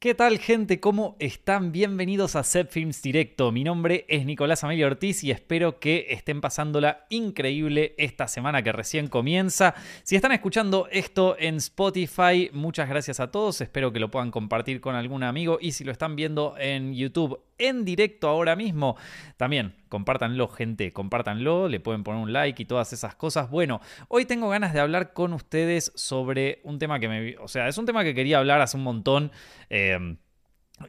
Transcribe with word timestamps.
¿Qué 0.00 0.14
tal 0.14 0.38
gente? 0.38 0.78
¿Cómo 0.78 1.16
están? 1.18 1.72
Bienvenidos 1.72 2.36
a 2.36 2.44
Set 2.44 2.70
Films 2.70 3.02
Directo. 3.02 3.50
Mi 3.50 3.64
nombre 3.64 4.04
es 4.06 4.24
Nicolás 4.24 4.62
Amelio 4.62 4.86
Ortiz 4.86 5.24
y 5.24 5.32
espero 5.32 5.80
que 5.80 6.06
estén 6.10 6.40
pasándola 6.40 7.04
increíble 7.10 7.96
esta 7.98 8.28
semana 8.28 8.62
que 8.62 8.70
recién 8.70 9.08
comienza. 9.08 9.74
Si 10.04 10.14
están 10.14 10.30
escuchando 10.30 10.86
esto 10.92 11.34
en 11.36 11.56
Spotify, 11.56 12.48
muchas 12.52 12.88
gracias 12.88 13.18
a 13.18 13.32
todos. 13.32 13.60
Espero 13.60 13.92
que 13.92 13.98
lo 13.98 14.08
puedan 14.08 14.30
compartir 14.30 14.80
con 14.80 14.94
algún 14.94 15.24
amigo 15.24 15.58
y 15.60 15.72
si 15.72 15.82
lo 15.82 15.90
están 15.90 16.14
viendo 16.14 16.54
en 16.60 16.94
YouTube 16.94 17.40
en 17.58 17.84
directo 17.84 18.28
ahora 18.28 18.56
mismo, 18.56 18.96
también 19.36 19.74
compártanlo 19.88 20.48
gente, 20.48 20.92
compártanlo, 20.92 21.68
le 21.68 21.80
pueden 21.80 22.04
poner 22.04 22.22
un 22.22 22.32
like 22.32 22.62
y 22.62 22.66
todas 22.66 22.92
esas 22.92 23.14
cosas. 23.14 23.50
Bueno, 23.50 23.80
hoy 24.08 24.24
tengo 24.24 24.48
ganas 24.48 24.72
de 24.72 24.80
hablar 24.80 25.12
con 25.12 25.32
ustedes 25.32 25.92
sobre 25.94 26.60
un 26.64 26.78
tema 26.78 27.00
que 27.00 27.08
me... 27.08 27.36
O 27.38 27.48
sea, 27.48 27.68
es 27.68 27.78
un 27.78 27.86
tema 27.86 28.04
que 28.04 28.14
quería 28.14 28.38
hablar 28.38 28.60
hace 28.60 28.76
un 28.76 28.84
montón. 28.84 29.32
Em, 29.70 30.18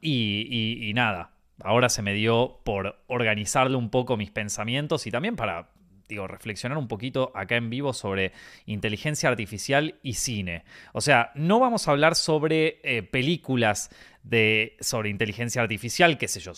y, 0.02 0.92
nada, 0.94 1.32
ahora 1.64 1.90
se 1.90 2.02
me 2.02 2.14
dio 2.14 2.60
por 2.64 3.02
organizarle 3.08 3.78
un 3.78 3.90
poco 3.90 4.18
mis 4.18 4.32
pensamientos 4.32 5.08
y 5.08 5.12
también 5.12 5.36
para 5.36 5.70
digo, 6.10 6.28
reflexionar 6.28 6.78
un 6.78 6.88
poquito 6.88 7.32
acá 7.36 7.56
en 7.56 7.70
vivo 7.70 7.94
sobre 7.94 8.34
inteligencia 8.66 9.30
artificial 9.30 9.96
y 10.04 10.16
cine. 10.16 10.64
O 10.92 11.02
sea, 11.02 11.32
no 11.36 11.60
vamos 11.60 11.88
a 11.88 11.92
hablar 11.92 12.16
sobre 12.16 12.82
eh, 12.84 13.04
películas 13.04 13.90
de, 14.24 14.76
sobre 14.82 15.10
inteligencia 15.10 15.62
artificial, 15.62 16.18
qué 16.18 16.28
sé 16.28 16.40
yo, 16.42 16.54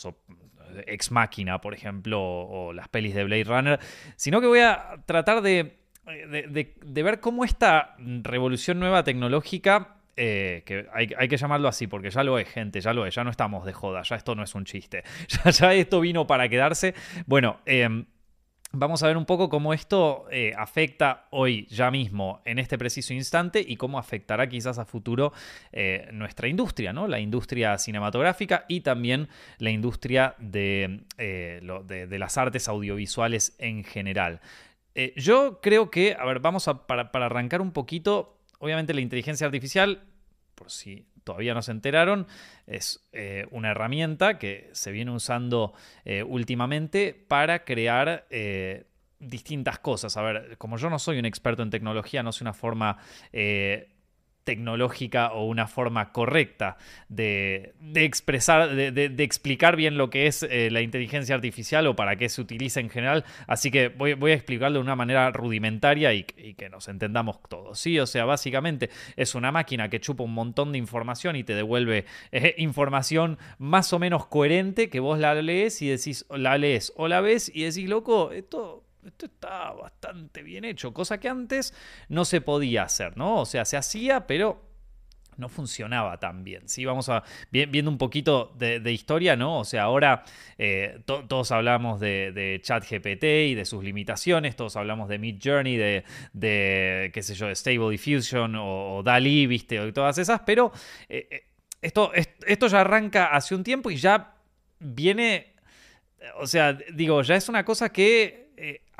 Ex 0.87 1.11
Máquina, 1.11 1.61
por 1.61 1.73
ejemplo, 1.73 2.19
o, 2.21 2.73
las 2.73 2.87
pelis 2.87 3.13
de 3.13 3.25
Blade 3.25 3.43
Runner, 3.43 3.79
sino 4.15 4.41
que 4.41 4.47
voy 4.47 4.59
a 4.59 5.03
tratar 5.05 5.41
de, 5.41 5.77
de 6.05 7.03
ver 7.03 7.19
cómo 7.19 7.43
esta 7.43 7.95
revolución 7.99 8.79
nueva 8.79 9.03
tecnológica 9.03 10.01
eh, 10.17 10.63
que 10.65 10.87
hay, 10.93 11.27
que 11.27 11.37
llamarlo 11.37 11.69
así, 11.69 11.87
porque 11.87 12.09
ya 12.09 12.23
lo 12.23 12.37
es, 12.37 12.47
gente, 12.47 12.81
ya 12.81 12.93
lo 12.93 13.05
es, 13.05 13.15
ya 13.15 13.23
no 13.23 13.31
estamos 13.31 13.65
de 13.65 13.73
joda, 13.73 14.01
ya 14.03 14.17
esto 14.17 14.35
no 14.35 14.43
es 14.43 14.53
un 14.55 14.65
chiste, 14.65 15.03
ya, 15.51 15.73
esto 15.73 16.01
vino 16.01 16.27
para 16.27 16.49
quedarse. 16.49 16.93
Bueno, 17.25 17.61
em, 17.65 18.05
vamos 18.71 19.03
a 19.03 19.07
ver 19.07 19.17
un 19.17 19.25
poco 19.25 19.49
cómo 19.49 19.73
esto 19.73 20.25
eh, 20.31 20.53
afecta 20.57 21.27
hoy, 21.31 21.65
ya 21.69 21.91
mismo, 21.91 22.41
en 22.45 22.59
este 22.59 22.77
preciso 22.77 23.13
instante, 23.13 23.63
y 23.65 23.75
cómo 23.77 23.99
afectará 23.99 24.47
quizás 24.47 24.77
a 24.77 24.85
futuro 24.85 25.33
eh, 25.71 26.09
nuestra 26.13 26.47
industria, 26.47 26.93
¿no? 26.93 27.07
La 27.07 27.19
industria 27.19 27.77
cinematográfica 27.77 28.65
y 28.67 28.81
también 28.81 29.27
la 29.57 29.71
industria 29.71 30.35
de, 30.39 31.01
de, 31.17 32.19
las 32.19 32.37
artes 32.37 32.67
audiovisuales 32.67 33.55
en 33.57 33.83
general. 33.83 34.41
yo 35.15 35.59
creo 35.61 35.89
que, 35.89 36.15
a 36.17 36.25
ver, 36.25 36.39
vamos 36.39 36.67
a, 36.67 36.87
para 36.87 37.09
arrancar 37.13 37.61
un 37.61 37.71
poquito, 37.71 38.37
obviamente 38.59 38.93
la 38.93 39.01
inteligencia 39.01 39.45
artificial, 39.45 40.03
por 40.55 40.69
si 40.69 41.07
todavía 41.23 41.53
no 41.53 41.61
se 41.61 41.71
enteraron, 41.71 42.27
es 42.67 43.07
eh, 43.11 43.45
una 43.51 43.71
herramienta 43.71 44.37
que 44.37 44.69
se 44.73 44.91
viene 44.91 45.11
usando 45.11 45.73
eh, 46.05 46.23
últimamente 46.23 47.13
para 47.27 47.63
crear 47.63 48.25
eh, 48.29 48.85
distintas 49.19 49.79
cosas. 49.79 50.17
A 50.17 50.21
ver, 50.21 50.57
como 50.57 50.77
yo 50.77 50.89
no 50.89 50.99
soy 50.99 51.19
un 51.19 51.25
experto 51.25 51.63
en 51.63 51.69
tecnología, 51.69 52.23
no 52.23 52.31
sé 52.31 52.43
una 52.43 52.53
forma 52.53 52.97
tecnológica 54.43 55.31
o 55.33 55.45
una 55.45 55.67
forma 55.67 56.11
correcta 56.11 56.77
de, 57.09 57.73
expresar, 57.95 58.73
de, 58.75 59.23
explicar 59.23 59.75
bien 59.75 59.97
lo 59.97 60.09
que 60.09 60.27
es 60.27 60.43
eh, 60.43 60.69
la 60.71 60.81
inteligencia 60.81 61.35
artificial 61.35 61.87
o 61.87 61.95
para 61.95 62.15
qué 62.15 62.29
se 62.29 62.41
utiliza 62.41 62.79
en 62.79 62.89
general. 62.89 63.23
Así 63.47 63.71
que 63.71 63.89
voy, 63.89 64.31
a 64.31 64.33
explicarlo 64.33 64.79
de 64.79 64.83
una 64.83 64.95
manera 64.95 65.29
rudimentaria 65.31 66.13
y, 66.13 66.23
que 66.23 66.69
nos 66.69 66.87
entendamos 66.87 67.39
todos. 67.47 67.79
Sí, 67.79 67.99
o 67.99 68.07
sea, 68.07 68.25
básicamente 68.25 68.89
es 69.15 69.35
una 69.35 69.51
máquina 69.51 69.89
que 69.89 69.99
chupa 69.99 70.23
un 70.23 70.33
montón 70.33 70.71
de 70.71 70.77
información 70.77 71.35
y 71.35 71.43
te 71.43 71.55
devuelve 71.55 72.05
eh, 72.31 72.55
información 72.57 73.37
más 73.57 73.93
o 73.93 73.99
menos 73.99 74.25
coherente 74.27 74.89
que 74.89 74.99
vos 74.99 75.19
la 75.19 75.33
lees 75.35 75.81
y 75.81 75.89
decís, 75.89 76.25
la 76.29 76.57
lees 76.57 76.93
o 76.95 77.07
la 77.07 77.21
ves 77.21 77.51
y 77.53 77.63
decís, 77.63 77.87
loco, 77.87 78.31
esto 78.31 78.83
esto 79.05 79.25
está 79.25 79.71
bastante 79.71 80.43
bien 80.43 80.65
hecho, 80.65 80.93
cosa 80.93 81.19
que 81.19 81.29
antes 81.29 81.73
no 82.09 82.25
se 82.25 82.41
podía 82.41 82.83
hacer, 82.83 83.17
¿no? 83.17 83.41
O 83.41 83.45
sea, 83.45 83.65
se 83.65 83.77
hacía, 83.77 84.27
pero 84.27 84.71
no 85.37 85.49
funcionaba 85.49 86.19
tan 86.19 86.43
bien. 86.43 86.69
¿sí? 86.69 86.85
Vamos 86.85 87.09
a 87.09 87.23
viendo 87.51 87.91
un 87.91 87.97
poquito 87.97 88.53
de, 88.57 88.91
historia, 88.91 89.35
¿no? 89.35 89.59
O 89.59 89.65
sea, 89.65 89.83
ahora 89.83 90.23
eh, 90.57 91.01
todos 91.05 91.51
hablamos 91.51 91.99
de, 91.99 92.59
ChatGPT 92.63 93.23
y 93.23 93.55
de 93.55 93.65
sus 93.65 93.83
limitaciones, 93.83 94.55
todos 94.55 94.75
hablamos 94.75 95.09
de 95.09 95.17
Mid 95.17 95.39
Journey, 95.43 95.77
de, 95.77 97.11
qué 97.13 97.23
sé 97.23 97.33
yo, 97.33 97.47
de 97.47 97.55
Stable 97.55 97.89
Diffusion 97.89 98.55
o, 98.57 99.01
DALI, 99.03 99.47
viste, 99.47 99.79
o 99.79 99.91
todas 99.91 100.17
esas, 100.17 100.41
pero 100.45 100.71
eh, 101.09 101.27
eh, 101.29 101.43
esto, 101.81 102.11
esto 102.13 102.67
ya 102.67 102.81
arranca 102.81 103.27
hace 103.27 103.55
un 103.55 103.63
tiempo 103.63 103.89
y 103.89 103.97
ya 103.97 104.35
viene, 104.79 105.55
o 106.39 106.45
sea, 106.45 106.73
digo, 106.73 107.21
ya 107.23 107.35
es 107.35 107.49
una 107.49 107.65
cosa 107.65 107.91
que 107.91 108.50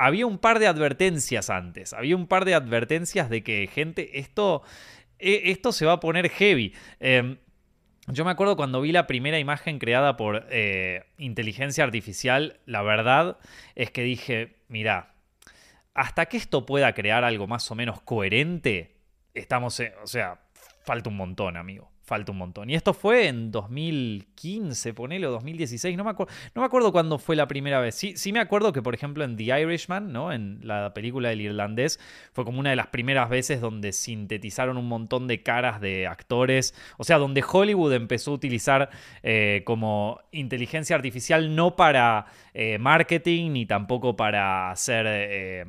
había 0.02 0.26
un 0.26 0.40
par 0.40 0.58
de 0.58 0.66
advertencias 0.66 1.52
antes. 1.52 1.94
Había 1.94 2.16
un 2.16 2.26
par 2.26 2.44
de 2.44 2.56
advertencias 2.56 3.30
de 3.30 3.44
que, 3.44 3.68
gente, 3.68 4.18
esto, 4.20 4.64
eh, 5.20 5.44
esto 5.46 5.72
se 5.72 5.86
va 5.86 5.94
a 5.94 6.00
poner 6.00 6.28
heavy. 6.30 6.74
Em, 7.00 7.38
yo 8.08 8.26
me 8.26 8.32
acuerdo 8.32 8.56
cuando 8.56 8.82
vi 8.82 8.92
la 8.92 9.06
primera 9.06 9.38
imagen 9.38 9.78
creada 9.78 10.18
por 10.18 10.48
eh, 10.50 11.04
inteligencia 11.20 11.84
artificial, 11.84 12.60
la 12.66 12.82
verdad 12.82 13.38
es 13.76 13.92
que 13.92 14.02
dije, 14.02 14.56
mira, 14.68 15.14
hasta 15.94 16.26
que 16.26 16.38
esto 16.38 16.66
pueda 16.66 16.94
crear 16.94 17.24
algo 17.24 17.46
más 17.46 17.70
o 17.70 17.76
menos 17.76 18.02
coherente, 18.02 18.96
estamos, 19.36 19.80
o 20.02 20.08
sea, 20.08 20.42
falta 20.84 21.12
un 21.12 21.18
montón, 21.18 21.58
amigo 21.58 21.91
falta 22.12 22.34
un 22.34 22.40
montón. 22.40 22.70
Y 22.70 22.76
esto 22.76 22.94
fue 22.94 23.30
en 23.30 23.52
2015, 23.52 24.94
ponele, 24.94 25.28
o 25.28 25.32
2016, 25.32 25.96
no 25.96 26.04
me, 26.04 26.10
acuerdo, 26.10 26.34
no 26.54 26.62
me 26.62 26.66
acuerdo 26.66 26.92
cuándo 26.92 27.18
fue 27.18 27.38
la 27.38 27.48
primera 27.48 27.80
vez. 27.80 27.96
Sí, 27.96 28.18
sí 28.18 28.34
me 28.34 28.42
acuerdo 28.42 28.74
que, 28.74 28.82
por 28.82 28.94
ejemplo, 28.94 29.24
en 29.24 29.38
The 29.38 29.62
Irishman, 29.62 30.12
¿no? 30.12 30.34
En 30.34 30.60
la 30.62 30.94
película 30.94 31.30
del 31.30 31.40
irlandés, 31.40 32.02
fue 32.34 32.44
como 32.44 32.60
una 32.60 32.72
de 32.72 32.76
las 32.76 32.88
primeras 32.88 33.30
veces 33.30 33.62
donde 33.62 33.94
sintetizaron 33.94 34.76
un 34.76 34.90
montón 34.90 35.26
de 35.30 35.42
caras 35.42 35.80
de 35.80 36.06
actores. 36.06 36.76
O 36.98 37.06
sea, 37.06 37.18
donde 37.18 37.46
Hollywood 37.50 37.94
empezó 37.94 38.32
a 38.32 38.34
utilizar 38.34 38.90
eh, 39.24 39.62
como 39.64 40.20
inteligencia 40.34 40.98
artificial 40.98 41.56
no 41.56 41.78
para 41.78 42.26
eh, 42.54 42.78
marketing 42.78 43.54
ni 43.54 43.66
tampoco 43.66 44.18
para 44.18 44.70
hacer... 44.70 45.06
Eh, 45.08 45.66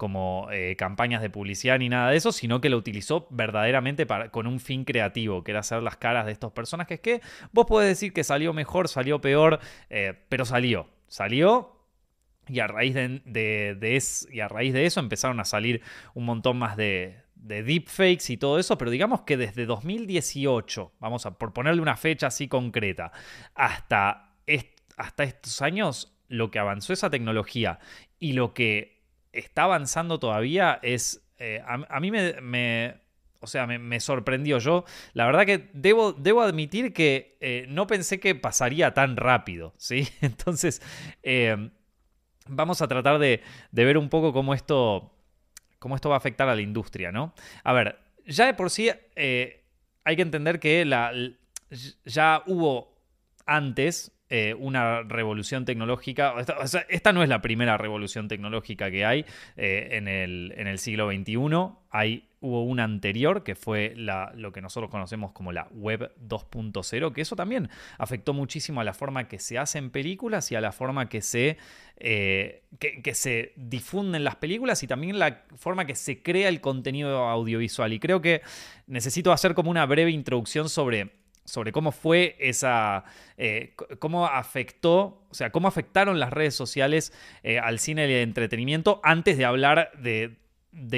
como 0.00 0.48
eh, 0.50 0.76
campañas 0.76 1.20
de 1.20 1.28
publicidad 1.28 1.78
ni 1.78 1.90
nada 1.90 2.10
de 2.10 2.16
eso, 2.16 2.32
sino 2.32 2.62
que 2.62 2.70
lo 2.70 2.78
utilizó 2.78 3.26
verdaderamente 3.28 4.06
para, 4.06 4.30
con 4.30 4.46
un 4.46 4.58
fin 4.58 4.86
creativo, 4.86 5.44
que 5.44 5.50
era 5.50 5.60
hacer 5.60 5.82
las 5.82 5.98
caras 5.98 6.24
de 6.24 6.32
estos 6.32 6.52
personajes 6.52 7.00
que 7.00 7.20
vos 7.52 7.66
podés 7.66 7.90
decir 7.90 8.14
que 8.14 8.24
salió 8.24 8.54
mejor, 8.54 8.88
salió 8.88 9.20
peor, 9.20 9.60
eh, 9.90 10.14
pero 10.30 10.46
salió, 10.46 10.88
salió. 11.06 11.76
Y 12.48 12.60
a, 12.60 12.66
raíz 12.66 12.94
de, 12.94 14.02
y 14.32 14.40
a 14.40 14.48
raíz 14.48 14.72
de 14.72 14.86
eso 14.86 15.00
empezaron 15.00 15.38
a 15.38 15.44
salir 15.44 15.82
un 16.14 16.24
montón 16.24 16.56
más 16.56 16.78
de, 16.78 17.18
de 17.34 17.62
deepfakes 17.62 18.32
y 18.32 18.38
todo 18.38 18.58
eso, 18.58 18.78
pero 18.78 18.90
digamos 18.90 19.20
que 19.20 19.36
desde 19.36 19.66
2018, 19.66 20.94
vamos 20.98 21.26
a 21.26 21.36
por 21.36 21.52
ponerle 21.52 21.82
una 21.82 21.98
fecha 21.98 22.28
así 22.28 22.48
concreta, 22.48 23.12
hasta, 23.54 24.32
hasta 24.96 25.24
estos 25.24 25.60
años, 25.60 26.16
lo 26.28 26.50
que 26.50 26.58
avanzó 26.58 26.94
esa 26.94 27.10
tecnología 27.10 27.80
y 28.18 28.32
lo 28.32 28.54
que 28.54 28.99
está 29.32 29.64
avanzando 29.64 30.18
todavía 30.18 30.78
es... 30.82 31.22
Eh, 31.38 31.62
a, 31.66 32.00
mí 32.00 32.10
me, 32.10 33.00
o 33.38 33.46
sea, 33.46 33.66
me, 33.66 34.00
sorprendió. 34.00 34.58
Yo, 34.58 34.84
la 35.14 35.24
verdad 35.24 35.46
que 35.46 35.70
debo, 35.72 36.12
debo 36.12 36.42
admitir 36.42 36.92
que 36.92 37.38
eh, 37.40 37.64
no 37.68 37.86
pensé 37.86 38.20
que 38.20 38.34
pasaría 38.34 38.92
tan 38.92 39.16
rápido, 39.16 39.72
¿sí? 39.78 40.06
Entonces, 40.20 40.82
eh, 41.22 41.70
vamos 42.46 42.82
a 42.82 42.88
tratar 42.88 43.18
de, 43.18 43.42
ver 43.72 43.96
un 43.96 44.10
poco 44.10 44.34
cómo 44.34 44.52
esto, 44.52 45.16
cómo 45.78 45.96
esto 45.96 46.10
va 46.10 46.16
a 46.16 46.18
afectar 46.18 46.46
a 46.50 46.54
la 46.54 46.60
industria, 46.60 47.10
¿no? 47.10 47.32
A 47.64 47.72
ver, 47.72 47.98
ya 48.26 48.44
de 48.44 48.52
por 48.52 48.68
sí 48.68 48.90
hay 48.90 50.16
que 50.16 50.22
entender 50.22 50.60
que 50.60 50.84
la, 50.84 51.12
ya 52.04 52.42
hubo 52.46 53.00
antes 53.46 54.12
eh, 54.32 54.54
una 54.56 55.02
revolución 55.02 55.64
tecnológica. 55.64 56.34
Esta, 56.88 57.12
no 57.12 57.24
es 57.24 57.28
la 57.28 57.42
primera 57.42 57.76
revolución 57.76 58.28
tecnológica 58.28 58.88
que 58.88 59.04
hay 59.04 59.24
eh, 59.56 59.88
en, 59.90 60.06
el, 60.06 60.54
en, 60.56 60.68
el, 60.68 60.78
siglo 60.78 61.10
XXI. 61.10 61.74
Hay, 61.90 62.28
hubo 62.38 62.62
una 62.62 62.84
anterior 62.84 63.42
que 63.42 63.56
fue 63.56 63.92
lo 63.96 64.52
que 64.52 64.60
nosotros 64.60 64.88
conocemos 64.88 65.32
como 65.32 65.50
la 65.50 65.66
Web 65.72 66.12
2.0, 66.28 67.12
que 67.12 67.22
eso 67.22 67.34
también 67.34 67.70
afectó 67.98 68.32
muchísimo 68.32 68.80
a 68.80 68.84
la 68.84 68.94
forma 68.94 69.26
que 69.26 69.40
se 69.40 69.58
hacen 69.58 69.90
películas 69.90 70.52
y 70.52 70.54
a 70.54 70.60
la 70.60 70.70
forma 70.70 71.08
que 71.08 71.22
se, 71.22 71.56
eh, 71.96 72.62
que 72.78 73.14
se 73.14 73.52
difunden 73.56 74.22
las 74.22 74.36
películas 74.36 74.80
y 74.84 74.86
también 74.86 75.18
la 75.18 75.42
forma 75.56 75.86
que 75.86 75.96
se 75.96 76.22
crea 76.22 76.48
el 76.48 76.60
contenido 76.60 77.26
audiovisual. 77.26 77.92
Y 77.92 77.98
creo 77.98 78.20
que 78.20 78.42
necesito 78.86 79.32
hacer 79.32 79.54
como 79.54 79.72
una 79.72 79.86
breve 79.86 80.12
introducción 80.12 80.68
sobre 80.68 81.19
sobre 81.50 81.72
cómo 81.72 81.92
fue 81.92 82.36
esa, 82.38 83.04
eh, 83.36 83.74
cómo 83.98 84.26
afectó, 84.26 85.24
o 85.28 85.34
sea, 85.34 85.50
cómo 85.50 85.68
afectaron 85.68 86.18
las 86.18 86.30
redes 86.30 86.54
sociales 86.54 87.12
eh, 87.42 87.58
al 87.58 87.78
cine 87.78 88.08
y 88.08 88.14
al 88.14 88.20
entretenimiento 88.20 89.00
antes 89.02 89.36
de 89.36 89.44
hablar 89.44 89.90
de, 89.98 90.36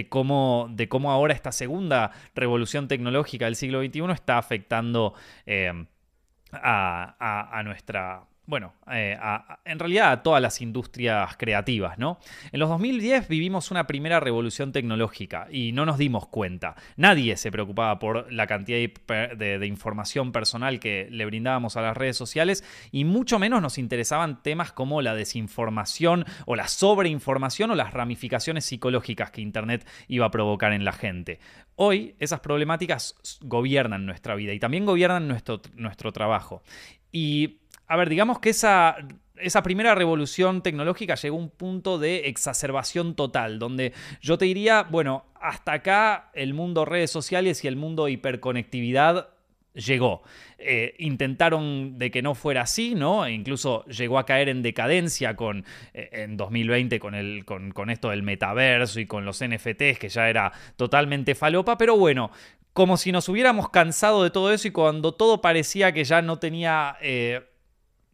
cómo, 0.09 0.69
de 0.71 0.89
cómo 0.89 1.11
ahora 1.11 1.35
esta 1.35 1.53
segunda 1.53 2.13
revolución 2.35 2.89
tecnológica 2.89 3.47
del 3.47 3.57
siglo 3.57 3.83
XXI 3.83 4.13
está 4.13 4.39
afectando 4.39 5.15
eh, 5.47 5.87
a, 6.53 7.63
nuestra 7.65 8.25
bueno, 8.53 8.75
eh, 8.93 9.19
en 9.65 9.79
realidad 9.79 10.13
a 10.13 10.23
todas 10.23 10.43
las 10.43 10.61
industrias 10.61 11.39
creativas, 11.39 11.97
¿no? 11.97 12.19
En 12.53 12.61
los 12.61 12.69
2010 12.69 13.27
vivimos 13.29 13.71
una 13.71 13.87
primera 13.87 14.21
revolución 14.21 14.73
tecnológica 14.73 15.49
y 15.51 15.73
no 15.73 15.87
nos 15.87 15.97
dimos 15.97 16.29
cuenta. 16.29 16.77
Nadie 16.97 17.39
se 17.39 17.51
preocupaba 17.51 17.99
por 17.99 18.31
la 18.31 18.47
cantidad 18.47 18.77
de, 18.77 19.67
información 19.67 20.33
personal 20.33 20.81
que 20.81 21.09
le 21.11 21.25
brindábamos 21.25 21.79
a 21.79 21.81
las 21.81 21.97
redes 21.97 22.19
sociales 22.19 22.63
y 22.91 23.07
mucho 23.07 23.39
menos 23.39 23.63
nos 23.63 23.79
interesaban 23.79 24.43
temas 24.43 24.71
como 24.71 25.01
la 25.01 25.15
desinformación 25.15 26.27
o 26.45 26.55
la 26.55 26.69
sobreinformación 26.69 27.71
o 27.71 27.75
las 27.75 27.95
ramificaciones 27.95 28.67
psicológicas 28.67 29.31
que 29.31 29.41
Internet 29.41 29.89
iba 30.09 30.27
a 30.27 30.31
provocar 30.31 30.75
en 30.75 30.85
la 30.85 30.93
gente. 30.93 31.41
Hoy 31.77 32.17
esas 32.19 32.41
problemáticas 32.41 33.17
gobiernan 33.41 34.05
nuestra 34.05 34.35
vida 34.35 34.53
y 34.53 34.61
también 34.61 34.85
gobiernan 34.85 35.27
nuestro, 35.27 35.63
nuestro 35.75 36.13
trabajo. 36.13 36.63
Y 37.11 37.62
a 37.93 37.97
ver, 37.97 38.09
digamos 38.09 38.39
que 38.39 38.49
esa, 38.49 38.97
esa 39.37 39.63
primera 39.63 39.95
revolución 39.95 40.63
tecnológica 40.63 41.15
llegó 41.15 41.37
a 41.37 41.41
un 41.41 41.51
punto 41.51 41.99
de 41.99 42.29
exacerbación 42.29 43.15
total, 43.15 43.59
donde 43.59 43.93
yo 44.23 44.39
te 44.39 44.47
diría, 44.47 44.85
bueno, 44.85 45.27
hasta 45.39 45.75
acá 45.75 46.31
el 46.33 46.55
mundo 46.55 46.87
redes 46.87 47.11
sociales 47.11 47.63
y 47.65 47.69
el 47.69 47.77
mundo 47.77 48.09
hiperconectividad 48.09 49.29
llegó. 49.75 50.23
Eh, 50.57 50.95
intentaron 51.01 51.99
de 51.99 52.11
que 52.11 52.23
no 52.23 52.35
fuera 52.35 52.63
así, 52.63 52.95
¿no? 52.95 53.27
E 53.27 53.33
incluso 53.33 53.85
llegó 53.85 54.19
a 54.19 54.25
caer 54.25 54.49
en 54.49 54.63
decadencia 54.63 55.37
con, 55.37 55.67
eh, 55.93 56.09
en 56.13 56.39
2020 56.39 56.99
con, 56.99 57.15
el, 57.15 57.45
con, 57.45 57.73
con, 57.73 57.91
esto 57.91 58.09
del 58.09 58.23
metaverso 58.23 59.01
y 59.01 59.07
con 59.07 59.27
los 59.27 59.45
NFTs, 59.45 59.99
que 59.99 60.09
ya 60.09 60.31
era 60.31 60.51
totalmente 60.77 61.35
falopa, 61.35 61.77
pero 61.77 61.99
bueno. 61.99 62.31
Como 62.73 62.97
si 62.97 63.13
nos 63.13 63.29
hubiéramos 63.29 63.69
cansado 63.69 64.23
de 64.23 64.31
todo 64.31 64.51
eso 64.51 64.67
y 64.67 64.71
cuando 64.71 65.13
todo 65.13 65.43
parecía 65.43 65.93
que 65.93 66.05
ya 66.05 66.23
no 66.23 66.39
tenía 66.39 66.97
eh, 67.03 67.52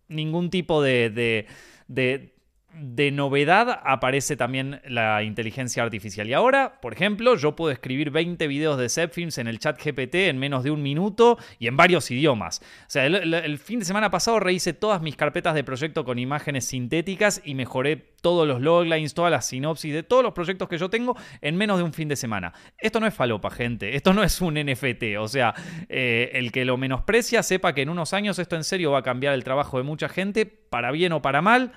ningún 0.09 0.51
tipo 0.51 0.83
de, 0.83 1.11
de, 1.11 1.47
de 1.89 2.35
de 2.75 3.11
novedad 3.11 3.81
aparece 3.85 4.37
también 4.37 4.81
la 4.87 5.23
inteligencia 5.23 5.83
artificial. 5.83 6.29
Y 6.29 6.35
ahora, 6.35 6.81
por 6.81 6.93
ejemplo, 6.93 7.35
yo 7.37 7.57
puedo 7.57 7.73
escribir 7.73 8.11
20 8.11 8.47
videos 8.47 8.79
de 8.79 8.89
Zepfilms 8.89 9.39
en 9.39 9.49
el 9.49 9.59
chat 9.59 9.83
GPT 9.83 10.15
en 10.15 10.39
menos 10.39 10.65
de 10.65 10.71
un 10.71 10.83
minuto 10.83 11.39
y 11.59 11.67
en 11.67 11.77
varios 11.77 12.11
idiomas. 12.11 12.61
O 12.83 12.91
sea, 12.91 13.07
el, 13.07 13.59
fin 13.59 13.79
de 13.79 13.85
semana 13.85 14.11
pasado 14.11 14.39
rehice 14.39 14.75
todas 14.75 15.01
mis 15.01 15.17
carpetas 15.17 15.55
de 15.55 15.65
proyecto 15.65 16.05
con 16.05 16.19
imágenes 16.19 16.67
sintéticas 16.67 17.41
y 17.45 17.55
mejoré 17.55 17.97
todos 18.21 18.47
los 18.47 18.61
loglines, 18.61 19.15
todas 19.15 19.31
las 19.31 19.47
sinopsis 19.47 19.95
de 19.95 20.03
todos 20.03 20.23
los 20.23 20.35
proyectos 20.35 20.69
que 20.69 20.79
yo 20.79 20.91
tengo 20.91 21.17
en 21.41 21.57
menos 21.57 21.79
de 21.79 21.85
un 21.85 21.93
fin 21.93 22.09
de 22.09 22.17
semana. 22.17 22.53
Esto 22.77 23.01
no 23.01 23.07
es 23.07 23.15
falopa, 23.15 23.51
gente. 23.51 23.97
Esto 23.97 24.13
no 24.13 24.23
es 24.23 24.41
un 24.41 24.55
NFT. 24.55 25.17
O 25.19 25.29
sea, 25.29 25.55
eh, 25.89 26.31
el 26.35 26.53
que 26.53 26.65
lo 26.65 26.77
menosprecia 26.77 27.43
sepa 27.43 27.75
que 27.75 27.83
en 27.83 27.89
unos 27.89 28.13
años 28.13 28.39
esto 28.39 28.57
en 28.57 28.65
serio 28.65 28.93
va 28.93 28.99
a 28.99 29.03
cambiar 29.03 29.35
el 29.35 29.43
trabajo 29.43 29.79
de 29.79 29.85
mucha 29.85 30.09
gente, 30.09 30.47
para 30.47 30.91
bien 30.93 31.13
o 31.13 31.23
para 31.23 31.41
mal. 31.41 31.73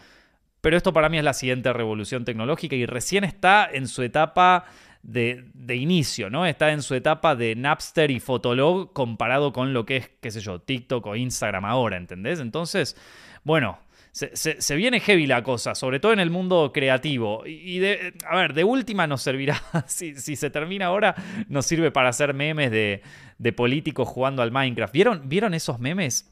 Pero 0.61 0.77
esto 0.77 0.93
para 0.93 1.09
mí 1.09 1.17
es 1.17 1.23
la 1.23 1.33
siguiente 1.33 1.73
revolución 1.73 2.23
tecnológica 2.23 2.75
y 2.75 2.85
recién 2.85 3.23
está 3.23 3.67
en 3.71 3.87
su 3.87 4.03
etapa 4.03 4.65
de, 5.03 5.75
inicio, 5.75 6.29
¿no? 6.29 6.45
Está 6.45 6.71
en 6.71 6.81
su 6.83 6.93
etapa 6.93 7.35
de 7.35 7.55
Napster 7.55 8.11
y 8.11 8.19
Fotolog 8.19 8.93
comparado 8.93 9.51
con 9.53 9.73
lo 9.73 9.85
que 9.85 9.97
es, 9.97 10.09
qué 10.21 10.31
sé 10.31 10.41
yo, 10.41 10.59
TikTok 10.59 11.05
o 11.07 11.15
Instagram 11.15 11.65
ahora, 11.65 11.97
¿entendés? 11.97 12.39
Entonces, 12.39 12.95
bueno, 13.43 13.79
se, 14.11 14.75
viene 14.75 14.99
heavy 14.99 15.25
la 15.25 15.41
cosa, 15.41 15.73
sobre 15.73 15.99
todo 15.99 16.13
en 16.13 16.19
el 16.19 16.29
mundo 16.29 16.71
creativo. 16.73 17.43
Y, 17.45 17.79
de, 17.79 18.13
a 18.27 18.35
ver, 18.35 18.53
de 18.53 18.63
última 18.63 19.07
nos 19.07 19.23
servirá, 19.23 19.61
si, 19.87 20.15
si, 20.15 20.35
se 20.35 20.49
termina 20.49 20.87
ahora, 20.87 21.15
nos 21.47 21.65
sirve 21.65 21.91
para 21.91 22.09
hacer 22.09 22.33
memes 22.33 22.69
de, 22.69 23.01
de 23.37 23.53
políticos 23.53 24.07
jugando 24.07 24.43
al 24.43 24.51
Minecraft. 24.51 24.93
¿Vieron, 24.93 25.29
¿Vieron 25.29 25.53
esos 25.53 25.79
memes? 25.79 26.31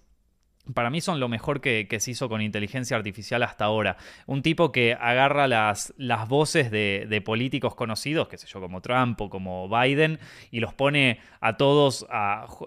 Para 0.73 0.89
mí 0.89 1.01
son 1.01 1.19
lo 1.19 1.29
mejor 1.29 1.61
que, 1.61 1.87
se 1.99 2.11
hizo 2.11 2.29
con 2.29 2.41
inteligencia 2.41 2.95
artificial 2.95 3.43
hasta 3.43 3.65
ahora. 3.65 3.97
Un 4.25 4.41
tipo 4.41 4.71
que 4.71 4.93
agarra 4.93 5.47
las, 5.47 5.93
las 5.97 6.27
voces 6.27 6.71
de, 6.71 7.21
políticos 7.25 7.75
conocidos, 7.75 8.27
qué 8.27 8.37
sé 8.37 8.47
yo, 8.47 8.61
como 8.61 8.81
Trump 8.81 9.19
o 9.21 9.29
como 9.29 9.67
Biden, 9.67 10.19
y 10.51 10.59
los 10.59 10.73
pone 10.73 11.19
a 11.41 11.57
todos, 11.57 12.05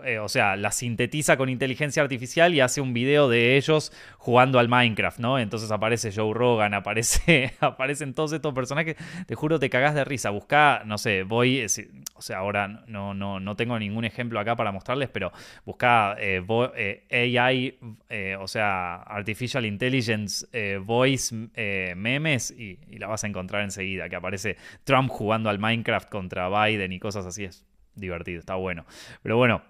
eh, 0.04 0.18
o 0.18 0.28
sea, 0.28 0.56
las 0.56 0.76
sintetiza 0.76 1.36
con 1.36 1.48
inteligencia 1.48 2.02
artificial 2.02 2.54
y 2.54 2.60
hace 2.60 2.80
un 2.80 2.92
video 2.92 3.28
de 3.28 3.56
ellos 3.56 3.92
jugando 4.18 4.58
al 4.58 4.68
Minecraft, 4.68 5.18
¿no? 5.18 5.38
Entonces 5.38 5.70
aparece 5.70 6.12
Joe 6.14 6.34
Rogan, 6.34 6.74
aparece, 6.82 7.54
aparecen 7.60 8.14
todos 8.14 8.32
estos 8.32 8.52
personajes, 8.52 8.96
te 9.26 9.34
juro, 9.34 9.58
te 9.58 9.70
cagás 9.70 9.94
de 9.94 10.04
risa. 10.04 10.30
Busca, 10.30 10.82
no 10.84 10.98
sé, 10.98 11.22
voy, 11.22 11.58
eh, 11.58 11.66
o 12.14 12.22
sea, 12.22 12.38
ahora 12.38 12.84
no, 12.86 13.14
no, 13.14 13.40
no 13.40 13.56
tengo 13.56 13.78
ningún 13.78 14.04
ejemplo 14.04 14.40
acá 14.40 14.56
para 14.56 14.72
mostrarles, 14.72 15.08
pero 15.08 15.32
busca 15.64 16.16
eh, 16.18 16.42
AI 17.40 17.78
eh, 18.08 18.36
o 18.38 18.48
sea, 18.48 18.96
Artificial 19.02 19.64
Intelligence 19.64 20.46
eh, 20.52 20.78
Voice 20.82 21.34
eh, 21.54 21.94
memes 21.96 22.50
y, 22.50 22.78
la 22.98 23.06
vas 23.06 23.24
a 23.24 23.26
encontrar 23.26 23.62
enseguida, 23.62 24.08
que 24.08 24.16
aparece 24.16 24.56
Trump 24.84 25.10
jugando 25.10 25.50
al 25.50 25.58
Minecraft 25.58 26.08
contra 26.08 26.48
Biden 26.48 26.92
y 26.92 26.98
cosas 26.98 27.26
así. 27.26 27.44
Es 27.44 27.64
divertido, 27.94 28.40
está 28.40 28.54
bueno. 28.54 28.86
Pero 29.22 29.36
bueno, 29.36 29.62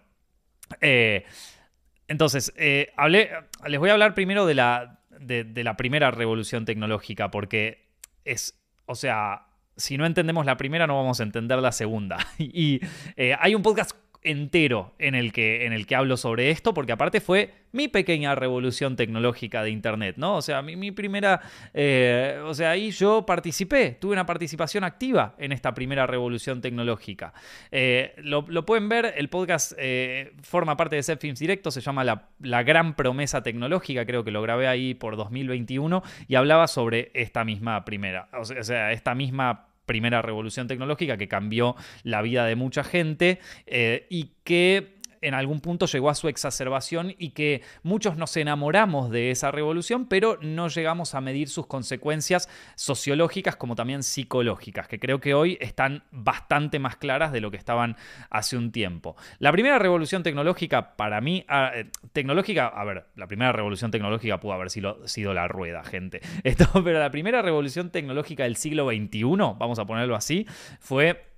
entonces, 2.09 2.53
hablé, 2.97 3.31
les 3.67 3.81
voy 3.81 3.91
a 3.91 3.93
hablar 3.93 4.15
primero 4.15 4.47
de 4.47 4.55
la, 4.55 5.01
de, 5.19 5.65
la 5.65 5.77
primera 5.77 6.11
revolución 6.11 6.65
tecnológica, 6.65 7.31
porque 7.31 7.89
es, 8.25 8.59
o 8.87 8.95
sea, 8.95 9.47
si 9.77 9.97
no 9.97 10.07
entendemos 10.07 10.47
la 10.47 10.57
primera, 10.57 10.87
no 10.87 10.97
vamos 10.97 11.21
a 11.21 11.23
entender 11.23 11.59
la 11.59 11.73
segunda. 11.73 12.19
Y 12.39 12.81
hay 13.17 13.55
un 13.55 13.63
podcast 13.63 13.97
entero 14.23 14.95
en 14.99 15.15
el 15.15 15.33
que, 15.33 15.67
en 15.67 15.73
el 15.73 15.87
que 15.87 15.97
hablo 15.97 16.17
sobre 16.17 16.51
esto, 16.51 16.75
porque 16.75 16.93
aparte 16.93 17.21
fue 17.21 17.63
mi 17.73 17.89
pequeña 17.89 18.35
revolución 18.35 18.97
tecnológica 18.97 19.63
de 19.63 19.71
Internet, 19.71 20.17
¿no? 20.19 20.37
O 20.37 20.43
sea, 20.43 20.63
mi, 20.63 20.91
primera, 20.93 21.41
eh, 21.75 22.41
o 22.45 22.55
sea, 22.55 22.71
ahí 22.71 22.91
yo 22.91 23.25
participé, 23.27 23.97
tuve 24.01 24.13
una 24.13 24.27
participación 24.27 24.85
activa 24.85 25.35
en 25.39 25.53
esta 25.53 25.73
primera 25.75 26.07
revolución 26.07 26.61
tecnológica. 26.61 27.33
Eh, 27.71 28.15
lo, 28.19 28.45
pueden 28.67 28.89
ver, 28.89 29.15
el 29.17 29.29
podcast 29.29 29.73
eh, 29.79 30.33
forma 30.43 30.77
parte 30.77 30.97
de 30.97 31.17
Films 31.17 31.41
Directo, 31.41 31.71
se 31.71 31.81
llama 31.81 32.05
la, 32.05 32.29
la, 32.41 32.63
Gran 32.63 32.95
Promesa 32.95 33.43
Tecnológica, 33.43 34.07
creo 34.07 34.23
que 34.23 34.31
lo 34.31 34.43
grabé 34.43 34.69
ahí 34.69 34.95
por 34.95 35.17
2021 35.17 36.03
y 36.29 36.35
hablaba 36.37 36.69
sobre 36.69 37.11
esta 37.15 37.45
misma 37.45 37.85
primera, 37.85 38.29
o 38.33 38.45
sea, 38.45 38.93
esta 38.93 39.15
misma 39.15 39.72
primera 39.93 40.23
revolución 40.23 40.69
tecnológica 40.69 41.19
que 41.19 41.29
cambió 41.29 41.77
la 42.03 42.23
vida 42.23 42.47
de 42.47 42.57
mucha 42.57 42.83
gente 42.83 43.41
eh, 43.67 44.07
y 44.09 44.31
que 44.43 45.02
en 45.23 45.35
algún 45.35 45.61
punto 45.61 45.87
llegó 45.87 46.11
a 46.11 46.15
su 46.15 46.29
exacerbación 46.29 47.15
y 47.19 47.31
que 47.31 47.63
muchos 47.83 48.17
nos 48.17 48.37
enamoramos 48.37 49.11
de 49.11 49.31
esa 49.31 49.51
revolución, 49.51 50.07
pero 50.07 50.39
no 50.43 50.69
llegamos 50.69 51.15
a 51.15 51.21
medir 51.21 51.49
sus 51.49 51.67
consecuencias 51.67 52.49
sociológicas 52.75 53.57
como 53.57 53.75
también 53.75 54.03
psicológicas, 54.03 54.89
que 54.89 54.99
creo 54.99 55.21
que 55.21 55.35
hoy 55.35 55.57
están 55.61 56.05
bastante 56.11 56.79
más 56.79 56.97
claras 56.97 57.33
de 57.33 57.41
lo 57.41 57.51
que 57.51 57.57
estaban 57.57 57.97
hace 58.31 58.57
un 58.57 58.73
tiempo. 58.73 59.17
La 59.39 59.53
primera 59.53 59.79
revolución 59.79 60.23
tecnológica 60.23 60.97
para 60.97 61.21
mí, 61.21 61.45
ah, 61.49 61.71
eh, 61.75 61.87
tecnológica, 62.13 62.67
a 62.67 62.85
ver, 62.85 63.07
la 63.17 63.27
primera 63.27 63.53
revolución 63.53 63.91
tecnológica 63.91 64.41
pudo 64.41 64.53
haber 64.53 64.71
sido, 64.71 65.35
la 65.35 65.49
rueda, 65.49 65.85
gente. 65.85 66.21
Pero 66.85 66.99
la 66.99 67.11
primera 67.11 67.43
revolución 67.43 67.91
tecnológica 67.91 68.45
del 68.45 68.57
siglo 68.57 68.89
XXI, 68.89 69.23
vamos 69.25 69.79
a 69.79 69.87
ponerlo 69.87 70.17
así, 70.17 70.47
fue 70.81 71.32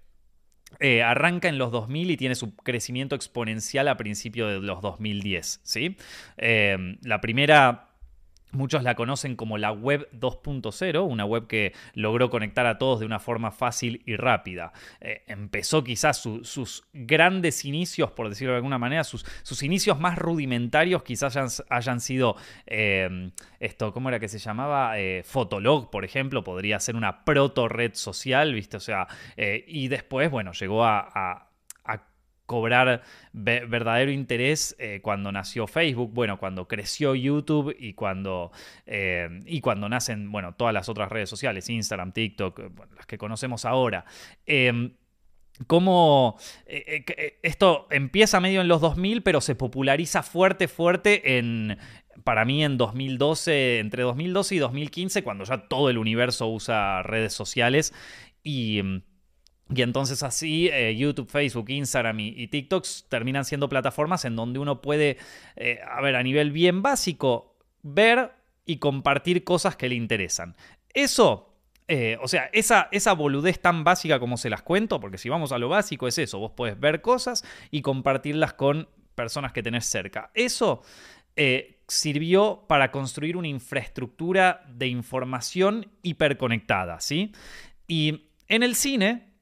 eh, 0.81 1.03
arranca 1.03 1.49
en 1.49 1.59
los 1.59 1.73
2000 1.73 2.11
y 2.11 2.17
tiene 2.17 2.35
su 2.35 2.55
crecimiento 2.57 3.15
exponencial 3.15 3.89
a 3.89 3.97
principios 3.97 4.51
de 4.51 4.67
los 4.67 4.81
2010. 4.81 5.61
¿sí? 5.63 5.97
Eh, 6.37 6.97
la 7.03 7.21
primera 7.21 7.94
Muchos 8.55 8.83
la 8.83 8.95
conocen 8.95 9.37
como 9.37 9.59
la 9.59 9.73
web 9.73 10.09
2.0, 10.13 11.07
una 11.07 11.25
web 11.25 11.47
que 11.47 11.73
logró 11.95 12.31
conectar 12.31 12.67
a 12.67 12.79
todos 12.79 13.01
de 13.01 13.07
una 13.07 13.19
forma 13.19 13.51
fácil 13.51 14.03
y 14.07 14.17
rápida. 14.17 14.73
Eh, 15.01 15.23
empezó 15.27 15.83
quizás 15.83 16.19
sus 16.19 16.85
grandes 16.93 17.65
inicios, 17.65 18.13
por 18.13 18.29
decirlo 18.29 18.53
de 18.53 18.59
alguna 18.59 18.79
manera, 18.79 19.05
sus, 19.05 19.27
sus 19.43 19.63
inicios 19.63 19.99
más 19.99 20.17
rudimentarios 20.19 21.03
quizás 21.03 21.63
hayan, 21.69 22.01
sido 22.01 22.37
eh, 22.67 23.31
esto, 23.61 23.93
¿cómo 23.93 24.09
era 24.09 24.21
que 24.21 24.29
se 24.29 24.39
llamaba? 24.39 24.99
Eh, 24.99 25.23
Fotolog, 25.25 25.91
por 25.91 26.05
ejemplo, 26.05 26.45
podría 26.45 26.79
ser 26.81 26.97
una 26.97 27.25
proto 27.25 27.69
red 27.69 27.95
social, 27.95 28.55
¿viste? 28.55 28.77
O 28.77 28.81
sea, 28.81 29.07
y 29.37 29.89
después, 29.89 30.31
bueno, 30.31 30.53
llegó 30.53 30.85
a 30.85 31.54
cobrar 32.47 33.03
verdadero 33.33 34.11
interés 34.11 34.77
eh, 34.79 35.01
cuando 35.03 35.33
nació 35.33 35.67
Facebook, 35.67 36.13
bueno, 36.13 36.39
cuando 36.39 36.69
creció 36.69 37.15
YouTube 37.15 37.75
y 37.79 37.95
cuando, 37.95 38.53
eh, 38.87 39.41
y 39.47 39.61
cuando 39.61 39.89
nacen, 39.89 40.31
bueno, 40.31 40.55
todas 40.55 40.75
las 40.75 40.89
otras 40.89 41.11
redes 41.11 41.31
sociales, 41.31 41.71
Instagram, 41.71 42.13
TikTok, 42.13 42.59
eh, 42.59 42.71
las 42.97 43.07
que 43.07 43.19
conocemos 43.19 43.65
ahora. 43.65 44.05
Em, 44.47 44.95
cómo 45.67 46.37
esto 46.67 47.87
empieza 47.91 48.41
medio 48.41 48.61
en 48.61 48.69
los 48.69 48.81
2000, 48.81 49.23
pero 49.23 49.41
se 49.41 49.55
populariza 49.55 50.25
fuerte, 50.25 50.67
fuerte 50.67 51.39
en, 51.39 51.79
para 52.25 52.45
mí 52.45 52.65
en 52.65 52.77
2012, 52.77 53.79
entre 53.79 54.03
2012 54.03 54.57
y 54.57 54.59
2015, 54.59 55.23
cuando 55.23 55.45
ya 55.45 55.69
todo 55.69 55.91
el 55.91 55.99
universo 55.99 56.49
usa 56.49 57.03
redes 57.05 57.33
sociales 57.33 57.95
y 58.43 58.81
em, 58.81 59.03
Y 59.73 59.83
entonces 59.83 60.23
así 60.23 60.69
eh, 60.69 60.95
YouTube, 60.97 61.31
Facebook, 61.31 61.71
Instagram 61.71 62.21
y, 62.21 62.47
TikTok 62.49 62.85
terminan 63.09 63.45
siendo 63.45 63.69
plataformas 63.69 64.25
en 64.25 64.37
donde 64.37 64.59
uno 64.59 64.83
puede, 64.83 65.17
eh, 65.57 65.81
a 65.89 66.01
ver, 66.03 66.17
a 66.17 66.23
nivel 66.23 66.53
bien 66.53 66.83
básico, 66.83 67.57
ver 67.83 68.33
y 68.67 68.77
compartir 68.77 69.45
cosas 69.45 69.77
que 69.77 69.89
le 69.89 69.95
interesan. 69.95 70.57
Eso 70.93 71.51
eh, 71.87 72.17
o 72.23 72.29
sea, 72.29 72.49
esa, 72.55 72.89
esa 72.93 73.13
boludez 73.13 73.61
tan 73.61 73.85
básica 73.85 74.19
como 74.19 74.39
se 74.39 74.49
las 74.49 74.63
cuento, 74.63 75.01
porque 75.01 75.19
si 75.19 75.29
vamos 75.29 75.53
a 75.53 75.59
lo 75.59 75.69
básico 75.69 76.09
es 76.09 76.17
eso, 76.17 76.39
vos 76.39 76.53
puedes 76.57 76.81
ver 76.81 77.03
cosas 77.03 77.45
y 77.71 77.83
compartirlas 77.83 78.55
con 78.55 78.89
personas 79.15 79.53
que 79.53 79.63
tenés 79.63 79.85
cerca. 79.85 80.31
Eso 80.33 80.83
sirvió 81.87 82.65
para 82.69 82.91
construir 82.91 83.37
una 83.37 83.49
infraestructura 83.49 84.65
de 84.69 84.87
información 84.87 85.91
hiperconectada, 86.03 87.01
¿sí? 87.01 87.33
Y 87.87 88.29
en 88.49 88.63
el 88.63 88.75
cine, 88.77 89.34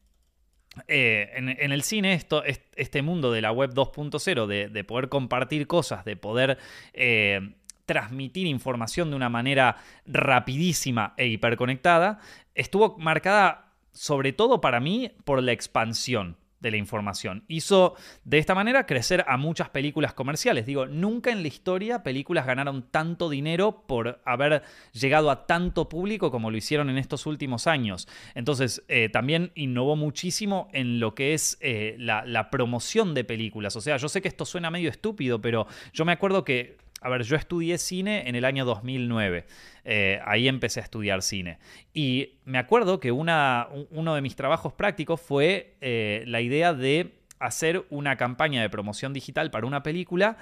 eh, 0.89 1.31
en, 1.35 1.73
el 1.73 1.83
cine, 1.83 2.15
esto, 2.15 2.43
este 2.45 3.03
mundo 3.03 3.31
de 3.31 3.43
la 3.43 3.53
web 3.53 3.75
2.0, 3.75 4.71
de, 4.71 4.85
poder 4.85 5.09
compartir 5.09 5.67
cosas, 5.67 6.05
de 6.05 6.17
poder 6.17 6.59
eh, 6.95 7.55
transmitir 7.85 8.47
información 8.47 9.11
de 9.11 9.17
una 9.17 9.29
manera 9.29 9.77
rapidísima 10.07 11.15
e 11.17 11.27
hiperconectada, 11.27 12.21
estuvo 12.55 12.97
marcada 12.99 13.73
sobre 13.93 14.33
todo 14.33 14.61
para 14.61 14.81
mí 14.81 15.13
por 15.25 15.43
la 15.43 15.53
expansión 15.53 16.37
de 16.63 16.71
la 16.71 16.77
información. 16.79 17.45
Hizo 17.49 17.95
de 18.25 18.39
esta 18.39 18.55
manera 18.55 18.87
crecer 18.87 19.25
a 19.29 19.37
muchas 19.37 19.69
películas 19.69 20.15
comerciales. 20.15 20.65
Digo, 20.65 20.87
nunca 20.87 21.31
en 21.31 21.43
la 21.43 21.49
historia 21.49 22.03
películas 22.03 22.47
ganaron 22.47 22.91
tanto 22.91 23.29
dinero 23.29 23.85
por 23.87 24.23
haber 24.25 24.63
llegado 24.93 25.31
a 25.31 25.47
tanto 25.47 25.89
público 25.89 26.31
como 26.31 26.51
lo 26.51 26.57
hicieron 26.57 26.89
en 26.89 26.99
estos 26.99 27.27
últimos 27.27 27.67
años. 27.67 28.09
Entonces, 28.35 28.85
eh, 28.89 29.09
también 29.11 29.51
innovó 29.55 29.97
muchísimo 29.97 30.69
en 30.73 31.01
lo 31.01 31.15
que 31.15 31.35
es 31.35 31.59
eh, 31.61 31.97
la, 31.99 32.25
la 32.25 32.49
promoción 32.49 33.13
de 33.13 33.25
películas. 33.25 33.77
O 33.77 33.81
sea, 33.81 33.97
yo 33.97 34.09
sé 34.09 34.23
que 34.23 34.29
esto 34.29 34.45
suena 34.45 34.71
medio 34.71 34.89
estúpido, 34.89 35.41
pero 35.41 35.67
yo 35.93 36.05
me 36.05 36.13
acuerdo 36.13 36.45
que 36.45 36.77
a 37.03 37.09
ver, 37.09 37.23
yo 37.25 37.37
estudié 37.37 37.79
cine 37.79 38.29
en 38.29 38.37
el 38.37 38.45
año 38.45 38.65
2009. 38.65 39.45
Eh, 39.85 40.21
ahí 40.25 40.47
empecé 40.47 40.81
a 40.81 40.85
estudiar 40.85 41.23
cine. 41.23 41.59
Y 41.93 42.35
me 42.45 42.59
acuerdo 42.59 43.01
que 43.01 43.11
una, 43.11 43.69
uno 43.91 44.15
de 44.15 44.21
mis 44.21 44.37
trabajos 44.37 44.73
prácticos 44.73 45.21
fue 45.21 45.75
eh, 45.81 46.23
la 46.27 46.41
idea 46.41 46.73
de 46.73 47.15
hacer 47.41 47.85
una 47.91 48.17
campaña 48.17 48.63
de 48.63 48.71
promoción 48.71 49.13
digital 49.13 49.51
para 49.51 49.67
una 49.67 49.83
película 49.83 50.37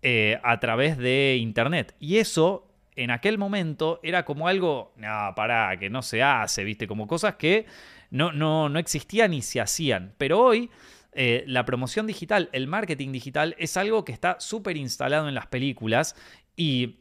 eh, 0.00 0.40
a 0.42 0.58
través 0.58 0.96
de 0.96 1.36
Internet. 1.38 1.94
Y 2.00 2.16
eso, 2.16 2.66
en 2.96 3.10
aquel 3.10 3.36
momento, 3.36 4.00
era 4.02 4.24
como 4.24 4.48
algo, 4.48 4.94
no, 4.96 5.34
pará, 5.36 5.76
que 5.78 5.90
no 5.90 6.00
se 6.00 6.22
hace, 6.22 6.64
viste, 6.64 6.86
como 6.86 7.06
cosas 7.06 7.34
que 7.34 7.66
no, 8.10 8.32
no, 8.32 8.70
no 8.70 8.78
existían 8.78 9.32
ni 9.32 9.42
se 9.42 9.60
hacían. 9.60 10.14
Pero 10.16 10.40
hoy 10.40 10.70
eh, 11.16 11.44
la 11.46 11.64
promoción 11.64 12.06
digital, 12.06 12.50
el 12.52 12.66
marketing 12.66 13.10
digital 13.10 13.56
es 13.58 13.76
algo 13.76 14.04
que 14.04 14.12
está 14.12 14.38
súper 14.38 14.76
instalado 14.76 15.28
en 15.28 15.34
las 15.34 15.46
películas 15.46 16.14
y, 16.56 17.00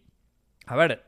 a 0.66 0.76
ver, 0.78 1.04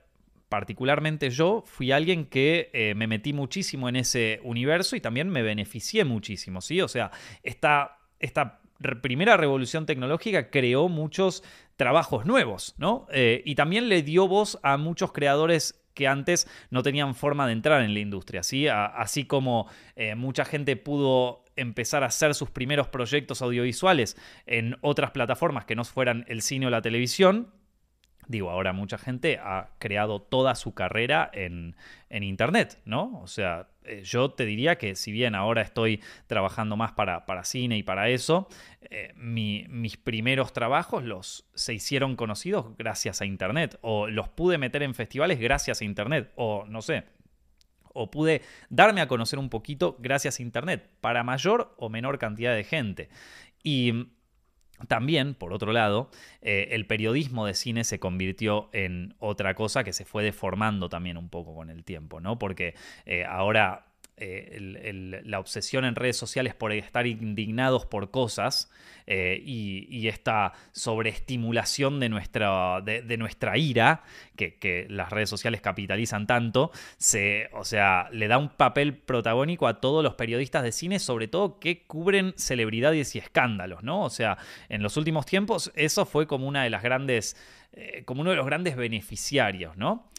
particularmente 0.49 1.29
yo 1.29 1.63
fui 1.65 1.91
alguien 1.91 2.25
que 2.25 2.69
eh, 2.73 2.95
me 2.95 3.07
metí 3.07 3.33
muchísimo 3.33 3.87
en 3.89 3.95
ese 3.95 4.41
universo 4.43 4.95
y 4.95 5.01
también 5.01 5.29
me 5.29 5.41
beneficié 5.41 6.03
muchísimo, 6.05 6.61
¿sí? 6.61 6.81
O 6.81 6.87
sea, 6.87 7.11
esta, 7.43 7.97
esta 8.19 8.59
primera 9.01 9.37
revolución 9.37 9.85
tecnológica 9.85 10.49
creó 10.49 10.89
muchos 10.89 11.43
trabajos 11.77 12.25
nuevos, 12.25 12.75
¿no? 12.77 13.07
Eh, 13.11 13.41
y 13.45 13.55
también 13.55 13.89
le 13.89 14.03
dio 14.03 14.27
voz 14.27 14.59
a 14.63 14.77
muchos 14.77 15.11
creadores 15.11 15.81
que 15.97 16.07
antes 16.07 16.47
no 16.69 16.83
tenían 16.83 17.15
forma 17.15 17.47
de 17.47 17.53
entrar 17.53 17.81
en 17.81 17.95
la 17.95 17.99
industria, 17.99 18.43
¿sí? 18.43 18.67
así 18.67 19.25
como 19.25 19.67
mucha 20.15 20.45
gente 20.45 20.75
pudo 20.75 21.43
empezar 21.55 22.03
a 22.03 22.07
hacer 22.07 22.35
sus 22.35 22.51
primeros 22.51 22.87
proyectos 22.87 23.41
audiovisuales 23.41 24.15
en 24.45 24.77
otras 24.81 25.09
plataformas 25.09 25.65
que 25.65 25.75
no 25.75 25.83
fueran 25.83 26.23
el 26.27 26.43
cine 26.43 26.67
o 26.67 26.69
la 26.69 26.83
televisión, 26.83 27.51
digo, 28.27 28.49
ahora 28.49 28.73
mucha 28.73 28.97
gente 28.97 29.39
ha 29.41 29.69
creado 29.79 30.21
toda 30.21 30.55
su 30.55 30.73
carrera 30.73 31.29
en, 31.33 31.75
Internet, 32.09 32.79
¿no? 32.85 33.19
O 33.21 33.27
sea, 33.27 33.67
eh, 33.83 34.01
yo 34.03 34.31
te 34.31 34.45
diría 34.45 34.77
que 34.77 34.95
si 34.95 35.11
bien 35.11 35.35
ahora 35.35 35.61
estoy 35.61 36.01
trabajando 36.27 36.77
más 36.77 36.93
para, 36.93 37.25
para 37.25 37.43
cine 37.43 37.77
y 37.77 37.83
para 37.83 38.09
eso, 38.09 38.47
eh, 38.81 39.13
mis 39.15 39.97
primeros 39.97 40.53
trabajos 40.53 41.03
los 41.03 41.49
se 41.53 41.73
hicieron 41.73 42.15
conocidos 42.15 42.77
gracias 42.77 43.21
a 43.21 43.25
Internet, 43.25 43.77
o 43.81 44.07
los 44.07 44.29
pude 44.29 44.57
meter 44.57 44.83
en 44.83 44.95
festivales 44.95 45.39
gracias 45.39 45.81
a 45.81 45.85
Internet, 45.85 46.31
o 46.35 46.65
no 46.67 46.81
sé, 46.81 47.03
o 47.93 48.11
pude 48.11 48.41
darme 48.69 49.01
a 49.01 49.07
conocer 49.07 49.39
un 49.39 49.49
poquito 49.49 49.97
gracias 49.99 50.39
a 50.39 50.43
Internet, 50.43 50.89
para 51.01 51.23
mayor 51.23 51.73
o 51.77 51.89
menor 51.89 52.19
cantidad 52.19 52.55
de 52.55 52.63
gente. 52.63 53.09
Y 53.63 54.07
también, 54.87 55.33
por 55.33 55.53
otro 55.53 55.73
lado, 55.73 56.11
eh, 56.41 56.69
el 56.71 56.85
periodismo 56.85 57.47
de 57.47 57.55
cine 57.55 57.83
se 57.83 57.99
convirtió 57.99 58.69
en 58.73 59.15
otra 59.17 59.55
cosa 59.55 59.83
que 59.83 59.91
se 59.91 60.05
fue 60.05 60.23
deformando 60.23 60.87
también 60.87 61.17
un 61.17 61.29
poco 61.29 61.55
con 61.55 61.71
el 61.71 61.83
tiempo, 61.83 62.19
¿no? 62.19 62.37
Porque 62.37 62.75
eh, 63.05 63.25
ahora 63.25 63.86
eh, 64.19 65.21
la 65.25 65.39
obsesión 65.39 65.85
en 65.85 65.95
redes 65.95 66.17
sociales 66.17 66.55
por 66.55 66.71
estar 66.71 67.05
indignados 67.05 67.85
por 67.85 68.09
cosas 68.09 68.71
eh, 69.05 69.39
y, 69.45 70.07
esta 70.07 70.53
sobreestimulación 70.71 71.99
de 71.99 72.09
nuestra, 72.09 72.81
de, 72.81 73.17
nuestra 73.17 73.57
ira, 73.57 74.01
que, 74.35 74.87
las 74.89 75.11
redes 75.11 75.29
sociales 75.29 75.61
capitalizan 75.61 76.25
tanto, 76.25 76.71
se, 76.97 77.49
o 77.53 77.63
sea, 77.63 78.09
le 78.11 78.27
da 78.27 78.39
un 78.39 78.49
papel 78.49 78.95
protagónico 78.97 79.67
a 79.67 79.79
todos 79.79 80.03
los 80.03 80.15
periodistas 80.15 80.63
de 80.63 80.71
cine, 80.71 80.97
sobre 80.97 81.27
todo 81.27 81.59
que 81.59 81.83
cubren 81.85 82.33
celebridades 82.37 83.15
y 83.15 83.19
escándalos, 83.19 83.83
¿no? 83.83 84.03
O 84.03 84.09
sea, 84.09 84.39
en 84.67 84.81
los 84.81 84.97
últimos 84.97 85.27
tiempos 85.27 85.71
eso 85.75 86.07
fue 86.07 86.25
como 86.25 86.47
una 86.47 86.63
de 86.63 86.71
las 86.71 86.81
grandes, 86.81 87.37
eh, 87.73 88.03
como 88.05 88.21
uno 88.21 88.31
de 88.31 88.37
los 88.37 88.47
grandes 88.47 88.75
beneficiarios, 88.75 89.77
¿no? 89.77 90.09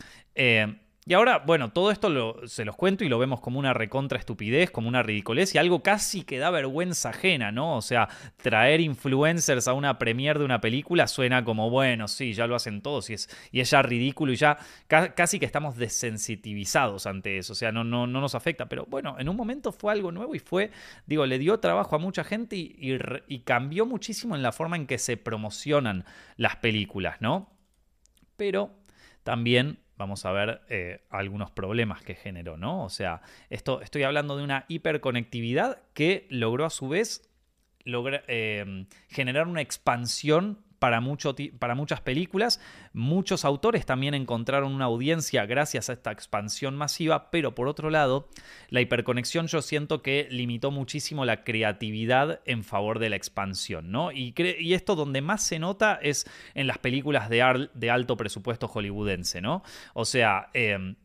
Y 1.09 1.15
ahora, 1.15 1.39
bueno, 1.39 1.73
todo 1.73 1.91
esto 1.91 2.47
se 2.47 2.67
los 2.67 2.77
cuento 2.77 3.03
y 3.03 3.09
lo 3.09 3.19
vemos 3.19 3.41
como 3.41 3.59
una 3.59 3.73
recontra 3.73 4.19
estupidez, 4.19 4.71
como 4.71 4.89
una 4.89 5.03
ridiculez 5.03 5.55
y 5.55 5.59
algo 5.59 5.83
casi 5.83 6.23
que 6.23 6.37
da 6.37 6.51
vergüenza 6.51 7.09
ajena, 7.09 7.51
¿no? 7.51 7.79
O 7.79 7.81
sea, 7.81 8.11
traer 8.37 8.83
influencers 8.83 9.69
a 9.69 9.73
una 9.73 9.99
premiere 9.99 10.39
de 10.39 10.45
una 10.45 10.61
película 10.61 11.07
suena 11.07 11.43
como, 11.45 11.71
bueno, 11.71 12.09
sí, 12.09 12.35
ya 12.35 12.47
lo 12.47 12.55
hacen 12.55 12.83
todos 12.83 13.09
y 13.09 13.15
es, 13.15 13.31
y 13.51 13.61
es 13.61 13.71
ya 13.71 13.81
ridículo 13.81 14.35
y 14.35 14.37
ya 14.37 14.59
casi 14.87 15.39
que 15.39 15.47
estamos 15.47 15.79
desensitivizados 15.79 17.07
ante 17.07 17.39
eso, 17.39 17.55
o 17.55 17.57
sea, 17.57 17.73
no, 17.73 17.85
no, 17.85 18.07
no 18.07 18.21
nos 18.21 18.35
afecta, 18.35 18.69
pero 18.69 18.85
bueno, 18.85 19.17
en 19.19 19.31
un 19.31 19.37
momento 19.37 19.73
fue 19.73 19.93
algo 19.93 20.13
nuevo 20.13 20.35
y 20.35 20.41
fue, 20.41 20.73
digo, 21.07 21.25
le 21.25 21.39
dio 21.39 21.59
trabajo 21.59 21.97
a 21.97 21.99
mucha 21.99 22.23
gente 22.23 22.55
y 22.55 23.39
cambió 23.47 23.87
muchísimo 23.87 24.37
en 24.37 24.43
la 24.43 24.53
forma 24.53 24.77
en 24.77 24.87
que 24.87 24.99
se 24.99 25.17
promocionan 25.17 26.05
las 26.37 26.57
películas, 26.57 27.23
¿no? 27.23 27.51
Pero 28.37 28.75
también 29.23 29.79
vamos 29.99 30.25
a 30.25 30.33
ver 30.33 30.63
eh, 30.69 31.03
algunos 31.11 31.51
problemas 31.51 32.03
que 32.03 32.15
generó, 32.15 32.57
¿no? 32.57 32.85
O 32.85 32.89
sea, 32.89 33.21
esto, 33.51 33.83
estoy 33.83 34.05
hablando 34.05 34.37
de 34.37 34.45
una 34.45 34.65
hiperconectividad 34.69 35.83
que 35.93 36.27
logró 36.31 36.65
a 36.65 36.71
su 36.71 36.89
vez 36.89 37.29
eh, 37.85 38.87
generar 39.09 39.49
una 39.49 39.61
expansión 39.61 40.65
para, 40.79 41.03
para 41.59 41.75
muchas 41.75 42.01
películas. 42.01 42.61
Muchos 42.93 43.45
autores 43.45 43.87
también 43.87 44.15
encontraron 44.15 44.73
una 44.73 44.87
audiencia 44.87 45.47
gracias 45.47 45.91
a 45.91 45.95
esta 45.95 46.13
expansión 46.13 46.77
masiva, 46.77 47.31
pero 47.31 47.55
por 47.55 47.69
otro 47.69 47.91
lado, 47.91 48.29
la 48.69 48.81
hiperconexión 48.81 49.47
yo 49.47 49.63
siento 49.63 50.03
que 50.03 50.29
limitó 50.31 50.71
muchísimo 50.71 51.25
la 51.25 51.45
creatividad 51.45 52.41
en 52.45 52.65
favor 52.65 52.99
de 52.99 53.11
la 53.11 53.17
expansión, 53.17 53.91
¿no? 53.91 54.13
Y, 54.13 54.35
y 54.59 54.75
esto 54.75 54.97
donde 54.97 55.21
más 55.21 55.43
se 55.43 55.59
nota 55.59 55.99
es 56.03 56.27
en 56.55 56.67
las 56.67 56.79
películas 56.79 57.29
de, 57.29 57.69
de 57.75 57.91
alto 57.91 58.17
presupuesto 58.17 58.69
hollywoodense, 58.69 59.41
¿no? 59.41 59.63
O 59.95 60.05
sea, 60.05 60.51
em, 60.55 60.97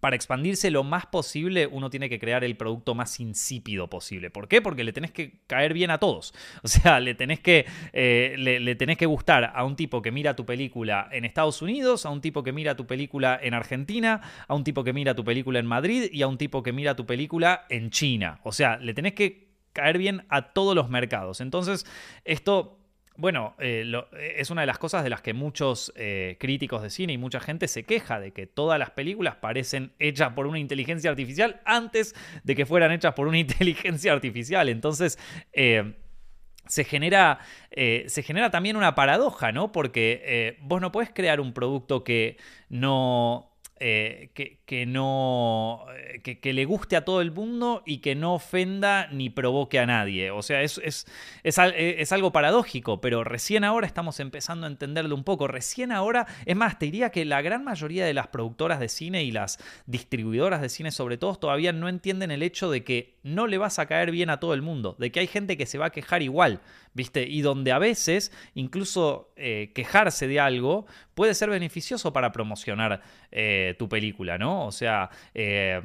para 0.00 0.16
expandirse 0.16 0.70
lo 0.70 0.84
más 0.84 1.06
posible, 1.06 1.66
uno 1.66 1.90
tiene 1.90 2.08
que 2.08 2.18
crear 2.18 2.44
el 2.44 2.56
producto 2.56 2.94
más 2.94 3.18
insípido 3.20 3.88
posible. 3.88 4.30
¿Por 4.30 4.48
qué? 4.48 4.62
Porque 4.62 4.84
le 4.84 4.92
tenés 4.92 5.10
que 5.10 5.40
caer 5.46 5.74
bien 5.74 5.90
a 5.90 5.98
todos. 5.98 6.34
O 6.68 6.68
sea, 6.68 7.00
le 7.00 7.14
tenés 7.14 7.40
que, 7.40 7.66
eh, 7.92 8.34
le, 8.36 8.74
tenés 8.74 8.98
que 8.98 9.06
gustar 9.06 9.52
a 9.54 9.64
un 9.64 9.74
tipo 9.74 10.02
que 10.02 10.12
mira 10.12 10.36
tu 10.36 10.44
película 10.44 11.08
en 11.10 11.24
Estados 11.24 11.62
Unidos, 11.62 12.04
a 12.04 12.10
un 12.10 12.20
tipo 12.20 12.42
que 12.42 12.52
mira 12.52 12.76
tu 12.76 12.86
película 12.86 13.38
en 13.42 13.54
Argentina, 13.54 14.20
a 14.46 14.54
un 14.54 14.64
tipo 14.64 14.84
que 14.84 14.92
mira 14.92 15.14
tu 15.14 15.24
película 15.24 15.58
en 15.58 15.66
Madrid 15.66 16.10
y 16.12 16.22
a 16.22 16.28
un 16.28 16.36
tipo 16.36 16.62
que 16.62 16.72
mira 16.72 16.94
tu 16.94 17.06
película 17.06 17.64
en 17.70 17.90
China. 17.90 18.40
O 18.42 18.52
sea, 18.52 18.76
le 18.76 18.92
tenés 18.92 19.14
que 19.14 19.48
caer 19.72 19.98
bien 19.98 20.26
a 20.28 20.52
todos 20.52 20.74
los 20.74 20.90
mercados. 20.90 21.40
Entonces, 21.40 21.86
esto 22.24 22.77
bueno, 23.18 23.56
eh, 23.58 23.84
eh, 24.12 24.34
es 24.36 24.50
una 24.50 24.60
de 24.60 24.68
las 24.68 24.78
cosas 24.78 25.02
de 25.02 25.10
las 25.10 25.22
que 25.22 25.34
muchos 25.34 25.92
eh, 25.96 26.36
críticos 26.38 26.82
de 26.82 26.88
cine 26.88 27.12
y 27.12 27.18
mucha 27.18 27.40
gente 27.40 27.66
se 27.66 27.82
queja 27.82 28.20
de 28.20 28.30
que 28.30 28.46
todas 28.46 28.78
las 28.78 28.90
películas 28.90 29.34
parecen 29.34 29.92
hechas 29.98 30.34
por 30.34 30.46
una 30.46 30.60
inteligencia 30.60 31.10
artificial 31.10 31.60
antes 31.64 32.14
de 32.44 32.54
que 32.54 32.64
fueran 32.64 32.92
hechas 32.92 33.14
por 33.14 33.26
una 33.26 33.38
inteligencia 33.40 34.12
artificial. 34.12 34.68
Entonces, 34.68 35.18
se 35.52 36.84
genera, 36.84 37.40
se 37.72 38.22
genera 38.22 38.52
también 38.52 38.76
una 38.76 38.94
paradoja, 38.94 39.50
¿no? 39.50 39.72
Porque 39.72 40.56
vos 40.60 40.80
no 40.80 40.92
podés 40.92 41.10
crear 41.10 41.40
un 41.40 41.52
producto 41.52 42.04
que 42.04 42.36
no 42.68 43.57
eh, 43.80 44.30
que, 44.66 44.86
no. 44.86 45.86
Eh, 45.96 46.38
que, 46.40 46.52
le 46.52 46.64
guste 46.64 46.96
a 46.96 47.04
todo 47.04 47.20
el 47.20 47.30
mundo 47.30 47.82
y 47.86 47.98
que 47.98 48.14
no 48.14 48.34
ofenda 48.34 49.06
ni 49.08 49.30
provoque 49.30 49.78
a 49.78 49.86
nadie. 49.86 50.30
O 50.30 50.42
sea, 50.42 50.62
es, 50.62 50.80
es, 50.84 51.06
es, 51.44 52.12
algo 52.12 52.32
paradójico, 52.32 53.00
pero 53.00 53.24
recién 53.24 53.64
ahora 53.64 53.86
estamos 53.86 54.20
empezando 54.20 54.66
a 54.66 54.70
entenderlo 54.70 55.14
un 55.14 55.24
poco. 55.24 55.46
Recién 55.46 55.92
ahora, 55.92 56.26
es 56.44 56.56
más, 56.56 56.78
te 56.78 56.86
diría 56.86 57.10
que 57.10 57.24
la 57.24 57.42
gran 57.42 57.64
mayoría 57.64 58.04
de 58.04 58.14
las 58.14 58.28
productoras 58.28 58.80
de 58.80 58.88
cine 58.88 59.24
y 59.24 59.30
las 59.30 59.58
distribuidoras 59.86 60.60
de 60.60 60.68
cine, 60.68 60.90
sobre 60.90 61.16
todo, 61.16 61.36
todavía 61.36 61.72
no 61.72 61.88
entienden 61.88 62.30
el 62.30 62.42
hecho 62.42 62.70
de 62.70 62.84
que 62.84 63.18
no 63.22 63.46
le 63.46 63.58
vas 63.58 63.78
a 63.78 63.86
caer 63.86 64.10
bien 64.10 64.30
a 64.30 64.40
todo 64.40 64.54
el 64.54 64.62
mundo, 64.62 64.96
de 64.98 65.12
que 65.12 65.20
hay 65.20 65.26
gente 65.26 65.56
que 65.56 65.66
se 65.66 65.78
va 65.78 65.86
a 65.86 65.90
quejar 65.90 66.22
igual, 66.22 66.60
¿viste? 66.98 67.22
Y 67.22 67.42
donde 67.42 67.70
a 67.70 67.78
veces 67.78 68.32
incluso 68.54 69.32
eh, 69.36 69.70
quejarse 69.72 70.26
de 70.26 70.40
algo 70.40 70.86
puede 71.14 71.32
ser 71.32 71.48
beneficioso 71.48 72.12
para 72.12 72.32
promocionar 72.32 73.00
eh, 73.30 73.76
tu 73.78 73.88
película, 73.88 74.36
¿no? 74.36 74.66
O 74.66 74.72
sea... 74.72 75.08
Eh, 75.32 75.80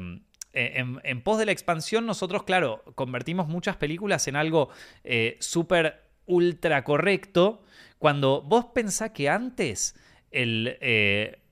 en, 0.55 1.22
pos 1.22 1.39
de 1.39 1.48
la 1.48 1.51
expansión, 1.51 2.05
nosotros, 2.05 2.43
claro, 2.43 2.84
convertimos 2.93 3.48
muchas 3.48 3.75
películas 3.75 4.27
en 4.27 4.36
algo 4.36 4.70
súper 5.39 6.03
ultra 6.27 6.84
correcto. 6.84 7.63
Cuando 7.98 8.43
vos 8.43 8.65
pensás 8.65 9.10
que 9.15 9.29
antes 9.29 9.96
el, 10.29 10.77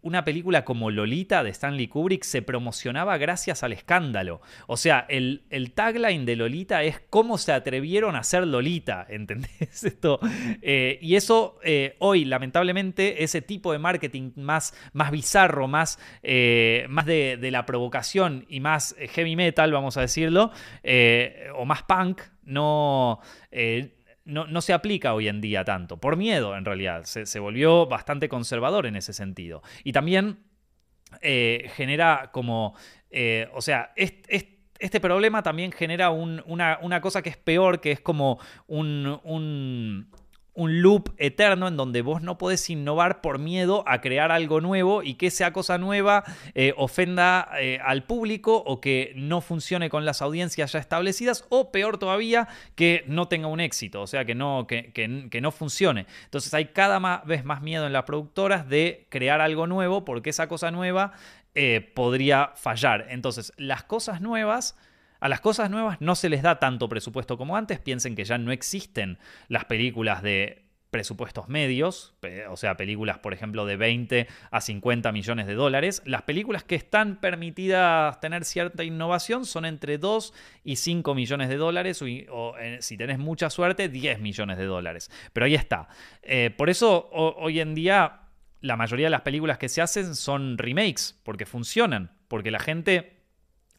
una 0.02 0.24
película 0.24 0.66
como 0.66 0.90
Lolita 0.90 1.44
de 1.44 1.52
Stanley 1.52 1.88
Kubrick 1.88 2.24
se 2.24 2.42
promocionaba 2.42 3.18
gracias 3.18 3.64
al 3.64 3.74
escándalo. 3.74 4.42
O 4.68 4.78
sea, 4.78 5.06
el, 5.10 5.44
el 5.50 5.72
tagline 5.72 6.26
de 6.26 6.36
Lolita 6.36 6.84
es 6.84 7.02
cómo 7.10 7.38
se 7.38 7.52
atrevieron 7.52 8.16
a 8.16 8.20
hacer 8.20 8.48
Lolita, 8.48 9.06
¿entendés 9.10 9.84
esto? 9.84 10.20
Eh, 10.62 10.98
y 11.02 11.16
eso 11.16 11.60
eh, 11.64 11.96
hoy, 12.00 12.26
lamentablemente, 12.26 13.24
ese 13.24 13.42
tipo 13.42 13.72
de 13.72 13.80
marketing 13.80 14.32
más, 14.36 14.74
más 14.94 15.12
bizarro, 15.12 15.68
más, 15.68 16.00
eh, 16.24 16.86
más 16.90 17.06
de, 17.06 17.38
de, 17.38 17.52
la 17.52 17.66
provocación 17.66 18.46
y 18.50 18.60
más 18.60 18.96
heavy 19.14 19.36
metal, 19.36 19.72
vamos 19.72 19.98
a 19.98 20.02
decirlo, 20.02 20.52
o 21.56 21.66
más 21.66 21.84
punk, 21.84 22.22
no 22.44 23.20
no, 24.32 24.62
se 24.62 24.74
aplica 24.74 25.14
hoy 25.14 25.28
en 25.28 25.42
día 25.42 25.64
tanto, 25.64 25.98
por 25.98 26.16
miedo 26.18 26.56
en 26.56 26.66
realidad, 26.66 27.04
se, 27.04 27.40
volvió 27.40 27.86
bastante 27.86 28.30
conservador 28.30 28.86
en 28.86 28.96
ese 28.96 29.14
sentido. 29.14 29.62
Y 29.84 29.92
también 29.92 30.40
eh, 31.22 31.70
genera 31.76 32.30
como, 32.32 32.76
eh, 33.10 33.50
o 33.54 33.62
sea, 33.62 33.94
este 33.96 35.00
problema 35.00 35.44
también 35.44 35.72
genera 35.72 36.10
una, 36.10 36.80
una, 36.82 37.02
cosa 37.02 37.22
que 37.22 37.30
es 37.30 37.38
peor, 37.38 37.82
que 37.82 37.92
es 37.92 38.00
como 38.00 38.40
un 38.68 40.10
loop 40.56 41.10
eterno 41.18 41.68
en 41.68 41.78
donde 41.78 42.02
vos 42.02 42.22
no 42.22 42.38
podés 42.38 42.70
innovar 42.70 43.22
por 43.22 43.40
miedo 43.40 43.84
a 43.88 44.02
crear 44.02 44.32
algo 44.32 44.60
nuevo 44.60 45.02
y 45.04 45.16
que 45.16 45.28
esa 45.28 45.54
cosa 45.54 45.78
nueva 45.78 46.24
eh, 46.56 46.74
ofenda 46.78 47.50
eh, 47.60 47.80
al 47.84 48.04
público 48.04 48.58
o 48.58 48.82
que 48.82 49.14
no 49.16 49.42
funcione 49.42 49.90
con 49.90 50.06
las 50.06 50.22
audiencias 50.22 50.74
ya 50.74 50.80
establecidas 50.80 51.46
o 51.50 51.72
peor 51.72 51.98
todavía 51.98 52.48
que 52.76 53.04
no 53.08 53.28
tenga 53.28 53.48
un 53.48 53.62
éxito, 53.62 54.02
o 54.02 54.08
sea, 54.08 54.26
que 54.26 54.36
no, 54.36 54.68
que, 54.68 55.40
no 55.42 55.52
funcione. 55.52 56.06
Entonces 56.26 56.54
hay 56.54 56.66
cada 56.66 57.22
vez 57.26 57.46
más 57.46 57.62
miedo 57.62 57.88
en 57.88 57.94
las 57.94 58.04
productoras 58.04 58.68
de 58.68 59.08
crear 59.10 59.42
algo 59.42 59.68
nuevo 59.68 60.04
porque 60.04 60.32
esa 60.32 60.48
cosa 60.48 60.72
nueva 60.72 61.14
eh, 61.56 61.92
podría 61.94 62.52
fallar. 62.56 63.08
Entonces 63.10 63.54
las 63.58 63.84
cosas 63.84 64.22
nuevas 64.22 64.76
a 65.22 65.30
las 65.30 65.40
cosas 65.40 65.70
nuevas 65.70 66.02
no 66.02 66.16
se 66.16 66.28
les 66.28 66.42
da 66.42 66.60
tanto 66.60 66.90
presupuesto 66.90 67.38
como 67.38 67.56
antes. 67.56 67.80
Piensen 67.80 68.16
que 68.16 68.26
ya 68.26 68.38
no 68.38 68.52
existen 68.52 69.20
las 69.48 69.66
películas 69.66 70.22
de 70.22 70.66
presupuestos 70.90 71.48
medios, 71.48 72.16
o 72.50 72.58
sea, 72.58 72.76
películas, 72.76 73.20
por 73.20 73.34
ejemplo, 73.34 73.66
de 73.66 73.78
20 73.78 74.28
a 74.52 74.60
50 74.60 75.12
millones 75.14 75.48
de 75.48 75.54
dólares. 75.54 76.02
Las 76.06 76.24
películas 76.24 76.66
que 76.66 76.76
están 76.76 77.22
permitidas 77.22 78.20
tener 78.20 78.44
cierta 78.44 78.84
innovación 78.84 79.46
son 79.46 79.64
entre 79.64 79.98
2 79.98 80.34
y 80.66 80.76
5 80.76 81.16
millones 81.16 81.48
de 81.48 81.56
dólares, 81.56 82.02
o, 82.02 82.58
eh, 82.58 82.80
si 82.82 82.98
tenés 82.98 83.20
mucha 83.20 83.50
suerte, 83.50 83.88
10 83.88 84.20
millones 84.20 84.58
de 84.58 84.66
dólares. 84.66 85.10
Pero 85.32 85.46
ahí 85.46 85.56
está. 85.56 85.88
Eh, 86.24 86.50
por 86.58 86.70
eso 86.70 87.10
hoy 87.12 87.62
en 87.62 87.74
día 87.74 88.24
la 88.60 88.76
mayoría 88.76 89.06
de 89.06 89.12
las 89.12 89.22
películas 89.22 89.58
que 89.58 89.70
se 89.70 89.82
hacen 89.82 90.14
son 90.14 90.58
remakes, 90.58 91.20
porque 91.24 91.46
funcionan, 91.46 92.12
porque 92.28 92.52
la 92.52 92.60
gente 92.60 93.21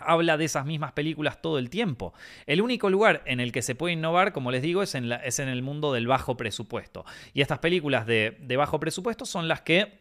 habla 0.06 0.36
de 0.36 0.44
esas 0.44 0.66
mismas 0.66 0.92
películas 0.92 1.40
todo 1.40 1.58
el 1.58 1.70
tiempo. 1.70 2.14
El 2.46 2.60
único 2.60 2.90
lugar 2.90 3.22
en 3.26 3.40
el 3.40 3.52
que 3.52 3.62
se 3.62 3.74
puede 3.74 3.94
innovar, 3.94 4.32
como 4.32 4.50
les 4.50 4.62
digo, 4.62 4.82
es 4.82 4.94
en, 4.94 5.10
es 5.12 5.38
en 5.38 5.48
el 5.48 5.62
mundo 5.62 5.92
del 5.92 6.06
bajo 6.06 6.36
presupuesto. 6.36 7.04
Y 7.34 7.40
estas 7.40 7.58
películas 7.58 8.06
de, 8.06 8.36
bajo 8.56 8.80
presupuesto 8.80 9.26
son 9.26 9.48
las 9.48 9.62
que 9.62 10.00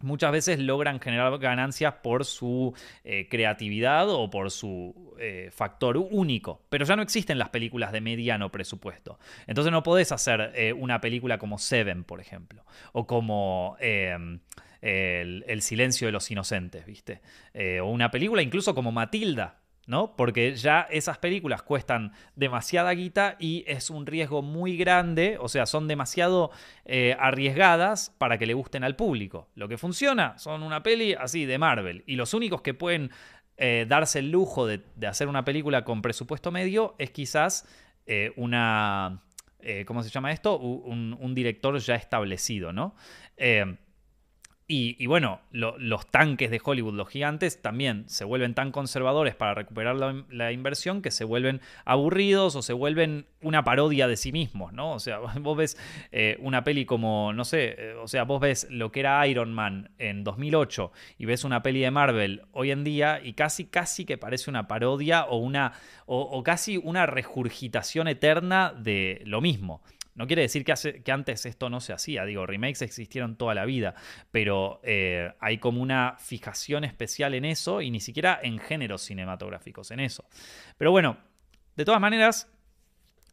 muchas 0.00 0.30
veces 0.30 0.58
logran 0.58 1.00
generar 1.00 1.38
ganancias 1.38 1.94
por 2.02 2.26
su 2.26 2.74
eh, 3.02 3.28
creatividad 3.30 4.10
o 4.10 4.28
por 4.28 4.50
su 4.50 5.14
eh, 5.18 5.50
factor 5.52 5.96
único. 5.96 6.62
Pero 6.68 6.84
ya 6.84 6.96
no 6.96 7.02
existen 7.02 7.38
las 7.38 7.48
películas 7.48 7.92
de 7.92 8.00
mediano 8.00 8.50
presupuesto. 8.50 9.18
Entonces 9.46 9.72
no 9.72 9.82
podés 9.82 10.12
hacer 10.12 10.52
eh, 10.54 10.72
una 10.72 11.00
película 11.00 11.38
como 11.38 11.58
Seven, 11.58 12.04
por 12.04 12.20
ejemplo, 12.20 12.64
o 12.92 13.06
como 13.06 13.76
el, 14.82 15.62
silencio 15.62 16.06
de 16.06 16.12
los 16.12 16.30
inocentes, 16.30 16.86
¿viste? 16.86 17.20
Eh, 17.54 17.80
o 17.80 17.86
una 17.86 18.10
película 18.10 18.42
incluso 18.42 18.74
como 18.74 18.92
Matilda, 18.92 19.60
¿no? 19.86 20.16
Porque 20.16 20.54
ya 20.54 20.86
esas 20.90 21.18
películas 21.18 21.62
cuestan 21.62 22.12
demasiada 22.34 22.92
guita 22.92 23.36
y 23.38 23.64
es 23.66 23.90
un 23.90 24.06
riesgo 24.06 24.42
muy 24.42 24.76
grande, 24.76 25.38
o 25.40 25.48
sea, 25.48 25.66
son 25.66 25.86
demasiado 25.86 26.50
eh, 26.84 27.16
arriesgadas 27.18 28.14
para 28.18 28.38
que 28.38 28.46
le 28.46 28.54
gusten 28.54 28.84
al 28.84 28.96
público. 28.96 29.48
Lo 29.54 29.68
que 29.68 29.78
funciona 29.78 30.38
son 30.38 30.62
una 30.62 30.82
peli 30.82 31.14
así 31.14 31.46
de 31.46 31.58
Marvel 31.58 32.02
y 32.06 32.16
los 32.16 32.34
únicos 32.34 32.62
que 32.62 32.74
pueden 32.74 33.10
eh, 33.56 33.86
darse 33.88 34.18
el 34.18 34.30
lujo 34.30 34.66
de, 34.66 34.82
hacer 35.06 35.28
una 35.28 35.44
película 35.44 35.84
con 35.84 36.02
presupuesto 36.02 36.50
medio 36.50 36.94
es 36.98 37.10
quizás 37.10 37.66
una... 38.36 39.22
¿Cómo 39.84 40.04
se 40.04 40.10
llama 40.10 40.30
esto? 40.30 40.56
Un, 40.60 41.16
un, 41.18 41.34
director 41.34 41.76
ya 41.78 41.96
establecido, 41.96 42.72
¿no? 42.72 42.94
Y, 44.68 45.06
bueno, 45.06 45.40
los 45.52 46.08
tanques 46.08 46.50
de 46.50 46.60
Hollywood, 46.62 46.94
los 46.94 47.08
gigantes, 47.08 47.62
también 47.62 48.02
se 48.08 48.24
vuelven 48.24 48.52
tan 48.52 48.72
conservadores 48.72 49.36
para 49.36 49.54
recuperar 49.54 49.94
la, 49.94 50.50
inversión 50.50 51.02
que 51.02 51.12
se 51.12 51.22
vuelven 51.22 51.60
aburridos 51.84 52.56
o 52.56 52.62
se 52.62 52.72
vuelven 52.72 53.26
una 53.42 53.62
parodia 53.62 54.08
de 54.08 54.16
sí 54.16 54.32
mismos, 54.32 54.72
¿no? 54.72 54.94
O 54.94 54.98
sea, 54.98 55.18
vos 55.40 55.56
ves 55.56 55.78
eh, 56.10 56.36
una 56.40 56.64
peli 56.64 56.84
como, 56.84 57.32
no 57.32 57.44
sé, 57.44 57.76
eh, 57.78 57.94
o 57.94 58.08
sea, 58.08 58.24
vos 58.24 58.40
ves 58.40 58.66
lo 58.68 58.90
que 58.90 59.00
era 59.00 59.24
Iron 59.28 59.54
Man 59.54 59.92
en 59.98 60.24
2008 60.24 60.90
y 61.18 61.26
ves 61.26 61.44
una 61.44 61.62
peli 61.62 61.82
de 61.82 61.92
Marvel 61.92 62.42
hoy 62.50 62.72
en 62.72 62.82
día 62.82 63.20
y 63.22 63.34
casi, 63.34 63.66
casi 63.66 64.04
que 64.04 64.18
parece 64.18 64.50
una 64.50 64.66
parodia 64.66 65.26
o 65.26 65.36
una, 65.36 65.74
o 66.06 66.42
casi 66.42 66.76
una 66.76 67.06
regurgitación 67.06 68.08
eterna 68.08 68.74
de 68.76 69.22
lo 69.26 69.40
mismo. 69.40 69.80
No 70.16 70.26
quiere 70.26 70.42
decir 70.42 70.64
que, 70.64 70.72
hace, 70.72 71.02
que, 71.02 71.12
antes 71.12 71.46
esto 71.46 71.70
no 71.70 71.80
se 71.80 71.92
hacía, 71.92 72.24
digo, 72.24 72.46
remakes 72.46 72.82
existieron 72.82 73.36
toda 73.36 73.54
la 73.54 73.66
vida, 73.66 73.94
pero 74.30 74.80
eh, 74.82 75.32
hay 75.40 75.58
como 75.58 75.82
una 75.82 76.16
fijación 76.18 76.84
especial 76.84 77.34
en 77.34 77.44
eso 77.44 77.82
y 77.82 77.90
ni 77.90 78.00
siquiera 78.00 78.40
en 78.42 78.58
géneros 78.58 79.02
cinematográficos, 79.02 79.90
en 79.90 80.00
eso. 80.00 80.24
Pero 80.78 80.90
bueno, 80.90 81.18
de 81.76 81.84
todas 81.84 82.00
maneras, 82.00 82.50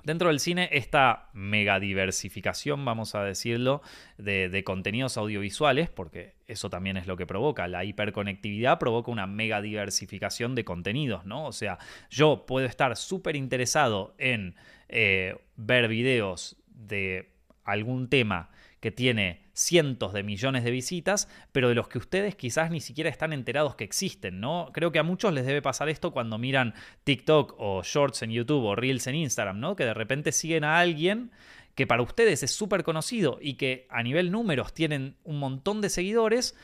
Dentro 0.04 0.28
del 0.28 0.42
cine, 0.42 0.68
esta 0.74 1.30
mega 1.32 1.80
diversificación, 1.80 2.84
vamos 2.84 3.16
a 3.16 3.24
decirlo, 3.24 3.82
de, 4.18 4.50
de, 4.50 4.64
contenidos 4.66 5.16
audiovisuales, 5.16 5.90
porque 5.90 6.36
eso 6.46 6.70
también 6.70 6.98
es 6.98 7.08
lo 7.08 7.16
que 7.16 7.26
provoca, 7.26 7.70
la 7.70 7.86
hiperconectividad 7.86 8.80
provoca 8.80 9.12
una 9.12 9.28
mega 9.28 9.62
diversificación 9.62 10.56
de 10.56 10.66
contenidos, 10.66 11.26
¿no? 11.26 11.46
O 11.46 11.54
sea, 11.54 11.78
yo 12.10 12.46
puedo 12.46 12.66
estar 12.66 12.98
súper 12.98 13.38
interesado 13.38 14.14
en 14.18 14.56
eh, 14.90 15.38
ver 15.56 15.88
videos 15.88 16.58
de 16.76 17.34
algún 17.64 18.10
tema 18.10 18.50
que 18.80 18.92
tiene 18.92 19.44
cientos 19.54 20.12
de 20.14 20.24
millones 20.24 20.64
de 20.64 20.72
visitas, 20.72 21.30
pero 21.52 21.70
de 21.70 21.76
los 21.76 21.88
que 21.88 22.00
ustedes 22.00 22.36
quizás 22.36 22.70
ni 22.70 22.82
siquiera 22.82 23.10
están 23.10 23.32
enterados 23.32 23.76
que 23.76 23.84
existen, 23.84 24.40
¿no? 24.40 24.72
Creo 24.74 24.92
que 24.92 25.00
a 25.00 25.04
muchos 25.04 25.34
les 25.34 25.46
debe 25.46 25.62
pasar 25.62 25.88
esto 25.90 26.12
cuando 26.12 26.38
miran 26.38 26.74
TikTok 27.04 27.56
o 27.58 27.82
Shorts 27.84 28.24
en 28.24 28.32
YouTube 28.32 28.66
o 28.66 28.76
Reels 28.76 29.08
en 29.08 29.16
Instagram, 29.16 29.60
¿no? 29.60 29.76
Que 29.76 29.86
de 29.86 29.94
repente 29.94 30.32
siguen 30.32 30.64
a 30.64 30.80
alguien 30.80 31.32
que 31.76 31.88
para 31.88 32.04
ustedes 32.04 32.44
es 32.44 32.52
súper 32.52 32.84
conocido 32.84 33.40
y 33.42 33.54
que 33.54 33.88
a 33.90 34.04
nivel 34.04 34.32
números 34.32 34.74
tienen 34.74 35.16
un 35.24 35.40
montón 35.40 35.82
de 35.82 35.90
seguidores, 35.90 36.56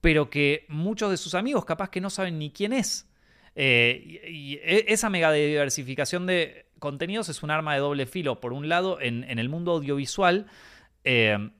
pero 0.00 0.30
que 0.30 0.64
muchos 0.68 1.10
de 1.10 1.16
sus 1.16 1.34
amigos 1.34 1.64
capaz 1.64 1.90
que 1.90 2.00
no 2.00 2.10
saben 2.10 2.38
ni 2.38 2.50
quién 2.50 2.72
es. 2.72 3.11
Eh, 3.54 4.22
y, 4.28 4.54
e, 4.62 4.86
esa 4.88 5.10
mega 5.10 5.32
diversificación 5.32 6.26
de 6.26 6.66
contenidos 6.78 7.28
es 7.28 7.42
un 7.42 7.50
arma 7.50 7.74
de 7.74 7.80
doble 7.80 8.06
filo. 8.06 8.40
Por 8.40 8.52
un 8.52 8.68
lado, 8.68 9.00
en, 9.00 9.24
el 9.38 9.48
mundo 9.48 9.72
audiovisual, 9.72 10.46
eh, 11.04 11.50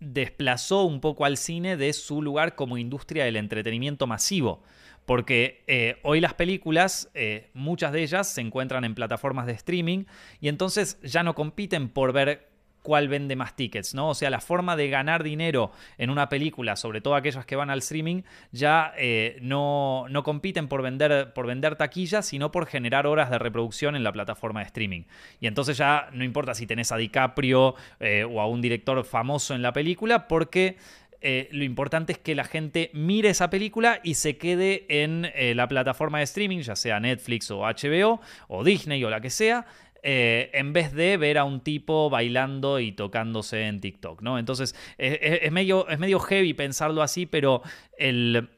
desplazó 0.00 0.84
un 0.84 1.00
poco 1.00 1.24
al 1.24 1.36
cine 1.36 1.76
de 1.76 1.92
su 1.92 2.22
lugar 2.22 2.54
como 2.54 2.78
industria 2.78 3.24
del 3.24 3.36
entretenimiento 3.36 4.06
masivo. 4.06 4.62
Porque 5.04 5.64
eh, 5.66 5.96
hoy 6.04 6.20
las 6.20 6.34
películas, 6.34 7.10
muchas 7.54 7.92
de 7.92 8.02
ellas 8.02 8.32
se 8.32 8.40
encuentran 8.40 8.84
en 8.84 8.94
plataformas 8.94 9.46
de 9.46 9.52
streaming 9.52 10.04
y 10.40 10.46
entonces 10.48 11.00
ya 11.02 11.24
no 11.24 11.34
compiten 11.34 11.88
por 11.88 12.12
ver 12.12 12.51
cuál 12.82 13.08
vende 13.08 13.36
más 13.36 13.56
tickets, 13.56 13.94
¿no? 13.94 14.10
O 14.10 14.14
sea, 14.14 14.28
la 14.28 14.40
forma 14.40 14.76
de 14.76 14.88
ganar 14.88 15.22
dinero 15.22 15.70
en 15.98 16.10
una 16.10 16.28
película, 16.28 16.76
sobre 16.76 17.00
todo 17.00 17.14
aquellas 17.14 17.46
que 17.46 17.56
van 17.56 17.70
al 17.70 17.78
streaming, 17.78 18.22
ya 18.50 18.92
eh, 18.98 19.38
no, 19.40 20.06
no, 20.10 20.22
compiten 20.22 20.68
por 20.68 20.82
vender, 20.82 21.32
por 21.32 21.46
vender 21.46 21.76
taquillas, 21.76 22.26
sino 22.26 22.50
por 22.50 22.66
generar 22.66 23.06
horas 23.06 23.30
de 23.30 23.38
reproducción 23.38 23.96
en 23.96 24.04
la 24.04 24.12
plataforma 24.12 24.60
de 24.60 24.66
streaming. 24.66 25.02
Y 25.40 25.46
entonces 25.46 25.76
ya 25.76 26.08
no 26.12 26.24
importa 26.24 26.54
si 26.54 26.66
tenés 26.66 26.92
a 26.92 26.96
DiCaprio 26.96 27.74
eh, 28.00 28.24
o 28.24 28.40
a 28.40 28.46
un 28.46 28.60
director 28.60 29.02
famoso 29.04 29.54
en 29.54 29.62
la 29.62 29.72
película, 29.72 30.26
porque 30.26 30.76
eh, 31.20 31.48
lo 31.52 31.62
importante 31.62 32.12
es 32.12 32.18
que 32.18 32.34
la 32.34 32.44
gente 32.44 32.90
mire 32.94 33.28
esa 33.28 33.48
película 33.48 34.00
y 34.02 34.14
se 34.14 34.36
quede 34.38 34.86
en 34.88 35.30
la 35.56 35.68
plataforma 35.68 36.18
de 36.18 36.24
streaming, 36.24 36.58
ya 36.58 36.74
sea 36.74 36.98
Netflix 36.98 37.48
o 37.52 37.60
HBO 37.60 38.20
o 38.48 38.64
Disney 38.64 39.04
o 39.04 39.10
la 39.10 39.20
que 39.20 39.30
sea, 39.30 39.66
eh, 40.04 40.50
en 40.52 40.72
vez 40.72 40.92
de 40.92 41.16
ver 41.16 41.38
a 41.38 41.44
un 41.44 41.60
tipo 41.60 42.10
bailando 42.10 42.80
y 42.80 42.90
tocándose 42.90 43.66
en 43.68 43.80
TikTok, 43.80 44.20
¿no? 44.20 44.36
Entonces, 44.36 44.74
es, 44.98 45.52
medio, 45.52 45.88
es 45.88 46.00
medio 46.00 46.18
heavy 46.18 46.54
pensarlo 46.54 47.02
así, 47.02 47.24
pero 47.24 47.62
el, 47.96 48.48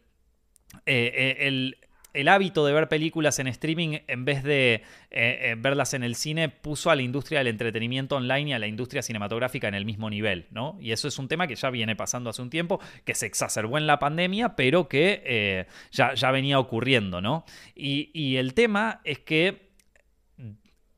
eh, 0.86 1.36
eh, 1.40 1.74
el, 2.14 2.28
hábito 2.28 2.64
de 2.64 2.72
ver 2.72 2.88
películas 2.88 3.38
en 3.40 3.48
streaming 3.48 3.98
en 4.06 4.24
vez 4.24 4.42
de 4.42 4.84
verlas 5.58 5.92
en 5.92 6.02
el 6.02 6.14
cine 6.14 6.48
puso 6.48 6.90
a 6.90 6.96
la 6.96 7.02
industria 7.02 7.40
del 7.40 7.48
entretenimiento 7.48 8.16
online 8.16 8.50
y 8.50 8.52
a 8.54 8.58
la 8.58 8.66
industria 8.66 9.02
cinematográfica 9.02 9.68
en 9.68 9.74
el 9.74 9.84
mismo 9.84 10.08
nivel, 10.08 10.46
¿no? 10.50 10.78
Y 10.80 10.92
eso 10.92 11.08
es 11.08 11.18
un 11.18 11.28
tema 11.28 11.46
que 11.46 11.56
ya 11.56 11.68
viene 11.68 11.94
pasando 11.94 12.30
hace 12.30 12.40
un 12.40 12.50
tiempo, 12.50 12.80
que 13.04 13.14
se 13.14 13.26
exacerbó 13.26 13.76
en 13.76 13.86
la 13.86 13.98
pandemia, 13.98 14.56
pero 14.56 14.88
que 14.88 15.66
ya, 15.90 16.14
ya, 16.14 16.30
venía 16.30 16.58
ocurriendo, 16.58 17.20
¿no? 17.20 17.44
Y, 17.74 18.10
y 18.14 18.36
el 18.36 18.54
tema 18.54 19.00
es 19.04 19.18
que 19.18 19.73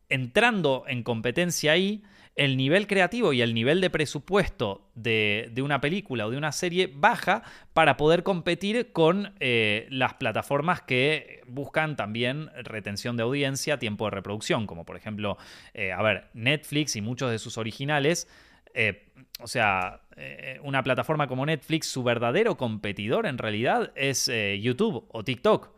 entrando 0.09 0.85
en 0.87 1.03
competencia 1.03 1.73
ahí, 1.73 2.03
el 2.37 2.59
nivel 2.59 2.87
creativo 2.87 3.33
y 3.33 3.41
el 3.41 3.55
nivel 3.55 3.81
de 3.81 3.89
presupuesto 3.89 4.91
de, 4.95 5.51
una 5.63 5.81
película 5.81 6.27
o 6.27 6.31
de 6.31 6.37
una 6.37 6.53
serie 6.53 6.93
baja 6.95 7.43
para 7.73 7.97
poder 7.97 8.23
competir 8.23 8.93
con 8.93 9.33
eh, 9.41 9.87
las 9.91 10.15
plataformas 10.15 10.83
que 10.83 11.41
buscan 11.47 11.97
también 11.97 12.51
retención 12.63 13.17
de 13.17 13.23
audiencia, 13.23 13.79
tiempo 13.79 14.05
de 14.05 14.11
reproducción, 14.11 14.67
como 14.67 14.85
por 14.85 14.97
ejemplo, 14.97 15.39
eh, 15.73 15.93
a 15.93 16.03
ver, 16.03 16.29
Netflix 16.35 16.95
y 16.97 17.01
muchos 17.01 17.31
de 17.31 17.39
sus 17.39 17.57
originales. 17.57 18.29
Eh, 18.75 19.09
o 19.41 19.47
sea, 19.47 20.03
una 20.63 20.83
plataforma 20.83 21.29
como 21.29 21.47
Netflix, 21.47 21.89
su 21.89 22.03
verdadero 22.03 22.57
competidor 22.57 23.27
en 23.27 23.39
realidad 23.39 23.93
es 23.95 24.31
YouTube 24.61 25.07
o 25.09 25.25
TikTok, 25.25 25.71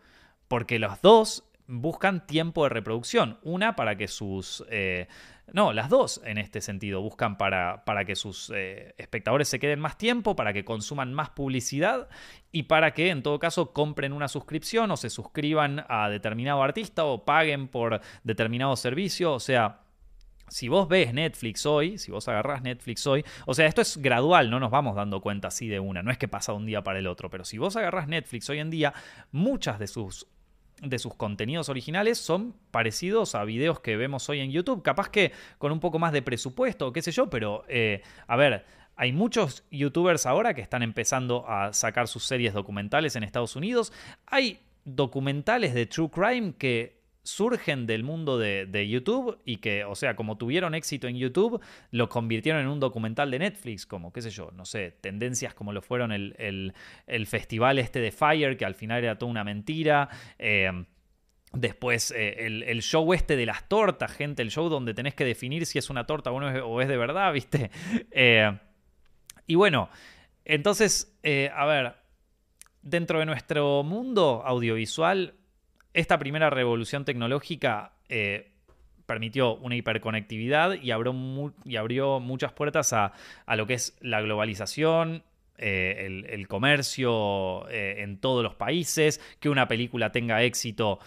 porque 0.48 0.78
los 0.78 1.00
dos 1.02 1.47
buscan 1.68 2.26
tiempo 2.26 2.64
de 2.64 2.70
reproducción. 2.70 3.38
Una 3.42 3.76
para 3.76 3.96
que 3.96 4.08
sus... 4.08 4.64
Eh, 4.70 5.06
no, 5.52 5.72
las 5.72 5.88
dos 5.88 6.20
en 6.24 6.38
este 6.38 6.60
sentido. 6.60 7.00
Buscan 7.00 7.38
para, 7.38 7.84
para 7.84 8.04
que 8.04 8.16
sus 8.16 8.50
eh, 8.54 8.94
espectadores 8.98 9.48
se 9.48 9.58
queden 9.58 9.78
más 9.78 9.96
tiempo, 9.96 10.34
para 10.34 10.52
que 10.52 10.64
consuman 10.64 11.14
más 11.14 11.30
publicidad 11.30 12.08
y 12.50 12.64
para 12.64 12.92
que 12.92 13.10
en 13.10 13.22
todo 13.22 13.38
caso 13.38 13.72
compren 13.72 14.12
una 14.12 14.28
suscripción 14.28 14.90
o 14.90 14.96
se 14.96 15.10
suscriban 15.10 15.84
a 15.88 16.08
determinado 16.08 16.62
artista 16.62 17.04
o 17.04 17.24
paguen 17.24 17.68
por 17.68 18.00
determinado 18.24 18.74
servicio. 18.74 19.32
O 19.34 19.40
sea... 19.40 19.82
Si 20.50 20.68
vos 20.68 20.88
ves 20.88 21.12
Netflix 21.12 21.66
hoy, 21.66 21.98
si 21.98 22.10
vos 22.10 22.26
agarrás 22.26 22.62
Netflix 22.62 23.06
hoy, 23.06 23.22
o 23.44 23.52
sea, 23.52 23.66
esto 23.66 23.82
es 23.82 23.98
gradual, 23.98 24.48
no 24.48 24.58
nos 24.58 24.70
vamos 24.70 24.96
dando 24.96 25.20
cuenta 25.20 25.48
así 25.48 25.68
de 25.68 25.78
una, 25.78 26.02
no 26.02 26.10
es 26.10 26.16
que 26.16 26.26
pasa 26.26 26.52
de 26.52 26.56
un 26.56 26.64
día 26.64 26.82
para 26.82 27.00
el 27.00 27.06
otro, 27.06 27.28
pero 27.28 27.44
si 27.44 27.58
vos 27.58 27.76
agarrás 27.76 28.08
Netflix 28.08 28.48
hoy 28.48 28.58
en 28.58 28.70
día, 28.70 28.94
muchas 29.30 29.78
de 29.78 29.86
sus 29.88 30.26
de 30.82 30.98
sus 30.98 31.14
contenidos 31.14 31.68
originales 31.68 32.18
son 32.18 32.54
parecidos 32.70 33.34
a 33.34 33.44
videos 33.44 33.80
que 33.80 33.96
vemos 33.96 34.28
hoy 34.28 34.40
en 34.40 34.50
YouTube, 34.50 34.82
capaz 34.82 35.08
que 35.10 35.32
con 35.58 35.72
un 35.72 35.80
poco 35.80 35.98
más 35.98 36.12
de 36.12 36.22
presupuesto, 36.22 36.92
qué 36.92 37.02
sé 37.02 37.12
yo, 37.12 37.30
pero 37.30 37.64
eh, 37.68 38.02
a 38.26 38.36
ver, 38.36 38.64
hay 38.96 39.12
muchos 39.12 39.64
youtubers 39.70 40.26
ahora 40.26 40.54
que 40.54 40.60
están 40.60 40.82
empezando 40.82 41.48
a 41.48 41.72
sacar 41.72 42.08
sus 42.08 42.24
series 42.24 42.54
documentales 42.54 43.16
en 43.16 43.22
Estados 43.22 43.56
Unidos, 43.56 43.92
hay 44.26 44.60
documentales 44.84 45.74
de 45.74 45.86
True 45.86 46.10
Crime 46.10 46.54
que 46.58 46.97
surgen 47.28 47.86
del 47.86 48.04
mundo 48.04 48.38
de, 48.38 48.88
YouTube 48.88 49.38
y 49.44 49.56
que, 49.56 49.84
o 49.84 49.94
sea, 49.94 50.16
como 50.16 50.38
tuvieron 50.38 50.74
éxito 50.74 51.08
en 51.08 51.16
YouTube, 51.16 51.60
lo 51.90 52.08
convirtieron 52.08 52.62
en 52.62 52.68
un 52.68 52.80
documental 52.80 53.30
de 53.30 53.38
Netflix, 53.38 53.84
como, 53.84 54.12
qué 54.12 54.22
sé 54.22 54.30
yo, 54.30 54.50
no 54.52 54.64
sé, 54.64 54.92
tendencias 55.02 55.52
como 55.52 55.74
lo 55.74 55.82
fueron 55.82 56.10
el, 56.10 56.72
festival 57.26 57.78
este 57.78 58.00
de 58.00 58.12
Fire, 58.12 58.56
que 58.56 58.64
al 58.64 58.74
final 58.74 59.04
era 59.04 59.18
toda 59.18 59.30
una 59.30 59.44
mentira. 59.44 60.08
Eh, 60.38 60.70
después, 61.52 62.14
eh, 62.16 62.46
el, 62.46 62.82
show 62.82 63.12
este 63.12 63.36
de 63.36 63.44
las 63.44 63.68
tortas, 63.68 64.10
gente, 64.10 64.40
el 64.40 64.50
show 64.50 64.70
donde 64.70 64.94
tenés 64.94 65.14
que 65.14 65.26
definir 65.26 65.66
si 65.66 65.78
es 65.78 65.90
una 65.90 66.06
torta 66.06 66.32
o, 66.32 66.80
es, 66.80 66.88
de 66.88 66.96
verdad, 66.96 67.30
¿viste? 67.34 67.70
Eh, 68.10 68.58
y 69.46 69.54
bueno, 69.54 69.90
entonces, 70.46 71.14
a 71.54 71.66
ver, 71.66 71.94
dentro 72.80 73.18
de 73.18 73.26
nuestro 73.26 73.82
mundo 73.82 74.42
audiovisual, 74.46 75.34
esta 75.98 76.16
primera 76.16 76.48
revolución 76.48 77.04
tecnológica 77.04 77.90
eh, 78.08 78.52
permitió 79.06 79.56
una 79.56 79.74
hiperconectividad 79.74 80.80
y 80.80 80.92
abrió, 80.92 81.12
y 81.64 81.74
abrió 81.74 82.20
muchas 82.20 82.52
puertas 82.52 82.92
a, 82.92 83.12
lo 83.56 83.66
que 83.66 83.74
es 83.74 83.98
la 84.00 84.20
globalización, 84.20 85.24
eh, 85.56 86.24
el, 86.28 86.46
comercio 86.46 87.68
eh, 87.68 88.02
en 88.04 88.20
todos 88.20 88.44
los 88.44 88.54
países, 88.54 89.20
que 89.40 89.48
una 89.48 89.66
película 89.66 90.12
tenga 90.12 90.44
éxito 90.44 91.00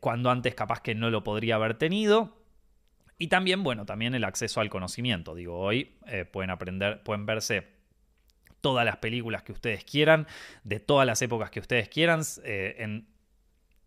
cuando 0.00 0.30
antes 0.30 0.54
capaz 0.54 0.82
que 0.82 0.94
no 0.94 1.08
lo 1.08 1.24
podría 1.24 1.54
haber 1.54 1.74
tenido. 1.78 2.36
Y 3.16 3.28
también, 3.28 3.62
bueno, 3.62 3.86
también 3.86 4.14
el 4.14 4.24
acceso 4.24 4.60
al 4.60 4.68
conocimiento. 4.68 5.34
Digo, 5.34 5.58
hoy 5.58 5.92
pueden 6.30 6.50
aprender, 6.50 7.02
pueden 7.02 7.24
verse 7.24 7.68
todas 8.60 8.84
las 8.84 8.98
películas 8.98 9.42
que 9.44 9.52
ustedes 9.52 9.84
quieran, 9.84 10.26
de 10.64 10.78
todas 10.78 11.06
las 11.06 11.22
épocas 11.22 11.50
que 11.50 11.60
ustedes 11.60 11.88
quieran, 11.88 12.20
en 12.44 13.06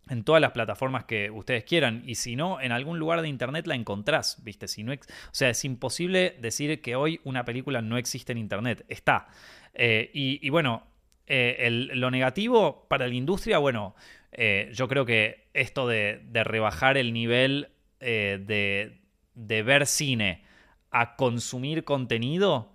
en 0.10 0.24
todas 0.24 0.42
las 0.42 0.52
plataformas 0.52 1.06
que 1.06 1.32
ustedes 1.32 1.64
quieran 1.64 2.04
y 2.06 2.16
si 2.16 2.36
no, 2.36 2.60
en 2.60 2.72
algún 2.72 3.00
lugar 3.00 3.22
de 3.22 3.30
internet 3.30 3.68
la 3.68 3.76
encontrás, 3.76 4.44
¿viste? 4.44 4.68
Si 4.68 4.84
no, 4.84 4.94
o 4.94 4.98
sea, 5.32 5.50
es 5.50 5.64
imposible 5.64 6.36
decir 6.42 6.82
que 6.82 6.96
hoy 6.96 7.22
una 7.24 7.46
película 7.46 7.82
no 7.82 7.98
existe 7.98 8.32
en 8.32 8.38
internet, 8.38 8.86
está. 8.90 9.28
Eh, 9.74 10.10
y, 10.14 10.50
bueno, 10.50 10.84
eh, 11.26 11.70
lo 11.94 12.12
negativo 12.12 12.86
para 12.90 13.08
la 13.08 13.14
industria, 13.14 13.58
bueno, 13.60 13.96
eh, 14.32 14.72
yo 14.74 14.88
creo 14.88 15.06
que 15.06 15.48
esto 15.54 15.88
de, 15.88 16.22
rebajar 16.34 16.98
el 16.98 17.14
nivel 17.14 17.70
de, 18.00 19.00
ver 19.36 19.88
cine 19.88 20.44
a 20.92 21.16
consumir 21.16 21.86
contenido, 21.86 22.74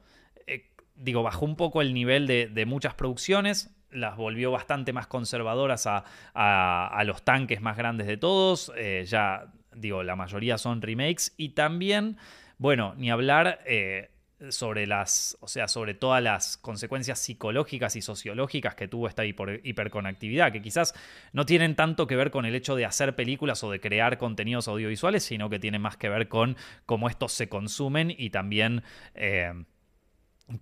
digo, 0.97 1.23
bajó 1.23 1.45
un 1.45 1.57
poco 1.57 1.83
el 1.83 1.93
nivel 1.93 2.27
de 2.27 2.65
muchas 2.67 2.95
producciones, 2.95 3.78
las 3.91 4.17
volvió 4.17 4.51
bastante 4.51 4.93
más 4.93 5.07
conservadoras 5.07 5.87
a, 5.87 7.03
los 7.05 7.23
tanques 7.23 7.61
más 7.61 7.77
grandes 7.77 8.07
de 8.07 8.17
todos. 8.17 8.73
Eh, 8.77 9.05
ya 9.07 9.53
digo, 9.75 10.03
la 10.03 10.17
mayoría 10.17 10.59
son 10.59 10.83
remakes. 10.83 11.35
Y 11.37 11.51
también, 11.51 12.17
bueno, 12.59 12.95
ni 12.97 13.11
hablar 13.11 13.61
eh, 13.67 14.11
sobre 14.51 14.87
las, 14.87 15.37
o 15.41 15.49
sea, 15.49 15.69
sobre 15.69 15.95
todas 15.95 16.23
las 16.23 16.57
consecuencias 16.57 17.19
psicológicas 17.19 17.97
y 17.97 18.03
sociológicas 18.03 18.75
que 18.75 18.89
tuvo 18.89 19.09
esta 19.09 19.25
hiperconectividad, 19.25 20.53
que 20.53 20.63
quizás 20.63 20.95
no 21.33 21.45
tienen 21.47 21.75
tanto 21.75 22.07
que 22.07 22.17
ver 22.17 22.31
con 22.31 22.45
el 22.45 22.55
hecho 22.55 22.77
de 22.77 22.85
hacer 22.85 23.17
películas 23.17 23.63
o 23.65 23.71
de 23.71 23.81
crear 23.81 24.19
contenidos 24.19 24.69
audiovisuales, 24.69 25.25
sino 25.25 25.51
que 25.51 25.59
tienen 25.59 25.83
más 25.83 25.97
que 25.97 26.09
ver 26.09 26.29
con 26.29 26.57
cómo 26.87 27.09
estos 27.09 27.33
se 27.33 27.49
consumen 27.49 28.15
y 28.17 28.31
también. 28.31 28.83
Eh, 29.15 29.53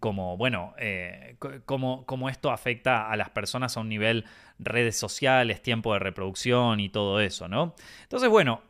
como, 0.01 0.37
bueno, 0.37 0.75
eh, 0.79 1.37
cómo, 1.65 2.29
esto 2.29 2.51
afecta 2.51 3.11
a 3.11 3.17
las 3.17 3.31
personas 3.31 3.77
a 3.77 3.81
un 3.81 3.89
nivel 3.89 4.25
redes 4.59 4.97
sociales, 4.97 5.63
tiempo 5.63 5.93
de 5.93 6.01
reproducción 6.01 6.81
y 6.81 6.89
todo 6.89 7.21
eso, 7.21 7.49
¿no? 7.49 7.75
Entonces, 8.03 8.29
bueno, 8.29 8.63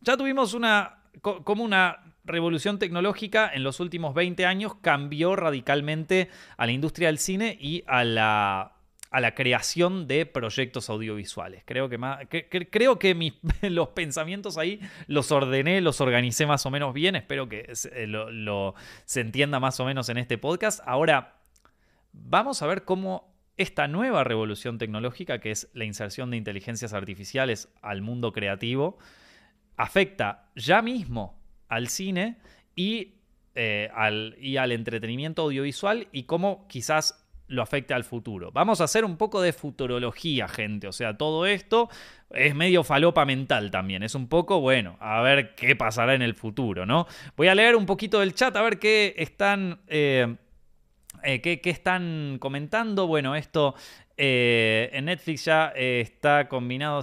ya 0.00 0.16
tuvimos 0.16 0.54
una, 0.54 0.98
como 1.20 1.64
una 1.64 2.00
revolución 2.24 2.78
tecnológica 2.78 3.50
en 3.52 3.62
los 3.62 3.80
últimos 3.80 4.14
20 4.14 4.46
años 4.46 4.76
cambió 4.80 5.36
radicalmente 5.36 6.30
a 6.56 6.66
la 6.66 6.72
industria 6.72 7.08
del 7.08 7.18
cine 7.18 7.56
y 7.60 7.84
a 7.86 8.04
la 8.04 8.73
a 9.14 9.20
la 9.20 9.36
creación 9.36 10.08
de 10.08 10.26
proyectos 10.26 10.90
audiovisuales. 10.90 11.62
Creo 11.64 11.88
que, 11.88 11.98
más, 11.98 12.18
creo 12.28 12.98
que 12.98 13.32
los 13.62 13.88
pensamientos 13.90 14.58
ahí 14.58 14.80
los 15.06 15.30
ordené, 15.30 15.80
los 15.80 16.00
organicé 16.00 16.46
más 16.46 16.66
o 16.66 16.70
menos 16.72 16.92
bien. 16.92 17.14
Espero 17.14 17.48
que 17.48 17.72
eh, 17.92 18.06
lo, 18.08 18.74
se 19.04 19.20
entienda 19.20 19.60
más 19.60 19.78
o 19.78 19.84
menos 19.84 20.08
en 20.08 20.18
este 20.18 20.36
podcast. 20.36 20.80
Ahora, 20.84 21.36
vamos 22.12 22.60
a 22.62 22.66
ver 22.66 22.82
cómo 22.82 23.32
esta 23.56 23.86
nueva 23.86 24.24
revolución 24.24 24.78
tecnológica, 24.78 25.38
que 25.38 25.52
es 25.52 25.70
la 25.74 25.84
inserción 25.84 26.32
de 26.32 26.36
inteligencias 26.36 26.92
artificiales 26.92 27.72
al 27.82 28.02
mundo 28.02 28.32
creativo, 28.32 28.98
afecta 29.76 30.50
ya 30.56 30.82
mismo 30.82 31.38
al 31.68 31.86
cine 31.86 32.38
y, 32.74 33.14
eh, 33.54 33.90
al, 33.94 34.34
y 34.40 34.56
al 34.56 34.72
entretenimiento 34.72 35.42
audiovisual 35.42 36.08
y 36.10 36.24
cómo 36.24 36.66
quizás 36.66 37.23
lo 37.54 37.62
afecte 37.62 37.94
al 37.94 38.04
futuro. 38.04 38.50
Vamos 38.52 38.80
a 38.80 38.84
hacer 38.84 39.04
un 39.04 39.16
poco 39.16 39.40
de 39.40 39.52
futurología, 39.52 40.48
gente. 40.48 40.86
O 40.86 40.92
sea, 40.92 41.16
todo 41.16 41.46
esto 41.46 41.88
es 42.30 42.54
medio 42.54 42.84
falopa 42.84 43.24
mental 43.24 43.70
también. 43.70 44.02
Es 44.02 44.14
un 44.14 44.28
poco, 44.28 44.60
bueno, 44.60 44.96
a 45.00 45.22
ver 45.22 45.54
qué 45.54 45.76
pasará 45.76 46.14
en 46.14 46.22
el 46.22 46.34
futuro, 46.34 46.86
¿no? 46.86 47.06
Voy 47.36 47.48
a 47.48 47.54
leer 47.54 47.76
un 47.76 47.86
poquito 47.86 48.20
del 48.20 48.34
chat, 48.34 48.54
a 48.56 48.62
ver 48.62 48.78
qué 48.78 49.14
están... 49.16 49.80
Eh, 49.88 50.36
eh, 51.22 51.40
¿qué, 51.40 51.60
están 51.70 52.36
comentando? 52.38 53.06
Bueno, 53.06 53.34
esto 53.34 53.74
eh, 54.16 54.90
en 54.92 55.06
Netflix 55.06 55.46
ya 55.46 55.68
está 55.68 56.48
combinado, 56.48 57.00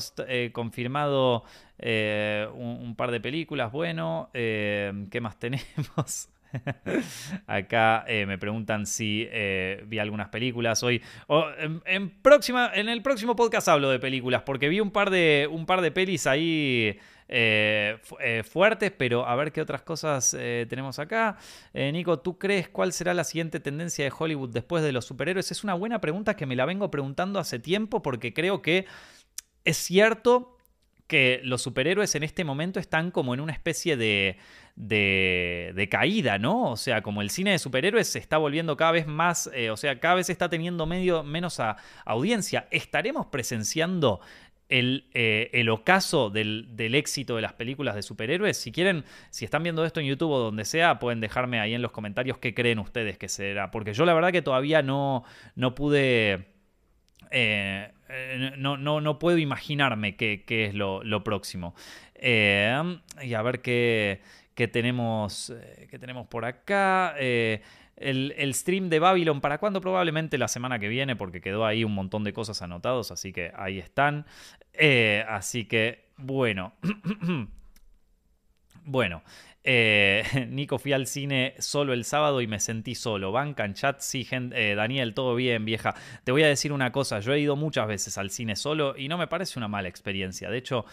confirmado 0.52 1.44
un, 1.80 2.94
par 2.96 3.10
de 3.10 3.20
películas. 3.20 3.72
Bueno, 3.72 4.30
¿qué 4.34 5.20
más 5.22 5.40
tenemos? 5.40 6.31
Acá 7.48 8.06
eh, 8.08 8.26
me 8.26 8.38
preguntan 8.38 8.86
si 8.86 9.28
eh, 9.32 9.84
vi 9.88 10.00
algunas 10.00 10.30
películas 10.30 10.84
hoy. 10.84 11.02
en, 11.86 12.10
próxima, 12.22 12.72
en 12.74 12.90
el 12.90 13.02
próximo 13.02 13.36
podcast 13.36 13.68
hablo 13.68 13.90
de 13.90 14.00
películas, 14.00 14.44
porque 14.44 14.70
vi 14.70 14.80
un 14.80 14.92
par 14.92 15.10
de, 15.10 15.48
un 15.52 15.66
par 15.66 15.82
de 15.82 15.92
pelis 15.92 16.28
ahí 16.28 17.00
eh, 17.28 17.98
fuertes, 18.50 18.92
pero 18.92 19.26
a 19.26 19.36
ver 19.36 19.52
qué 19.52 19.62
otras 19.62 19.82
cosas 19.82 20.32
tenemos 20.32 21.00
acá. 21.00 21.38
Nico, 21.74 22.20
¿tú 22.20 22.38
crees 22.38 22.70
cuál 22.70 22.94
será 22.94 23.14
la 23.14 23.24
siguiente 23.24 23.60
tendencia 23.60 24.06
de 24.06 24.14
Hollywood 24.18 24.50
después 24.50 24.84
de 24.84 24.92
los 24.92 25.06
superhéroes? 25.06 25.52
Es 25.52 25.64
una 25.64 25.74
buena 25.74 26.02
pregunta 26.02 26.36
que 26.36 26.46
me 26.46 26.56
la 26.56 26.66
vengo 26.66 26.92
preguntando 26.92 27.40
hace 27.40 27.60
tiempo, 27.60 28.02
porque 28.02 28.34
creo 28.34 28.62
que 28.62 28.86
es 29.64 29.78
cierto 29.78 30.58
que 31.12 31.42
los 31.44 31.62
superhéroes 31.62 32.16
en 32.16 32.24
este 32.24 32.46
momento 32.46 32.80
están 32.80 33.12
como 33.12 33.34
en 33.34 33.42
una 33.42 33.52
especie 33.52 33.98
de 33.98 34.38
de, 34.82 35.88
caída, 35.89 36.39
¿no? 36.39 36.72
O 36.72 36.78
sea, 36.78 37.02
como 37.02 37.22
el 37.22 37.30
cine 37.30 37.52
de 37.52 37.60
superhéroes 37.60 38.08
se 38.08 38.20
está 38.20 38.38
volviendo 38.38 38.76
cada 38.78 38.91
vez 38.91 39.08
más, 39.08 39.50
eh, 39.54 39.70
o 39.70 39.78
sea, 39.78 40.00
cada 40.00 40.15
vez 40.15 40.30
está 40.30 40.50
teniendo 40.50 40.86
medio, 40.86 41.24
menos 41.24 41.62
audiencia. 42.04 42.67
¿Estaremos 42.72 43.28
presenciando 43.28 44.22
el, 44.70 45.08
eh, 45.13 45.52
el 45.54 45.70
ocaso 45.70 46.32
del, 46.32 46.96
éxito 46.96 47.36
de 47.36 47.44
las 47.44 47.54
películas 47.54 47.94
de 47.94 48.02
superhéroes? 48.02 48.58
Si 48.58 48.72
quieren, 48.72 49.06
si 49.30 49.46
están 49.46 49.62
viendo 49.62 49.86
esto 49.86 50.00
en 50.00 50.08
YouTube 50.08 50.32
o 50.32 50.39
donde 50.39 50.65
sea, 50.65 50.98
pueden 50.98 51.22
dejarme 51.22 51.60
ahí 51.60 51.76
en 51.76 51.84
los 51.84 51.91
comentarios 51.91 52.39
qué 52.39 52.56
creen 52.56 52.80
ustedes 52.80 53.20
que 53.20 53.30
será. 53.30 53.70
Porque 53.70 53.94
yo 53.94 54.06
la 54.06 54.15
verdad 54.15 54.32
que 54.32 54.41
todavía 54.41 54.82
no, 54.82 55.24
no 55.56 55.76
pude... 55.76 56.48
Eh, 57.30 57.91
no, 58.58 58.76
no, 58.76 59.00
no, 59.00 59.20
puedo 59.20 59.38
imaginarme 59.38 60.17
qué, 60.17 60.44
es 60.48 60.74
lo, 60.74 61.24
próximo. 61.24 61.76
y 62.20 63.34
a 63.34 63.41
ver 63.41 63.62
qué, 63.62 64.20
que 64.56 64.68
tenemos, 64.68 65.50
eh, 65.50 65.88
que 65.90 66.00
tenemos 66.00 66.28
por 66.28 66.46
acá. 66.46 67.16
Eh, 67.18 67.62
el, 67.96 68.54
stream 68.54 68.90
de 68.90 69.00
Babylon, 69.00 69.42
¿para 69.42 69.60
cuándo? 69.60 69.80
Probablemente 69.80 70.38
la 70.38 70.48
semana 70.48 70.80
que 70.80 70.88
viene, 70.88 71.16
porque 71.16 71.42
quedó 71.42 71.66
ahí 71.66 71.84
un 71.84 71.94
montón 71.94 72.24
de 72.24 72.34
cosas 72.34 72.62
anotados, 72.62 73.12
así 73.12 73.32
que 73.32 73.52
ahí 73.56 73.80
están. 73.80 74.26
Eh, 74.74 75.24
así 75.28 75.66
que, 75.66 76.10
bueno. 76.18 76.74
bueno. 78.84 79.24
Nico, 80.50 80.80
fui 80.80 80.92
al 80.92 81.06
cine 81.06 81.54
solo 81.60 81.94
el 81.94 82.04
sábado 82.04 82.42
y 82.42 82.48
me 82.48 82.60
sentí 82.60 82.96
solo. 82.96 83.32
Banca 83.32 83.64
en 83.64 83.76
chat, 83.76 84.00
sí, 84.00 84.28
Daniel, 84.32 85.14
todo 85.14 85.36
bien, 85.36 85.66
vieja. 85.66 85.94
Te 86.24 86.32
voy 86.32 86.42
a 86.42 86.48
decir 86.48 86.74
una 86.74 86.92
cosa, 86.92 87.20
yo 87.20 87.32
he 87.34 87.40
ido 87.40 87.56
muchas 87.56 87.88
veces 87.88 88.18
al 88.18 88.32
cine 88.32 88.56
solo 88.56 88.98
y 88.98 89.08
no 89.08 89.20
me 89.20 89.28
parece 89.28 89.60
una 89.60 89.68
mala 89.68 89.88
experiencia. 89.88 90.50
De 90.50 90.58
hecho, 90.58 90.86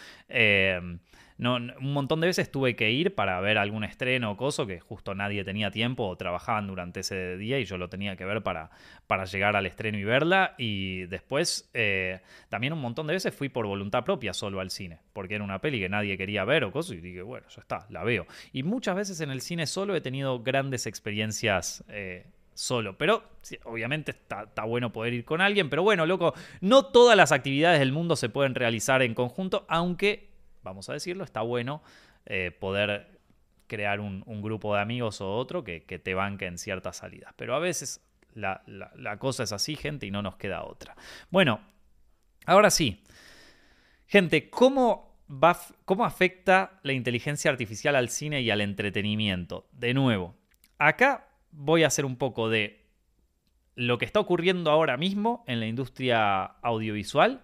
un 1.39 1.93
montón 1.93 2.19
de 2.19 2.27
veces 2.27 2.51
tuve 2.51 2.75
que 2.75 2.91
ir 2.91 3.15
para 3.15 3.39
ver 3.39 3.57
algún 3.57 3.85
estreno 3.85 4.31
o 4.31 4.37
coso 4.37 4.67
que 4.67 4.81
justo 4.81 5.15
nadie 5.15 5.45
tenía 5.45 5.71
tiempo 5.71 6.05
o 6.05 6.17
trabajaban 6.17 6.67
durante 6.67 6.99
ese 6.99 7.37
día 7.37 7.59
y 7.59 7.65
yo 7.65 7.77
lo 7.77 7.87
tenía 7.87 8.17
que 8.17 8.25
ver 8.25 8.43
para, 8.43 8.71
para 9.07 9.23
llegar 9.23 9.55
al 9.55 9.65
estreno 9.65 9.97
y 9.97 10.03
verla. 10.03 10.55
Y 10.57 11.05
después 11.05 11.69
eh, 11.73 12.19
también 12.49 12.73
un 12.73 12.81
montón 12.81 13.07
de 13.07 13.13
veces 13.13 13.33
fui 13.33 13.47
por 13.47 13.65
voluntad 13.65 14.03
propia 14.03 14.33
solo 14.33 14.59
al 14.59 14.69
cine, 14.69 14.99
porque 15.13 15.35
era 15.35 15.43
una 15.43 15.61
peli 15.61 15.79
que 15.79 15.87
nadie 15.87 16.17
quería 16.17 16.43
ver 16.43 16.65
o 16.65 16.71
cosas 16.73 16.97
y 16.97 17.01
dije, 17.01 17.21
bueno, 17.21 17.47
ya 17.47 17.61
está, 17.61 17.87
la 17.89 18.03
veo. 18.03 18.27
Y 18.51 18.63
muchas 18.63 18.97
veces 18.97 19.21
en 19.21 19.31
el 19.31 19.39
cine 19.39 19.65
solo 19.65 19.95
he 19.95 20.01
tenido 20.01 20.43
grandes 20.43 20.87
experiencias. 20.87 21.85
Eh, 21.87 22.25
solo. 22.53 22.97
Pero 22.97 23.23
obviamente 23.63 24.11
está, 24.11 24.43
está, 24.43 24.65
bueno 24.65 24.91
poder 24.91 25.13
ir 25.13 25.23
con 25.23 25.39
alguien. 25.39 25.69
Pero 25.69 25.81
bueno, 25.81 26.05
loco, 26.05 26.33
no 26.59 26.87
todas 26.87 27.15
las 27.15 27.31
actividades 27.31 27.79
del 27.79 27.93
mundo 27.93 28.17
se 28.17 28.27
pueden 28.27 28.53
realizar 28.53 29.01
en 29.01 29.13
conjunto, 29.13 29.65
aunque 29.69 30.28
vamos 30.63 30.89
a 30.89 30.93
decirlo, 30.93 31.23
está 31.23 31.41
bueno 31.41 31.81
eh, 32.25 32.51
poder 32.51 33.19
crear 33.67 33.99
un, 33.99 34.23
grupo 34.41 34.75
de 34.75 34.81
amigos 34.81 35.21
o 35.21 35.31
otro 35.35 35.63
que, 35.63 35.79
te 35.81 36.13
banque 36.13 36.47
en 36.47 36.57
ciertas 36.57 36.97
salidas. 36.97 37.33
Pero 37.37 37.55
a 37.55 37.59
veces 37.59 38.01
la, 38.33 38.61
cosa 39.19 39.43
es 39.43 39.51
así, 39.51 39.75
gente, 39.75 40.05
y 40.05 40.11
no 40.11 40.21
nos 40.21 40.35
queda 40.35 40.63
otra. 40.63 40.95
Bueno, 41.29 41.61
ahora 42.45 42.71
sí. 42.71 43.03
Gente, 44.07 44.49
¿cómo, 44.49 45.15
¿cómo 45.85 46.03
afecta 46.03 46.79
la 46.81 46.93
inteligencia 46.93 47.51
artificial 47.51 47.95
al 47.95 48.09
cine 48.09 48.41
y 48.41 48.49
al 48.49 48.61
entretenimiento? 48.61 49.67
De 49.71 49.93
nuevo, 49.93 50.35
acá 50.79 51.27
voy 51.51 51.83
a 51.83 51.87
hacer 51.87 52.05
un 52.05 52.17
poco 52.17 52.49
de 52.49 52.87
lo 53.75 53.97
que 53.97 54.05
está 54.05 54.19
ocurriendo 54.19 54.71
ahora 54.71 54.97
mismo 54.97 55.43
en 55.47 55.59
la 55.59 55.67
industria 55.67 56.43
audiovisual 56.43 57.43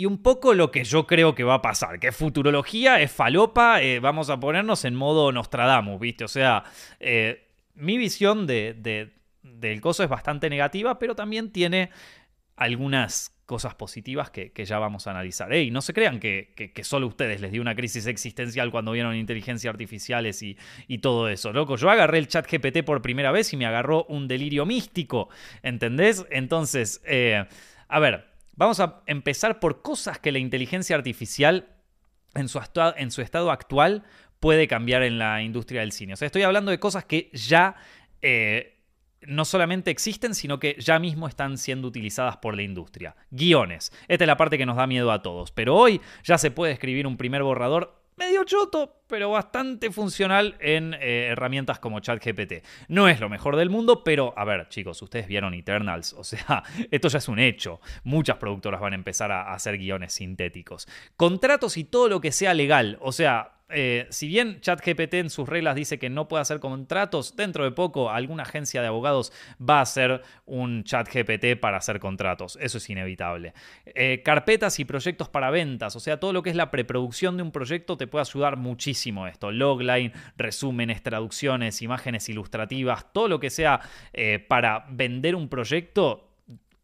y 0.00 0.06
un 0.06 0.22
poco 0.22 0.54
lo 0.54 0.70
que 0.70 0.82
yo 0.82 1.06
creo 1.06 1.34
que 1.34 1.44
va 1.44 1.56
a 1.56 1.60
pasar, 1.60 2.00
que 2.00 2.10
futurología, 2.10 3.02
es 3.02 3.12
falopa, 3.12 3.82
eh, 3.82 4.00
vamos 4.00 4.30
a 4.30 4.40
ponernos 4.40 4.86
en 4.86 4.94
modo 4.94 5.30
Nostradamus, 5.30 6.00
¿viste? 6.00 6.24
O 6.24 6.28
sea, 6.28 6.64
eh, 7.00 7.48
mi 7.74 7.98
visión 7.98 8.46
de, 8.46 9.10
del 9.42 9.80
coso 9.82 10.02
es 10.02 10.08
bastante 10.08 10.48
negativa, 10.48 10.98
pero 10.98 11.14
también 11.14 11.52
tiene 11.52 11.90
algunas 12.56 13.36
cosas 13.44 13.74
positivas 13.74 14.30
que, 14.30 14.50
ya 14.64 14.78
vamos 14.78 15.06
a 15.06 15.10
analizar. 15.10 15.52
Ey, 15.52 15.70
no 15.70 15.82
se 15.82 15.92
crean 15.92 16.18
que, 16.18 16.54
que, 16.74 16.82
solo 16.82 17.06
ustedes 17.06 17.42
les 17.42 17.52
dio 17.52 17.60
una 17.60 17.74
crisis 17.74 18.06
existencial 18.06 18.70
cuando 18.70 18.92
vieron 18.92 19.14
inteligencia 19.14 19.68
artificiales 19.68 20.42
y, 20.42 20.56
y, 20.88 20.98
todo 20.98 21.28
eso, 21.28 21.52
loco. 21.52 21.76
Yo 21.76 21.90
agarré 21.90 22.16
el 22.16 22.28
chat 22.28 22.50
GPT 22.50 22.84
por 22.86 23.02
primera 23.02 23.32
vez 23.32 23.52
y 23.52 23.58
me 23.58 23.66
agarró 23.66 24.04
un 24.04 24.28
delirio 24.28 24.64
místico, 24.64 25.28
¿entendés? 25.62 26.24
Entonces, 26.30 27.02
eh, 27.04 27.44
a 27.86 27.98
ver, 27.98 28.29
Vamos 28.60 28.78
a 28.78 29.00
empezar 29.06 29.58
por 29.58 29.80
cosas 29.80 30.18
que 30.18 30.32
la 30.32 30.38
inteligencia 30.38 30.94
artificial 30.94 31.66
en 32.34 32.46
su, 32.46 33.22
estado 33.22 33.50
actual 33.50 34.04
puede 34.38 34.68
cambiar 34.68 35.02
en 35.02 35.18
la 35.18 35.40
industria 35.40 35.80
del 35.80 35.92
cine. 35.92 36.12
O 36.12 36.16
sea, 36.18 36.26
estoy 36.26 36.42
hablando 36.42 36.70
de 36.70 36.78
cosas 36.78 37.06
que 37.06 37.30
ya 37.32 37.76
eh, 38.20 38.84
no 39.22 39.46
solamente 39.46 39.90
existen, 39.90 40.34
sino 40.34 40.60
que 40.60 40.76
ya 40.78 40.98
mismo 40.98 41.26
están 41.26 41.56
siendo 41.56 41.88
utilizadas 41.88 42.36
por 42.36 42.54
la 42.54 42.60
industria. 42.60 43.16
Guiones. 43.30 43.92
Esta 44.08 44.24
es 44.24 44.28
la 44.28 44.36
parte 44.36 44.58
que 44.58 44.66
nos 44.66 44.76
da 44.76 44.86
miedo 44.86 45.10
a 45.10 45.22
todos. 45.22 45.52
Pero 45.52 45.74
hoy 45.74 46.02
ya 46.22 46.36
se 46.36 46.50
puede 46.50 46.74
escribir 46.74 47.06
un 47.06 47.16
primer 47.16 47.42
borrador 47.42 47.99
medio 48.20 48.44
choto, 48.44 49.02
pero 49.06 49.30
bastante 49.30 49.90
funcional 49.90 50.54
en 50.60 50.92
eh, 50.94 51.28
herramientas 51.30 51.78
como 51.78 52.00
ChatGPT. 52.00 52.62
No 52.88 53.08
es 53.08 53.18
lo 53.18 53.30
mejor 53.30 53.56
del 53.56 53.70
mundo, 53.70 54.04
pero 54.04 54.34
a 54.36 54.44
ver, 54.44 54.68
chicos, 54.68 55.00
ustedes 55.00 55.26
vieron 55.26 55.54
Eternals, 55.54 56.12
o 56.12 56.22
sea, 56.22 56.62
esto 56.90 57.08
ya 57.08 57.18
es 57.18 57.28
un 57.28 57.38
hecho. 57.38 57.80
Muchas 58.04 58.36
productoras 58.36 58.80
van 58.80 58.92
a 58.92 58.96
empezar 58.96 59.32
a 59.32 59.54
hacer 59.54 59.78
guiones 59.78 60.12
sintéticos. 60.12 60.86
Contratos 61.16 61.78
y 61.78 61.84
todo 61.84 62.08
lo 62.10 62.20
que 62.20 62.30
sea 62.30 62.52
legal, 62.52 62.98
o 63.00 63.10
sea, 63.10 63.59
eh, 63.72 64.06
si 64.10 64.28
bien 64.28 64.60
ChatGPT 64.60 65.14
en 65.14 65.30
sus 65.30 65.48
reglas 65.48 65.74
dice 65.74 65.98
que 65.98 66.10
no 66.10 66.28
puede 66.28 66.42
hacer 66.42 66.60
contratos, 66.60 67.36
dentro 67.36 67.64
de 67.64 67.70
poco 67.70 68.10
alguna 68.10 68.42
agencia 68.42 68.80
de 68.80 68.88
abogados 68.88 69.32
va 69.60 69.78
a 69.78 69.82
hacer 69.82 70.22
un 70.46 70.84
ChatGPT 70.84 71.58
para 71.60 71.78
hacer 71.78 72.00
contratos. 72.00 72.58
Eso 72.60 72.78
es 72.78 72.90
inevitable. 72.90 73.54
Eh, 73.86 74.22
carpetas 74.24 74.78
y 74.80 74.84
proyectos 74.84 75.28
para 75.28 75.50
ventas, 75.50 75.96
o 75.96 76.00
sea, 76.00 76.18
todo 76.18 76.32
lo 76.32 76.42
que 76.42 76.50
es 76.50 76.56
la 76.56 76.70
preproducción 76.70 77.36
de 77.36 77.42
un 77.42 77.52
proyecto 77.52 77.96
te 77.96 78.06
puede 78.06 78.22
ayudar 78.22 78.56
muchísimo 78.56 79.26
esto. 79.26 79.50
Logline, 79.50 80.12
resúmenes, 80.36 81.02
traducciones, 81.02 81.82
imágenes 81.82 82.28
ilustrativas, 82.28 83.12
todo 83.12 83.28
lo 83.28 83.40
que 83.40 83.50
sea 83.50 83.80
eh, 84.12 84.38
para 84.38 84.86
vender 84.88 85.34
un 85.34 85.48
proyecto 85.48 86.29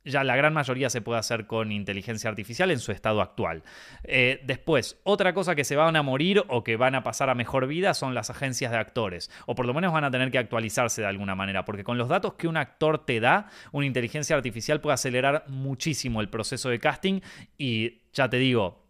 ya 0.06 0.24
la 0.24 0.36
gran 0.36 0.54
mayoría 0.54 0.88
se 0.88 1.02
puede 1.02 1.18
hacer 1.18 1.46
con 1.46 1.72
inteligencia 1.72 2.30
artificial 2.30 2.70
en 2.70 2.78
su 2.78 2.92
estado 2.92 3.20
actual. 3.20 3.62
Eh, 4.04 4.40
después, 4.44 4.98
otra 5.02 5.34
cosa 5.34 5.54
que 5.54 5.64
se 5.64 5.76
van 5.76 5.96
a 5.96 6.02
morir 6.02 6.44
o 6.48 6.64
que 6.64 6.76
van 6.76 6.94
a 6.94 7.02
pasar 7.02 7.28
a 7.28 7.34
mejor 7.34 7.66
vida 7.66 7.92
son 7.92 8.14
las 8.14 8.30
agencias 8.30 8.70
de 8.70 8.78
actores, 8.78 9.30
o 9.46 9.54
por 9.54 9.66
lo 9.66 9.74
menos 9.74 9.92
van 9.92 10.04
a 10.04 10.10
tener 10.10 10.30
que 10.30 10.38
actualizarse 10.38 11.02
de 11.02 11.08
alguna 11.08 11.34
manera, 11.34 11.64
porque 11.64 11.84
con 11.84 11.98
los 11.98 12.08
datos 12.08 12.34
que 12.34 12.48
un 12.48 12.56
actor 12.56 13.04
te 13.04 13.20
da, 13.20 13.48
una 13.72 13.86
inteligencia 13.86 14.36
artificial 14.36 14.80
puede 14.80 14.94
acelerar 14.94 15.44
muchísimo 15.48 16.20
el 16.20 16.28
proceso 16.28 16.68
de 16.68 16.78
casting 16.78 17.20
y 17.58 18.02
ya 18.12 18.30
te 18.30 18.38
digo, 18.38 18.86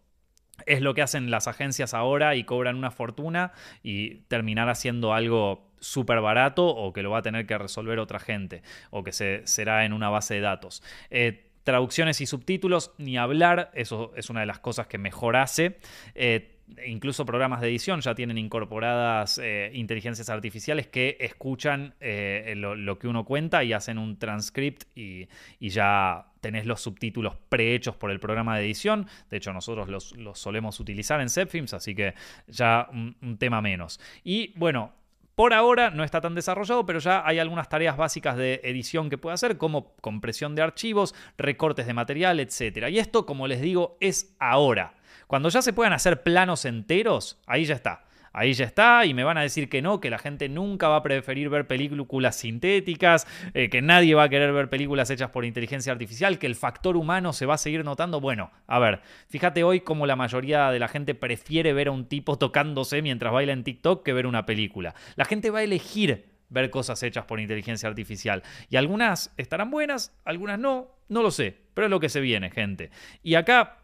es 0.65 0.81
lo 0.81 0.93
que 0.93 1.01
hacen 1.01 1.29
las 1.29 1.47
agencias 1.47 1.93
ahora 1.93 2.35
y 2.35 2.43
cobran 2.43 2.75
una 2.75 2.91
fortuna 2.91 3.51
y 3.83 4.21
terminar 4.27 4.69
haciendo 4.69 5.13
algo 5.13 5.66
súper 5.79 6.21
barato 6.21 6.65
o 6.67 6.93
que 6.93 7.03
lo 7.03 7.11
va 7.11 7.19
a 7.19 7.21
tener 7.21 7.45
que 7.45 7.57
resolver 7.57 7.99
otra 7.99 8.19
gente 8.19 8.61
o 8.89 9.03
que 9.03 9.11
se, 9.11 9.41
será 9.45 9.85
en 9.85 9.93
una 9.93 10.09
base 10.09 10.35
de 10.35 10.41
datos. 10.41 10.83
Eh, 11.09 11.43
traducciones 11.63 12.21
y 12.21 12.25
subtítulos, 12.25 12.93
ni 12.97 13.17
hablar, 13.17 13.71
eso 13.73 14.13
es 14.15 14.29
una 14.29 14.39
de 14.39 14.45
las 14.45 14.59
cosas 14.59 14.87
que 14.87 14.97
mejor 14.97 15.35
hace. 15.35 15.77
Eh, 16.15 16.53
incluso 16.85 17.25
programas 17.25 17.61
de 17.61 17.67
edición 17.67 17.99
ya 18.01 18.15
tienen 18.15 18.37
incorporadas 18.37 19.37
eh, 19.41 19.71
inteligencias 19.73 20.29
artificiales 20.29 20.87
que 20.87 21.17
escuchan 21.19 21.93
lo, 21.99 22.99
que 22.99 23.07
uno 23.07 23.25
cuenta 23.25 23.63
y 23.63 23.73
hacen 23.73 23.97
un 23.97 24.17
transcript 24.17 24.83
y, 24.95 25.27
ya 25.59 26.27
tenés 26.39 26.65
los 26.65 26.79
subtítulos 26.79 27.35
prehechos 27.49 27.95
por 27.95 28.11
el 28.11 28.19
programa 28.19 28.57
de 28.57 28.65
edición. 28.65 29.07
De 29.29 29.37
hecho, 29.37 29.51
nosotros 29.51 29.89
los, 29.89 30.13
solemos 30.39 30.79
utilizar 30.79 31.19
en 31.19 31.29
Zepfilms, 31.29 31.73
así 31.73 31.95
que 31.95 32.13
ya 32.47 32.87
un 32.91 33.37
tema 33.37 33.61
menos. 33.61 33.99
Y 34.23 34.53
bueno, 34.57 34.93
por 35.37 35.53
ahora 35.53 35.91
no 35.91 36.03
está 36.03 36.19
tan 36.19 36.33
desarrollado, 36.33 36.87
pero 36.87 36.97
ya 36.97 37.21
hay 37.23 37.37
algunas 37.37 37.69
tareas 37.69 37.95
básicas 37.95 38.35
de 38.37 38.59
edición 38.63 39.07
que 39.07 39.19
puede 39.19 39.35
hacer, 39.35 39.59
como 39.59 39.93
compresión 39.97 40.55
de 40.55 40.63
archivos, 40.63 41.13
recortes 41.37 41.85
de 41.85 41.93
material, 41.93 42.39
etc. 42.39 42.87
Y 42.89 42.97
esto, 42.97 43.27
como 43.27 43.45
les 43.45 43.61
digo, 43.61 43.99
es 44.01 44.35
ahora. 44.39 44.95
Cuando 45.27 45.49
ya 45.49 45.61
se 45.61 45.73
puedan 45.73 45.93
hacer 45.93 46.23
planos 46.23 46.65
enteros, 46.65 47.39
ahí 47.45 47.65
ya 47.65 47.75
está 47.75 48.06
ahí 48.37 48.53
ya 48.53 48.65
está, 48.65 49.03
y 49.05 49.15
me 49.15 49.23
van 49.23 49.39
a 49.39 49.41
decir 49.41 49.67
que 49.67 49.81
no, 49.81 49.99
que 49.99 50.11
la 50.11 50.19
gente 50.19 50.47
nunca 50.47 50.87
va 50.87 50.97
a 50.97 51.03
preferir 51.03 51.49
ver 51.49 51.65
películas 51.65 52.35
sintéticas, 52.35 53.25
eh, 53.55 53.67
que 53.69 53.81
nadie 53.81 54.13
va 54.13 54.23
a 54.23 54.29
querer 54.29 54.53
ver 54.53 54.69
películas 54.69 55.09
hechas 55.09 55.31
por 55.31 55.43
inteligencia 55.43 55.91
artificial, 55.91 56.37
que 56.37 56.45
el 56.45 56.55
factor 56.55 56.97
humano 56.97 57.33
se 57.33 57.47
va 57.47 57.55
a 57.55 57.57
seguir 57.57 57.83
notando. 57.83 58.21
Bueno, 58.21 58.51
a 58.67 58.77
ver, 58.77 59.01
fíjate 59.27 59.63
hoy 59.63 59.81
cómo 59.81 60.05
la 60.05 60.15
mayoría 60.15 60.69
de 60.69 60.77
la 60.77 60.87
gente 60.87 61.15
prefiere 61.15 61.73
ver 61.73 61.87
a 61.87 61.91
un 61.91 62.05
tipo 62.05 62.37
tocándose 62.37 63.01
mientras 63.01 63.33
baila 63.33 63.53
en 63.53 63.63
TikTok 63.63 64.05
que 64.05 64.13
ver 64.13 64.27
una 64.27 64.45
película. 64.45 64.93
La 65.15 65.25
gente 65.25 65.49
va 65.49 65.59
a 65.59 65.63
elegir 65.63 66.25
ver 66.49 66.69
cosas 66.69 67.01
hechas 67.01 67.25
por 67.25 67.39
inteligencia 67.39 67.89
artificial. 67.89 68.43
Y 68.69 68.75
algunas 68.75 69.33
estarán 69.37 69.71
buenas, 69.71 70.15
algunas 70.25 70.59
no, 70.59 70.91
no 71.09 71.23
lo 71.23 71.31
sé, 71.31 71.57
pero 71.73 71.87
es 71.87 71.91
lo 71.91 71.99
que 71.99 72.09
se 72.09 72.21
viene, 72.21 72.51
gente. 72.51 72.91
Y 73.23 73.33
acá 73.33 73.77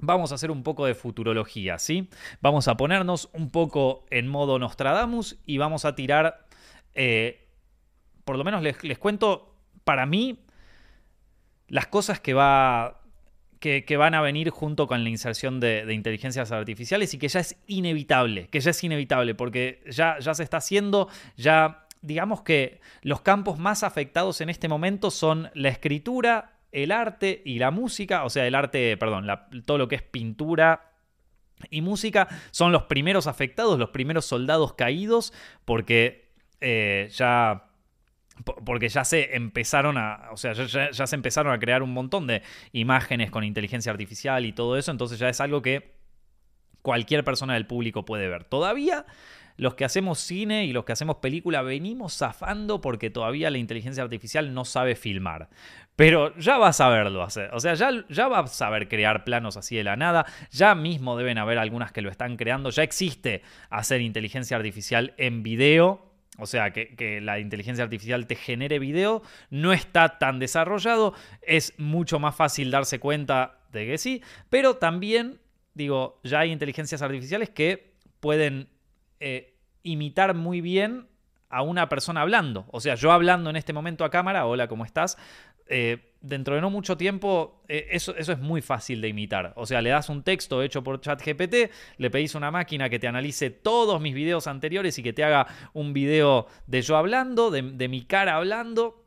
Vamos 0.00 0.32
a 0.32 0.36
hacer 0.36 0.50
un 0.50 0.62
poco 0.62 0.86
de 0.86 0.94
futurología, 0.94 1.78
¿sí? 1.78 2.08
Vamos 2.40 2.68
a 2.68 2.76
ponernos 2.76 3.28
un 3.32 3.50
poco 3.50 4.06
en 4.10 4.28
modo 4.28 4.58
Nostradamus 4.58 5.38
y 5.46 5.58
vamos 5.58 5.84
a 5.84 5.94
tirar, 5.94 6.46
eh, 6.94 7.48
por 8.24 8.36
lo 8.36 8.44
menos 8.44 8.62
les, 8.62 8.98
cuento, 8.98 9.54
para 9.84 10.06
mí, 10.06 10.40
las 11.68 11.86
cosas 11.86 12.20
que, 12.20 12.34
va, 12.34 13.00
que, 13.60 13.96
van 13.96 14.14
a 14.14 14.20
venir 14.20 14.50
junto 14.50 14.86
con 14.86 15.04
la 15.04 15.10
inserción 15.10 15.60
de, 15.60 15.86
inteligencias 15.92 16.50
artificiales 16.52 17.14
y 17.14 17.18
que 17.18 17.28
ya 17.28 17.40
es 17.40 17.56
inevitable, 17.66 18.48
que 18.48 18.60
ya 18.60 18.70
es 18.70 18.84
inevitable, 18.84 19.34
porque 19.34 19.82
ya, 19.90 20.18
ya 20.18 20.34
se 20.34 20.42
está 20.42 20.58
haciendo, 20.58 21.08
ya 21.36 21.86
digamos 22.02 22.42
que 22.42 22.80
los 23.02 23.20
campos 23.20 23.58
más 23.58 23.82
afectados 23.82 24.40
en 24.40 24.48
este 24.48 24.68
momento 24.68 25.10
son 25.10 25.50
la 25.54 25.68
escritura, 25.68 26.59
el 26.72 26.92
arte 26.92 27.42
y 27.44 27.58
la 27.58 27.70
música, 27.70 28.24
o 28.24 28.30
sea, 28.30 28.46
el 28.46 28.54
arte, 28.54 28.96
perdón, 28.96 29.26
todo 29.64 29.78
lo 29.78 29.88
que 29.88 29.96
es 29.96 30.02
pintura 30.02 30.92
y 31.70 31.82
música, 31.82 32.28
son 32.50 32.72
los 32.72 32.84
primeros 32.84 33.26
afectados, 33.26 33.78
los 33.78 33.90
primeros 33.90 34.24
soldados 34.24 34.74
caídos, 34.74 35.32
porque 35.64 36.30
eh, 36.60 37.08
ya 37.12 37.66
porque 38.64 38.88
ya 38.88 39.04
se 39.04 39.36
empezaron 39.36 39.98
a, 39.98 40.30
o 40.32 40.36
sea, 40.38 40.54
ya, 40.54 40.90
ya, 40.90 41.06
se 41.06 41.14
empezaron 41.14 41.52
a 41.52 41.58
crear 41.58 41.82
un 41.82 41.92
montón 41.92 42.26
de 42.26 42.42
imágenes 42.72 43.30
con 43.30 43.44
inteligencia 43.44 43.92
artificial 43.92 44.46
y 44.46 44.52
todo 44.52 44.78
eso, 44.78 44.90
entonces 44.90 45.18
ya 45.18 45.28
es 45.28 45.42
algo 45.42 45.60
que 45.60 45.94
cualquier 46.80 47.24
persona 47.24 47.54
del 47.54 47.66
público 47.66 48.04
puede 48.04 48.28
ver. 48.28 48.44
Todavía 48.44 49.04
los 49.60 49.74
que 49.74 49.84
hacemos 49.84 50.18
cine 50.18 50.64
y 50.64 50.72
los 50.72 50.86
que 50.86 50.92
hacemos 50.92 51.16
película 51.16 51.60
venimos 51.60 52.16
zafando 52.16 52.80
porque 52.80 53.10
todavía 53.10 53.50
la 53.50 53.58
inteligencia 53.58 54.02
artificial 54.02 54.54
no 54.54 54.64
sabe 54.64 54.96
filmar. 54.96 55.50
Pero 55.96 56.34
ya 56.38 56.56
va 56.56 56.68
a 56.68 56.72
saberlo 56.72 57.22
hacer. 57.22 57.50
O 57.52 57.60
sea, 57.60 57.74
ya, 57.74 58.28
va 58.28 58.38
a 58.38 58.46
saber 58.46 58.88
crear 58.88 59.22
planos 59.22 59.58
así 59.58 59.76
de 59.76 59.84
la 59.84 59.96
nada. 59.96 60.24
Ya 60.50 60.74
mismo 60.74 61.14
deben 61.14 61.36
haber 61.36 61.58
algunas 61.58 61.92
que 61.92 62.00
lo 62.00 62.08
están 62.08 62.38
creando. 62.38 62.70
Ya 62.70 62.82
existe 62.82 63.42
hacer 63.68 64.00
inteligencia 64.00 64.56
artificial 64.56 65.12
en 65.18 65.42
video. 65.42 66.06
O 66.38 66.46
sea, 66.46 66.72
que, 66.72 66.96
que, 66.96 67.20
la 67.20 67.38
inteligencia 67.38 67.84
artificial 67.84 68.26
te 68.26 68.36
genere 68.36 68.78
video, 68.78 69.20
no 69.50 69.74
está 69.74 70.18
tan 70.18 70.38
desarrollado, 70.38 71.12
es 71.42 71.74
mucho 71.76 72.18
más 72.18 72.34
fácil 72.34 72.70
darse 72.70 72.98
cuenta 72.98 73.58
de 73.72 73.84
que 73.84 73.98
sí, 73.98 74.22
pero 74.48 74.76
también, 74.76 75.38
digo, 75.74 76.18
ya 76.24 76.38
hay 76.38 76.50
inteligencias 76.50 77.02
artificiales 77.02 77.50
que 77.50 77.92
pueden 78.20 78.70
eh, 79.22 79.49
imitar 79.82 80.34
muy 80.34 80.60
bien 80.60 81.08
a 81.48 81.62
una 81.62 81.88
persona 81.88 82.22
hablando. 82.22 82.66
O 82.70 82.80
sea, 82.80 82.94
yo 82.94 83.12
hablando 83.12 83.50
en 83.50 83.56
este 83.56 83.72
momento 83.72 84.04
a 84.04 84.10
cámara, 84.10 84.46
hola, 84.46 84.68
¿cómo 84.68 84.84
estás? 84.84 85.18
Eh, 85.66 86.14
dentro 86.20 86.54
de 86.54 86.60
no 86.60 86.68
mucho 86.68 86.96
tiempo, 86.96 87.62
eh, 87.68 87.88
eso, 87.90 88.14
eso, 88.16 88.32
es 88.32 88.38
muy 88.38 88.62
fácil 88.62 89.00
de 89.00 89.08
imitar. 89.08 89.52
O 89.56 89.66
sea, 89.66 89.80
le 89.80 89.90
das 89.90 90.08
un 90.08 90.22
texto 90.22 90.62
hecho 90.62 90.82
por 90.82 91.00
ChatGPT, 91.00 91.70
le 91.96 92.10
pedís 92.10 92.34
una 92.34 92.50
máquina 92.50 92.88
que 92.88 92.98
te 92.98 93.08
analice 93.08 93.50
todos 93.50 94.00
mis 94.00 94.14
videos 94.14 94.46
anteriores 94.46 94.98
y 94.98 95.02
que 95.02 95.12
te 95.12 95.24
haga 95.24 95.46
un 95.72 95.92
video 95.92 96.46
de 96.66 96.82
yo 96.82 96.96
hablando, 96.96 97.50
de, 97.50 97.62
mi 97.88 98.04
cara 98.04 98.36
hablando. 98.36 99.04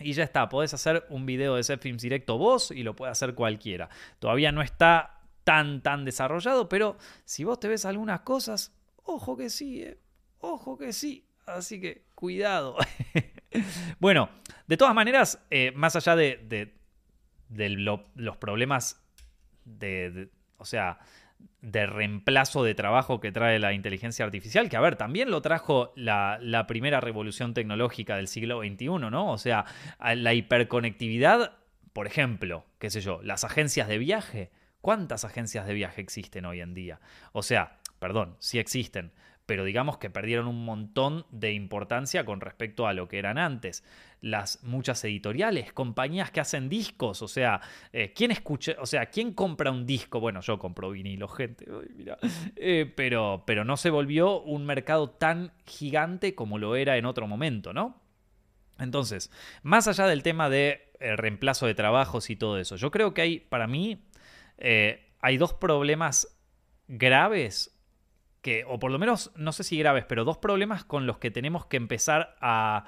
Y 0.00 0.12
ya 0.12 0.22
está, 0.22 0.48
podés 0.48 0.74
hacer 0.74 1.06
un 1.08 1.26
video 1.26 1.56
de 1.56 1.64
Set 1.64 1.82
Films 1.82 2.02
directo 2.02 2.38
vos 2.38 2.70
y 2.70 2.84
lo 2.84 2.94
puede 2.94 3.10
hacer 3.10 3.34
cualquiera. 3.34 3.88
Todavía 4.20 4.52
no 4.52 4.62
está 4.62 5.22
tan, 5.42 5.80
tan 5.80 6.04
desarrollado, 6.04 6.68
pero 6.68 6.96
si 7.24 7.42
vos 7.42 7.58
te 7.58 7.66
ves 7.66 7.84
algunas 7.84 8.20
cosas, 8.20 8.77
Ojo 9.10 9.38
que 9.38 9.48
sí, 9.48 9.82
eh. 9.82 9.98
ojo 10.40 10.76
que 10.76 10.92
sí. 10.92 11.24
Así 11.46 11.80
que 11.80 12.04
cuidado. 12.14 12.76
bueno, 14.00 14.28
de 14.66 14.76
todas 14.76 14.94
maneras, 14.94 15.42
eh, 15.50 15.72
más 15.74 15.96
allá 15.96 16.14
de, 16.14 16.74
los 17.48 18.36
problemas 18.36 19.02
de, 19.64 20.28
o 20.58 20.66
sea, 20.66 20.98
de 21.62 21.86
reemplazo 21.86 22.62
de 22.62 22.74
trabajo 22.74 23.18
que 23.18 23.32
trae 23.32 23.58
la 23.58 23.72
inteligencia 23.72 24.26
artificial, 24.26 24.68
que 24.68 24.76
a 24.76 24.80
ver, 24.82 24.96
también 24.96 25.30
lo 25.30 25.40
trajo 25.40 25.90
la, 25.96 26.38
la, 26.42 26.66
primera 26.66 27.00
revolución 27.00 27.54
tecnológica 27.54 28.16
del 28.16 28.28
siglo 28.28 28.60
XXI, 28.60 28.88
¿no? 29.10 29.32
O 29.32 29.38
sea, 29.38 29.64
la 29.98 30.34
hiperconectividad, 30.34 31.56
por 31.94 32.06
ejemplo, 32.06 32.66
qué 32.78 32.90
sé 32.90 33.00
yo, 33.00 33.22
las 33.22 33.42
agencias 33.42 33.88
de 33.88 33.96
viaje. 33.96 34.50
¿Cuántas 34.80 35.24
agencias 35.24 35.66
de 35.66 35.74
viaje 35.74 36.00
existen 36.00 36.44
hoy 36.44 36.60
en 36.60 36.72
día? 36.72 37.00
O 37.32 37.42
sea, 37.42 37.77
perdón, 37.98 38.36
sí 38.38 38.58
existen, 38.58 39.12
pero 39.48 39.64
digamos 39.64 39.96
que 39.96 40.10
perdieron 40.10 40.46
un 40.46 40.66
montón 40.66 41.24
de 41.30 41.54
importancia 41.54 42.26
con 42.26 42.42
respecto 42.42 42.86
a 42.86 42.92
lo 42.92 43.08
que 43.08 43.18
eran 43.18 43.38
antes. 43.38 43.82
Las 44.20 44.62
muchas 44.62 45.02
editoriales, 45.04 45.72
compañías 45.72 46.30
que 46.30 46.40
hacen 46.40 46.68
discos, 46.68 47.22
o 47.22 47.28
sea, 47.28 47.62
eh, 47.94 48.12
¿quién 48.14 48.30
escucha, 48.30 48.74
o 48.78 48.84
sea, 48.84 49.06
quién 49.06 49.32
compra 49.32 49.70
un 49.70 49.86
disco? 49.86 50.20
Bueno, 50.20 50.42
yo 50.42 50.58
compro 50.58 50.90
vinilo, 50.90 51.28
gente, 51.28 51.64
eh, 52.56 52.92
pero, 52.94 53.44
pero 53.46 53.64
no 53.64 53.78
se 53.78 53.88
volvió 53.88 54.42
un 54.42 54.66
mercado 54.66 55.08
tan 55.08 55.50
gigante 55.64 56.34
como 56.34 56.58
lo 56.58 56.76
era 56.76 56.98
en 56.98 57.06
otro 57.06 57.26
momento, 57.26 57.72
¿no? 57.72 58.02
Entonces, 58.78 59.30
más 59.62 59.88
allá 59.88 60.06
del 60.08 60.22
tema 60.22 60.50
de 60.50 60.92
eh, 61.00 61.16
reemplazo 61.16 61.64
de 61.64 61.74
trabajos 61.74 62.28
y 62.28 62.36
todo 62.36 62.58
eso, 62.58 62.76
yo 62.76 62.90
creo 62.90 63.14
que 63.14 63.22
hay, 63.22 63.40
para 63.40 63.66
mí, 63.66 64.04
hay 64.58 65.38
dos 65.38 65.54
problemas 65.54 66.36
graves 66.86 67.77
que, 68.42 68.64
o 68.66 68.78
por 68.78 68.90
lo 68.90 68.98
menos, 68.98 69.30
no 69.36 69.52
sé 69.52 69.64
si 69.64 69.78
graves, 69.78 70.04
pero 70.08 70.24
dos 70.24 70.38
problemas 70.38 70.84
con 70.84 71.06
los 71.06 71.18
que 71.18 71.30
tenemos 71.30 71.66
que 71.66 71.76
empezar 71.76 72.36
a, 72.40 72.86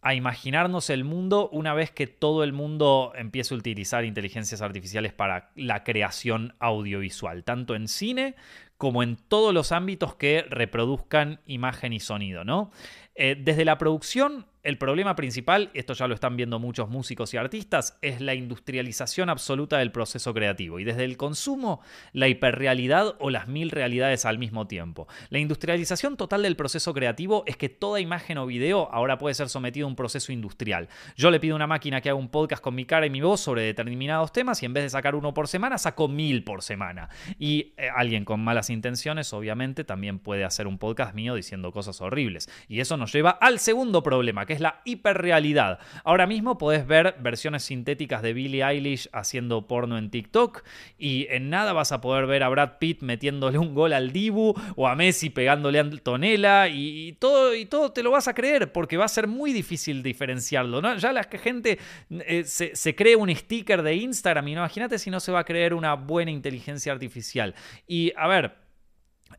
a 0.00 0.14
imaginarnos 0.14 0.90
el 0.90 1.04
mundo 1.04 1.48
una 1.50 1.74
vez 1.74 1.90
que 1.90 2.06
todo 2.06 2.44
el 2.44 2.52
mundo 2.52 3.12
empiece 3.16 3.54
a 3.54 3.58
utilizar 3.58 4.04
inteligencias 4.04 4.62
artificiales 4.62 5.12
para 5.12 5.50
la 5.54 5.84
creación 5.84 6.54
audiovisual, 6.60 7.44
tanto 7.44 7.74
en 7.74 7.88
cine 7.88 8.36
como 8.76 9.02
en 9.02 9.16
todos 9.16 9.52
los 9.52 9.72
ámbitos 9.72 10.14
que 10.14 10.46
reproduzcan 10.48 11.40
imagen 11.46 11.92
y 11.92 12.00
sonido, 12.00 12.44
¿no? 12.44 12.70
Eh, 13.16 13.36
desde 13.36 13.64
la 13.64 13.76
producción 13.76 14.46
el 14.62 14.78
problema 14.78 15.14
principal, 15.16 15.70
esto 15.74 15.94
ya 15.94 16.08
lo 16.08 16.14
están 16.14 16.36
viendo 16.36 16.58
muchos 16.58 16.88
músicos 16.88 17.32
y 17.34 17.36
artistas, 17.36 17.98
es 18.02 18.20
la 18.20 18.34
industrialización 18.34 19.30
absoluta 19.30 19.78
del 19.78 19.92
proceso 19.92 20.34
creativo 20.34 20.78
y 20.78 20.84
desde 20.84 21.04
el 21.04 21.16
consumo, 21.16 21.80
la 22.12 22.28
hiperrealidad 22.28 23.14
o 23.20 23.30
las 23.30 23.48
mil 23.48 23.70
realidades 23.70 24.24
al 24.24 24.38
mismo 24.38 24.66
tiempo. 24.66 25.06
La 25.30 25.38
industrialización 25.38 26.16
total 26.16 26.42
del 26.42 26.56
proceso 26.56 26.92
creativo 26.92 27.44
es 27.46 27.56
que 27.56 27.68
toda 27.68 28.00
imagen 28.00 28.38
o 28.38 28.46
video 28.46 28.88
ahora 28.92 29.18
puede 29.18 29.34
ser 29.34 29.48
sometido 29.48 29.86
a 29.86 29.90
un 29.90 29.96
proceso 29.96 30.32
industrial. 30.32 30.88
Yo 31.16 31.30
le 31.30 31.40
pido 31.40 31.54
a 31.54 31.56
una 31.56 31.66
máquina 31.66 32.00
que 32.00 32.10
haga 32.10 32.18
un 32.18 32.28
podcast 32.28 32.62
con 32.62 32.74
mi 32.74 32.84
cara 32.84 33.06
y 33.06 33.10
mi 33.10 33.20
voz 33.20 33.40
sobre 33.40 33.62
determinados 33.62 34.32
temas 34.32 34.62
y 34.62 34.66
en 34.66 34.72
vez 34.72 34.84
de 34.84 34.90
sacar 34.90 35.14
uno 35.14 35.34
por 35.34 35.48
semana, 35.48 35.78
saco 35.78 36.08
mil 36.08 36.44
por 36.44 36.62
semana. 36.62 37.08
Y 37.38 37.74
eh, 37.76 37.88
alguien 37.94 38.24
con 38.24 38.40
malas 38.40 38.70
intenciones, 38.70 39.32
obviamente, 39.32 39.84
también 39.84 40.18
puede 40.18 40.44
hacer 40.44 40.66
un 40.66 40.78
podcast 40.78 41.14
mío 41.14 41.34
diciendo 41.34 41.72
cosas 41.72 42.00
horribles. 42.00 42.48
Y 42.68 42.80
eso 42.80 42.96
nos 42.96 43.12
lleva 43.12 43.30
al 43.30 43.58
segundo 43.60 44.02
problema 44.02 44.46
que 44.48 44.54
es 44.54 44.60
la 44.60 44.80
hiperrealidad. 44.84 45.78
Ahora 46.04 46.26
mismo 46.26 46.56
podés 46.56 46.86
ver 46.86 47.16
versiones 47.20 47.64
sintéticas 47.64 48.22
de 48.22 48.32
Billie 48.32 48.64
Eilish 48.64 49.10
haciendo 49.12 49.66
porno 49.68 49.98
en 49.98 50.10
TikTok 50.10 50.64
y 50.96 51.26
en 51.28 51.50
nada 51.50 51.74
vas 51.74 51.92
a 51.92 52.00
poder 52.00 52.26
ver 52.26 52.42
a 52.42 52.48
Brad 52.48 52.78
Pitt 52.78 53.02
metiéndole 53.02 53.58
un 53.58 53.74
gol 53.74 53.92
al 53.92 54.10
Dibu 54.10 54.54
o 54.74 54.88
a 54.88 54.96
Messi 54.96 55.28
pegándole 55.28 55.78
a 55.78 55.82
Antonella 55.82 56.66
y, 56.68 57.12
todo, 57.20 57.54
y 57.54 57.66
todo 57.66 57.92
te 57.92 58.02
lo 58.02 58.10
vas 58.10 58.26
a 58.26 58.34
creer 58.34 58.72
porque 58.72 58.96
va 58.96 59.04
a 59.04 59.08
ser 59.08 59.26
muy 59.26 59.52
difícil 59.52 60.02
diferenciarlo. 60.02 60.96
Ya 60.96 61.12
la 61.12 61.24
gente 61.24 61.78
eh, 62.08 62.44
se, 62.44 62.74
se, 62.74 62.94
cree 62.94 63.16
un 63.16 63.34
sticker 63.34 63.82
de 63.82 63.96
Instagram 63.96 64.48
y 64.48 64.54
no, 64.54 64.60
imagínate 64.62 64.98
si 64.98 65.10
no 65.10 65.20
se 65.20 65.30
va 65.30 65.40
a 65.40 65.44
creer 65.44 65.74
una 65.74 65.92
buena 65.92 66.30
inteligencia 66.30 66.90
artificial. 66.90 67.54
Y 67.86 68.14
a 68.16 68.26
ver, 68.28 68.67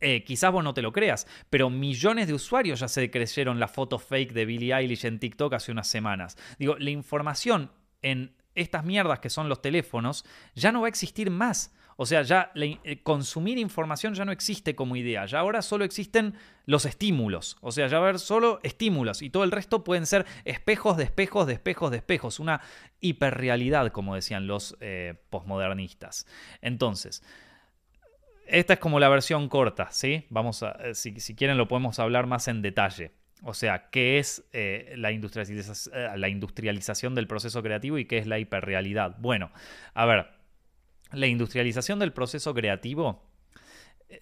eh, 0.01 0.23
quizás 0.23 0.51
vos 0.51 0.63
no 0.63 0.73
te 0.73 0.81
lo 0.81 0.91
creas, 0.91 1.27
pero 1.49 1.69
millones 1.69 2.27
de 2.27 2.33
usuarios 2.33 2.79
ya 2.79 2.87
se 2.87 3.09
creyeron 3.11 3.59
la 3.59 3.67
foto 3.67 3.99
fake 3.99 4.33
de 4.33 4.45
Billie 4.45 4.73
Eilish 4.73 5.05
en 5.05 5.19
TikTok 5.19 5.53
hace 5.53 5.71
unas 5.71 5.87
semanas. 5.87 6.37
Digo, 6.57 6.77
la 6.77 6.89
información 6.89 7.71
en 8.01 8.33
estas 8.55 8.83
mierdas 8.83 9.19
que 9.19 9.29
son 9.29 9.49
los 9.49 9.61
teléfonos 9.61 10.25
ya 10.55 10.71
no 10.71 10.81
va 10.81 10.87
a 10.87 10.89
existir 10.89 11.29
más. 11.31 11.73
O 12.01 12.05
sea, 12.05 12.21
ya 12.21 12.53
eh, 12.55 13.03
consumir 13.03 13.57
información 13.57 14.13
ya 14.13 14.23
no 14.23 14.31
existe 14.31 14.73
como 14.73 14.95
idea. 14.95 15.25
Ya 15.25 15.39
ahora 15.39 15.61
solo 15.61 15.83
existen 15.83 16.33
los 16.65 16.85
estímulos. 16.85 17.57
O 17.59 17.73
sea, 17.73 17.87
ya 17.87 17.99
va 17.99 18.05
a 18.05 18.09
haber 18.09 18.19
solo 18.19 18.61
estímulos 18.63 19.21
y 19.21 19.29
todo 19.29 19.43
el 19.43 19.51
resto 19.51 19.83
pueden 19.83 20.05
ser 20.05 20.25
espejos 20.45 20.95
de 20.95 21.03
espejos 21.03 21.45
de 21.45 21.53
espejos 21.53 21.91
de 21.91 21.97
espejos. 21.97 22.39
Una 22.39 22.61
hiperrealidad, 23.01 23.91
como 23.91 24.15
decían 24.15 24.47
los 24.47 24.77
eh, 24.79 25.15
posmodernistas. 25.29 26.25
Entonces, 26.61 27.21
esta 28.51 28.73
es 28.73 28.79
como 28.79 28.99
la 28.99 29.09
versión 29.09 29.47
corta, 29.49 29.89
¿sí? 29.91 30.25
Vamos 30.29 30.63
a, 30.63 30.71
eh, 30.83 30.95
si, 30.95 31.13
quieren 31.35 31.57
lo 31.57 31.67
podemos 31.67 31.99
hablar 31.99 32.27
más 32.27 32.47
en 32.47 32.61
detalle. 32.61 33.11
O 33.43 33.53
sea, 33.53 33.89
¿qué 33.89 34.19
es 34.19 34.39
eh, 34.51 34.91
eh, 34.91 34.97
la 34.97 35.11
industrialización 36.29 37.15
del 37.15 37.27
proceso 37.27 37.63
creativo 37.63 37.97
y 37.97 38.05
qué 38.05 38.17
es 38.17 38.27
la 38.27 38.39
hiperrealidad? 38.39 39.15
Bueno, 39.19 39.51
a 39.93 40.05
ver, 40.05 40.27
la 41.11 41.27
industrialización 41.27 41.99
del 41.99 42.11
proceso 42.11 42.53
creativo, 42.53 43.23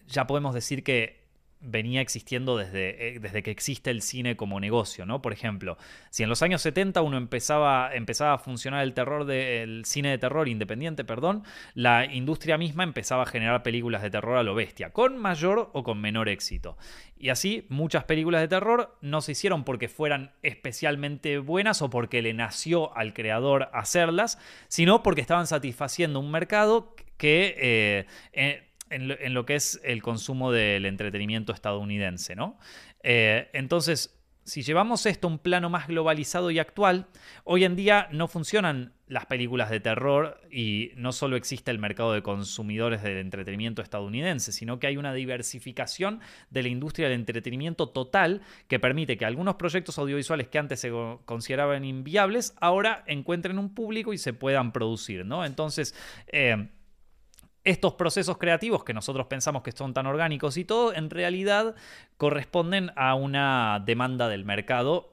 ya 0.08 0.28
podemos 0.28 0.54
decir 0.54 0.84
que 0.84 1.27
venía 1.60 2.02
existiendo 2.02 2.58
desde, 2.58 3.16
eh, 3.16 3.20
desde, 3.20 3.44
que 3.44 3.52
existe 3.52 3.90
el 3.90 4.02
cine 4.02 4.36
como 4.36 4.60
negocio, 4.60 5.06
¿no? 5.06 5.22
Por 5.22 5.34
ejemplo, 5.34 5.78
si 6.10 6.24
en 6.24 6.30
los 6.30 6.42
años 6.42 6.62
70 6.62 7.02
uno 7.02 7.18
empezaba, 7.18 7.94
empezaba 7.94 8.34
a 8.34 8.38
funcionar 8.38 8.84
el 8.84 8.94
terror 8.94 9.26
del 9.26 9.84
cine 9.86 10.10
de 10.10 10.18
terror 10.18 10.48
independiente, 10.48 11.04
perdón, 11.04 11.44
la 11.74 12.06
industria 12.06 12.58
misma 12.58 12.84
empezaba 12.84 13.24
a 13.24 13.26
generar 13.26 13.64
películas 13.64 14.02
de 14.02 14.10
terror 14.10 14.38
a 14.38 14.44
lo 14.44 14.56
bestia, 14.56 14.92
con 14.92 15.18
mayor 15.18 15.70
o 15.74 15.84
con 15.84 16.00
menor 16.00 16.30
éxito. 16.30 16.78
Y 17.20 17.30
así 17.30 17.66
muchas 17.70 18.04
películas 18.04 18.42
de 18.42 18.48
terror 18.48 18.96
no 19.02 19.22
se 19.22 19.32
hicieron 19.32 19.64
porque 19.64 19.88
fueran 19.88 20.34
especialmente 20.44 21.40
buenas 21.40 21.82
o 21.82 21.90
porque 21.90 22.22
le 22.22 22.34
nació 22.34 22.96
al 22.96 23.14
creador 23.14 23.70
hacerlas, 23.74 24.40
sino 24.68 25.02
porque 25.02 25.22
estaban 25.22 25.48
satisfaciendo 25.48 26.20
un 26.20 26.32
mercado 26.32 26.96
que 27.18 27.56
eh, 27.58 28.06
eh, 28.34 28.67
en 28.90 29.34
lo, 29.34 29.46
que 29.46 29.56
es 29.56 29.80
el 29.84 30.02
consumo 30.02 30.52
del 30.52 30.86
entretenimiento 30.86 31.54
estadounidense, 31.54 32.36
¿no? 32.36 32.58
Eh, 33.04 33.50
entonces, 33.54 34.18
si 34.48 34.62
llevamos 34.62 35.06
esto 35.06 35.28
a 35.28 35.32
un 35.32 35.40
plano 35.40 35.70
más 35.70 35.88
globalizado 35.88 36.52
y 36.52 36.60
actual, 36.60 37.08
hoy 37.44 37.66
en 37.66 37.76
día 37.76 38.08
no 38.12 38.30
funcionan 38.30 38.94
las 39.08 39.26
películas 39.26 39.70
de 39.70 39.82
terror 39.82 40.40
y 40.50 40.92
no 40.96 41.12
solo 41.12 41.36
existe 41.36 41.70
el 41.70 41.80
mercado 41.80 42.14
de 42.14 42.22
consumidores 42.22 43.04
del 43.04 43.18
entretenimiento 43.18 43.82
estadounidense, 43.82 44.54
sino 44.54 44.80
que 44.80 44.88
hay 44.88 44.96
una 44.96 45.14
diversificación 45.14 46.22
de 46.50 46.64
la 46.64 46.70
industria 46.70 47.10
del 47.10 47.20
entretenimiento 47.20 47.90
total 47.90 48.42
que 48.70 48.80
permite 48.80 49.18
que 49.18 49.26
algunos 49.26 49.56
proyectos 49.56 49.98
audiovisuales 50.00 50.48
que 50.48 50.60
antes 50.60 50.80
se 50.80 50.92
consideraban 51.26 51.84
inviables 51.84 52.56
ahora 52.62 53.04
encuentren 53.06 53.60
un 53.60 53.74
público 53.74 54.14
y 54.14 54.18
se 54.18 54.32
puedan 54.32 54.72
producir, 54.72 55.26
¿no? 55.26 55.44
Entonces, 55.44 55.94
eh, 56.28 56.70
estos 57.68 57.96
procesos 57.96 58.38
creativos 58.38 58.84
que 58.84 58.94
nosotros 58.94 59.28
pensamos 59.28 59.62
que 59.62 59.74
son 59.74 59.94
tan 59.94 60.06
orgánicos 60.08 60.56
y 60.56 60.64
todo, 60.64 60.94
en 60.94 61.10
realidad 61.10 61.76
corresponden 62.16 62.92
a 62.96 63.14
una 63.14 63.84
demanda 63.86 64.30
del 64.30 64.46
mercado 64.46 65.12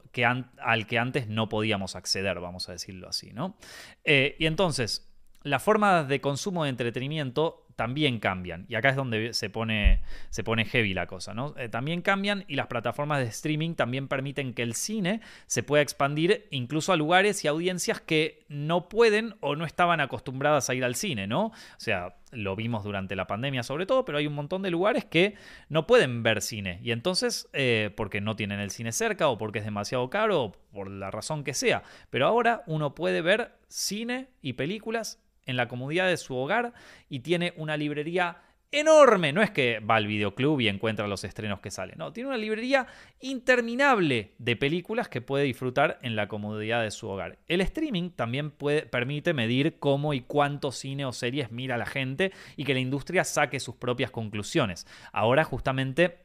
al 0.58 0.86
que 0.86 0.98
antes 0.98 1.26
no 1.26 1.48
podíamos 1.48 1.96
acceder, 1.96 2.38
vamos 2.38 2.68
a 2.68 2.72
decirlo 2.72 3.08
así, 3.08 3.32
¿no? 3.32 3.56
Eh, 4.04 4.36
y 4.38 4.46
entonces, 4.46 5.10
la 5.42 5.58
forma 5.58 6.04
de 6.04 6.20
consumo 6.20 6.62
de 6.64 6.70
entretenimiento 6.70 7.63
también 7.76 8.18
cambian. 8.18 8.66
Y 8.68 8.74
acá 8.74 8.90
es 8.90 8.96
donde 8.96 9.34
se 9.34 9.50
pone, 9.50 10.02
se 10.30 10.44
pone 10.44 10.64
heavy 10.64 10.94
la 10.94 11.06
cosa, 11.06 11.34
¿no? 11.34 11.54
Eh, 11.56 11.68
también 11.68 12.02
cambian 12.02 12.44
y 12.48 12.56
las 12.56 12.66
plataformas 12.66 13.18
de 13.20 13.26
streaming 13.26 13.74
también 13.74 14.08
permiten 14.08 14.54
que 14.54 14.62
el 14.62 14.74
cine 14.74 15.20
se 15.46 15.62
pueda 15.62 15.82
expandir 15.82 16.46
incluso 16.50 16.92
a 16.92 16.96
lugares 16.96 17.44
y 17.44 17.48
audiencias 17.48 18.00
que 18.00 18.44
no 18.48 18.88
pueden 18.88 19.34
o 19.40 19.56
no 19.56 19.64
estaban 19.64 20.00
acostumbradas 20.00 20.70
a 20.70 20.74
ir 20.74 20.84
al 20.84 20.94
cine, 20.94 21.26
¿no? 21.26 21.46
O 21.46 21.52
sea, 21.78 22.16
lo 22.30 22.56
vimos 22.56 22.84
durante 22.84 23.16
la 23.16 23.26
pandemia 23.26 23.62
sobre 23.62 23.86
todo, 23.86 24.04
pero 24.04 24.18
hay 24.18 24.26
un 24.26 24.34
montón 24.34 24.62
de 24.62 24.70
lugares 24.70 25.04
que 25.04 25.34
no 25.68 25.86
pueden 25.86 26.22
ver 26.22 26.42
cine. 26.42 26.80
Y 26.82 26.90
entonces, 26.90 27.48
eh, 27.52 27.90
porque 27.96 28.20
no 28.20 28.36
tienen 28.36 28.60
el 28.60 28.70
cine 28.70 28.92
cerca 28.92 29.28
o 29.28 29.38
porque 29.38 29.60
es 29.60 29.64
demasiado 29.64 30.10
caro 30.10 30.42
o 30.42 30.52
por 30.52 30.90
la 30.90 31.10
razón 31.10 31.44
que 31.44 31.54
sea. 31.54 31.82
Pero 32.10 32.26
ahora 32.26 32.62
uno 32.66 32.94
puede 32.94 33.22
ver 33.22 33.52
cine 33.68 34.28
y 34.42 34.54
películas 34.54 35.23
en 35.46 35.56
la 35.56 35.68
comodidad 35.68 36.06
de 36.06 36.16
su 36.16 36.36
hogar 36.36 36.72
y 37.08 37.20
tiene 37.20 37.52
una 37.56 37.76
librería 37.76 38.38
enorme. 38.80 39.32
No 39.32 39.42
es 39.42 39.50
que 39.50 39.80
va 39.80 39.96
al 39.96 40.06
videoclub 40.06 40.60
y 40.60 40.68
encuentra 40.68 41.06
los 41.06 41.24
estrenos 41.24 41.60
que 41.60 41.70
salen. 41.70 41.96
No, 41.98 42.12
tiene 42.12 42.28
una 42.28 42.38
librería 42.38 42.86
interminable 43.20 44.32
de 44.38 44.56
películas 44.56 45.08
que 45.08 45.20
puede 45.20 45.44
disfrutar 45.44 45.98
en 46.02 46.16
la 46.16 46.28
comodidad 46.28 46.82
de 46.82 46.90
su 46.90 47.08
hogar. 47.08 47.38
El 47.46 47.60
streaming 47.60 48.10
también 48.10 48.50
puede, 48.50 48.82
permite 48.82 49.32
medir 49.32 49.78
cómo 49.78 50.14
y 50.14 50.20
cuánto 50.20 50.72
cine 50.72 51.04
o 51.04 51.12
series 51.12 51.50
mira 51.52 51.76
la 51.76 51.86
gente 51.86 52.32
y 52.56 52.64
que 52.64 52.74
la 52.74 52.80
industria 52.80 53.24
saque 53.24 53.60
sus 53.60 53.76
propias 53.76 54.10
conclusiones. 54.10 54.86
Ahora 55.12 55.44
justamente 55.44 56.18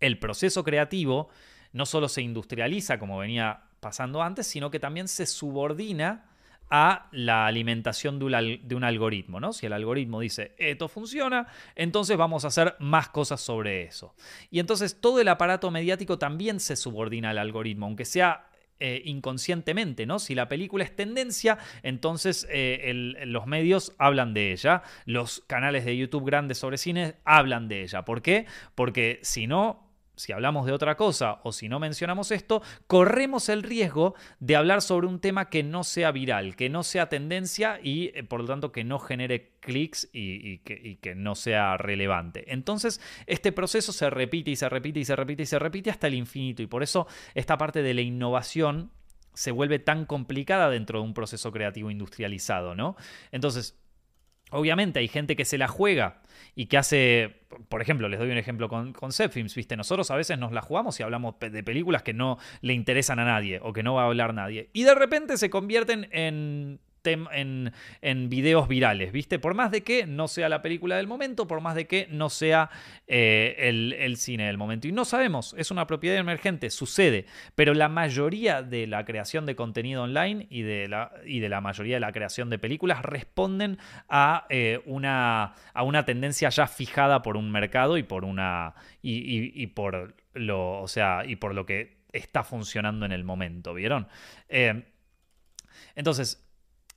el 0.00 0.18
proceso 0.18 0.64
creativo 0.64 1.28
no 1.72 1.86
solo 1.86 2.08
se 2.08 2.22
industrializa 2.22 2.98
como 2.98 3.18
venía 3.18 3.64
pasando 3.80 4.22
antes, 4.22 4.46
sino 4.46 4.70
que 4.70 4.78
también 4.78 5.08
se 5.08 5.26
subordina 5.26 6.30
a 6.70 7.08
la 7.12 7.46
alimentación 7.46 8.18
de 8.18 8.74
un, 8.74 8.84
algoritmo, 8.84 9.40
¿no? 9.40 9.52
Si 9.52 9.66
el 9.66 9.72
algoritmo 9.72 10.20
dice 10.20 10.54
esto 10.58 10.88
funciona, 10.88 11.46
entonces 11.74 12.16
vamos 12.16 12.44
a 12.44 12.48
hacer 12.48 12.76
más 12.78 13.08
cosas 13.08 13.40
sobre 13.40 13.82
eso. 13.82 14.14
Y 14.50 14.58
entonces 14.58 15.00
todo 15.00 15.20
el 15.20 15.28
aparato 15.28 15.70
mediático 15.70 16.18
también 16.18 16.60
se 16.60 16.76
subordina 16.76 17.30
al 17.30 17.38
algoritmo, 17.38 17.86
aunque 17.86 18.04
sea 18.04 18.48
eh, 18.80 19.02
inconscientemente, 19.04 20.04
¿no? 20.04 20.18
Si 20.18 20.34
la 20.34 20.48
película 20.48 20.84
es 20.84 20.96
tendencia, 20.96 21.58
entonces 21.82 22.46
eh, 22.50 22.92
los 23.24 23.46
medios 23.46 23.92
hablan 23.98 24.34
de 24.34 24.52
ella, 24.52 24.82
los 25.04 25.44
canales 25.46 25.84
de 25.84 25.96
YouTube 25.96 26.24
grandes 26.24 26.58
sobre 26.58 26.76
cine 26.76 27.14
hablan 27.24 27.68
de 27.68 27.82
ella. 27.82 28.04
¿Por 28.04 28.20
qué? 28.20 28.46
Porque 28.74 29.20
si 29.22 29.46
no, 29.46 29.83
si 30.16 30.32
hablamos 30.32 30.66
de 30.66 30.72
otra 30.72 30.96
cosa 30.96 31.40
o 31.42 31.52
si 31.52 31.68
no 31.68 31.80
mencionamos 31.80 32.30
esto, 32.30 32.62
corremos 32.86 33.48
el 33.48 33.62
riesgo 33.62 34.14
de 34.40 34.56
hablar 34.56 34.82
sobre 34.82 35.06
un 35.06 35.20
tema 35.20 35.48
que 35.48 35.62
no 35.62 35.84
sea 35.84 36.12
viral, 36.12 36.56
que 36.56 36.68
no 36.68 36.82
sea 36.82 37.08
tendencia 37.08 37.80
y 37.82 38.12
eh, 38.14 38.22
por 38.22 38.40
lo 38.40 38.46
tanto 38.46 38.72
que 38.72 38.84
no 38.84 38.98
genere 38.98 39.52
clics 39.60 40.08
y, 40.12 40.58
que, 40.58 40.98
que, 41.00 41.14
no 41.14 41.34
sea 41.34 41.76
relevante. 41.76 42.52
Entonces, 42.52 43.00
este 43.26 43.52
proceso 43.52 43.92
se 43.92 44.10
repite 44.10 44.50
y 44.50 44.56
se 44.56 44.68
repite 44.68 45.00
y 45.00 45.04
se 45.04 45.16
repite 45.16 45.42
y 45.42 45.46
se 45.46 45.58
repite 45.58 45.90
hasta 45.90 46.06
el 46.06 46.14
infinito 46.14 46.62
y 46.62 46.66
por 46.66 46.82
eso 46.82 47.06
esta 47.34 47.56
parte 47.56 47.82
de 47.82 47.94
la 47.94 48.02
innovación 48.02 48.90
se 49.34 49.50
vuelve 49.50 49.78
tan 49.78 50.06
complicada 50.06 50.70
dentro 50.70 51.00
de 51.00 51.04
un 51.04 51.14
proceso 51.14 51.50
creativo 51.50 51.90
industrializado, 51.90 52.74
¿no? 52.74 52.96
Entonces, 53.32 53.76
Obviamente 54.54 55.00
hay 55.00 55.08
gente 55.08 55.36
que 55.36 55.44
se 55.44 55.58
la 55.58 55.68
juega 55.68 56.20
y 56.54 56.66
que 56.66 56.78
hace, 56.78 57.40
por 57.68 57.82
ejemplo, 57.82 58.08
les 58.08 58.20
doy 58.20 58.30
un 58.30 58.38
ejemplo 58.38 58.68
con, 58.68 58.92
con 58.92 59.10
¿viste? 59.56 59.76
Nosotros 59.76 60.10
a 60.10 60.16
veces 60.16 60.38
nos 60.38 60.52
la 60.52 60.62
jugamos 60.62 60.98
y 61.00 61.02
hablamos 61.02 61.34
de 61.40 61.62
películas 61.62 62.02
que 62.02 62.12
no 62.12 62.38
le 62.60 62.72
interesan 62.72 63.18
a 63.18 63.24
nadie 63.24 63.58
o 63.62 63.72
que 63.72 63.82
no 63.82 63.94
va 63.94 64.02
a 64.02 64.06
hablar 64.06 64.32
nadie. 64.32 64.70
Y 64.72 64.84
de 64.84 64.94
repente 64.94 65.36
se 65.36 65.50
convierten 65.50 66.08
en 66.12 66.78
en, 67.12 67.72
en, 68.02 68.28
videos 68.28 68.68
virales, 68.68 69.12
¿viste? 69.12 69.38
Por 69.38 69.54
más 69.54 69.70
de 69.70 69.82
que 69.82 70.06
no 70.06 70.28
sea 70.28 70.48
la 70.48 70.62
película 70.62 70.96
del 70.96 71.06
momento, 71.06 71.46
por 71.46 71.60
más 71.60 71.74
de 71.74 71.86
que 71.86 72.06
no 72.10 72.30
sea 72.30 72.70
eh, 73.06 73.56
el, 73.58 74.16
cine 74.16 74.46
del 74.46 74.58
momento. 74.58 74.88
Y 74.88 74.92
no 74.92 75.04
sabemos, 75.04 75.54
es 75.58 75.70
una 75.70 75.86
propiedad 75.86 76.16
emergente, 76.16 76.70
sucede, 76.70 77.26
pero 77.54 77.74
la 77.74 77.88
mayoría 77.88 78.62
de 78.62 78.86
la 78.86 79.04
creación 79.04 79.46
de 79.46 79.56
contenido 79.56 80.02
online 80.02 80.46
y 80.50 80.62
de 80.62 80.88
la, 80.88 81.12
y 81.24 81.40
de 81.40 81.48
la 81.48 81.60
mayoría 81.60 81.96
de 81.96 82.00
la 82.00 82.12
creación 82.12 82.50
de 82.50 82.58
películas 82.58 83.02
responden 83.02 83.78
a, 84.08 84.46
eh, 84.48 84.80
una, 84.86 85.54
a 85.72 85.82
una 85.82 86.04
tendencia 86.04 86.48
ya 86.48 86.66
fijada 86.66 87.22
por 87.22 87.36
un 87.36 87.50
mercado 87.50 87.98
y 87.98 88.02
por 88.02 88.24
una... 88.24 88.74
y, 89.02 89.66
por 89.68 90.14
lo, 90.34 90.80
o 90.80 90.88
sea, 90.88 91.24
y 91.26 91.36
por 91.36 91.54
lo 91.54 91.66
que 91.66 92.04
está 92.12 92.44
funcionando 92.44 93.04
en 93.04 93.12
el 93.12 93.24
momento, 93.24 93.74
¿vieron? 93.74 94.08
Eh, 94.48 94.84
entonces, 95.94 96.43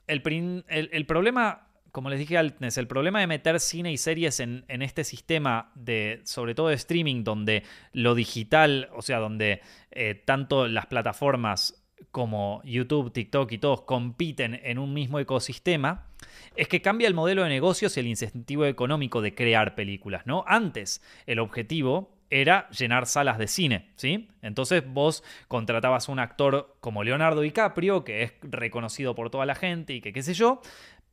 el, 0.07 1.05
problema 1.05 1.67
como 1.91 2.09
les 2.09 2.19
dije 2.19 2.37
antes, 2.37 2.77
el 2.77 2.87
problema 2.87 3.19
de 3.19 3.27
meter 3.27 3.59
cine 3.59 3.91
y 3.91 3.97
series 3.97 4.39
en, 4.39 4.65
este 4.67 5.03
sistema 5.03 5.71
de, 5.75 6.21
sobre 6.25 6.53
todo 6.53 6.67
de 6.67 6.75
streaming, 6.75 7.23
donde 7.23 7.63
lo 7.91 8.13
digital, 8.15 8.89
o 8.93 9.01
sea, 9.01 9.19
donde 9.19 9.61
eh, 9.91 10.13
tanto 10.13 10.67
las 10.67 10.85
plataformas 10.85 11.83
como 12.11 12.61
YouTube, 12.63 13.11
TikTok 13.11 13.51
y 13.51 13.57
todos 13.57 13.81
compiten 13.81 14.59
en 14.63 14.79
un 14.79 14.93
mismo 14.93 15.19
ecosistema, 15.19 16.05
es 16.55 16.67
que 16.67 16.81
cambia 16.81 17.07
el 17.07 17.13
modelo 17.13 17.43
de 17.43 17.49
negocios 17.49 17.97
y 17.97 17.99
el 17.99 18.07
incentivo 18.07 18.65
económico 18.65 19.21
de 19.21 19.33
crear 19.33 19.75
películas, 19.75 20.25
¿no? 20.25 20.43
Antes, 20.47 21.01
el 21.25 21.39
objetivo 21.39 22.16
era 22.29 22.69
llenar 22.69 23.05
salas 23.05 23.37
de 23.37 23.47
cine, 23.47 23.91
¿sí? 23.95 24.29
Entonces 24.41 24.83
vos 24.85 25.23
contratabas 25.47 26.09
un 26.09 26.19
actor 26.19 26.75
como 26.81 27.03
Leonardo 27.03 27.41
DiCaprio, 27.41 28.03
que 28.03 28.23
es 28.23 28.33
reconocido 28.41 29.15
por 29.15 29.29
toda 29.29 29.45
la 29.45 29.55
gente 29.55 29.93
y 29.93 30.01
que 30.01 30.13
qué 30.13 30.23
sé 30.23 30.33
yo, 30.33 30.61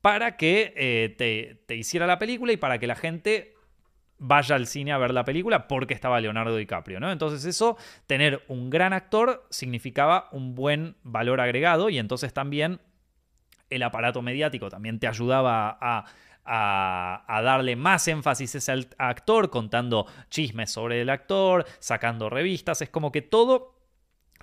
para 0.01 0.37
que 0.37 0.75
eh, 0.77 1.15
te, 1.17 1.63
te 1.67 1.77
hiciera 1.77 2.07
la 2.07 2.19
película 2.19 2.53
y 2.53 2.57
para 2.57 2.79
que 2.79 2.87
la 2.87 2.97
gente 2.97 3.55
vaya 4.19 4.57
al 4.57 4.67
cine 4.67 4.93
a 4.93 4.99
ver 4.99 5.13
la 5.13 5.25
película 5.25 5.69
porque 5.69 5.95
estaba 5.95 6.21
Leonardo 6.21 6.57
DiCaprio, 6.57 7.01
¿no? 7.01 7.11
Entonces 7.11 7.45
eso, 7.45 7.77
tener 8.07 8.43
un 8.49 8.71
gran 8.71 8.93
actor 8.93 9.47
significaba 9.51 10.29
un 10.33 10.55
buen 10.55 10.97
valor 11.03 11.41
agregado 11.41 11.91
y 11.91 11.99
entonces 11.99 12.33
también 12.33 12.81
el 13.71 13.83
aparato 13.83 14.23
mediático 14.23 14.69
también 14.69 14.99
te 14.99 15.07
ayudaba 15.09 15.77
a 15.81 16.05
a, 16.45 17.41
darle 17.43 17.77
más 17.77 18.07
énfasis 18.09 18.55
a 18.55 18.59
ese 18.59 18.89
actor, 18.99 19.51
contando 19.51 20.07
chismes 20.31 20.71
sobre 20.71 21.01
el 21.01 21.11
actor, 21.11 21.65
sacando 21.79 22.31
revistas, 22.31 22.83
es 22.83 22.91
como 22.91 23.13
que 23.13 23.23
todo 23.23 23.75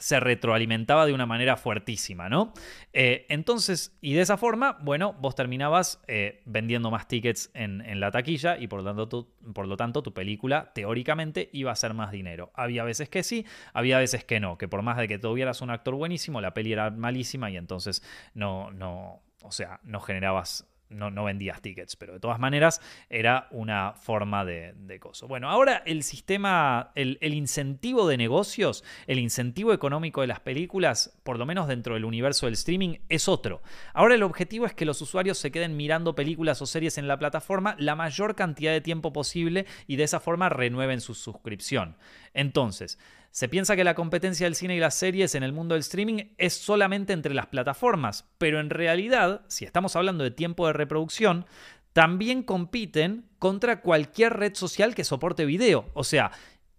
se 0.01 0.19
retroalimentaba 0.19 1.05
de 1.05 1.13
una 1.13 1.27
manera 1.27 1.57
fuertísima, 1.57 2.27
¿no? 2.27 2.53
Eh, 2.91 3.27
entonces, 3.29 3.95
y 4.01 4.13
de 4.13 4.21
esa 4.21 4.35
forma, 4.35 4.79
bueno, 4.81 5.13
vos 5.13 5.35
terminabas 5.35 6.01
eh, 6.07 6.41
vendiendo 6.45 6.89
más 6.89 7.07
tickets 7.07 7.51
en, 7.53 7.81
la 7.99 8.09
taquilla 8.09 8.57
y 8.57 8.67
por 8.67 8.79
lo, 8.79 8.85
tanto, 8.85 9.07
tu, 9.07 9.53
por 9.53 9.67
lo 9.67 9.77
tanto 9.77 10.01
tu 10.01 10.11
película 10.11 10.71
teóricamente 10.73 11.49
iba 11.53 11.71
a 11.71 11.75
ser 11.75 11.93
más 11.93 12.11
dinero. 12.11 12.51
Había 12.55 12.83
veces 12.83 13.09
que 13.09 13.21
sí, 13.21 13.45
había 13.73 13.99
veces 13.99 14.25
que 14.25 14.39
no, 14.39 14.57
que 14.57 14.67
por 14.67 14.81
más 14.81 14.97
de 14.97 15.07
que 15.07 15.19
tuvieras 15.19 15.61
un 15.61 15.69
actor 15.69 15.93
buenísimo, 15.93 16.41
la 16.41 16.55
peli 16.55 16.73
era 16.73 16.89
malísima 16.89 17.51
y 17.51 17.57
entonces 17.57 18.01
no, 18.33 18.71
no, 18.71 19.21
o 19.43 19.51
sea, 19.51 19.79
no 19.83 19.99
generabas 19.99 20.70
no, 20.91 21.23
vendías 21.23 21.61
tickets, 21.61 21.95
pero 21.95 22.13
de 22.13 22.19
todas 22.19 22.39
maneras 22.39 22.81
era 23.09 23.47
una 23.51 23.93
forma 23.93 24.45
de, 24.45 24.73
de. 24.75 24.99
Bueno, 25.27 25.49
ahora 25.49 25.81
el 25.85 26.03
sistema, 26.03 26.91
el, 26.95 27.17
incentivo 27.21 28.07
de 28.07 28.17
negocios, 28.17 28.83
el 29.07 29.19
incentivo 29.19 29.73
económico 29.73 30.21
de 30.21 30.27
las 30.27 30.39
películas, 30.39 31.17
por 31.23 31.39
lo 31.39 31.45
menos 31.45 31.67
dentro 31.67 31.95
del 31.95 32.05
universo 32.05 32.45
del 32.45 32.53
streaming, 32.53 32.97
es 33.09 33.27
otro. 33.27 33.61
Ahora 33.93 34.15
el 34.15 34.23
objetivo 34.23 34.65
es 34.65 34.73
que 34.73 34.85
los 34.85 35.01
usuarios 35.01 35.37
se 35.37 35.51
queden 35.51 35.75
mirando 35.75 36.15
películas 36.15 36.61
o 36.61 36.65
series 36.65 36.97
en 36.97 37.07
la 37.07 37.17
plataforma 37.17 37.75
la 37.79 37.95
mayor 37.95 38.35
cantidad 38.35 38.71
de 38.71 38.81
tiempo 38.81 39.11
posible 39.11 39.65
y 39.87 39.95
de 39.95 40.03
esa 40.03 40.19
forma 40.19 40.49
renueven 40.49 41.01
su 41.01 41.15
suscripción. 41.15 41.95
Entonces, 42.33 42.99
se 43.31 43.47
piensa 43.47 43.75
que 43.75 43.83
la 43.83 43.95
competencia 43.95 44.45
del 44.45 44.55
cine 44.55 44.75
y 44.75 44.79
las 44.79 44.95
series 44.95 45.35
en 45.35 45.43
el 45.43 45.53
mundo 45.53 45.75
del 45.75 45.79
streaming 45.79 46.25
es 46.37 46.53
solamente 46.53 47.13
entre 47.13 47.33
las 47.33 47.47
plataformas, 47.47 48.29
pero 48.37 48.59
en 48.59 48.69
realidad, 48.69 49.41
si 49.47 49.65
estamos 49.65 49.95
hablando 49.95 50.23
de 50.23 50.31
tiempo 50.31 50.67
de 50.67 50.73
reproducción, 50.73 51.45
también 51.93 52.43
compiten 52.43 53.25
contra 53.39 53.81
cualquier 53.81 54.33
red 54.33 54.55
social 54.55 54.95
que 54.95 55.03
soporte 55.03 55.45
video. 55.45 55.89
O 55.93 56.03
sea, 56.03 56.31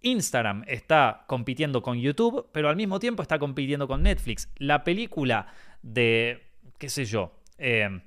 Instagram 0.02 0.64
está 0.66 1.24
compitiendo 1.26 1.82
con 1.82 1.98
YouTube, 1.98 2.48
pero 2.52 2.68
al 2.68 2.76
mismo 2.76 2.98
tiempo 2.98 3.22
está 3.22 3.38
compitiendo 3.38 3.88
con 3.88 4.02
Netflix. 4.02 4.48
La 4.56 4.84
película 4.84 5.46
de, 5.82 6.42
qué 6.78 6.88
sé 6.88 7.04
yo, 7.04 7.32
eh, 7.58 8.02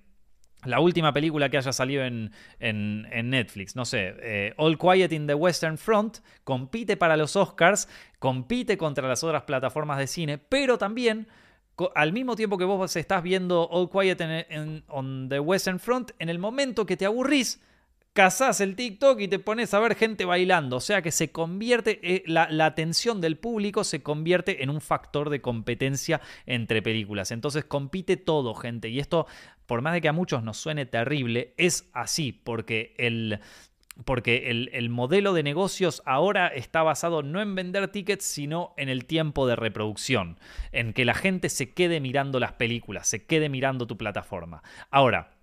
la 0.65 0.79
última 0.79 1.13
película 1.13 1.49
que 1.49 1.57
haya 1.57 1.71
salido 1.71 2.03
en, 2.03 2.31
Netflix, 2.59 3.75
no 3.75 3.85
sé, 3.85 4.15
eh, 4.21 4.53
All 4.57 4.77
Quiet 4.77 5.11
in 5.11 5.27
the 5.27 5.33
Western 5.33 5.77
Front, 5.77 6.17
compite 6.43 6.97
para 6.97 7.17
los 7.17 7.35
Oscars, 7.35 7.87
compite 8.19 8.77
contra 8.77 9.07
las 9.07 9.23
otras 9.23 9.43
plataformas 9.43 9.97
de 9.97 10.07
cine, 10.07 10.37
pero 10.37 10.77
también 10.77 11.27
al 11.93 12.13
mismo 12.13 12.35
tiempo 12.35 12.57
que 12.57 12.65
vos 12.65 12.95
estás 12.95 13.21
viendo 13.21 13.67
All 13.69 13.89
Quiet 13.89 14.21
on 14.87 15.29
the 15.29 15.39
Western 15.39 15.79
Front, 15.79 16.11
en 16.19 16.29
el 16.29 16.39
momento 16.39 16.85
que 16.85 16.97
te 16.97 17.05
aburrís, 17.05 17.61
cazás 18.15 18.61
el 18.61 18.77
TikTok 18.77 19.19
y 19.19 19.27
te 19.27 19.39
pones 19.39 19.73
a 19.73 19.79
ver 19.79 19.93
gente 19.93 20.23
bailando. 20.23 20.77
O 20.77 20.79
sea 20.79 21.01
que 21.01 21.11
se 21.11 21.31
convierte, 21.31 21.99
eh, 22.01 22.23
la, 22.25 22.47
atención 22.65 23.19
del 23.19 23.37
público 23.37 23.83
se 23.83 24.01
convierte 24.01 24.63
en 24.63 24.69
un 24.69 24.79
factor 24.79 25.29
de 25.29 25.41
competencia 25.41 26.21
entre 26.45 26.81
películas. 26.81 27.31
Entonces 27.31 27.65
compite 27.65 28.15
todo, 28.15 28.55
gente. 28.55 28.87
Y 28.87 28.99
esto, 28.99 29.27
por 29.65 29.81
más 29.81 29.93
de 29.93 29.99
que 29.99 30.07
a 30.07 30.13
muchos 30.13 30.43
nos 30.43 30.55
suene 30.55 30.85
terrible, 30.85 31.53
es 31.57 31.89
así, 31.93 32.31
porque 32.31 32.95
el 32.97 33.41
porque 34.03 34.49
el, 34.49 34.89
modelo 34.89 35.33
de 35.33 35.41
negocios 35.41 36.01
ahora 36.05 36.47
está 36.47 36.83
basado 36.83 37.23
no 37.23 37.41
en 37.41 37.55
vender 37.55 37.87
tickets, 37.87 38.25
sino 38.25 38.73
en 38.75 38.89
el 38.89 39.05
tiempo 39.05 39.47
de 39.47 39.55
reproducción, 39.55 40.37
en 40.73 40.91
que 40.91 41.05
la 41.05 41.13
gente 41.13 41.47
se 41.47 41.73
quede 41.73 42.01
mirando 42.01 42.41
las 42.41 42.51
películas, 42.51 43.07
se 43.07 43.25
quede 43.25 43.47
mirando 43.47 43.87
tu 43.87 43.95
plataforma. 43.95 44.63
Ahora, 44.91 45.34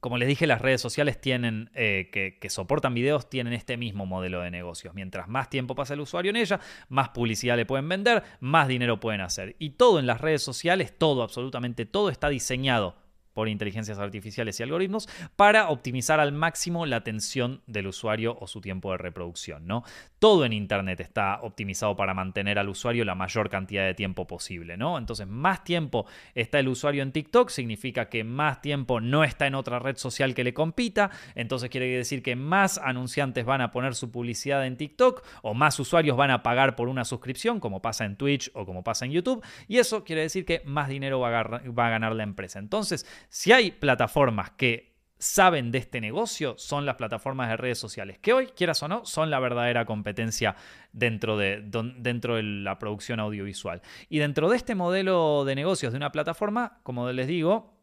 como 0.00 0.16
les 0.16 0.28
dije, 0.28 0.46
las 0.46 0.60
redes 0.60 0.80
sociales 0.80 1.20
tienen, 1.20 1.70
eh, 1.74 2.08
que, 2.40 2.50
soportan 2.50 2.94
videos 2.94 3.28
tienen 3.28 3.52
este 3.52 3.76
mismo 3.76 4.06
modelo 4.06 4.40
de 4.40 4.50
negocios. 4.50 4.94
Mientras 4.94 5.28
más 5.28 5.50
tiempo 5.50 5.74
pasa 5.74 5.94
el 5.94 6.00
usuario 6.00 6.30
en 6.30 6.36
ella, 6.36 6.58
más 6.88 7.10
publicidad 7.10 7.56
le 7.56 7.66
pueden 7.66 7.88
vender, 7.88 8.22
más 8.40 8.66
dinero 8.66 8.98
pueden 8.98 9.20
hacer. 9.20 9.56
Y 9.58 9.70
todo 9.70 9.98
en 9.98 10.06
las 10.06 10.20
redes 10.20 10.42
sociales, 10.42 10.96
todo, 10.96 11.22
absolutamente 11.22 11.84
todo 11.84 12.08
está 12.08 12.30
diseñado 12.30 12.96
por 13.40 13.48
inteligencias 13.48 13.98
artificiales 13.98 14.60
y 14.60 14.62
algoritmos 14.62 15.08
para 15.34 15.70
optimizar 15.70 16.20
al 16.20 16.30
máximo 16.30 16.84
la 16.84 16.96
atención 16.96 17.62
del 17.66 17.86
usuario 17.86 18.36
o 18.38 18.46
su 18.46 18.60
tiempo 18.60 18.90
de 18.90 18.98
reproducción. 18.98 19.66
¿no? 19.66 19.82
Todo 20.18 20.44
en 20.44 20.52
Internet 20.52 21.00
está 21.00 21.40
optimizado 21.40 21.96
para 21.96 22.12
mantener 22.12 22.58
al 22.58 22.68
usuario 22.68 23.02
la 23.06 23.14
mayor 23.14 23.48
cantidad 23.48 23.86
de 23.86 23.94
tiempo 23.94 24.26
posible. 24.26 24.76
¿no? 24.76 24.98
Entonces, 24.98 25.26
más 25.26 25.64
tiempo 25.64 26.04
está 26.34 26.58
el 26.58 26.68
usuario 26.68 27.02
en 27.02 27.12
TikTok, 27.12 27.48
significa 27.48 28.10
que 28.10 28.24
más 28.24 28.60
tiempo 28.60 29.00
no 29.00 29.24
está 29.24 29.46
en 29.46 29.54
otra 29.54 29.78
red 29.78 29.96
social 29.96 30.34
que 30.34 30.44
le 30.44 30.52
compita. 30.52 31.10
Entonces, 31.34 31.70
quiere 31.70 31.86
decir 31.86 32.22
que 32.22 32.36
más 32.36 32.76
anunciantes 32.76 33.46
van 33.46 33.62
a 33.62 33.72
poner 33.72 33.94
su 33.94 34.10
publicidad 34.10 34.66
en 34.66 34.76
TikTok 34.76 35.24
o 35.40 35.54
más 35.54 35.80
usuarios 35.80 36.14
van 36.14 36.30
a 36.30 36.42
pagar 36.42 36.76
por 36.76 36.88
una 36.90 37.06
suscripción, 37.06 37.58
como 37.58 37.80
pasa 37.80 38.04
en 38.04 38.16
Twitch 38.16 38.50
o 38.52 38.66
como 38.66 38.84
pasa 38.84 39.06
en 39.06 39.12
YouTube. 39.12 39.42
Y 39.66 39.78
eso 39.78 40.04
quiere 40.04 40.20
decir 40.20 40.44
que 40.44 40.60
más 40.66 40.90
dinero 40.90 41.20
va 41.20 41.86
a 41.86 41.90
ganar 41.90 42.14
la 42.14 42.22
empresa. 42.22 42.58
Entonces, 42.58 43.06
si 43.30 43.52
hay 43.52 43.70
plataformas 43.70 44.50
que 44.50 44.90
saben 45.18 45.70
de 45.70 45.78
este 45.78 46.00
negocio, 46.00 46.54
son 46.58 46.84
las 46.84 46.96
plataformas 46.96 47.48
de 47.48 47.56
redes 47.56 47.78
sociales, 47.78 48.18
que 48.18 48.32
hoy, 48.32 48.46
quieras 48.48 48.82
o 48.82 48.88
no, 48.88 49.04
son 49.06 49.30
la 49.30 49.38
verdadera 49.38 49.84
competencia 49.84 50.56
dentro 50.92 51.36
de, 51.36 51.62
dentro 51.98 52.36
de 52.36 52.42
la 52.42 52.78
producción 52.78 53.20
audiovisual. 53.20 53.82
Y 54.08 54.18
dentro 54.18 54.48
de 54.50 54.56
este 54.56 54.74
modelo 54.74 55.44
de 55.44 55.54
negocios 55.54 55.92
de 55.92 55.98
una 55.98 56.10
plataforma, 56.10 56.80
como 56.82 57.12
les 57.12 57.28
digo, 57.28 57.78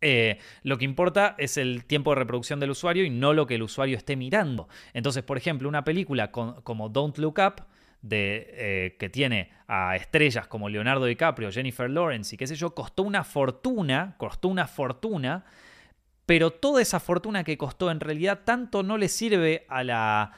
eh, 0.00 0.38
lo 0.62 0.78
que 0.78 0.84
importa 0.84 1.34
es 1.36 1.58
el 1.58 1.84
tiempo 1.84 2.10
de 2.12 2.16
reproducción 2.16 2.58
del 2.58 2.70
usuario 2.70 3.04
y 3.04 3.10
no 3.10 3.34
lo 3.34 3.46
que 3.46 3.56
el 3.56 3.62
usuario 3.62 3.96
esté 3.96 4.16
mirando. 4.16 4.68
Entonces, 4.94 5.22
por 5.22 5.36
ejemplo, 5.36 5.68
una 5.68 5.84
película 5.84 6.30
como 6.30 6.88
Don't 6.88 7.18
Look 7.18 7.38
Up, 7.38 7.66
de, 8.02 8.48
eh, 8.50 8.96
que 8.98 9.08
tiene 9.08 9.50
a 9.68 9.96
estrellas 9.96 10.48
como 10.48 10.68
Leonardo 10.68 11.06
DiCaprio, 11.06 11.50
Jennifer 11.50 11.88
Lawrence 11.88 12.34
y 12.34 12.38
qué 12.38 12.46
sé 12.46 12.56
yo, 12.56 12.74
costó 12.74 13.04
una 13.04 13.24
fortuna, 13.24 14.16
costó 14.18 14.48
una 14.48 14.66
fortuna, 14.66 15.44
pero 16.26 16.50
toda 16.50 16.82
esa 16.82 17.00
fortuna 17.00 17.44
que 17.44 17.56
costó 17.56 17.90
en 17.90 18.00
realidad 18.00 18.40
tanto 18.44 18.82
no 18.82 18.98
le 18.98 19.08
sirve 19.08 19.64
a 19.68 19.84
la, 19.84 20.32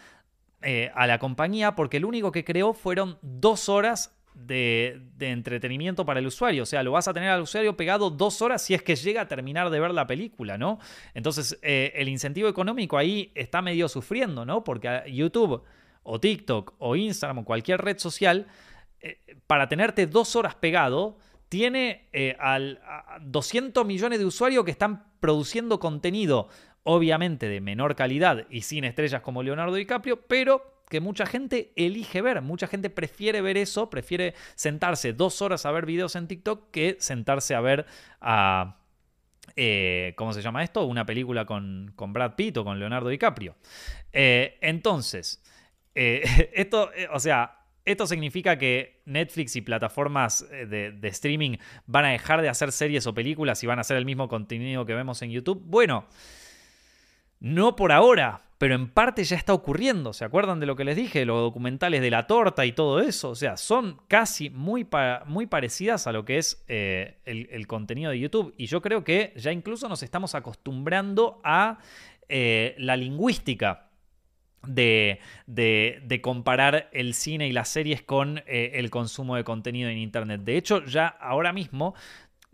eh, 0.63 0.93
a 0.95 1.07
la 1.07 1.19
compañía 1.19 1.75
porque 1.75 2.01
lo 2.01 2.09
único 2.09 2.31
que 2.31 2.45
creó 2.45 2.75
fueron 2.75 3.19
dos 3.23 3.69
horas 3.69 4.15
de, 4.35 5.01
entretenimiento 5.21 6.05
para 6.05 6.21
el 6.21 6.27
usuario. 6.27 6.65
O 6.65 6.67
sea, 6.67 6.83
lo 6.83 6.93
vas 6.93 7.09
a 7.09 7.15
tener 7.15 7.31
al 7.31 7.43
usuario 7.43 7.77
pegado 7.77 8.11
dos 8.11 8.43
horas 8.43 8.63
si 8.63 8.75
es 8.75 8.83
que 8.83 8.97
llega 8.97 9.23
a 9.23 9.29
terminar 9.29 9.71
de 9.71 9.81
ver 9.81 9.93
la 9.93 10.07
película, 10.07 10.59
¿no? 10.59 10.79
Entonces, 11.15 11.59
eh, 11.63 11.93
el 11.95 12.09
incentivo 12.09 12.49
económico 12.49 12.99
ahí 12.99 13.33
está 13.35 13.63
medio 13.63 13.89
sufriendo, 13.89 14.45
¿no? 14.45 14.65
Porque 14.65 15.05
YouTube 15.09 15.63
o 16.05 16.21
TikTok 16.21 16.75
o 16.79 16.95
Instagram 16.95 17.39
o 17.39 17.45
cualquier 17.45 17.83
red 17.83 17.99
social, 17.99 18.47
eh, 19.01 19.19
para 19.47 19.69
tenerte 19.69 20.07
dos 20.07 20.37
horas 20.37 20.55
pegado, 20.55 21.19
tiene 21.49 22.09
eh, 22.13 22.37
al, 22.39 22.81
200 23.21 23.85
millones 23.85 24.19
de 24.19 24.25
usuarios 24.25 24.65
que 24.65 24.71
están 24.71 25.05
produciendo 25.21 25.81
contenido, 25.81 26.49
obviamente 26.85 27.49
de 27.49 27.61
menor 27.61 27.97
calidad 27.97 28.47
y 28.51 28.63
sin 28.63 28.85
estrellas 28.85 29.23
como 29.23 29.43
Leonardo 29.43 29.75
DiCaprio, 29.75 30.23
pero 30.23 30.85
que 30.89 31.01
mucha 31.01 31.27
gente 31.27 31.73
elige 31.77 32.23
ver, 32.23 32.41
mucha 32.43 32.67
gente 32.67 32.89
prefiere 32.91 33.41
ver 33.41 33.57
eso, 33.57 33.91
prefiere 33.91 34.35
sentarse 34.55 35.13
dos 35.13 35.43
horas 35.43 35.67
a 35.67 35.71
ver 35.71 35.87
videos 35.87 36.15
en 36.17 36.29
TikTok 36.29 36.71
que 36.71 36.97
sentarse 37.01 37.55
a 37.55 37.61
ver 37.61 37.87
a... 38.21 38.79
Eh, 39.57 40.15
¿Cómo 40.17 40.33
se 40.33 40.41
llama 40.41 40.65
esto? 40.65 40.87
Una 40.87 41.05
película 41.05 41.45
con, 41.45 41.93
con 41.95 42.13
Brad 42.15 42.35
Pitt 42.35 42.57
o 42.57 42.65
con 42.65 42.79
Leonardo 42.79 43.11
DiCaprio. 43.11 43.55
entonces, 44.13 45.43
eh, 45.95 46.51
esto, 46.55 46.93
eh, 46.95 47.09
o 47.13 47.21
sea, 47.21 47.59
Esto 47.85 48.07
significa 48.07 48.57
que 48.57 49.03
Netflix 49.05 49.57
y 49.57 49.61
plataformas 49.61 50.47
eh, 50.51 50.67
de, 50.67 51.09
streaming 51.09 51.59
van 51.87 52.07
a 52.07 52.11
dejar 52.13 52.41
de 52.41 52.49
hacer 52.49 52.73
series 52.73 53.07
o 53.07 53.15
películas 53.15 53.63
y 53.63 53.67
van 53.67 53.79
a 53.79 53.83
hacer 53.83 53.99
el 53.99 54.07
mismo 54.07 54.27
contenido 54.27 54.87
que 54.87 54.95
vemos 54.95 55.21
en 55.21 55.31
YouTube. 55.31 55.63
Bueno, 55.67 56.07
no 57.41 57.77
por 57.77 57.93
ahora, 57.93 58.41
pero 58.57 58.75
en 58.75 58.89
parte 58.89 59.23
ya 59.23 59.37
está 59.37 59.53
ocurriendo. 59.53 60.15
¿Se 60.15 60.25
acuerdan 60.25 60.61
de 60.61 60.67
lo 60.67 60.77
que 60.77 60.85
les 60.85 60.97
dije? 60.97 61.27
Los 61.27 61.43
documentales 61.43 62.01
de 62.01 62.11
la 62.11 62.27
torta 62.27 62.65
y 62.65 62.73
todo 62.73 63.01
eso. 63.01 63.31
O 63.31 63.35
sea, 63.35 63.59
son 63.59 64.01
casi 64.09 64.49
muy, 64.49 64.89
muy 65.27 65.47
parecidas 65.47 66.07
a 66.07 66.13
lo 66.13 66.25
que 66.25 66.39
es 66.39 66.65
el, 66.69 67.67
contenido 67.67 68.13
de 68.13 68.19
YouTube. 68.19 68.55
Y 68.57 68.65
yo 68.65 68.81
creo 68.81 69.05
que 69.05 69.35
ya 69.37 69.53
incluso 69.53 69.91
nos 69.91 70.03
estamos 70.03 70.35
acostumbrando 70.35 71.43
a 71.45 71.81
la 72.31 72.97
lingüística 72.97 73.84
de, 74.67 75.21
comparar 76.23 76.89
el 76.93 77.15
cine 77.15 77.49
y 77.49 77.53
las 77.53 77.69
series 77.69 78.03
con 78.03 78.39
eh, 78.47 78.73
el 78.75 78.91
consumo 78.91 79.37
de 79.37 79.45
contenido 79.45 79.89
en 79.89 79.99
Internet. 79.99 80.43
De 80.43 80.57
hecho, 80.57 80.85
ya 80.85 81.07
ahora 81.07 81.53
mismo 81.53 81.95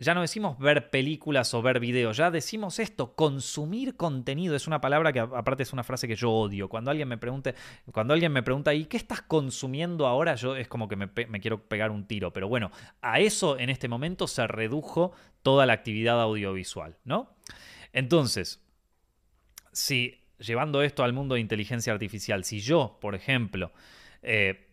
ya 0.01 0.15
no 0.15 0.21
decimos 0.21 0.57
ver 0.57 0.89
películas 0.89 1.53
o 1.53 1.61
ver 1.61 1.79
videos, 1.79 2.17
ya 2.17 2.31
decimos 2.31 2.79
esto, 2.79 3.13
consumir 3.13 3.95
contenido. 3.95 4.55
Es 4.55 4.65
una 4.65 4.81
palabra 4.81 5.13
que 5.13 5.19
aparte 5.19 5.61
es 5.61 5.73
una 5.73 5.83
frase 5.83 6.07
que 6.07 6.15
yo 6.15 6.31
odio. 6.31 6.69
Cuando 6.69 6.89
alguien 6.89 7.07
me 7.07 7.19
pregunte, 7.19 7.53
cuando 7.91 8.15
alguien 8.15 8.31
me 8.31 8.41
pregunta, 8.41 8.73
¿y 8.73 8.85
qué 8.85 8.97
estás 8.97 9.21
consumiendo 9.21 10.07
ahora? 10.07 10.33
Yo 10.33 10.55
es 10.55 10.67
como 10.67 10.87
que 10.87 10.95
me, 10.95 11.07
me 11.29 11.39
quiero 11.39 11.67
pegar 11.67 11.91
un 11.91 12.07
tiro. 12.07 12.33
Pero 12.33 12.47
bueno, 12.47 12.71
a 13.03 13.19
eso 13.19 13.59
en 13.59 13.69
este 13.69 13.87
momento 13.87 14.27
se 14.27 14.47
redujo 14.47 15.11
toda 15.43 15.67
la 15.67 15.73
actividad 15.73 16.19
audiovisual, 16.19 16.97
¿no? 17.03 17.35
Entonces, 17.93 18.59
si 19.71 20.20
llevando 20.41 20.81
esto 20.81 21.03
al 21.03 21.13
mundo 21.13 21.35
de 21.35 21.41
inteligencia 21.41 21.93
artificial, 21.93 22.43
si 22.43 22.59
yo, 22.59 22.97
por 22.99 23.15
ejemplo, 23.15 23.71
eh, 24.21 24.67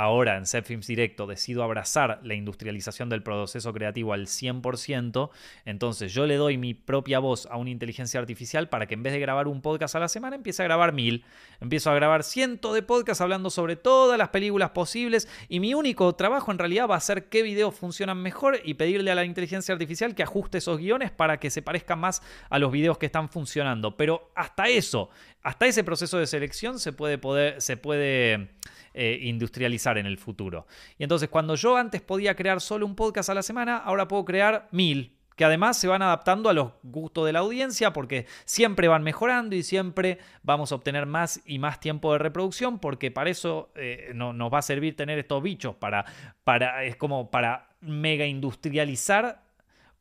ahora 0.00 0.36
en 0.38 0.46
Films 0.46 0.86
Directo 0.86 1.26
decido 1.26 1.62
abrazar 1.62 2.20
la 2.22 2.34
industrialización 2.34 3.10
del 3.10 3.22
proceso 3.22 3.72
creativo 3.74 4.14
al 4.14 4.28
100%, 4.28 5.30
entonces 5.66 6.14
yo 6.14 6.26
le 6.26 6.36
doy 6.36 6.56
mi 6.56 6.72
propia 6.72 7.18
voz 7.18 7.46
a 7.50 7.58
una 7.58 7.68
inteligencia 7.68 8.18
artificial 8.18 8.70
para 8.70 8.86
que 8.86 8.94
en 8.94 9.02
vez 9.02 9.12
de 9.12 9.20
grabar 9.20 9.46
un 9.46 9.60
podcast 9.60 9.94
a 9.96 10.00
la 10.00 10.08
semana 10.08 10.36
empiece 10.36 10.62
a 10.62 10.64
grabar 10.64 10.94
mil. 10.94 11.24
Empiezo 11.60 11.90
a 11.90 11.94
grabar 11.94 12.22
cientos 12.22 12.72
de 12.72 12.82
podcasts 12.82 13.20
hablando 13.20 13.50
sobre 13.50 13.76
todas 13.76 14.16
las 14.16 14.30
películas 14.30 14.70
posibles 14.70 15.28
y 15.50 15.60
mi 15.60 15.74
único 15.74 16.14
trabajo 16.14 16.50
en 16.50 16.58
realidad 16.58 16.88
va 16.88 16.96
a 16.96 17.00
ser 17.00 17.28
qué 17.28 17.42
videos 17.42 17.74
funcionan 17.74 18.22
mejor 18.22 18.58
y 18.64 18.74
pedirle 18.74 19.10
a 19.10 19.14
la 19.14 19.26
inteligencia 19.26 19.74
artificial 19.74 20.14
que 20.14 20.22
ajuste 20.22 20.58
esos 20.58 20.78
guiones 20.78 21.10
para 21.10 21.38
que 21.38 21.50
se 21.50 21.60
parezcan 21.60 21.98
más 21.98 22.22
a 22.48 22.58
los 22.58 22.72
videos 22.72 22.96
que 22.96 23.06
están 23.06 23.28
funcionando. 23.28 23.98
Pero 23.98 24.30
hasta 24.34 24.68
eso, 24.68 25.10
hasta 25.42 25.66
ese 25.66 25.84
proceso 25.84 26.18
de 26.18 26.26
selección 26.26 26.78
se 26.78 26.92
puede 26.92 27.18
poder, 27.18 27.60
se 27.60 27.76
puede 27.76 28.50
eh, 28.94 29.18
industrializar 29.22 29.98
en 29.98 30.06
el 30.06 30.18
futuro. 30.18 30.66
Y 30.98 31.02
entonces 31.02 31.28
cuando 31.28 31.54
yo 31.54 31.76
antes 31.76 32.00
podía 32.00 32.34
crear 32.34 32.60
solo 32.60 32.86
un 32.86 32.94
podcast 32.94 33.30
a 33.30 33.34
la 33.34 33.42
semana, 33.42 33.76
ahora 33.78 34.08
puedo 34.08 34.24
crear 34.24 34.68
mil 34.70 35.16
que 35.40 35.46
además 35.46 35.78
se 35.78 35.88
van 35.88 36.02
adaptando 36.02 36.50
a 36.50 36.52
los 36.52 36.72
gustos 36.82 37.24
de 37.24 37.32
la 37.32 37.38
audiencia 37.38 37.94
porque 37.94 38.26
siempre 38.44 38.88
van 38.88 39.02
mejorando 39.02 39.56
y 39.56 39.62
siempre 39.62 40.18
vamos 40.42 40.70
a 40.70 40.74
obtener 40.74 41.06
más 41.06 41.40
y 41.46 41.58
más 41.58 41.80
tiempo 41.80 42.12
de 42.12 42.18
reproducción 42.18 42.78
porque 42.78 43.10
para 43.10 43.30
eso 43.30 43.70
eh, 43.74 44.10
no, 44.14 44.34
nos 44.34 44.52
va 44.52 44.58
a 44.58 44.62
servir 44.62 44.96
tener 44.96 45.18
estos 45.18 45.42
bichos 45.42 45.74
para, 45.76 46.04
para, 46.44 46.84
es 46.84 46.94
como 46.96 47.30
para 47.30 47.70
mega 47.80 48.26
industrializar 48.26 49.42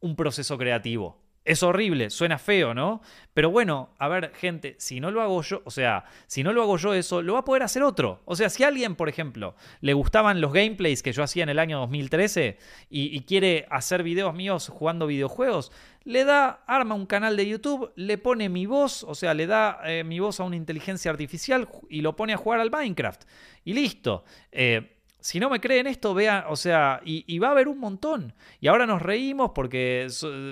un 0.01 0.17
proceso 0.17 0.57
creativo. 0.57 1.18
Es 1.45 1.63
horrible, 1.63 2.09
suena 2.09 2.37
feo, 2.37 2.73
¿no? 2.73 3.01
Pero 3.33 3.49
bueno, 3.49 3.95
a 3.97 4.07
ver, 4.07 4.33
gente, 4.35 4.75
si 4.77 4.99
no 4.99 5.09
lo 5.09 5.21
hago 5.21 5.41
yo, 5.41 5.61
o 5.63 5.71
sea, 5.71 6.03
si 6.27 6.43
no 6.43 6.51
lo 6.51 6.61
hago 6.61 6.77
yo 6.77 6.93
eso, 6.93 7.21
lo 7.21 7.33
va 7.33 7.39
a 7.39 7.45
poder 7.45 7.63
hacer 7.63 7.81
otro. 7.81 8.21
O 8.25 8.35
sea, 8.35 8.49
si 8.49 8.63
a 8.63 8.67
alguien, 8.67 8.95
por 8.95 9.07
ejemplo, 9.07 9.55
le 9.81 9.93
gustaban 9.93 10.41
los 10.41 10.51
gameplays 10.51 11.01
que 11.01 11.13
yo 11.13 11.23
hacía 11.23 11.43
en 11.43 11.49
el 11.49 11.57
año 11.57 11.79
2013 11.79 12.57
y, 12.89 13.21
quiere 13.21 13.65
hacer 13.69 14.03
videos 14.03 14.33
míos 14.33 14.69
jugando 14.69 15.07
videojuegos, 15.07 15.71
le 16.03 16.25
da, 16.25 16.63
arma 16.67 16.95
un 16.95 17.05
canal 17.05 17.37
de 17.37 17.47
YouTube, 17.47 17.91
le 17.95 18.17
pone 18.17 18.49
mi 18.49 18.65
voz, 18.65 19.03
o 19.03 19.15
sea, 19.15 19.33
le 19.33 19.47
da 19.47 19.79
eh, 19.85 20.03
mi 20.03 20.19
voz 20.19 20.39
a 20.39 20.43
una 20.43 20.55
inteligencia 20.55 21.09
artificial 21.11 21.69
y 21.89 22.01
lo 22.01 22.15
pone 22.15 22.33
a 22.33 22.37
jugar 22.37 22.59
al 22.59 22.71
Minecraft. 22.71 23.23
Y 23.63 23.73
listo. 23.73 24.23
Eh, 24.51 24.98
si 25.20 25.39
no 25.39 25.49
me 25.49 25.59
creen 25.59 25.88
esto, 25.88 26.13
vean, 26.13 26.45
o 26.47 26.55
sea, 26.55 27.01
y, 27.03 27.39
va 27.39 27.49
a 27.49 27.51
haber 27.51 27.67
un 27.67 27.80
montón. 27.80 28.34
Y 28.61 28.67
ahora 28.67 28.86
nos 28.86 29.01
reímos 29.01 29.51
porque 29.53 30.07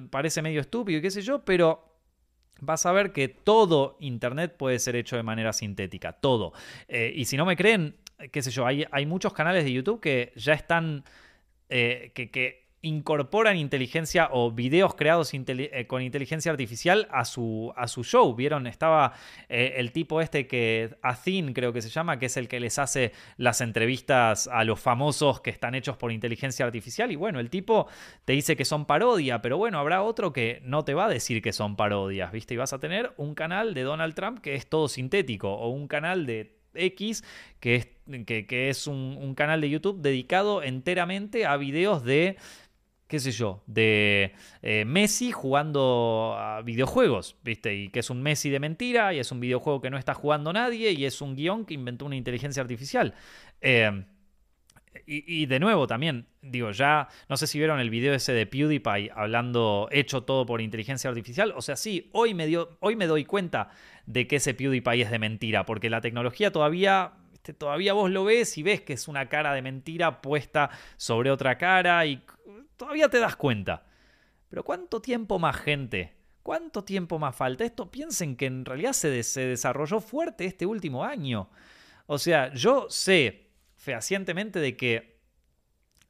parece 0.09 0.41
medio 0.41 0.61
estúpido 0.61 0.99
y 0.99 1.01
qué 1.01 1.11
sé 1.11 1.21
yo, 1.21 1.43
pero 1.45 1.83
vas 2.59 2.85
a 2.85 2.91
ver 2.91 3.13
que 3.13 3.27
todo 3.29 3.97
Internet 3.99 4.55
puede 4.57 4.79
ser 4.79 4.95
hecho 4.95 5.15
de 5.15 5.23
manera 5.23 5.53
sintética, 5.53 6.13
todo. 6.13 6.53
Eh, 6.87 7.13
y 7.15 7.25
si 7.25 7.37
no 7.37 7.45
me 7.45 7.55
creen, 7.55 7.95
qué 8.31 8.41
sé 8.41 8.51
yo, 8.51 8.65
hay, 8.65 9.05
muchos 9.05 9.33
canales 9.33 9.63
de 9.63 9.71
YouTube 9.71 10.01
que 10.01 10.33
ya 10.35 10.53
están, 10.53 11.03
eh, 11.69 12.11
que 12.13 12.66
incorporan 12.81 13.57
inteligencia 13.57 14.29
o 14.31 14.51
videos 14.51 14.93
creados 14.93 15.31
eh, 15.33 15.87
con 15.87 16.01
inteligencia 16.01 16.51
artificial 16.51 17.07
a 17.11 17.25
su, 17.25 17.73
a 17.75 17.87
su 17.87 18.03
show. 18.03 18.35
¿Vieron? 18.35 18.67
Estaba 18.67 19.13
eh, 19.49 19.73
el 19.77 19.91
tipo 19.91 20.21
este 20.21 20.47
que, 20.47 20.95
Athin 21.01 21.53
creo 21.53 21.73
que 21.73 21.81
se 21.81 21.89
llama, 21.89 22.19
que 22.19 22.27
es 22.27 22.37
el 22.37 22.47
que 22.47 22.59
les 22.59 22.77
hace 22.77 23.13
las 23.37 23.61
entrevistas 23.61 24.47
a 24.47 24.63
los 24.63 24.79
famosos 24.79 25.41
que 25.41 25.49
están 25.49 25.75
hechos 25.75 25.97
por 25.97 26.11
inteligencia 26.11 26.65
artificial. 26.65 27.11
Y 27.11 27.15
bueno, 27.15 27.39
el 27.39 27.49
tipo 27.49 27.87
te 28.25 28.33
dice 28.33 28.55
que 28.55 28.65
son 28.65 28.85
parodia, 28.85 29.41
pero 29.41 29.57
bueno, 29.57 29.79
habrá 29.79 30.03
otro 30.03 30.31
que 30.31 30.61
no 30.63 30.85
te 30.85 30.93
va 30.93 31.05
a 31.05 31.09
decir 31.09 31.41
que 31.41 31.53
son 31.53 31.75
parodias, 31.75 32.31
¿viste? 32.31 32.53
Y 32.53 32.57
vas 32.57 32.73
a 32.73 32.79
tener 32.79 33.11
un 33.17 33.33
canal 33.33 33.73
de 33.73 33.81
Donald 33.81 34.13
Trump 34.13 34.39
que 34.39 34.55
es 34.55 34.67
todo 34.67 34.87
sintético 34.87 35.51
o 35.51 35.69
un 35.69 35.87
canal 35.87 36.25
de 36.25 36.57
X, 36.77 37.23
que 37.59 37.75
es, 37.75 37.87
que, 38.25 38.69
es 38.69 38.87
un, 38.87 39.17
un, 39.19 39.35
canal 39.35 39.61
de 39.61 39.69
YouTube 39.69 40.01
dedicado 40.01 40.61
enteramente 40.63 41.45
a 41.45 41.57
videos 41.57 42.03
de 42.03 42.37
qué 43.07 43.19
sé 43.19 43.31
yo, 43.31 43.63
de 43.67 44.33
eh, 44.61 44.83
Messi 44.85 45.31
jugando 45.31 46.35
a 46.37 46.61
videojuegos, 46.61 47.37
¿viste? 47.43 47.73
Y 47.75 47.89
que 47.89 47.99
es 47.99 48.09
un 48.09 48.21
Messi 48.21 48.49
de 48.49 48.59
mentira, 48.59 49.13
y 49.13 49.19
es 49.19 49.31
un 49.31 49.39
videojuego 49.39 49.81
que 49.81 49.89
no 49.89 49.97
está 49.97 50.13
jugando 50.13 50.51
nadie, 50.51 50.91
y 50.91 51.05
es 51.05 51.21
un 51.21 51.35
guion 51.35 51.65
que 51.65 51.73
inventó 51.73 52.05
una 52.05 52.15
inteligencia 52.15 52.61
artificial. 52.61 53.13
Eh, 53.61 54.03
y, 55.05 55.45
de 55.45 55.59
nuevo 55.59 55.87
también, 55.87 56.27
digo, 56.41 56.71
ya 56.71 57.07
no 57.29 57.37
sé 57.37 57.47
si 57.47 57.57
vieron 57.57 57.79
el 57.79 57.89
video 57.89 58.13
ese 58.13 58.33
de 58.33 58.45
PewDiePie 58.45 59.11
hablando 59.15 59.87
hecho 59.91 60.23
todo 60.23 60.45
por 60.45 60.59
inteligencia 60.59 61.09
artificial. 61.09 61.53
O 61.55 61.61
sea, 61.61 61.75
sí, 61.75 62.09
hoy 62.13 62.33
me, 62.33 62.45
dio, 62.45 62.77
hoy 62.81 62.95
me 62.95 63.07
doy 63.07 63.23
cuenta 63.23 63.69
de 64.05 64.27
que 64.27 64.37
ese 64.37 64.53
PewDiePie 64.53 65.03
es 65.03 65.11
de 65.11 65.19
mentira, 65.19 65.65
porque 65.65 65.89
la 65.89 66.01
tecnología 66.01 66.51
todavía 66.51 67.13
todavía 67.57 67.93
vos 67.93 68.11
lo 68.11 68.25
ves 68.25 68.57
y 68.57 68.63
ves 68.63 68.81
que 68.81 68.91
es 68.91 69.07
una 69.07 69.29
cara 69.29 69.53
de 69.53 69.61
mentira 69.61 70.21
puesta 70.21 70.69
sobre 70.97 71.31
otra 71.31 71.57
cara 71.57 72.05
y 72.05 72.21
todavía 72.77 73.09
te 73.09 73.19
das 73.19 73.35
cuenta. 73.35 73.85
Pero 74.49 74.63
¿cuánto 74.63 75.01
tiempo 75.01 75.39
más, 75.39 75.57
gente? 75.57 76.15
¿Cuánto 76.43 76.83
tiempo 76.83 77.19
más 77.19 77.35
falta? 77.35 77.65
Esto 77.65 77.91
piensen 77.91 78.37
que 78.37 78.45
en 78.45 78.63
realidad 78.63 78.93
se, 78.93 79.09
desarrolló 79.09 79.99
fuerte 79.99 80.45
este 80.45 80.65
último 80.65 81.03
año. 81.03 81.49
O 82.05 82.17
sea, 82.17 82.53
yo 82.53 82.87
sé 82.89 83.49
fehacientemente 83.75 84.59
de 84.59 84.77
que 84.77 85.17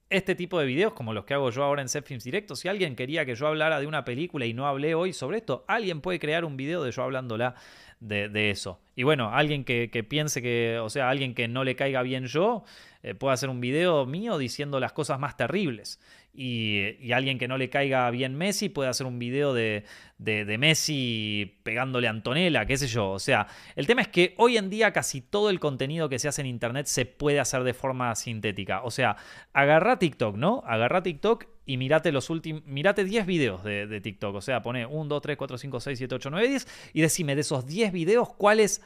este 0.09 0.35
tipo 0.35 0.59
de 0.59 0.67
videos, 0.67 0.93
como 0.93 1.13
los 1.13 1.25
que 1.25 1.33
hago 1.33 1.49
yo 1.49 1.63
ahora 1.63 1.81
en 1.81 1.89
Films 1.89 2.23
Directo, 2.23 2.55
si 2.55 2.67
alguien 2.67 2.95
quería 2.95 3.25
que 3.25 3.35
yo 3.35 3.47
hablara 3.47 3.79
de 3.79 3.87
una 3.87 4.05
película 4.05 4.45
y 4.45 4.53
no 4.53 4.67
hablé 4.67 4.93
hoy 4.93 5.11
sobre 5.11 5.37
esto, 5.37 5.65
alguien 5.67 6.01
puede 6.01 6.19
crear 6.19 6.45
un 6.45 6.55
video 6.55 6.83
de 6.83 6.91
yo 6.91 7.03
hablándola 7.03 7.55
de, 7.99 8.51
eso. 8.51 8.79
Y 8.95 9.03
bueno, 9.03 9.31
alguien 9.33 9.63
que, 9.63 9.89
que, 9.89 10.03
piense 10.03 10.41
que, 10.41 10.79
o 10.79 10.89
sea, 10.89 11.09
alguien 11.09 11.33
que 11.33 11.47
no 11.47 11.63
le 11.63 11.75
caiga 11.75 12.03
bien 12.03 12.27
yo, 12.27 12.63
eh, 13.03 13.15
puede 13.15 13.33
hacer 13.33 13.49
un 13.49 13.59
video 13.59 14.05
mío 14.05 14.37
diciendo 14.37 14.79
las 14.79 14.93
cosas 14.93 15.19
más 15.19 15.35
terribles. 15.35 15.99
Y, 16.39 17.11
alguien 17.11 17.39
que 17.39 17.47
no 17.47 17.57
le 17.57 17.71
caiga 17.71 18.11
bien 18.11 18.35
Messi 18.35 18.69
puede 18.69 18.89
hacer 18.89 19.07
un 19.07 19.17
video 19.17 19.55
de, 19.55 19.85
de, 20.19 20.57
Messi 20.59 21.59
pegándole 21.63 22.05
a 22.05 22.11
Antonella, 22.11 22.67
qué 22.67 22.77
sé 22.77 22.87
yo. 22.87 23.09
O 23.09 23.17
sea, 23.17 23.47
el 23.75 23.87
tema 23.87 24.03
es 24.03 24.07
que 24.07 24.35
hoy 24.37 24.55
en 24.55 24.69
día 24.69 24.93
casi 24.93 25.21
todo 25.21 25.49
el 25.49 25.59
contenido 25.59 26.09
que 26.09 26.19
se 26.19 26.27
hace 26.27 26.41
en 26.41 26.47
Internet 26.47 26.85
se 26.85 27.07
puede 27.07 27.39
hacer 27.39 27.63
de 27.63 27.73
forma 27.73 28.13
sintética. 28.13 28.83
O 28.83 28.91
sea, 28.91 29.17
agarra 29.51 29.97
TikTok, 29.97 30.35
¿no? 30.35 30.61
Agarra 30.67 31.01
TikTok 31.01 31.45
y 31.65 31.77
mirate 31.77 32.11
los 32.11 32.29
últimos, 32.29 32.63
mirate 32.65 33.03
10 33.03 33.25
videos 33.25 33.63
de, 33.63 33.87
de, 33.87 33.99
TikTok. 33.99 34.35
O 34.35 34.41
sea, 34.41 34.61
pone 34.61 34.85
1, 34.85 35.05
2, 35.05 35.21
3, 35.23 35.37
4, 35.37 35.57
5, 35.57 35.79
6, 35.79 35.97
7, 35.97 36.15
8, 36.15 36.29
9, 36.29 36.49
10 36.49 36.67
y 36.93 37.01
decime 37.01 37.33
de 37.33 37.41
esos 37.41 37.65
10 37.65 37.91
videos 37.91 38.31
cuáles 38.35 38.83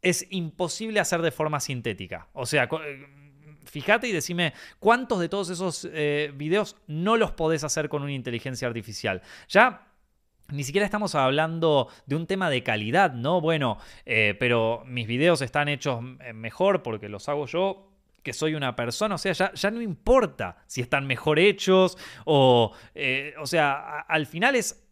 es 0.00 0.26
imposible 0.30 1.00
hacer 1.00 1.20
de 1.20 1.32
forma 1.32 1.60
sintética. 1.60 2.28
O 2.32 2.46
sea, 2.46 2.68
fíjate 3.68 4.08
y 4.08 4.12
decime 4.12 4.54
cuántos 4.78 5.20
de 5.20 5.28
todos 5.28 5.50
esos 5.50 5.88
eh, 5.92 6.32
videos 6.34 6.76
no 6.86 7.16
los 7.16 7.32
podés 7.32 7.64
hacer 7.64 7.88
con 7.88 8.02
una 8.02 8.12
inteligencia 8.12 8.68
artificial. 8.68 9.22
Ya 9.48 9.86
ni 10.50 10.64
siquiera 10.64 10.84
estamos 10.84 11.14
hablando 11.14 11.88
de 12.06 12.16
un 12.16 12.26
tema 12.26 12.48
de 12.48 12.62
calidad, 12.62 13.12
¿no? 13.12 13.40
Bueno, 13.40 13.78
eh, 14.06 14.34
pero 14.38 14.82
mis 14.86 15.06
videos 15.06 15.42
están 15.42 15.68
hechos 15.68 16.02
eh, 16.20 16.32
mejor 16.32 16.82
porque 16.82 17.08
los 17.08 17.28
hago 17.28 17.46
yo 17.46 17.84
que 18.22 18.32
soy 18.32 18.54
una 18.54 18.74
persona, 18.74 19.14
o 19.14 19.18
sea, 19.18 19.32
ya, 19.32 19.52
ya 19.54 19.70
no 19.70 19.80
importa 19.80 20.58
si 20.66 20.80
están 20.80 21.06
mejor 21.06 21.38
hechos 21.38 21.96
o, 22.24 22.72
o 23.40 23.46
sea, 23.46 24.00
al 24.00 24.26
final 24.26 24.54
es 24.54 24.88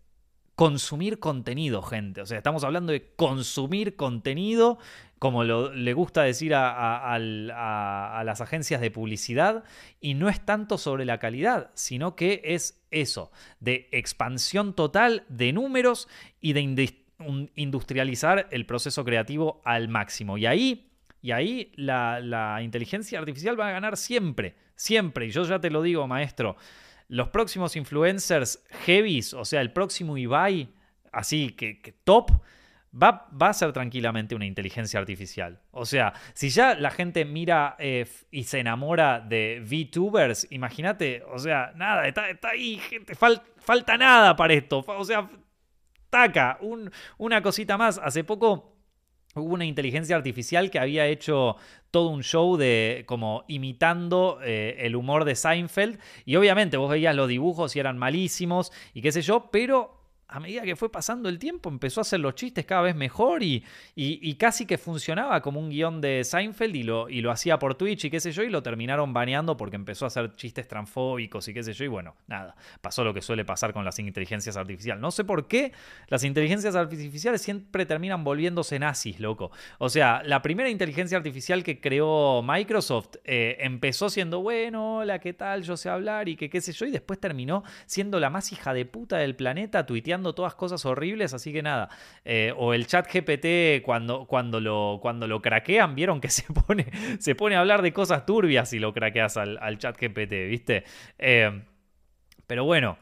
consumir 0.56 1.20
contenido, 1.20 1.82
gente. 1.82 2.22
O 2.22 2.26
sea, 2.26 2.38
estamos 2.38 2.64
hablando 2.64 2.90
de 2.90 3.12
consumir 3.14 3.94
contenido 3.94 4.78
como 5.18 5.44
le 5.44 5.92
gusta 5.94 6.22
decir 6.22 6.52
a, 6.54 7.18
las 7.18 8.40
agencias 8.40 8.80
de 8.80 8.90
publicidad, 8.90 9.64
y 10.00 10.14
no 10.14 10.28
es 10.28 10.44
tanto 10.44 10.76
sobre 10.78 11.04
la 11.04 11.18
calidad, 11.18 11.70
sino 11.74 12.16
que 12.16 12.42
es 12.44 12.82
eso, 12.90 13.30
de 13.60 13.88
expansión 13.92 14.74
total 14.74 15.24
de 15.28 15.52
números 15.52 16.08
y 16.40 16.52
de 16.52 16.94
industrializar 17.54 18.46
el 18.50 18.66
proceso 18.66 19.04
creativo 19.04 19.62
al 19.64 19.88
máximo. 19.88 20.36
Y 20.36 20.46
ahí, 20.46 20.90
y 21.22 21.32
ahí 21.32 21.72
la, 21.76 22.20
la 22.20 22.62
inteligencia 22.62 23.18
artificial 23.18 23.58
va 23.58 23.68
a 23.68 23.72
ganar 23.72 23.96
siempre, 23.96 24.54
siempre. 24.74 25.26
Y 25.26 25.30
yo 25.30 25.44
ya 25.44 25.58
te 25.58 25.70
lo 25.70 25.80
digo, 25.80 26.06
maestro, 26.06 26.56
los 27.08 27.28
próximos 27.28 27.74
influencers 27.76 28.62
heavies, 28.84 29.32
o 29.32 29.44
sea, 29.44 29.62
el 29.62 29.72
próximo 29.72 30.18
Ibai, 30.18 30.68
así 31.12 31.50
que, 31.50 31.80
que 31.80 31.92
top, 31.92 32.32
Va, 33.02 33.28
a 33.40 33.52
ser 33.52 33.72
tranquilamente 33.72 34.34
una 34.34 34.46
inteligencia 34.46 34.98
artificial. 34.98 35.60
O 35.70 35.84
sea, 35.84 36.14
si 36.32 36.48
ya 36.48 36.74
la 36.74 36.90
gente 36.90 37.24
mira 37.26 37.76
eh, 37.78 38.06
y 38.30 38.44
se 38.44 38.60
enamora 38.60 39.20
de 39.20 39.62
VTubers, 39.62 40.46
imagínate, 40.50 41.22
o 41.24 41.38
sea, 41.38 41.72
nada, 41.76 42.08
está, 42.08 42.24
ahí, 42.48 42.78
gente, 42.78 43.14
falta 43.14 43.98
nada 43.98 44.34
para 44.34 44.54
esto. 44.54 44.82
O 44.86 45.04
sea, 45.04 45.28
taca, 46.08 46.58
una 47.18 47.42
cosita 47.42 47.76
más. 47.76 48.00
Hace 48.02 48.24
poco 48.24 48.76
hubo 49.34 49.54
una 49.54 49.64
inteligencia 49.64 50.16
artificial 50.16 50.70
que 50.70 50.78
había 50.78 51.06
hecho 51.06 51.56
todo 51.90 52.08
un 52.08 52.22
show 52.22 52.56
de 52.56 53.04
como 53.06 53.44
imitando 53.48 54.38
eh, 54.42 54.76
el 54.80 54.96
humor 54.96 55.24
de 55.24 55.34
Seinfeld 55.34 55.98
y 56.24 56.36
obviamente 56.36 56.76
vos 56.76 56.90
veías 56.90 57.14
los 57.14 57.28
dibujos 57.28 57.76
y 57.76 57.80
eran 57.80 57.98
malísimos 57.98 58.72
y 58.94 59.02
qué 59.02 59.12
sé 59.12 59.22
yo, 59.22 59.50
pero 59.50 59.95
a 60.28 60.40
medida 60.40 60.62
que 60.62 60.74
fue 60.74 60.90
pasando 60.90 61.28
el 61.28 61.38
tiempo, 61.38 61.68
empezó 61.68 62.00
a 62.00 62.02
hacer 62.02 62.18
los 62.18 62.34
chistes 62.34 62.66
cada 62.66 62.82
vez 62.82 62.96
mejor 62.96 63.44
y, 63.44 63.62
y, 63.94 64.34
casi 64.34 64.66
que 64.66 64.76
funcionaba 64.76 65.40
como 65.40 65.60
un 65.60 65.70
guion 65.70 66.00
de 66.00 66.24
Seinfeld 66.24 66.74
y 66.74 66.82
lo, 66.82 67.08
y 67.08 67.20
lo 67.20 67.30
hacía 67.30 67.58
por 67.58 67.76
Twitch 67.76 68.06
y 68.06 68.10
qué 68.10 68.18
sé 68.18 68.32
yo, 68.32 68.42
y 68.42 68.50
lo 68.50 68.62
terminaron 68.62 69.12
baneando 69.12 69.56
porque 69.56 69.76
empezó 69.76 70.04
a 70.04 70.08
hacer 70.08 70.32
chistes 70.32 70.66
transfóbicos 70.66 71.46
y 71.46 71.54
qué 71.54 71.62
sé 71.62 71.72
yo, 71.72 71.84
y 71.84 71.88
bueno, 71.88 72.16
nada, 72.26 72.56
pasó 72.80 73.04
lo 73.04 73.14
que 73.14 73.22
suele 73.22 73.44
pasar 73.44 73.72
con 73.72 73.84
las 73.84 73.98
inteligencias 74.00 74.56
artificiales. 74.56 75.00
No 75.00 75.12
sé 75.12 75.22
por 75.22 75.46
qué 75.46 75.72
las 76.08 76.24
inteligencias 76.24 76.74
artificiales 76.74 77.40
siempre 77.40 77.86
terminan 77.86 78.24
volviéndose 78.24 78.80
nazis, 78.80 79.20
loco. 79.20 79.52
O 79.78 79.88
sea, 79.88 80.22
la 80.24 80.42
primera 80.42 80.68
inteligencia 80.68 81.16
artificial 81.16 81.62
que 81.62 81.80
creó 81.80 82.42
Microsoft 82.42 83.16
eh, 83.24 83.58
empezó 83.60 84.10
siendo, 84.10 84.40
bueno, 84.40 84.98
hola, 84.98 85.20
¿qué 85.20 85.32
tal? 85.32 85.62
Yo 85.62 85.76
sé 85.76 85.88
hablar 85.88 86.28
y 86.28 86.34
que 86.34 86.50
qué 86.50 86.60
sé 86.60 86.72
yo, 86.72 86.84
y 86.84 86.90
después 86.90 87.20
terminó 87.20 87.62
siendo 87.86 88.18
la 88.18 88.28
más 88.28 88.52
hija 88.52 88.74
de 88.74 88.86
puta 88.86 89.18
del 89.18 89.36
planeta, 89.36 89.86
tuiteando 89.86 90.15
todas 90.22 90.54
cosas 90.54 90.84
horribles, 90.84 91.34
así 91.34 91.52
que 91.52 91.62
nada. 91.62 91.88
Eh, 92.24 92.52
o 92.56 92.74
el 92.74 92.86
chat 92.86 93.06
GPT 93.12 93.82
cuando, 93.84 94.26
cuando, 94.26 94.60
lo, 94.60 94.98
cuando 95.00 95.26
lo 95.26 95.40
craquean, 95.42 95.94
vieron 95.94 96.20
que 96.20 96.28
se 96.30 96.44
pone, 96.52 96.86
se 97.18 97.34
pone 97.34 97.56
a 97.56 97.60
hablar 97.60 97.82
de 97.82 97.92
cosas 97.92 98.26
turbias 98.26 98.72
y 98.72 98.78
lo 98.78 98.92
craqueas 98.92 99.36
al, 99.36 99.58
al 99.60 99.78
chat 99.78 99.96
GPT, 100.00 100.48
¿viste? 100.48 100.84
Eh, 101.18 101.62
pero 102.46 102.64
bueno. 102.64 102.98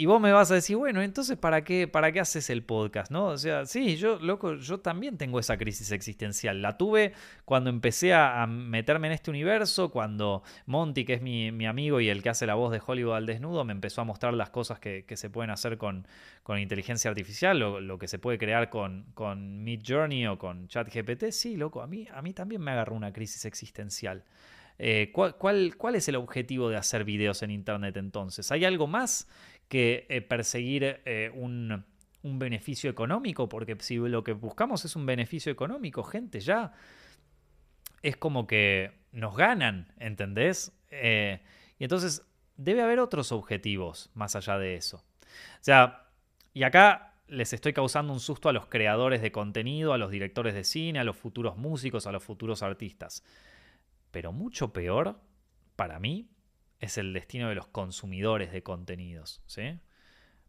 Y 0.00 0.06
vos 0.06 0.18
me 0.18 0.32
vas 0.32 0.50
a 0.50 0.54
decir, 0.54 0.78
bueno, 0.78 1.02
entonces 1.02 1.36
¿para 1.36 1.62
qué, 1.62 1.86
para 1.86 2.10
qué 2.10 2.20
haces 2.20 2.48
el 2.48 2.62
podcast? 2.62 3.10
¿No? 3.10 3.26
O 3.26 3.36
sea, 3.36 3.66
sí, 3.66 3.98
yo, 3.98 4.18
loco, 4.18 4.54
yo 4.54 4.80
también 4.80 5.18
tengo 5.18 5.38
esa 5.38 5.58
crisis 5.58 5.92
existencial. 5.92 6.62
La 6.62 6.78
tuve 6.78 7.12
cuando 7.44 7.68
empecé 7.68 8.14
a, 8.14 8.46
meterme 8.46 9.08
en 9.08 9.12
este 9.12 9.28
universo, 9.28 9.90
cuando 9.90 10.42
Monty, 10.64 11.04
que 11.04 11.12
es 11.12 11.20
mi, 11.20 11.66
amigo 11.66 12.00
y 12.00 12.08
el 12.08 12.22
que 12.22 12.30
hace 12.30 12.46
la 12.46 12.54
voz 12.54 12.72
de 12.72 12.80
Hollywood 12.82 13.14
al 13.14 13.26
desnudo, 13.26 13.62
me 13.66 13.74
empezó 13.74 14.00
a 14.00 14.04
mostrar 14.04 14.32
las 14.32 14.48
cosas 14.48 14.78
que, 14.78 15.04
se 15.06 15.28
pueden 15.28 15.50
hacer 15.50 15.76
con, 15.76 16.08
con 16.44 16.58
inteligencia 16.58 17.10
artificial, 17.10 17.58
lo, 17.58 17.78
lo, 17.78 17.98
que 17.98 18.08
se 18.08 18.18
puede 18.18 18.38
crear 18.38 18.70
con, 18.70 19.04
con 19.12 19.62
Mid 19.64 19.82
Journey 19.86 20.26
o 20.28 20.38
con 20.38 20.66
ChatGPT. 20.66 21.24
Sí, 21.30 21.58
loco, 21.58 21.82
a 21.82 21.86
mí, 21.86 22.08
a 22.10 22.22
mí 22.22 22.32
también 22.32 22.62
me 22.62 22.70
agarró 22.70 22.96
una 22.96 23.12
crisis 23.12 23.44
existencial. 23.44 24.24
Eh, 24.82 25.10
¿cuál, 25.12 25.36
cuál, 25.36 25.76
cuál 25.76 25.94
es 25.94 26.08
el 26.08 26.16
objetivo 26.16 26.70
de 26.70 26.78
hacer 26.78 27.04
videos 27.04 27.42
en 27.42 27.50
Internet 27.50 27.98
entonces? 27.98 28.50
¿Hay 28.50 28.64
algo 28.64 28.86
más 28.86 29.28
que 29.70 30.04
eh, 30.08 30.20
perseguir 30.20 31.00
eh, 31.04 31.30
un, 31.32 31.86
beneficio 32.22 32.90
económico, 32.90 33.48
porque 33.48 33.76
si 33.78 33.96
lo 33.96 34.24
que 34.24 34.32
buscamos 34.32 34.84
es 34.84 34.96
un 34.96 35.06
beneficio 35.06 35.50
económico, 35.50 36.02
gente, 36.02 36.40
ya 36.40 36.72
es 38.02 38.16
como 38.16 38.48
que 38.48 38.90
nos 39.12 39.36
ganan, 39.36 39.92
¿entendés? 39.98 40.72
Eh, 40.90 41.40
y 41.78 41.84
entonces 41.84 42.26
debe 42.56 42.82
haber 42.82 42.98
otros 42.98 43.30
objetivos 43.30 44.10
más 44.12 44.34
allá 44.34 44.58
de 44.58 44.74
eso. 44.74 44.96
O 44.96 45.62
sea, 45.62 46.08
y 46.52 46.64
acá 46.64 47.14
les 47.28 47.52
estoy 47.52 47.72
causando 47.72 48.12
un 48.12 48.20
susto 48.20 48.48
a 48.48 48.52
los 48.52 48.66
creadores 48.66 49.22
de 49.22 49.30
contenido, 49.30 49.92
a 49.92 49.98
los 49.98 50.10
directores 50.10 50.52
de 50.52 50.64
cine, 50.64 50.98
a 50.98 51.04
los 51.04 51.16
futuros 51.16 51.56
músicos, 51.56 52.08
a 52.08 52.12
los 52.12 52.24
futuros 52.24 52.64
artistas. 52.64 53.22
Pero 54.10 54.32
mucho 54.32 54.72
peor, 54.72 55.20
para 55.76 56.00
mí, 56.00 56.28
es 56.80 56.98
el 56.98 57.12
destino 57.12 57.48
de 57.48 57.54
los 57.54 57.66
consumidores 57.66 58.52
de 58.52 58.62
contenidos, 58.62 59.42
¿sí? 59.46 59.78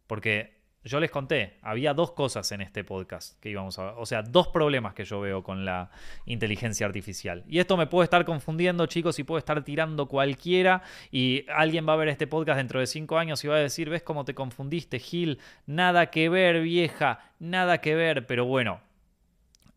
Porque 0.08 0.62
yo 0.84 1.00
les 1.00 1.12
conté, 1.12 1.60
había 1.62 1.94
dos 1.94 2.14
cosas 2.14 2.52
en 2.52 2.62
este 2.62 2.84
podcast 2.84 3.40
que 3.40 3.50
íbamos 3.50 3.78
a 3.78 3.94
o 3.98 4.06
sea, 4.06 4.24
dos 4.24 4.48
problemas 4.48 4.96
que 4.96 5.06
yo 5.06 5.20
veo 5.20 5.44
con 5.44 5.64
la 5.64 5.92
inteligencia 6.26 6.88
artificial. 6.88 7.44
Y 7.48 7.60
esto 7.60 7.78
me 7.78 7.86
puede 7.86 8.06
estar 8.06 8.26
confundiendo, 8.26 8.88
chicos, 8.88 9.20
y 9.20 9.24
puede 9.24 9.40
estar 9.40 9.64
tirando 9.64 10.08
cualquiera 10.08 10.82
y 11.12 11.46
alguien 11.54 11.88
va 11.88 11.94
a 11.94 11.98
ver 11.98 12.08
este 12.08 12.26
podcast 12.26 12.58
dentro 12.58 12.80
de 12.80 12.88
cinco 12.88 13.20
años 13.20 13.44
y 13.44 13.48
va 13.48 13.58
a 13.58 13.60
decir, 13.60 13.90
¿ves 13.90 14.02
cómo 14.02 14.26
te 14.26 14.34
confundiste, 14.34 14.98
Gil? 14.98 15.38
Nada 15.68 16.10
que 16.10 16.30
ver, 16.30 16.62
vieja, 16.62 17.20
nada 17.38 17.80
que 17.80 17.94
ver, 17.94 18.26
pero 18.26 18.46
bueno, 18.46 18.82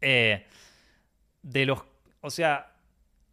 eh, 0.01 0.47
de 1.43 1.67
los, 1.67 1.81
o 2.23 2.31
sea, 2.31 2.73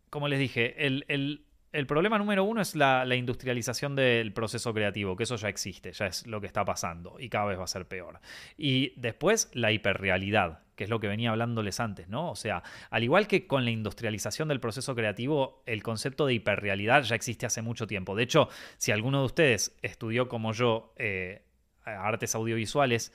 como 0.09 0.27
les 0.27 0.39
dije, 0.39 0.85
el, 0.85 1.05
el 1.07 1.45
el 1.71 1.87
problema 1.87 2.17
número 2.17 2.43
uno 2.43 2.61
es 2.61 2.75
la, 2.75 3.05
industrialización 3.15 3.95
del 3.95 4.33
proceso 4.33 4.73
creativo, 4.73 5.15
que 5.15 5.23
eso 5.23 5.35
ya 5.35 5.49
existe, 5.49 5.91
ya 5.93 6.07
es 6.07 6.27
lo 6.27 6.41
que 6.41 6.47
está 6.47 6.65
pasando 6.65 7.17
y 7.19 7.29
cada 7.29 7.45
vez 7.45 7.59
va 7.59 7.63
a 7.63 7.67
ser 7.67 7.87
peor. 7.87 8.19
Y 8.57 8.93
después 8.97 9.49
la 9.53 9.71
hiperrealidad, 9.71 10.59
que 10.75 10.83
es 10.83 10.89
lo 10.89 10.99
que 10.99 11.07
venía 11.07 11.31
hablándoles 11.31 11.79
antes, 11.79 12.09
¿no? 12.09 12.31
O 12.31 12.35
sea, 12.35 12.63
al 12.89 13.03
igual 13.03 13.27
que 13.27 13.47
con 13.47 13.63
la 13.63 13.71
industrialización 13.71 14.47
del 14.47 14.59
proceso 14.59 14.95
creativo, 14.95 15.63
el 15.65 15.81
concepto 15.81 16.25
de 16.25 16.33
hiperrealidad 16.33 17.03
ya 17.03 17.15
existe 17.15 17.45
hace 17.45 17.61
mucho 17.61 17.87
tiempo. 17.87 18.15
De 18.15 18.23
hecho, 18.23 18.49
si 18.77 18.91
alguno 18.91 19.19
de 19.19 19.25
ustedes 19.25 19.77
estudió 19.81 20.27
como 20.27 20.51
yo 20.51 20.93
eh, 20.97 21.43
artes 21.85 22.35
audiovisuales, 22.35 23.13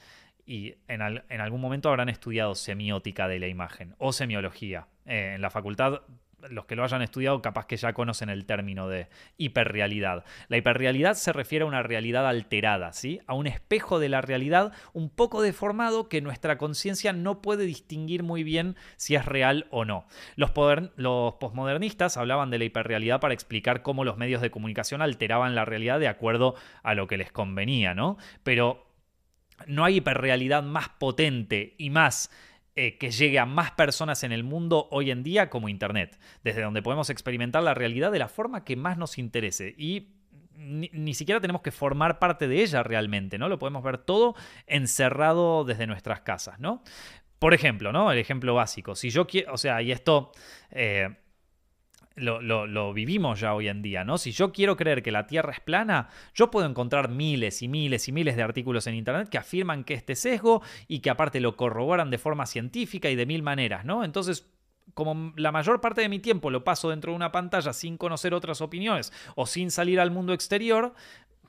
y 0.48 0.76
en, 0.86 1.02
algún 1.02 1.60
momento 1.60 1.88
habrán 1.88 2.08
estudiado 2.08 2.54
semiótica 2.54 3.26
de 3.26 3.40
la 3.40 3.48
imagen 3.48 3.96
o 3.98 4.12
semiología. 4.12 4.86
Eh, 5.04 5.32
en 5.34 5.42
la 5.42 5.50
facultad 5.50 6.02
los 6.50 6.66
que 6.66 6.76
lo 6.76 6.84
hayan 6.84 7.02
estudiado 7.02 7.40
capaz 7.42 7.66
que 7.66 7.76
ya 7.76 7.92
conocen 7.92 8.28
el 8.28 8.46
término 8.46 8.88
de 8.88 9.08
hiperrealidad. 9.36 10.24
La 10.48 10.56
hiperrealidad 10.56 11.14
se 11.14 11.32
refiere 11.32 11.64
a 11.64 11.68
una 11.68 11.82
realidad 11.82 12.26
alterada, 12.26 12.92
¿sí? 12.92 13.20
A 13.26 13.34
un 13.34 13.46
espejo 13.46 13.98
de 13.98 14.08
la 14.08 14.20
realidad 14.20 14.72
un 14.92 15.10
poco 15.10 15.42
deformado 15.42 16.08
que 16.08 16.20
nuestra 16.20 16.58
conciencia 16.58 17.12
no 17.12 17.42
puede 17.42 17.64
distinguir 17.64 18.22
muy 18.22 18.42
bien 18.42 18.76
si 18.96 19.14
es 19.14 19.24
real 19.24 19.66
o 19.70 19.84
no. 19.84 20.06
Los, 20.36 20.52
los 20.96 21.34
posmodernistas 21.34 22.16
hablaban 22.16 22.50
de 22.50 22.58
la 22.58 22.64
hiperrealidad 22.64 23.20
para 23.20 23.34
explicar 23.34 23.82
cómo 23.82 24.04
los 24.04 24.16
medios 24.16 24.40
de 24.40 24.50
comunicación 24.50 25.02
alteraban 25.02 25.54
la 25.54 25.64
realidad 25.64 26.00
de 26.00 26.08
acuerdo 26.08 26.54
a 26.82 26.94
lo 26.94 27.06
que 27.06 27.18
les 27.18 27.32
convenía, 27.32 27.94
¿no? 27.94 28.16
Pero 28.42 28.86
no 29.66 29.84
hay 29.84 29.96
hiperrealidad 29.96 30.62
más 30.62 30.88
potente 30.90 31.74
y 31.78 31.90
más 31.90 32.30
eh, 32.78 32.98
que 32.98 33.10
llegue 33.10 33.38
a 33.38 33.46
más 33.46 33.70
personas 33.70 34.22
en 34.22 34.32
el 34.32 34.44
mundo 34.44 34.86
hoy 34.90 35.10
en 35.10 35.22
día 35.22 35.48
como 35.48 35.70
Internet, 35.70 36.18
desde 36.44 36.60
donde 36.60 36.82
podemos 36.82 37.08
experimentar 37.08 37.62
la 37.62 37.72
realidad 37.72 38.12
de 38.12 38.18
la 38.18 38.28
forma 38.28 38.64
que 38.64 38.76
más 38.76 38.98
nos 38.98 39.16
interese 39.16 39.74
y 39.78 40.12
ni, 40.58 41.14
siquiera 41.14 41.40
tenemos 41.40 41.62
que 41.62 41.70
formar 41.70 42.18
parte 42.18 42.48
de 42.48 42.62
ella 42.62 42.82
realmente, 42.82 43.38
¿no? 43.38 43.48
Lo 43.48 43.58
podemos 43.58 43.82
ver 43.82 43.98
todo 43.98 44.34
encerrado 44.66 45.64
desde 45.64 45.86
nuestras 45.86 46.20
casas, 46.20 46.58
¿no? 46.60 46.82
Por 47.38 47.54
ejemplo, 47.54 47.92
¿no? 47.92 48.12
El 48.12 48.18
ejemplo 48.18 48.54
básico. 48.54 48.94
Si 48.94 49.10
yo 49.10 49.26
quiero, 49.26 49.54
o 49.54 49.58
sea, 49.58 49.82
y 49.82 49.92
esto 49.92 50.32
eh, 50.70 51.16
lo, 52.16 52.92
vivimos 52.92 53.40
ya 53.40 53.54
hoy 53.54 53.68
en 53.68 53.82
día, 53.82 54.04
¿no? 54.04 54.18
Si 54.18 54.32
yo 54.32 54.52
quiero 54.52 54.76
creer 54.76 55.02
que 55.02 55.12
la 55.12 55.26
Tierra 55.26 55.52
es 55.52 55.60
plana, 55.60 56.08
yo 56.34 56.50
puedo 56.50 56.66
encontrar 56.66 57.08
miles 57.10 57.62
y 57.62 57.68
miles 57.68 58.08
y 58.08 58.12
miles 58.12 58.36
de 58.36 58.42
artículos 58.42 58.86
en 58.86 58.94
Internet 58.94 59.28
que 59.28 59.38
afirman 59.38 59.84
que 59.84 59.94
este 59.94 60.16
sesgo 60.16 60.62
y 60.88 61.00
que 61.00 61.10
aparte 61.10 61.40
lo 61.40 61.56
corroboran 61.56 62.10
de 62.10 62.18
forma 62.18 62.46
científica 62.46 63.10
y 63.10 63.16
de 63.16 63.26
mil 63.26 63.42
maneras, 63.42 63.84
¿no? 63.84 64.02
Entonces, 64.02 64.50
como 64.94 65.32
la 65.36 65.52
mayor 65.52 65.80
parte 65.80 66.00
de 66.00 66.08
mi 66.08 66.20
tiempo 66.20 66.50
lo 66.50 66.64
paso 66.64 66.90
dentro 66.90 67.12
de 67.12 67.16
una 67.16 67.32
pantalla 67.32 67.72
sin 67.72 67.96
conocer 67.98 68.34
otras 68.34 68.60
opiniones 68.60 69.12
o 69.34 69.46
sin 69.46 69.70
salir 69.70 70.00
al 70.00 70.10
mundo 70.10 70.32
exterior, 70.32 70.94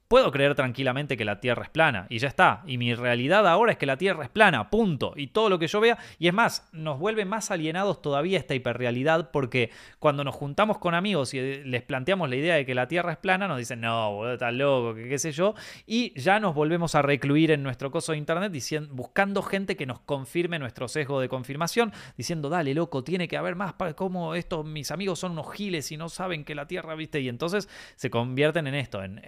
puedo 0.08 0.32
creer 0.32 0.56
tranquilamente 0.56 1.18
que 1.18 1.26
la 1.26 1.40
Tierra 1.40 1.64
es 1.64 1.70
plana 1.70 2.08
y 2.10 2.20
ya 2.20 2.28
está. 2.28 2.64
Y 2.66 2.78
mi 2.78 2.94
realidad 2.96 3.48
ahora 3.48 3.74
es 3.74 3.78
que 3.78 3.86
la 3.86 3.98
Tierra 3.98 4.24
es 4.24 4.30
plana, 4.30 4.70
punto. 4.70 5.14
Y 5.16 5.28
todo 5.28 5.50
lo 5.50 5.60
que 5.60 5.68
yo 5.68 5.80
vea, 5.80 5.98
y 6.18 6.28
es 6.28 6.34
más, 6.34 6.68
nos 6.72 7.00
vuelve 7.00 7.26
más 7.26 7.52
alienados 7.52 8.02
todavía 8.02 8.38
esta 8.38 8.56
hiperrealidad 8.56 9.32
porque 9.32 9.72
cuando 10.00 10.24
nos 10.24 10.36
juntamos 10.36 10.78
con 10.78 10.94
amigos 10.94 11.34
y 11.34 11.40
les 11.64 11.82
planteamos 11.82 12.30
la 12.30 12.36
idea 12.36 12.56
de 12.56 12.66
que 12.66 12.76
la 12.76 12.88
Tierra 12.88 13.12
es 13.12 13.18
plana, 13.18 13.48
nos 13.48 13.58
dicen, 13.58 13.82
no, 13.82 14.14
boludo, 14.14 14.34
estás 14.34 14.54
loco, 14.54 14.96
qué 14.96 15.20
sé 15.20 15.32
yo. 15.32 15.56
Y 15.86 16.18
ya 16.20 16.40
nos 16.40 16.56
volvemos 16.56 16.96
a 16.96 17.02
recluir 17.02 17.52
en 17.52 17.64
nuestro 17.64 17.92
coso 17.92 18.14
de 18.14 18.18
internet 18.18 18.52
diciendo, 18.52 18.94
buscando 18.94 19.42
gente 19.42 19.76
que 19.76 19.86
nos 19.86 20.00
confirme 20.00 20.60
nuestro 20.60 20.88
sesgo 20.88 21.20
de 21.20 21.28
confirmación, 21.28 21.92
diciendo, 22.16 22.50
dale, 22.50 22.74
loco, 22.74 23.04
tiene 23.04 23.28
que 23.28 23.38
haber 23.38 23.56
más, 23.56 23.74
para 23.74 23.94
cómo 23.94 24.36
estos 24.36 24.66
mis 24.66 24.92
amigos 24.92 25.20
son 25.20 25.34
unos 25.34 25.52
giles 25.54 25.92
y 25.92 25.98
no 25.98 26.08
saben 26.10 26.46
que 26.46 26.56
la 26.56 26.68
Tierra, 26.68 26.96
viste, 26.96 27.20
y 27.20 27.30
entonces 27.30 27.68
se 27.96 28.10
convierten 28.10 28.68
en 28.68 28.76
esto, 28.76 29.04
en, 29.04 29.22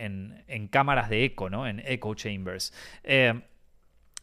en 0.48 0.69
cámaras 0.70 1.10
de 1.10 1.26
eco, 1.26 1.50
¿no? 1.50 1.68
En 1.68 1.82
echo 1.86 2.14
chambers. 2.14 2.74
Eh, 3.04 3.42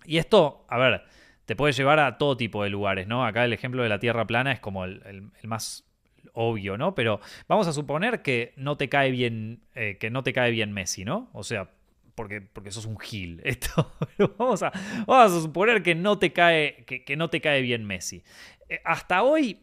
y 0.04 0.18
esto, 0.18 0.64
a 0.68 0.78
ver, 0.78 1.02
te 1.44 1.56
puede 1.56 1.72
llevar 1.72 1.98
a 2.00 2.18
todo 2.18 2.36
tipo 2.36 2.62
de 2.62 2.70
lugares, 2.70 3.06
¿no? 3.06 3.24
Acá 3.24 3.44
el 3.44 3.52
ejemplo 3.52 3.82
de 3.82 3.88
la 3.88 3.98
Tierra 3.98 4.26
plana 4.26 4.52
es 4.52 4.60
como 4.60 4.84
el, 4.84 5.30
más 5.44 5.84
obvio, 6.32 6.76
¿no? 6.76 6.94
Pero 6.94 7.20
vamos 7.48 7.66
a 7.66 7.72
suponer 7.72 8.22
que 8.22 8.52
no 8.56 8.76
te 8.76 8.88
cae 8.88 9.10
bien, 9.10 9.60
eh, 9.74 9.96
que 9.98 10.10
no 10.10 10.22
te 10.22 10.32
cae 10.32 10.50
bien 10.50 10.72
Messi, 10.72 11.04
¿no? 11.04 11.30
O 11.32 11.44
sea, 11.44 11.70
porque, 12.16 12.40
porque 12.40 12.72
sos 12.72 12.86
un 12.86 12.98
gil. 12.98 13.40
Esto, 13.44 13.92
vamos, 14.38 14.62
a, 14.64 14.72
vamos 15.06 15.32
a 15.32 15.40
suponer 15.40 15.82
que 15.84 15.94
no 15.94 16.18
te 16.18 16.32
cae, 16.32 16.84
que, 16.84 17.16
no 17.16 17.30
te 17.30 17.40
cae 17.40 17.62
bien 17.62 17.84
Messi. 17.84 18.24
Eh, 18.68 18.80
hasta 18.84 19.22
hoy 19.22 19.60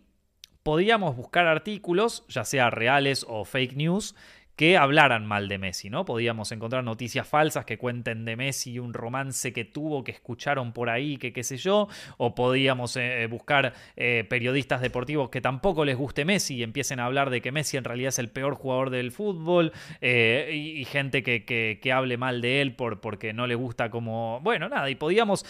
podíamos 0.63 1.17
buscar 1.17 1.47
artículos, 1.47 2.25
ya 2.29 2.45
sea 2.45 2.69
reales 2.69 3.25
o 3.27 3.43
fake 3.43 3.75
news, 3.75 4.15
que 4.55 4.77
hablaran 4.77 5.25
mal 5.25 5.47
de 5.47 5.57
Messi, 5.57 5.89
¿no? 5.89 6.05
Podíamos 6.05 6.51
encontrar 6.51 6.83
noticias 6.83 7.27
falsas 7.27 7.65
que 7.65 7.77
cuenten 7.77 8.23
de 8.25 8.35
Messi 8.35 8.77
un 8.77 8.93
romance 8.93 9.51
que 9.51 9.65
tuvo, 9.65 10.03
que 10.03 10.11
escucharon 10.11 10.73
por 10.73 10.89
ahí, 10.89 11.17
que 11.17 11.33
qué 11.33 11.43
sé 11.43 11.57
yo, 11.57 11.87
o 12.17 12.35
podíamos 12.35 12.95
eh, 12.97 13.27
buscar 13.29 13.73
eh, 13.95 14.25
periodistas 14.29 14.81
deportivos 14.81 15.29
que 15.29 15.41
tampoco 15.41 15.85
les 15.85 15.97
guste 15.97 16.23
Messi 16.23 16.55
y 16.55 16.63
empiecen 16.63 16.99
a 16.99 17.05
hablar 17.05 17.29
de 17.29 17.41
que 17.41 17.51
Messi 17.51 17.77
en 17.77 17.83
realidad 17.83 18.09
es 18.09 18.19
el 18.19 18.29
peor 18.29 18.53
jugador 18.55 18.89
del 18.91 19.11
fútbol, 19.11 19.71
eh, 20.01 20.51
y, 20.53 20.85
gente 20.85 21.23
que, 21.23 21.43
que, 21.45 21.93
hable 21.93 22.17
mal 22.17 22.41
de 22.41 22.61
él 22.61 22.75
por, 22.75 22.99
porque 22.99 23.33
no 23.33 23.47
le 23.47 23.55
gusta 23.55 23.89
como... 23.89 24.39
Bueno, 24.41 24.69
nada, 24.69 24.89
y 24.89 24.95
podíamos 24.95 25.45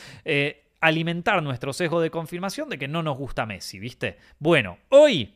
alimentar 0.80 1.41
nuestro 1.41 1.74
sesgo 1.74 2.01
de 2.01 2.10
confirmación 2.10 2.70
de 2.70 2.78
que 2.78 2.88
no 2.88 3.04
nos 3.04 3.18
gusta 3.18 3.45
Messi, 3.45 3.80
¿viste? 3.80 4.18
Bueno, 4.39 4.78
hoy, 4.89 5.34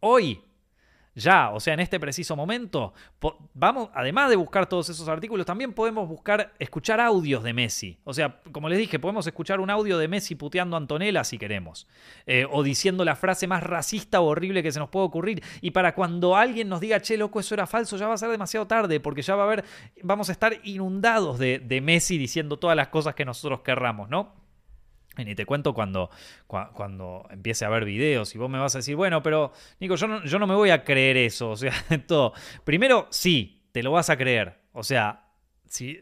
hoy 0.00 0.40
ya, 1.16 1.50
o 1.50 1.60
sea, 1.60 1.72
en 1.72 1.80
este 1.80 1.98
preciso 1.98 2.36
momento, 2.36 2.92
vamos, 3.54 3.88
además 3.94 4.28
de 4.28 4.36
buscar 4.36 4.66
todos 4.66 4.90
esos 4.90 5.08
artículos, 5.08 5.46
también 5.46 5.72
podemos 5.72 6.06
buscar, 6.06 6.52
escuchar 6.58 7.00
audios 7.00 7.42
de 7.42 7.54
Messi. 7.54 7.98
O 8.04 8.12
sea, 8.12 8.42
como 8.52 8.68
les 8.68 8.78
dije, 8.78 8.98
podemos 8.98 9.26
escuchar 9.26 9.60
un 9.60 9.70
audio 9.70 9.96
de 9.96 10.08
Messi 10.08 10.34
puteando 10.34 10.76
a 10.76 10.78
Antonella 10.78 11.24
si 11.24 11.38
queremos. 11.38 11.88
Eh, 12.26 12.46
o 12.50 12.62
diciendo 12.62 13.02
la 13.02 13.16
frase 13.16 13.46
más 13.46 13.62
racista 13.62 14.20
o 14.20 14.26
horrible 14.26 14.62
que 14.62 14.70
se 14.70 14.78
nos 14.78 14.90
puede 14.90 15.06
ocurrir. 15.06 15.42
Y 15.62 15.70
para 15.70 15.94
cuando 15.94 16.36
alguien 16.36 16.68
nos 16.68 16.80
diga, 16.80 17.00
che, 17.00 17.16
loco, 17.16 17.40
eso 17.40 17.54
era 17.54 17.66
falso, 17.66 17.96
ya 17.96 18.06
va 18.06 18.14
a 18.14 18.18
ser 18.18 18.28
demasiado 18.28 18.66
tarde, 18.66 19.00
porque 19.00 19.22
ya 19.22 19.34
va 19.36 19.44
a 19.44 19.46
haber, 19.46 19.64
vamos 20.02 20.28
a 20.28 20.32
estar 20.32 20.60
inundados 20.64 21.38
de, 21.38 21.60
de 21.60 21.80
Messi 21.80 22.18
diciendo 22.18 22.58
todas 22.58 22.76
las 22.76 22.88
cosas 22.88 23.14
que 23.14 23.24
nosotros 23.24 23.62
querramos, 23.62 24.10
¿no? 24.10 24.45
Y 25.18 25.24
ni 25.24 25.34
te 25.34 25.46
cuento 25.46 25.74
cuando, 25.74 26.10
cuando 26.46 27.26
empiece 27.30 27.64
a 27.64 27.68
ver 27.68 27.84
videos 27.84 28.34
y 28.34 28.38
vos 28.38 28.50
me 28.50 28.58
vas 28.58 28.74
a 28.74 28.78
decir, 28.78 28.96
bueno, 28.96 29.22
pero 29.22 29.52
Nico, 29.80 29.96
yo 29.96 30.06
no, 30.06 30.24
yo 30.24 30.38
no 30.38 30.46
me 30.46 30.54
voy 30.54 30.70
a 30.70 30.84
creer 30.84 31.16
eso. 31.16 31.50
O 31.50 31.56
sea, 31.56 31.72
todo. 32.06 32.32
Primero, 32.64 33.06
sí, 33.10 33.68
te 33.72 33.82
lo 33.82 33.92
vas 33.92 34.10
a 34.10 34.16
creer. 34.16 34.60
O 34.72 34.82
sea, 34.82 35.26
si, 35.68 36.00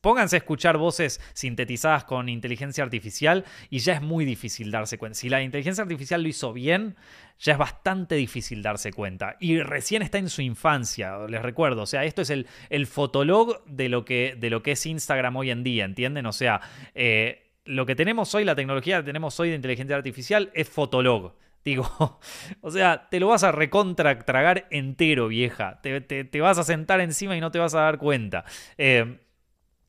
pónganse 0.00 0.36
a 0.36 0.38
escuchar 0.38 0.78
voces 0.78 1.20
sintetizadas 1.32 2.04
con 2.04 2.28
inteligencia 2.28 2.84
artificial 2.84 3.44
y 3.70 3.78
ya 3.78 3.94
es 3.94 4.02
muy 4.02 4.24
difícil 4.24 4.70
darse 4.70 4.98
cuenta. 4.98 5.18
Si 5.18 5.28
la 5.28 5.42
inteligencia 5.42 5.82
artificial 5.82 6.22
lo 6.22 6.28
hizo 6.28 6.52
bien, 6.52 6.96
ya 7.38 7.52
es 7.52 7.58
bastante 7.58 8.14
difícil 8.14 8.62
darse 8.62 8.92
cuenta. 8.92 9.36
Y 9.40 9.60
recién 9.60 10.02
está 10.02 10.18
en 10.18 10.28
su 10.28 10.42
infancia, 10.42 11.18
les 11.28 11.42
recuerdo. 11.42 11.82
O 11.82 11.86
sea, 11.86 12.04
esto 12.04 12.22
es 12.22 12.30
el, 12.30 12.46
el 12.70 12.86
fotolog 12.86 13.64
de 13.66 13.88
lo, 13.88 14.04
que, 14.04 14.36
de 14.38 14.50
lo 14.50 14.62
que 14.62 14.72
es 14.72 14.86
Instagram 14.86 15.36
hoy 15.36 15.50
en 15.50 15.62
día, 15.62 15.84
¿entienden? 15.84 16.26
O 16.26 16.32
sea, 16.32 16.60
eh, 16.94 17.45
lo 17.66 17.86
que 17.86 17.94
tenemos 17.94 18.34
hoy, 18.34 18.44
la 18.44 18.54
tecnología 18.54 18.98
que 18.98 19.04
tenemos 19.04 19.38
hoy 19.40 19.50
de 19.50 19.56
inteligencia 19.56 19.96
artificial 19.96 20.50
es 20.54 20.68
Fotolog. 20.68 21.34
Digo, 21.66 22.20
o 22.60 22.70
sea, 22.70 23.08
te 23.08 23.18
lo 23.18 23.26
vas 23.26 23.42
a 23.42 23.50
recontra 23.50 24.16
tragar 24.20 24.68
entero, 24.70 25.26
vieja. 25.26 25.80
Te, 25.82 26.40
vas 26.40 26.58
a 26.58 26.62
sentar 26.62 27.00
encima 27.00 27.36
y 27.36 27.40
no 27.40 27.50
te 27.50 27.58
vas 27.58 27.74
a 27.74 27.80
dar 27.80 27.98
cuenta. 27.98 28.44
Eh, 28.78 29.18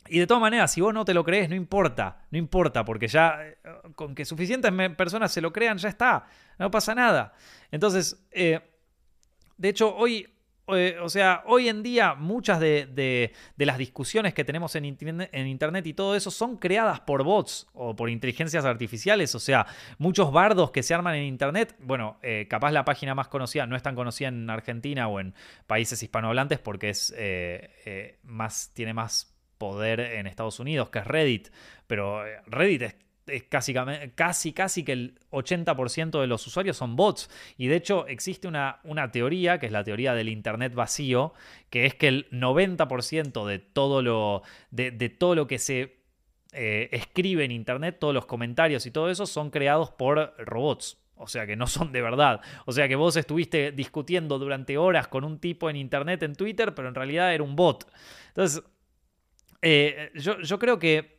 y 0.10 0.20
de 0.20 0.28
todas 0.28 0.42
maneras, 0.42 0.72
si 0.72 0.82
vos 0.82 0.94
no 0.94 1.06
te 1.06 1.14
lo 1.14 1.24
crees, 1.24 1.50
no 1.50 1.56
importa, 1.56 2.26
no 2.32 2.38
importa, 2.38 2.86
porque 2.86 3.08
ya 3.08 3.40
eh, 3.42 3.58
con 3.96 4.16
que 4.16 4.26
suficientes 4.26 4.72
personas 4.96 5.32
se 5.32 5.42
lo 5.42 5.52
crean, 5.52 5.78
ya 5.78 5.90
está, 5.90 6.26
no 6.58 6.72
pasa 6.72 6.96
nada. 6.96 7.34
Entonces, 7.72 8.26
eh, 8.32 8.62
de 9.58 9.70
hecho, 9.70 9.96
hoy, 9.96 10.28
eh, 10.70 10.98
o 11.02 11.10
sea, 11.10 11.44
hoy 11.46 11.70
en 11.70 11.82
día 11.82 12.14
muchas 12.16 12.60
de, 12.60 13.34
las 13.58 13.78
discusiones 13.78 14.34
que 14.34 14.44
tenemos 14.44 14.76
en 14.76 14.86
internet, 14.86 15.30
en 15.32 15.48
internet, 15.48 15.88
y 15.88 15.94
todo 15.94 16.16
eso 16.16 16.32
son 16.32 16.58
creadas 16.58 17.00
por 17.00 17.24
bots 17.24 17.68
o 17.74 17.96
por 17.96 18.10
inteligencias 18.10 18.66
artificiales. 18.66 19.34
O 19.36 19.40
sea, 19.40 19.66
muchos 19.98 20.32
bardos 20.32 20.72
que 20.72 20.84
se 20.84 20.94
arman 20.94 21.16
en 21.16 21.24
Internet, 21.24 21.76
bueno, 21.80 22.20
eh, 22.22 22.48
capaz 22.50 22.72
la 22.72 22.86
página 22.86 23.16
más 23.16 23.28
conocida 23.28 23.66
no 23.66 23.76
es 23.76 23.84
tan 23.84 23.96
conocida 23.96 24.28
en 24.28 24.50
Argentina 24.50 25.08
o 25.08 25.20
en 25.20 25.34
países 25.68 26.02
hispanohablantes 26.04 26.60
porque 26.60 26.90
es, 26.90 27.14
eh, 27.18 28.20
más, 28.24 28.72
tiene 28.74 28.94
más 28.94 29.34
poder 29.58 30.00
en 30.00 30.28
Estados 30.28 30.60
Unidos, 30.60 30.90
que 30.90 31.00
es 31.00 31.08
Reddit. 31.08 31.50
Pero 31.88 32.24
Reddit 32.46 32.82
es 32.82 32.96
es 33.28 33.44
casi, 33.44 33.74
casi, 34.16 34.54
casi 34.54 34.84
que 34.84 34.92
el 34.92 35.20
80% 35.32 36.20
de 36.20 36.28
los 36.28 36.46
usuarios 36.48 36.78
son 36.78 36.96
bots. 36.96 37.30
Y 37.58 37.68
de 37.68 37.76
hecho 37.76 38.08
existe 38.08 38.48
una, 38.48 38.80
una, 38.84 39.12
teoría, 39.12 39.60
que 39.60 39.68
es 39.68 39.72
la 39.72 39.84
teoría 39.84 40.14
del 40.14 40.30
Internet 40.30 40.74
vacío, 40.74 41.34
que 41.70 41.86
es 41.86 41.96
que 41.96 42.08
el 42.08 42.30
90% 42.32 43.46
de 43.46 43.60
todo 43.60 44.02
lo, 44.02 44.44
de, 44.72 44.92
todo 45.10 45.36
lo 45.36 45.48
que 45.48 45.60
se 45.60 45.98
eh, 46.54 46.90
escribe 46.92 47.44
en 47.46 47.52
Internet, 47.52 47.98
todos 48.00 48.14
los 48.14 48.26
comentarios 48.26 48.86
y 48.86 48.92
todo 48.92 49.10
eso, 49.10 49.26
son 49.26 49.50
creados 49.50 49.92
por 49.92 50.34
robots. 50.38 50.98
O 51.16 51.28
sea 51.28 51.46
que 51.48 51.56
no 51.56 51.68
son 51.68 51.92
de 51.92 52.02
verdad. 52.02 52.42
O 52.66 52.72
sea 52.72 52.88
que 52.88 52.96
vos 52.96 53.16
estuviste 53.18 53.72
discutiendo 53.72 54.40
durante 54.40 54.78
horas 54.78 55.08
con 55.08 55.24
un 55.24 55.40
tipo 55.40 55.70
en 55.70 55.76
Internet, 55.76 56.24
en 56.24 56.36
Twitter, 56.36 56.74
pero 56.76 56.88
en 56.88 56.96
realidad 56.96 57.34
era 57.34 57.44
un 57.44 57.56
bot. 57.56 57.92
Entonces, 58.30 58.64
eh, 59.62 60.12
yo, 60.16 60.40
yo 60.42 60.60
creo 60.60 60.78
que 60.78 61.17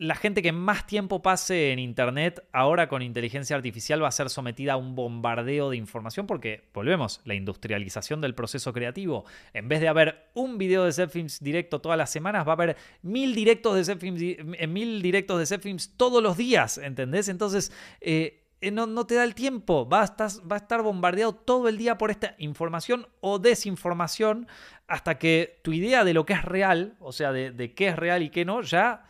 la 0.00 0.14
gente 0.14 0.40
que 0.40 0.50
más 0.50 0.86
tiempo 0.86 1.20
pase 1.20 1.72
en 1.72 1.78
Internet 1.78 2.42
ahora 2.52 2.88
con 2.88 3.02
inteligencia 3.02 3.54
artificial 3.54 4.02
va 4.02 4.08
a 4.08 4.12
ser 4.12 4.30
sometida 4.30 4.72
a 4.72 4.76
un 4.78 4.94
bombardeo 4.94 5.68
de 5.68 5.76
información 5.76 6.26
porque, 6.26 6.70
volvemos, 6.72 7.20
la 7.26 7.34
industrialización 7.34 8.22
del 8.22 8.34
proceso 8.34 8.72
creativo. 8.72 9.26
En 9.52 9.68
vez 9.68 9.82
de 9.82 9.88
haber 9.88 10.30
un 10.32 10.56
video 10.56 10.84
de 10.84 10.94
Zepfilms 10.94 11.40
directo 11.40 11.82
todas 11.82 11.98
las 11.98 12.08
semanas, 12.08 12.48
va 12.48 12.52
a 12.52 12.54
haber 12.54 12.78
mil 13.02 13.34
directos 13.34 13.76
de 13.76 13.84
Zepfilms, 13.84 14.22
eh, 14.22 14.66
mil 14.66 15.02
directos 15.02 15.46
de 15.46 15.76
todos 15.98 16.22
los 16.22 16.36
días, 16.36 16.78
¿entendés? 16.78 17.28
Entonces... 17.28 17.70
Eh, 18.00 18.38
eh, 18.62 18.70
no, 18.70 19.06
te 19.06 19.14
da 19.14 19.24
el 19.24 19.34
tiempo, 19.34 19.88
va 19.88 20.02
a, 20.02 20.04
estar, 20.04 20.28
va 20.50 20.56
a, 20.56 20.58
estar, 20.58 20.82
bombardeado 20.82 21.34
todo 21.34 21.66
el 21.66 21.78
día 21.78 21.96
por 21.96 22.10
esta 22.10 22.34
información 22.36 23.06
o 23.20 23.38
desinformación 23.38 24.48
hasta 24.86 25.16
que 25.16 25.60
tu 25.62 25.72
idea 25.72 26.04
de 26.04 26.12
lo 26.12 26.26
que 26.26 26.34
es 26.34 26.44
real, 26.44 26.94
o 27.00 27.12
sea, 27.12 27.32
de, 27.32 27.52
de 27.52 27.72
qué 27.72 27.88
es 27.88 27.96
real 27.96 28.22
y 28.22 28.28
qué 28.28 28.44
no, 28.44 28.60
ya 28.60 29.06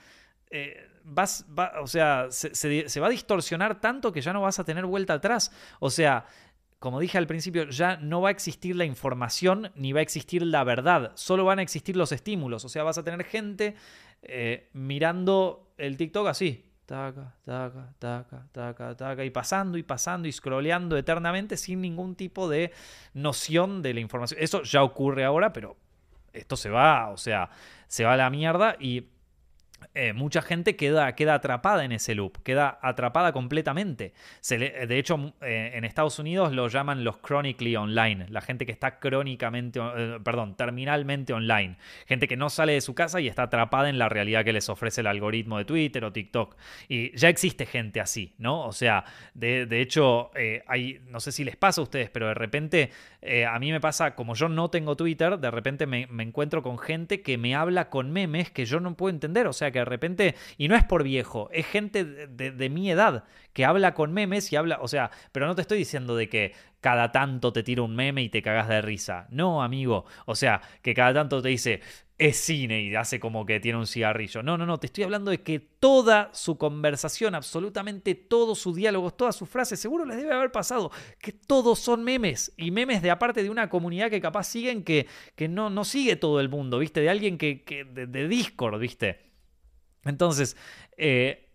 eh, 0.50 0.88
vas, 1.04 1.46
o 1.80 1.86
sea, 1.86 2.26
se, 2.30 3.00
va 3.00 3.06
a 3.06 3.10
distorsionar 3.10 3.80
tanto 3.80 4.12
que 4.12 4.20
ya 4.20 4.32
no 4.32 4.42
vas 4.42 4.58
a 4.58 4.64
tener 4.64 4.86
vuelta 4.86 5.14
atrás. 5.14 5.52
O 5.78 5.90
sea, 5.90 6.26
como 6.78 7.00
dije 7.00 7.18
al 7.18 7.26
principio, 7.26 7.68
ya 7.68 7.96
no 7.96 8.20
va 8.20 8.28
a 8.28 8.32
existir 8.32 8.74
la 8.76 8.84
información 8.84 9.70
ni 9.74 9.92
va 9.92 10.00
a 10.00 10.02
existir 10.02 10.42
la 10.42 10.64
verdad, 10.64 11.12
solo 11.14 11.44
van 11.44 11.58
a 11.58 11.62
existir 11.62 11.96
los 11.96 12.12
estímulos. 12.12 12.64
O 12.64 12.68
sea, 12.68 12.82
vas 12.82 12.98
a 12.98 13.04
tener 13.04 13.24
gente 13.24 13.76
eh, 14.22 14.68
mirando 14.72 15.72
el 15.78 15.96
TikTok 15.96 16.28
así. 16.28 16.66
Taca, 16.86 17.36
taca, 17.44 17.94
taca, 18.00 18.48
taca, 18.50 18.96
taca, 18.96 19.24
y 19.24 19.30
pasando 19.30 19.78
y 19.78 19.84
pasando 19.84 20.26
y 20.26 20.32
scrolleando 20.32 20.96
eternamente 20.96 21.56
sin 21.56 21.80
ningún 21.80 22.16
tipo 22.16 22.48
de 22.48 22.72
noción 23.14 23.80
de 23.80 23.94
la 23.94 24.00
información. 24.00 24.40
Eso 24.42 24.64
ya 24.64 24.82
ocurre 24.82 25.24
ahora, 25.24 25.52
pero 25.52 25.76
esto 26.32 26.56
se 26.56 26.68
va, 26.68 27.10
o 27.10 27.16
sea, 27.16 27.50
se 27.86 28.04
va 28.04 28.14
a 28.14 28.16
la 28.16 28.28
mierda 28.28 28.74
y 28.80 29.04
eh, 29.94 30.12
mucha 30.12 30.42
gente 30.42 30.76
queda, 30.76 31.14
queda, 31.14 31.34
atrapada 31.34 31.84
en 31.84 31.92
ese 31.92 32.14
loop, 32.14 32.42
queda 32.42 32.78
atrapada 32.82 33.32
completamente. 33.32 34.12
de 34.48 34.98
hecho, 34.98 35.34
eh, 35.40 35.72
en 35.74 35.84
Estados 35.84 36.18
Unidos 36.18 36.52
lo 36.52 36.68
llaman 36.68 37.04
los 37.04 37.18
chronically 37.18 37.76
online, 37.76 38.26
la 38.28 38.40
gente 38.40 38.66
que 38.66 38.72
está 38.72 38.98
crónicamente, 38.98 39.80
eh, 39.80 40.18
perdón, 40.22 40.56
terminalmente 40.56 41.32
online. 41.32 41.76
Gente 42.06 42.28
que 42.28 42.36
no 42.36 42.50
sale 42.50 42.74
de 42.74 42.80
su 42.80 42.94
casa 42.94 43.20
y 43.20 43.28
está 43.28 43.44
atrapada 43.44 43.88
en 43.88 43.98
la 43.98 44.08
realidad 44.08 44.44
que 44.44 44.52
les 44.52 44.68
ofrece 44.68 45.00
el 45.00 45.06
algoritmo 45.06 45.58
de 45.58 45.64
Twitter 45.64 46.04
o 46.04 46.12
TikTok. 46.12 46.56
Y 46.88 47.16
ya 47.16 47.28
existe 47.28 47.66
gente 47.66 48.00
así, 48.00 48.34
¿no? 48.38 48.66
O 48.66 48.72
sea, 48.72 49.04
de, 49.34 49.80
hecho, 49.80 50.30
hay, 50.66 51.00
no 51.06 51.20
sé 51.20 51.32
si 51.32 51.44
les 51.44 51.56
pasa 51.56 51.80
a 51.80 51.84
ustedes, 51.84 52.10
pero 52.10 52.28
de 52.28 52.34
repente 52.34 52.90
a 53.48 53.58
mí 53.58 53.70
me 53.70 53.80
pasa, 53.80 54.14
como 54.14 54.34
yo 54.34 54.48
no 54.48 54.70
tengo 54.70 54.96
Twitter, 54.96 55.38
de 55.38 55.50
repente 55.50 55.86
me, 55.86 56.06
me 56.06 56.22
encuentro 56.22 56.62
con 56.62 56.78
gente 56.78 57.22
que 57.22 57.38
me 57.38 57.54
habla 57.54 57.90
con 57.90 58.10
memes 58.12 58.50
que 58.50 58.64
yo 58.64 58.80
no 58.80 58.94
puedo 58.96 59.10
entender. 59.10 59.46
O 59.46 59.52
sea, 59.52 59.69
que 59.72 59.80
de 59.80 59.84
repente, 59.84 60.34
y 60.56 60.68
no 60.68 60.76
es 60.76 60.84
por 60.84 61.02
viejo, 61.02 61.48
es 61.52 61.66
gente 61.66 62.04
de, 62.04 62.70
mi 62.70 62.90
edad 62.90 63.24
que 63.52 63.64
habla 63.64 63.94
con 63.94 64.12
memes 64.12 64.52
y 64.52 64.56
habla, 64.56 64.78
o 64.80 64.88
sea, 64.88 65.10
pero 65.32 65.46
no 65.46 65.54
te 65.54 65.62
estoy 65.62 65.78
diciendo 65.78 66.16
de 66.16 66.28
que 66.28 66.52
cada 66.80 67.12
tanto 67.12 67.52
te 67.52 67.62
tira 67.62 67.82
un 67.82 67.94
meme 67.94 68.22
y 68.22 68.28
te 68.28 68.42
cagas 68.42 68.68
de 68.68 68.80
risa. 68.80 69.26
No, 69.30 69.62
amigo. 69.62 70.06
O 70.26 70.34
sea, 70.34 70.62
que 70.82 70.94
cada 70.94 71.12
tanto 71.12 71.42
te 71.42 71.48
dice, 71.48 71.80
es 72.20 72.36
cine 72.36 72.82
y 72.82 72.94
hace 72.94 73.18
como 73.18 73.46
que 73.46 73.60
tiene 73.60 73.78
un 73.78 73.86
cigarrillo. 73.86 74.42
No, 74.42 74.58
no, 74.58 74.66
no, 74.66 74.78
te 74.78 74.86
estoy 74.86 75.04
hablando 75.04 75.30
de 75.30 75.42
que 75.42 75.58
toda 75.58 76.28
su 76.34 76.58
conversación, 76.58 77.34
absolutamente 77.34 78.14
todos 78.14 78.58
sus 78.58 78.76
diálogos, 78.76 79.16
todas 79.16 79.34
sus 79.34 79.48
frases, 79.48 79.80
seguro 79.80 80.04
les 80.04 80.18
debe 80.18 80.34
haber 80.34 80.52
pasado, 80.52 80.90
que 81.18 81.32
todos 81.32 81.78
son 81.78 82.04
memes 82.04 82.52
y 82.58 82.70
memes 82.70 83.00
de 83.00 83.10
aparte 83.10 83.42
de 83.42 83.48
una 83.48 83.70
comunidad 83.70 84.10
que 84.10 84.20
capaz 84.20 84.44
siguen 84.44 84.84
que, 84.84 85.06
que 85.34 85.48
no, 85.48 85.70
no 85.70 85.84
sigue 85.84 86.16
todo 86.16 86.40
el 86.40 86.50
mundo, 86.50 86.78
¿viste? 86.78 87.00
De 87.00 87.08
alguien 87.08 87.38
que, 87.38 87.62
que 87.62 87.84
de 87.84 88.28
Discord, 88.28 88.78
¿viste? 88.78 89.29
Entonces, 90.04 90.56
eh, 90.96 91.48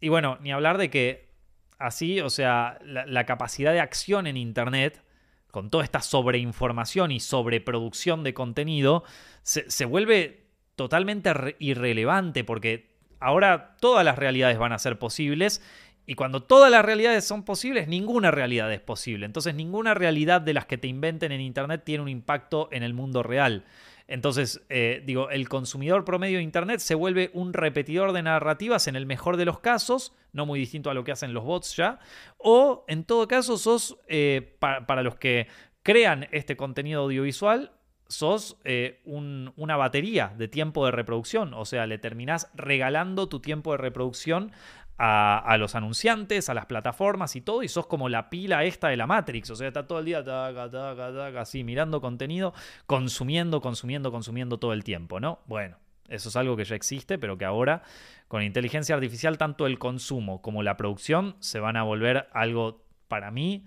y 0.00 0.08
bueno, 0.08 0.38
ni 0.40 0.52
hablar 0.52 0.78
de 0.78 0.90
que 0.90 1.32
así, 1.78 2.20
o 2.20 2.30
sea, 2.30 2.78
la, 2.84 3.26
capacidad 3.26 3.72
de 3.72 3.80
acción 3.80 4.26
en 4.26 4.36
Internet, 4.36 5.02
con 5.50 5.70
toda 5.70 5.84
esta 5.84 6.00
sobreinformación 6.00 7.10
y 7.10 7.20
sobreproducción 7.20 8.22
de 8.24 8.34
contenido, 8.34 9.04
se, 9.42 9.84
vuelve 9.84 10.46
totalmente 10.76 11.56
irrelevante 11.58 12.44
porque 12.44 12.96
ahora 13.20 13.76
todas 13.80 14.04
las 14.04 14.18
realidades 14.18 14.58
van 14.58 14.72
a 14.72 14.78
ser 14.78 14.98
posibles 14.98 15.62
y 16.06 16.14
cuando 16.14 16.42
todas 16.42 16.70
las 16.70 16.84
realidades 16.84 17.24
son 17.24 17.44
posibles, 17.44 17.86
ninguna 17.86 18.30
realidad 18.30 18.72
es 18.72 18.80
posible. 18.80 19.26
Entonces, 19.26 19.54
ninguna 19.54 19.94
realidad 19.94 20.40
de 20.40 20.54
las 20.54 20.66
que 20.66 20.78
te 20.78 20.88
inventen 20.88 21.30
en 21.30 21.40
Internet 21.40 21.82
tiene 21.84 22.02
un 22.02 22.08
impacto 22.08 22.68
en 22.72 22.82
el 22.82 22.92
mundo 22.92 23.22
real. 23.22 23.64
Entonces, 24.12 24.62
eh, 24.68 25.02
digo, 25.06 25.30
el 25.30 25.48
consumidor 25.48 26.04
promedio 26.04 26.36
de 26.36 26.44
Internet 26.44 26.80
se 26.80 26.94
vuelve 26.94 27.30
un 27.32 27.54
repetidor 27.54 28.12
de 28.12 28.22
narrativas 28.22 28.86
en 28.86 28.94
el 28.94 29.06
mejor 29.06 29.38
de 29.38 29.46
los 29.46 29.60
casos, 29.60 30.14
no 30.32 30.44
muy 30.44 30.60
distinto 30.60 30.90
a 30.90 30.94
lo 30.94 31.02
que 31.02 31.12
hacen 31.12 31.32
los 31.32 31.44
bots 31.44 31.76
ya, 31.76 31.98
o 32.36 32.84
en 32.88 33.04
todo 33.04 33.26
caso 33.26 33.56
sos, 33.56 33.96
eh, 34.08 34.58
para 34.60 35.02
los 35.02 35.16
que 35.16 35.46
crean 35.82 36.28
este 36.30 36.58
contenido 36.58 37.00
audiovisual, 37.00 37.72
sos 38.06 38.58
eh, 38.64 39.00
una 39.06 39.76
batería 39.78 40.34
de 40.36 40.46
tiempo 40.46 40.84
de 40.84 40.92
reproducción, 40.92 41.54
o 41.54 41.64
sea, 41.64 41.86
le 41.86 41.96
terminás 41.96 42.50
regalando 42.54 43.30
tu 43.30 43.40
tiempo 43.40 43.72
de 43.72 43.78
reproducción 43.78 44.52
a, 45.04 45.56
los 45.58 45.74
anunciantes, 45.74 46.48
a 46.48 46.54
las 46.54 46.66
plataformas 46.66 47.34
y 47.34 47.40
todo, 47.40 47.64
y 47.64 47.68
sos 47.68 47.88
como 47.88 48.08
la 48.08 48.30
pila 48.30 48.62
esta 48.62 48.88
de 48.88 48.96
la 48.96 49.08
Matrix, 49.08 49.50
o 49.50 49.56
sea, 49.56 49.66
está 49.66 49.84
todo 49.84 49.98
el 49.98 50.04
día 50.04 50.22
así 51.40 51.64
mirando 51.64 52.00
contenido, 52.00 52.54
consumiendo, 52.86 53.60
consumiendo, 53.60 54.12
consumiendo 54.12 54.58
todo 54.58 54.72
el 54.72 54.84
tiempo, 54.84 55.18
¿no? 55.18 55.40
Bueno, 55.46 55.76
eso 56.08 56.28
es 56.28 56.36
algo 56.36 56.56
que 56.56 56.64
ya 56.64 56.76
existe, 56.76 57.18
pero 57.18 57.36
que 57.36 57.44
ahora 57.44 57.82
con 58.28 58.44
inteligencia 58.44 58.94
artificial 58.94 59.38
tanto 59.38 59.66
el 59.66 59.80
consumo 59.80 60.40
como 60.40 60.62
la 60.62 60.76
producción 60.76 61.34
se 61.40 61.58
van 61.58 61.76
a 61.76 61.82
volver 61.82 62.28
algo 62.32 62.84
para 63.08 63.32
mí 63.32 63.64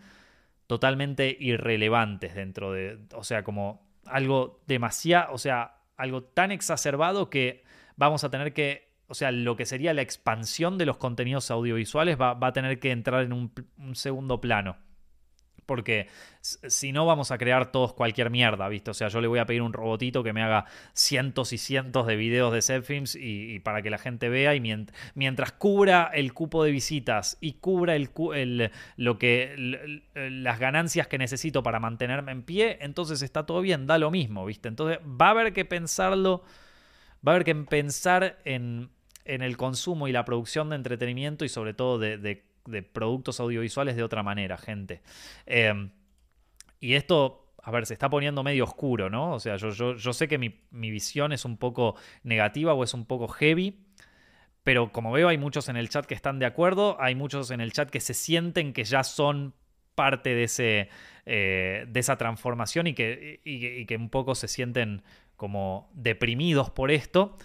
totalmente 0.68 1.36
irrelevantes 1.38 2.34
dentro 2.34 2.72
de, 2.72 2.98
o 3.14 3.26
sea, 3.26 3.44
como 3.44 3.86
algo 4.06 4.62
demasiado, 4.68 5.34
o 5.34 5.38
sea, 5.38 5.80
algo 5.98 6.24
tan 6.24 6.54
exacerbado 6.54 7.30
que 7.30 7.66
vamos 7.98 8.24
a 8.24 8.30
tener 8.30 8.54
que 8.54 8.85
o 9.08 9.14
sea, 9.14 9.32
lo 9.32 9.56
que 9.56 9.66
sería 9.66 9.94
la 9.94 10.02
expansión 10.02 10.78
de 10.78 10.86
los 10.86 10.98
contenidos 10.98 11.52
audiovisuales 11.52 12.20
va, 12.20 12.38
a 12.40 12.54
tener 12.54 12.80
que 12.80 12.92
entrar 12.92 13.24
en 13.24 13.34
un, 13.34 13.52
segundo 13.96 14.42
plano. 14.42 14.78
Porque 15.66 16.08
si 16.42 16.92
no 16.92 17.08
vamos 17.08 17.32
a 17.32 17.40
crear 17.40 17.72
todos 17.72 17.94
cualquier 17.94 18.30
mierda, 18.30 18.68
¿viste? 18.68 18.92
O 18.92 18.94
sea, 18.94 19.08
yo 19.08 19.20
le 19.20 19.28
voy 19.28 19.40
a 19.40 19.48
pedir 19.48 19.64
un 19.64 19.74
robotito 19.74 20.24
que 20.24 20.32
me 20.32 20.44
haga 20.44 20.66
cientos 20.94 21.54
y 21.54 21.58
cientos 21.58 22.06
de 22.06 22.16
videos 22.16 22.54
de 22.54 22.62
selfies 22.62 23.16
y, 23.16 23.56
y 23.56 23.60
para 23.60 23.82
que 23.82 23.90
la 23.90 23.98
gente 23.98 24.30
vea 24.30 24.54
y 24.54 24.62
mientras 25.16 25.52
cubra 25.54 26.12
el 26.14 26.34
cupo 26.34 26.64
de 26.64 26.70
visitas 26.70 27.40
y 27.42 27.54
cubra 27.54 27.96
el, 27.96 28.12
lo 28.96 29.18
que, 29.18 30.04
las 30.14 30.60
ganancias 30.60 31.08
que 31.08 31.18
necesito 31.18 31.64
para 31.64 31.80
mantenerme 31.80 32.32
en 32.32 32.44
pie, 32.44 32.78
entonces 32.82 33.24
está 33.24 33.48
todo 33.48 33.62
bien, 33.62 33.88
da 33.88 33.98
lo 33.98 34.12
mismo, 34.12 34.46
¿viste? 34.46 34.68
Entonces 34.68 35.00
va 35.00 35.28
a 35.28 35.32
haber 35.32 35.52
que 35.52 35.66
pensarlo, 35.66 36.44
va 37.28 37.32
a 37.32 37.36
haber 37.36 37.44
que 37.44 37.56
pensar 37.56 38.38
en 38.46 38.92
en 39.26 39.42
el 39.42 39.58
consumo 39.58 40.08
y 40.08 40.12
la 40.12 40.24
producción 40.24 40.70
de 40.70 40.76
entretenimiento 40.76 41.44
y 41.44 41.50
sobre 41.50 41.74
todo 41.74 42.00
de, 42.00 42.44
productos 42.94 43.40
audiovisuales 43.40 43.96
de 43.96 44.04
otra 44.04 44.24
manera, 44.24 44.58
gente. 44.58 45.02
Em, 45.46 45.90
y 46.80 46.94
esto, 46.94 47.54
a 47.62 47.72
ver, 47.72 47.86
se 47.86 47.94
está 47.94 48.10
poniendo 48.10 48.44
medio 48.44 48.64
oscuro, 48.64 49.10
¿no? 49.10 49.34
O 49.34 49.40
sea, 49.40 49.58
yo, 49.58 49.70
yo, 49.96 50.14
sé 50.14 50.28
que 50.28 50.38
mi, 50.38 50.56
visión 50.72 51.32
es 51.34 51.46
un 51.46 51.58
poco 51.58 51.96
negativa 52.24 52.74
o 52.74 52.84
es 52.84 52.94
un 52.94 53.06
poco 53.06 53.28
heavy. 53.28 53.82
Pero 54.64 54.92
como 54.92 55.12
veo, 55.12 55.28
hay 55.28 55.38
muchos 55.38 55.70
en 55.70 55.78
el 55.78 55.90
chat 55.90 56.08
que 56.08 56.16
están 56.16 56.40
de 56.40 56.48
acuerdo, 56.48 56.98
hay 57.00 57.14
muchos 57.14 57.52
en 57.52 57.62
el 57.62 57.72
chat 57.72 57.90
que 57.90 58.00
se 58.00 58.16
sienten 58.16 58.74
que 58.74 58.84
ya 58.84 59.04
son 59.04 59.54
parte 59.94 60.34
de, 60.34 60.44
ese, 60.46 60.90
eh, 61.28 61.86
de 61.88 62.00
esa 62.00 62.18
transformación 62.18 62.88
y 62.88 62.96
que, 62.96 63.42
y 63.44 63.86
que 63.86 63.96
un 63.96 64.10
poco 64.10 64.34
se 64.34 64.48
sienten 64.48 65.04
como 65.36 65.92
deprimidos 65.94 66.72
por 66.72 66.90
esto. 66.90 67.38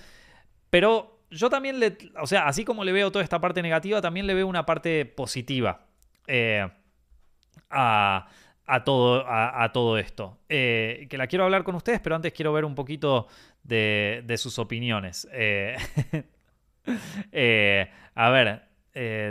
Pero 0.71 1.20
yo 1.31 1.49
también 1.49 1.79
le, 1.79 1.97
o 2.21 2.27
sea, 2.27 2.47
así 2.47 2.65
como 2.65 2.85
le 2.85 2.93
veo 2.93 3.11
toda 3.13 3.23
esta 3.23 3.41
parte 3.41 3.63
negativa, 3.63 4.01
también 4.01 4.27
le 4.27 4.35
veo 4.35 4.47
una 4.47 4.67
parte 4.67 5.05
positiva 5.05 5.87
eh, 6.27 6.69
a, 7.71 8.27
todo, 8.85 9.25
a, 9.27 9.71
todo, 9.73 9.99
esto. 9.99 10.39
Eh, 10.49 11.07
que 11.09 11.17
la 11.17 11.27
quiero 11.27 11.45
hablar 11.45 11.63
con 11.63 11.75
ustedes, 11.75 12.01
pero 12.01 12.17
antes 12.17 12.33
quiero 12.33 12.53
ver 12.53 12.65
un 12.65 12.75
poquito 12.75 13.29
de, 13.63 14.35
sus 14.39 14.59
opiniones. 14.59 15.29
Eh, 15.33 15.77
a 18.15 18.31
ver, 18.31 18.63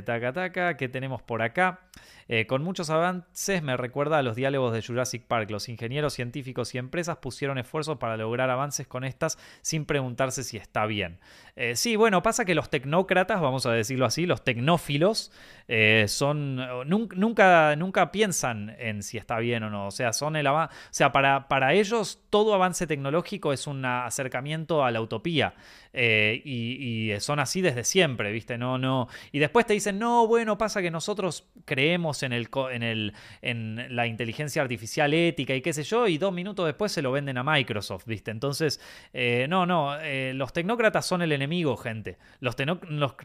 taca 0.06 0.34
taca, 0.34 0.78
¿qué 0.78 0.88
tenemos 0.88 1.22
por 1.22 1.42
acá? 1.42 1.89
Eh, 2.32 2.46
con 2.46 2.64
muchos 2.64 2.92
avances 2.92 3.64
me 3.64 3.76
recuerda 3.76 4.20
a 4.20 4.22
los 4.22 4.36
diálogos 4.36 4.72
de 4.72 4.84
Jurassic 4.84 5.24
Park. 5.24 5.50
Los 5.50 5.68
ingenieros 5.68 6.14
científicos 6.14 6.76
y 6.76 6.78
empresas 6.78 7.18
pusieron 7.18 7.58
esfuerzos 7.58 7.98
para 7.98 8.18
lograr 8.18 8.52
avances 8.52 8.86
con 8.86 9.04
estas 9.04 9.40
sin 9.62 9.86
preguntarse 9.86 10.44
si 10.44 10.56
está 10.56 10.86
bien. 10.86 11.18
Eh, 11.56 11.76
sí, 11.76 11.96
bueno, 11.96 12.22
pasa 12.22 12.46
que 12.46 12.54
los 12.54 12.70
tecnócratas, 12.70 13.42
vamos 13.42 13.66
a 13.66 13.72
decirlo 13.72 14.06
así, 14.06 14.28
los 14.28 14.44
tecnófilos, 14.44 15.32
eh, 15.68 16.06
son 16.08 16.58
nunca, 16.88 17.76
nunca 17.76 18.12
piensan 18.12 18.76
en 18.78 19.02
si 19.02 19.18
está 19.18 19.40
bien 19.40 19.64
o 19.64 19.72
no. 19.72 19.88
O 19.88 19.92
sea, 19.92 20.14
son 20.14 20.36
el 20.36 20.46
o 20.46 20.70
sea, 20.92 21.12
para, 21.12 21.48
para 21.48 21.74
ellos 21.74 22.22
todo 22.30 22.54
avance 22.54 22.86
tecnológico 22.86 23.54
es 23.54 23.66
un 23.66 23.84
acercamiento 23.86 24.86
a 24.86 24.92
la 24.92 25.02
utopía. 25.02 25.56
y, 25.94 27.12
y, 27.12 27.20
son 27.20 27.40
así 27.40 27.62
desde 27.62 27.84
siempre, 27.84 28.32
¿viste? 28.32 28.58
No, 28.58 28.78
no. 28.78 29.08
Y 29.32 29.40
después 29.40 29.66
te 29.66 29.74
dicen, 29.74 29.98
no, 29.98 30.28
bueno, 30.28 30.58
pasa 30.58 30.82
que 30.82 30.92
nosotros 30.92 31.50
creemos 31.66 31.89
en, 31.96 32.34
el, 32.34 32.50
en, 32.72 32.84
el, 32.84 33.14
en 33.42 33.96
la 33.96 34.08
inteligencia 34.08 34.62
artificial 34.62 35.14
ética 35.14 35.56
y 35.56 35.62
qué 35.62 35.74
sé 35.74 35.84
yo, 35.84 36.08
y 36.08 36.18
dos 36.18 36.34
minutos 36.34 36.66
después 36.66 36.92
se 36.92 37.02
lo 37.02 37.12
venden 37.12 37.38
a 37.38 37.44
Microsoft, 37.44 38.06
¿viste? 38.06 38.32
Entonces, 38.32 38.80
eh, 39.14 39.48
no, 39.50 39.66
no, 39.66 40.00
eh, 40.00 40.34
los 40.36 40.54
tecnócratas 40.54 41.06
son 41.06 41.22
el 41.22 41.32
enemigo, 41.32 41.78
gente. 41.78 42.18
Los, 42.40 42.56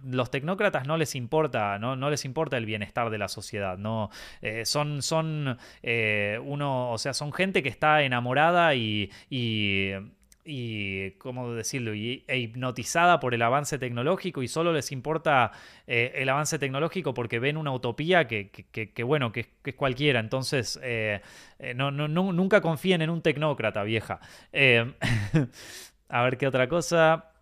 los, 0.04 0.30
tecnócratas 0.30 0.86
no 0.86 0.96
les 0.96 1.14
importa, 1.14 1.78
no, 1.78 1.96
no 1.96 2.10
les 2.10 2.24
importa 2.24 2.56
el 2.56 2.66
bienestar 2.66 3.10
de 3.10 3.18
la 3.18 3.28
sociedad, 3.28 3.78
no, 3.78 4.10
eh, 4.42 4.64
son, 4.64 5.02
son 5.02 5.58
uno, 6.44 6.90
o 6.90 6.98
sea, 6.98 7.14
son 7.14 7.32
gente 7.32 7.62
que 7.62 7.68
está 7.68 8.02
enamorada 8.02 8.74
y, 8.74 9.10
¿cómo 11.18 11.54
decirlo?, 11.54 11.92
e 11.92 12.38
hipnotizada 12.38 13.18
por 13.18 13.34
el 13.34 13.42
avance 13.42 13.78
tecnológico 13.78 14.42
y 14.42 14.48
solo 14.48 14.72
les 14.72 14.92
importa 14.92 15.52
eh, 15.86 16.12
el 16.16 16.28
avance 16.28 16.58
tecnológico 16.58 17.14
porque 17.14 17.38
ven 17.38 17.56
una 17.56 17.72
utopía 17.72 18.28
que, 18.28 18.50
bueno, 19.04 19.32
que, 19.32 19.46
es 19.64 19.74
cualquiera. 19.74 20.20
Entonces, 20.20 20.78
eh, 20.82 21.22
eh, 21.58 21.74
no, 21.74 21.90
no, 21.90 22.08
nunca 22.08 22.60
confíen 22.60 23.00
en 23.02 23.10
un 23.10 23.22
tecnócrata, 23.22 23.82
vieja. 23.84 24.20
a 26.08 26.22
ver 26.22 26.36
qué 26.36 26.46
otra 26.46 26.68
cosa. 26.68 27.32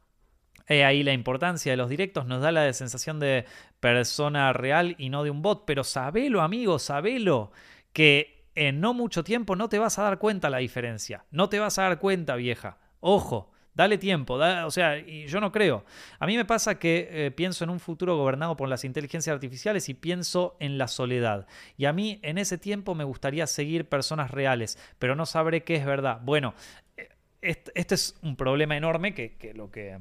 ahí 0.69 1.03
la 1.03 1.13
importancia 1.13 1.73
de 1.73 1.77
los 1.77 1.89
directos 1.89 2.27
nos 2.27 2.41
da 2.41 2.53
la 2.53 2.73
sensación 2.73 3.19
de 3.19 3.47
persona 3.81 4.53
real 4.53 4.95
y 4.99 5.09
no 5.09 5.25
de 5.25 5.31
un 5.31 5.43
bot. 5.43 5.65
Pero 5.67 5.83
sabelo, 5.83 6.41
amigo, 6.41 6.79
sabelo, 6.79 7.51
que 7.93 8.45
en 8.55 8.81
no 8.81 8.95
mucho 8.95 9.25
tiempo 9.25 9.57
no 9.57 9.69
te 9.69 9.79
vas 9.79 9.99
a 9.99 10.03
dar 10.03 10.19
cuenta 10.19 10.51
la 10.51 10.59
diferencia. 10.59 11.25
No 11.33 11.49
te 11.49 11.59
vas 11.59 11.79
a 11.79 11.83
dar 11.83 11.99
cuenta, 11.99 12.37
vieja. 12.37 12.79
Ojo, 13.03 13.53
Dale 13.75 13.97
tiempo, 13.97 14.35
o 14.35 14.71
sea, 14.71 14.99
y 14.99 15.27
yo 15.29 15.41
no 15.41 15.51
creo. 15.51 15.87
A 16.19 16.27
mí 16.27 16.37
me 16.37 16.45
pasa 16.45 16.79
que 16.79 17.09
eh, 17.11 17.31
pienso 17.31 17.65
en 17.65 17.71
un 17.71 17.81
futuro 17.81 18.19
gobernado 18.19 18.55
por 18.55 18.69
las 18.69 18.85
inteligencias 18.85 19.33
artificiales 19.33 19.89
y 19.89 19.95
pienso 19.95 20.57
en 20.61 20.77
la 20.77 20.89
soledad. 20.89 21.47
Y 21.79 21.87
a 21.87 21.95
mí 21.95 22.21
en 22.23 22.37
ese 22.37 22.59
tiempo 22.59 22.95
me 22.95 23.05
gustaría 23.05 23.47
seguir 23.47 23.89
personas 23.89 24.31
reales, 24.31 24.79
pero 24.99 25.17
no 25.17 25.25
sabré 25.25 25.63
qué 25.63 25.77
es 25.77 25.87
verdad. 25.87 26.21
Bueno, 26.23 26.53
eh, 26.99 27.09
este, 27.41 27.95
es 27.95 28.15
un 28.21 28.37
problema 28.37 28.77
enorme 28.77 29.15
que, 29.15 29.53
lo 29.55 29.71
que, 29.71 29.99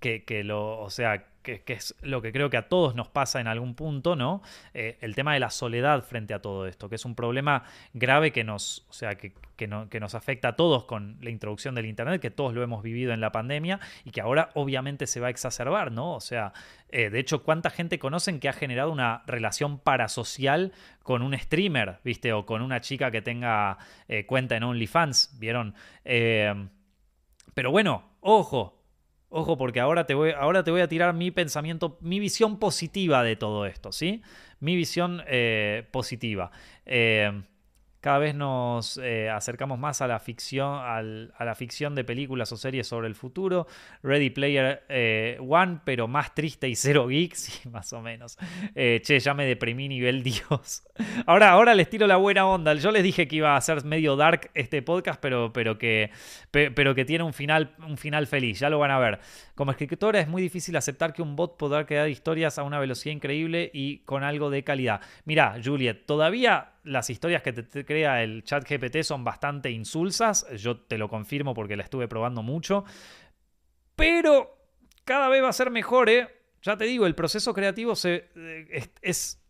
que, 0.00 0.24
que 0.24 0.42
lo, 0.42 0.80
o 0.80 0.90
sea, 0.90 1.28
que, 1.44 1.62
es 1.66 1.94
lo 2.00 2.22
que 2.22 2.32
creo 2.32 2.50
que 2.50 2.56
a 2.56 2.68
todos 2.68 2.94
nos 2.94 3.08
pasa 3.08 3.40
en 3.40 3.46
algún 3.46 3.74
punto, 3.74 4.16
¿no? 4.16 4.42
Eh, 4.72 4.96
el 5.00 5.14
tema 5.14 5.34
de 5.34 5.40
la 5.40 5.50
soledad 5.50 6.02
frente 6.02 6.34
a 6.34 6.40
todo 6.40 6.66
esto, 6.66 6.88
que 6.88 6.96
es 6.96 7.04
un 7.04 7.14
problema 7.14 7.64
grave 7.92 8.32
que 8.32 8.42
nos, 8.42 8.86
o 8.88 8.92
sea, 8.92 9.14
que, 9.16 9.32
que, 9.56 9.68
nos 9.68 10.14
afecta 10.14 10.48
a 10.48 10.56
todos 10.56 10.84
con 10.84 11.18
la 11.20 11.30
introducción 11.30 11.74
del 11.74 11.86
Internet, 11.86 12.20
que 12.20 12.30
todos 12.30 12.54
lo 12.54 12.62
hemos 12.62 12.82
vivido 12.82 13.12
en 13.12 13.20
la 13.20 13.30
pandemia 13.30 13.78
y 14.04 14.10
que 14.10 14.20
ahora 14.20 14.50
obviamente 14.54 15.06
se 15.06 15.20
va 15.20 15.28
a 15.28 15.30
exacerbar, 15.30 15.92
¿no? 15.92 16.14
O 16.14 16.20
sea, 16.20 16.52
eh, 16.88 17.10
de 17.10 17.20
hecho, 17.20 17.42
¿cuánta 17.42 17.70
gente 17.70 17.98
conocen 17.98 18.40
que 18.40 18.48
ha 18.48 18.52
generado 18.52 18.90
una 18.90 19.22
relación 19.26 19.78
parasocial 19.78 20.72
con 21.02 21.22
un 21.22 21.38
streamer, 21.38 22.00
¿viste? 22.02 22.32
O 22.32 22.46
con 22.46 22.62
una 22.62 22.80
chica 22.80 23.10
que 23.10 23.22
tenga 23.22 23.78
eh, 24.08 24.24
cuenta 24.26 24.56
en 24.56 24.64
OnlyFans, 24.64 25.38
¿vieron? 25.38 25.74
pero 27.54 27.70
bueno, 27.70 28.02
ojo, 28.20 28.83
Ojo, 29.36 29.56
porque 29.56 29.80
ahora 29.80 30.06
te, 30.06 30.14
voy, 30.14 30.30
ahora 30.30 30.62
te 30.62 30.70
voy 30.70 30.80
a 30.80 30.86
tirar 30.86 31.12
mi 31.12 31.32
pensamiento, 31.32 31.98
mi 32.00 32.20
visión 32.20 32.60
positiva 32.60 33.24
de 33.24 33.34
todo 33.34 33.66
esto, 33.66 33.90
¿sí? 33.90 34.22
Mi 34.60 34.76
visión 34.76 35.22
eh, 35.26 35.88
positiva. 35.90 36.52
Eh, 36.86 37.42
cada 38.04 38.18
vez 38.18 38.34
nos 38.34 38.98
eh, 38.98 39.30
acercamos 39.30 39.78
más 39.78 40.02
a 40.02 40.06
la 40.06 40.18
ficción, 40.18 40.74
a 40.76 41.42
la 41.42 41.54
ficción 41.54 41.94
de 41.94 42.04
películas 42.04 42.52
o 42.52 42.56
series 42.58 42.86
sobre 42.86 43.08
el 43.08 43.14
futuro. 43.14 43.66
Ready 44.02 44.28
Player 44.28 44.84
eh, 44.90 45.38
One, 45.40 45.78
pero 45.86 46.06
más 46.06 46.34
triste 46.34 46.68
y 46.68 46.76
cero 46.76 47.06
geek, 47.06 47.34
sí, 47.34 47.66
más 47.70 47.94
o 47.94 48.02
menos. 48.02 48.36
Eh, 48.74 49.00
che, 49.02 49.18
ya 49.18 49.32
me 49.32 49.46
deprimí 49.46 49.88
nivel 49.88 50.22
Dios. 50.22 50.82
Ahora, 51.26 51.52
ahora 51.52 51.74
les 51.74 51.88
tiro 51.88 52.06
la 52.06 52.16
buena 52.16 52.46
onda. 52.46 52.74
Yo 52.74 52.90
les 52.90 53.02
dije 53.02 53.26
que 53.26 53.36
iba 53.36 53.56
a 53.56 53.60
ser 53.62 53.82
medio 53.86 54.16
dark 54.16 54.50
este 54.52 54.82
podcast, 54.82 55.18
pero, 55.18 55.50
pero, 55.54 55.78
que, 55.78 56.10
pero 56.50 56.94
que 56.94 57.06
tiene 57.06 57.24
un 57.24 57.32
final, 57.32 57.74
un 57.78 57.96
final 57.96 58.26
feliz. 58.26 58.60
Ya 58.60 58.68
lo 58.68 58.78
van 58.78 58.90
a 58.90 58.98
ver. 58.98 59.18
Como 59.54 59.70
escritora 59.70 60.20
es 60.20 60.28
muy 60.28 60.42
difícil 60.42 60.76
aceptar 60.76 61.14
que 61.14 61.22
un 61.22 61.36
bot 61.36 61.56
podrá 61.56 61.86
crear 61.86 62.06
historias 62.10 62.58
a 62.58 62.64
una 62.64 62.78
velocidad 62.78 63.14
increíble 63.14 63.70
y 63.72 64.00
con 64.00 64.24
algo 64.24 64.50
de 64.50 64.62
calidad. 64.62 65.00
Mira, 65.24 65.56
Juliet, 65.64 66.04
todavía 66.04 66.73
las 66.84 67.10
historias 67.10 67.42
que 67.42 67.52
te, 67.52 67.84
crea 67.84 68.22
el 68.22 68.44
chat 68.44 68.68
GPT 68.68 69.02
son 69.02 69.24
bastante 69.24 69.70
insulsas, 69.70 70.46
yo 70.56 70.78
te 70.78 70.98
lo 70.98 71.08
confirmo 71.08 71.54
porque 71.54 71.76
la 71.76 71.82
estuve 71.82 72.08
probando 72.08 72.42
mucho, 72.42 72.84
pero 73.96 74.56
cada 75.04 75.28
vez 75.28 75.42
va 75.42 75.48
a 75.48 75.52
ser 75.52 75.70
mejor, 75.70 76.08
¿eh? 76.08 76.28
Ya 76.62 76.76
te 76.76 76.84
digo, 76.84 77.06
el 77.06 77.14
proceso 77.14 77.52
creativo 77.52 77.94
se, 77.94 78.28
eh, 78.36 78.88
es, 79.02 79.42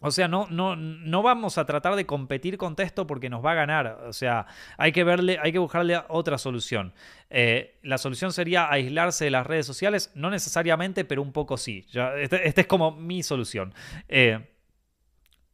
o 0.00 0.10
sea, 0.10 0.28
no, 0.28 0.46
no, 0.48 0.76
no 0.76 1.22
vamos 1.22 1.58
a 1.58 1.66
tratar 1.66 1.96
de 1.96 2.06
competir 2.06 2.56
con 2.56 2.74
esto 2.78 3.06
porque 3.06 3.28
nos 3.28 3.44
va 3.44 3.52
a 3.52 3.54
ganar. 3.54 3.86
O 4.06 4.12
sea, 4.12 4.46
hay 4.76 4.92
que 4.92 5.02
verle, 5.04 5.38
hay 5.42 5.52
que 5.52 5.58
buscarle 5.58 6.00
otra 6.08 6.38
solución. 6.38 6.94
Eh, 7.30 7.78
la 7.82 7.98
solución 7.98 8.32
sería 8.32 8.70
aislarse 8.70 9.24
de 9.24 9.30
las 9.30 9.46
redes 9.46 9.66
sociales, 9.66 10.12
no 10.14 10.30
necesariamente, 10.30 11.04
pero 11.04 11.20
un 11.20 11.32
poco 11.32 11.56
sí. 11.56 11.84
Esta 11.92 12.36
este 12.36 12.60
es 12.62 12.66
como 12.66 12.92
mi 12.92 13.22
solución. 13.22 13.74
eh, 14.08 14.48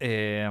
eh 0.00 0.50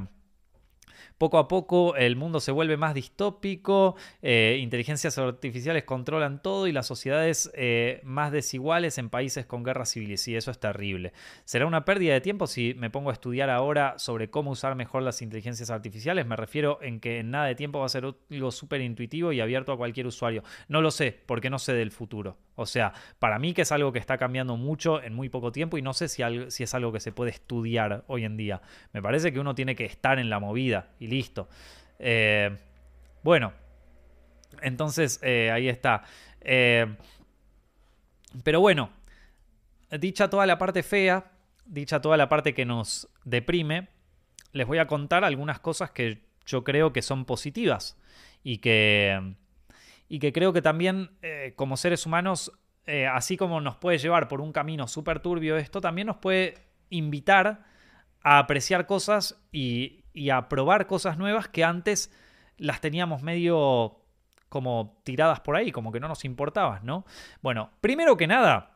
poco 1.17 1.37
a 1.37 1.47
poco 1.47 1.95
el 1.95 2.15
mundo 2.15 2.39
se 2.39 2.51
vuelve 2.51 2.77
más 2.77 2.93
distópico, 2.93 3.95
eh, 4.21 4.59
inteligencias 4.61 5.17
artificiales 5.17 5.83
controlan 5.83 6.41
todo 6.41 6.67
y 6.67 6.71
las 6.71 6.87
sociedades 6.87 7.51
eh, 7.53 8.01
más 8.03 8.31
desiguales 8.31 8.97
en 8.97 9.09
países 9.09 9.45
con 9.45 9.63
guerras 9.63 9.91
civiles. 9.91 10.27
Y 10.27 10.35
eso 10.35 10.51
es 10.51 10.59
terrible. 10.59 11.13
Será 11.45 11.65
una 11.65 11.85
pérdida 11.85 12.13
de 12.13 12.21
tiempo 12.21 12.47
si 12.47 12.73
me 12.75 12.89
pongo 12.89 13.09
a 13.09 13.13
estudiar 13.13 13.49
ahora 13.49 13.95
sobre 13.97 14.29
cómo 14.29 14.51
usar 14.51 14.75
mejor 14.75 15.03
las 15.03 15.21
inteligencias 15.21 15.69
artificiales. 15.69 16.25
Me 16.25 16.35
refiero 16.35 16.79
en 16.81 16.99
que 16.99 17.19
en 17.19 17.31
nada 17.31 17.45
de 17.45 17.55
tiempo 17.55 17.79
va 17.79 17.85
a 17.85 17.89
ser 17.89 18.05
algo 18.31 18.51
súper 18.51 18.81
intuitivo 18.81 19.31
y 19.31 19.41
abierto 19.41 19.71
a 19.71 19.77
cualquier 19.77 20.07
usuario. 20.07 20.43
No 20.67 20.81
lo 20.81 20.91
sé, 20.91 21.17
porque 21.25 21.49
no 21.49 21.59
sé 21.59 21.73
del 21.73 21.91
futuro. 21.91 22.37
O 22.55 22.65
sea, 22.65 22.93
para 23.19 23.39
mí 23.39 23.53
que 23.53 23.63
es 23.63 23.71
algo 23.71 23.91
que 23.91 23.99
está 23.99 24.17
cambiando 24.17 24.57
mucho 24.57 25.01
en 25.01 25.13
muy 25.13 25.29
poco 25.29 25.51
tiempo 25.51 25.77
y 25.77 25.81
no 25.81 25.93
sé 25.93 26.07
si, 26.07 26.21
si 26.49 26.63
es 26.63 26.73
algo 26.73 26.91
que 26.91 26.99
se 26.99 27.11
puede 27.11 27.31
estudiar 27.31 28.03
hoy 28.07 28.25
en 28.25 28.37
día. 28.37 28.61
Me 28.91 29.01
parece 29.01 29.33
que 29.33 29.39
uno 29.39 29.55
tiene 29.55 29.75
que 29.75 29.85
estar 29.85 30.19
en 30.19 30.29
la 30.29 30.39
movida 30.39 30.91
y 31.03 31.07
listo. 31.07 31.49
Eh, 31.99 32.55
bueno, 33.23 33.51
entonces 34.61 35.19
eh, 35.21 35.51
ahí 35.51 35.67
está. 35.67 36.03
Eh, 36.39 36.95
pero 38.43 38.61
bueno, 38.61 38.89
dicha 39.99 40.29
toda 40.29 40.45
la 40.45 40.57
parte 40.57 40.81
fea, 40.81 41.31
dicha 41.65 42.01
toda 42.01 42.15
la 42.15 42.29
parte 42.29 42.53
que 42.53 42.65
nos 42.65 43.09
deprime, 43.25 43.89
les 44.53 44.65
voy 44.65 44.77
a 44.77 44.87
contar 44.87 45.25
algunas 45.25 45.59
cosas 45.59 45.91
que 45.91 46.23
yo 46.45 46.63
creo 46.63 46.93
que 46.93 47.01
son 47.01 47.25
positivas 47.25 47.97
y 48.43 48.57
que 48.57 49.35
y 50.09 50.19
que 50.19 50.31
creo 50.31 50.53
que 50.53 50.61
también 50.61 51.09
como 51.55 51.75
seres 51.75 52.05
humanos, 52.05 52.51
así 53.11 53.35
como 53.35 53.61
nos 53.61 53.77
puede 53.77 53.97
llevar 53.97 54.27
por 54.27 54.41
un 54.41 54.51
camino 54.51 54.87
súper 54.87 55.21
turbio 55.21 55.57
esto, 55.57 55.81
también 55.81 56.07
nos 56.07 56.17
puede 56.17 56.55
invitar 56.89 57.63
a 58.21 58.39
apreciar 58.39 58.85
cosas 58.85 59.41
y, 59.51 60.02
y 60.13 60.29
a 60.29 60.47
probar 60.49 60.87
cosas 60.87 61.17
nuevas 61.17 61.47
que 61.47 61.63
antes 61.63 62.11
las 62.57 62.81
teníamos 62.81 63.21
medio 63.21 63.99
como 64.49 65.01
tiradas 65.03 65.39
por 65.39 65.55
ahí, 65.55 65.71
como 65.71 65.91
que 65.91 65.99
no 65.99 66.07
nos 66.07 66.25
importaban, 66.25 66.85
¿no? 66.85 67.05
Bueno, 67.41 67.71
primero 67.81 68.15
que 68.17 68.27
nada, 68.27 68.73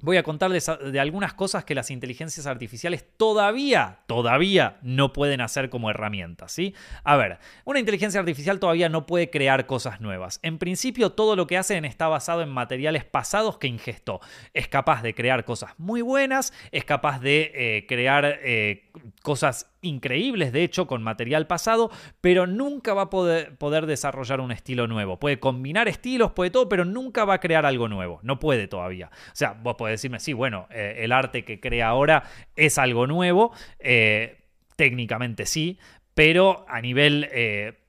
voy 0.00 0.16
a 0.16 0.22
contarles 0.22 0.70
de 0.92 1.00
algunas 1.00 1.34
cosas 1.34 1.64
que 1.64 1.74
las 1.74 1.90
inteligencias 1.90 2.46
artificiales 2.46 3.04
todavía, 3.16 4.00
todavía 4.06 4.78
no 4.82 5.12
pueden 5.12 5.40
hacer 5.40 5.70
como 5.70 5.90
herramientas, 5.90 6.52
¿sí? 6.52 6.74
A 7.04 7.16
ver, 7.16 7.38
una 7.64 7.80
inteligencia 7.80 8.20
artificial 8.20 8.60
todavía 8.60 8.88
no 8.88 9.06
puede 9.06 9.30
crear 9.30 9.66
cosas 9.66 10.00
nuevas. 10.00 10.40
En 10.42 10.58
principio, 10.58 11.12
todo 11.12 11.36
lo 11.36 11.46
que 11.46 11.56
hacen 11.56 11.84
está 11.84 12.08
basado 12.08 12.42
en 12.42 12.50
materiales 12.50 13.04
pasados 13.04 13.58
que 13.58 13.66
ingestó. 13.66 14.20
Es 14.52 14.68
capaz 14.68 15.02
de 15.02 15.14
crear 15.14 15.44
cosas 15.44 15.72
muy 15.78 16.02
buenas, 16.02 16.52
es 16.70 16.84
capaz 16.84 17.20
de 17.20 17.52
eh, 17.54 17.86
crear 17.86 18.40
eh, 18.42 18.90
cosas 19.22 19.73
increíbles, 19.84 20.52
de 20.52 20.64
hecho, 20.64 20.86
con 20.86 21.02
material 21.02 21.46
pasado, 21.46 21.90
pero 22.20 22.46
nunca 22.46 22.94
va 22.94 23.02
a 23.02 23.10
poder, 23.10 23.56
poder, 23.56 23.86
desarrollar 23.86 24.40
un 24.40 24.50
estilo 24.50 24.86
nuevo. 24.86 25.18
Puede 25.18 25.38
combinar 25.38 25.88
estilos, 25.88 26.32
puede 26.32 26.50
todo, 26.50 26.68
pero 26.68 26.84
nunca 26.84 27.24
va 27.24 27.34
a 27.34 27.40
crear 27.40 27.66
algo 27.66 27.88
nuevo. 27.88 28.20
No 28.22 28.38
puede 28.38 28.66
todavía. 28.66 29.10
O 29.12 29.36
sea, 29.36 29.52
vos 29.52 29.76
podés 29.76 29.94
decirme, 29.94 30.20
sí, 30.20 30.32
bueno, 30.32 30.66
eh, 30.70 30.96
el 31.00 31.12
arte 31.12 31.44
que 31.44 31.60
crea 31.60 31.88
ahora 31.88 32.24
es 32.56 32.78
algo 32.78 33.06
nuevo. 33.06 33.52
Eh, 33.78 34.38
técnicamente 34.76 35.46
sí, 35.46 35.78
pero 36.14 36.64
a 36.68 36.80
nivel... 36.80 37.28
Eh, 37.32 37.80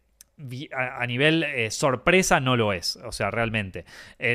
a 0.73 1.07
nivel 1.07 1.45
sorpresa 1.71 2.41
no 2.41 2.57
lo 2.57 2.73
es, 2.73 2.97
o 2.97 3.13
sea, 3.13 3.31
realmente. 3.31 3.85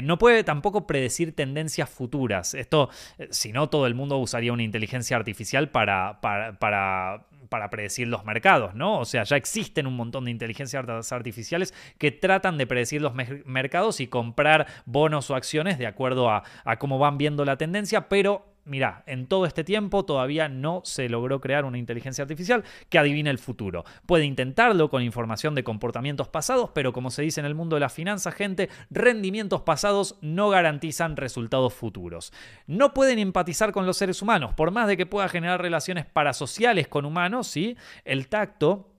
no 0.02 0.16
puede 0.16 0.44
tampoco 0.44 0.86
predecir 0.86 1.36
tendencias 1.36 1.90
futuras. 1.90 2.54
Esto, 2.54 2.88
si 3.28 3.52
no, 3.52 3.68
todo 3.68 3.86
el 3.86 3.94
mundo 3.94 4.16
usaría 4.16 4.54
una 4.54 4.62
inteligencia 4.62 5.18
artificial 5.18 5.68
para, 5.68 6.22
para, 6.22 6.58
para 6.58 7.26
para 7.50 7.68
predecir 7.68 8.08
los 8.08 8.24
mercados, 8.24 8.74
¿no? 8.74 8.98
O 9.00 9.04
sea, 9.04 9.24
ya 9.24 9.36
existen 9.36 9.86
un 9.86 9.96
montón 9.96 10.24
de 10.24 10.30
inteligencias 10.30 11.12
artificiales 11.12 11.74
que 11.98 12.12
tratan 12.12 12.56
de 12.56 12.66
predecir 12.66 13.02
los 13.02 13.12
mercados 13.44 14.00
y 14.00 14.06
comprar 14.06 14.66
bonos 14.86 15.28
o 15.30 15.34
acciones 15.34 15.76
de 15.76 15.86
acuerdo 15.86 16.30
a, 16.30 16.44
a 16.64 16.78
cómo 16.78 16.98
van 16.98 17.18
viendo 17.18 17.44
la 17.44 17.58
tendencia, 17.58 18.08
pero 18.08 18.49
Mira, 18.70 19.02
en 19.08 19.26
todo 19.26 19.46
este 19.46 19.64
tiempo 19.64 20.04
todavía 20.04 20.48
no 20.48 20.82
se 20.84 21.08
logró 21.08 21.40
crear 21.40 21.64
una 21.64 21.76
inteligencia 21.76 22.22
artificial 22.22 22.62
que 22.88 23.00
adivine 23.00 23.28
el 23.28 23.40
futuro. 23.40 23.84
Puede 24.06 24.26
intentarlo 24.26 24.88
con 24.88 25.02
información 25.02 25.56
de 25.56 25.64
comportamientos 25.64 26.28
pasados, 26.28 26.70
pero 26.72 26.92
como 26.92 27.10
se 27.10 27.22
dice 27.22 27.40
en 27.40 27.46
el 27.46 27.56
mundo 27.56 27.74
de 27.74 27.80
la 27.80 27.88
finanza, 27.88 28.30
gente, 28.30 28.68
rendimientos 28.88 29.62
pasados 29.62 30.18
no 30.20 30.50
garantizan 30.50 31.16
resultados 31.16 31.74
futuros. 31.74 32.32
No 32.68 32.94
pueden 32.94 33.18
empatizar 33.18 33.72
con 33.72 33.86
los 33.86 33.96
seres 33.96 34.22
humanos, 34.22 34.54
por 34.54 34.70
más 34.70 34.86
de 34.86 34.96
que 34.96 35.04
pueda 35.04 35.28
generar 35.28 35.60
relaciones 35.60 36.06
parasociales 36.06 36.86
con 36.86 37.04
humanos, 37.04 37.48
¿sí? 37.48 37.76
El 38.04 38.28
tacto 38.28 38.89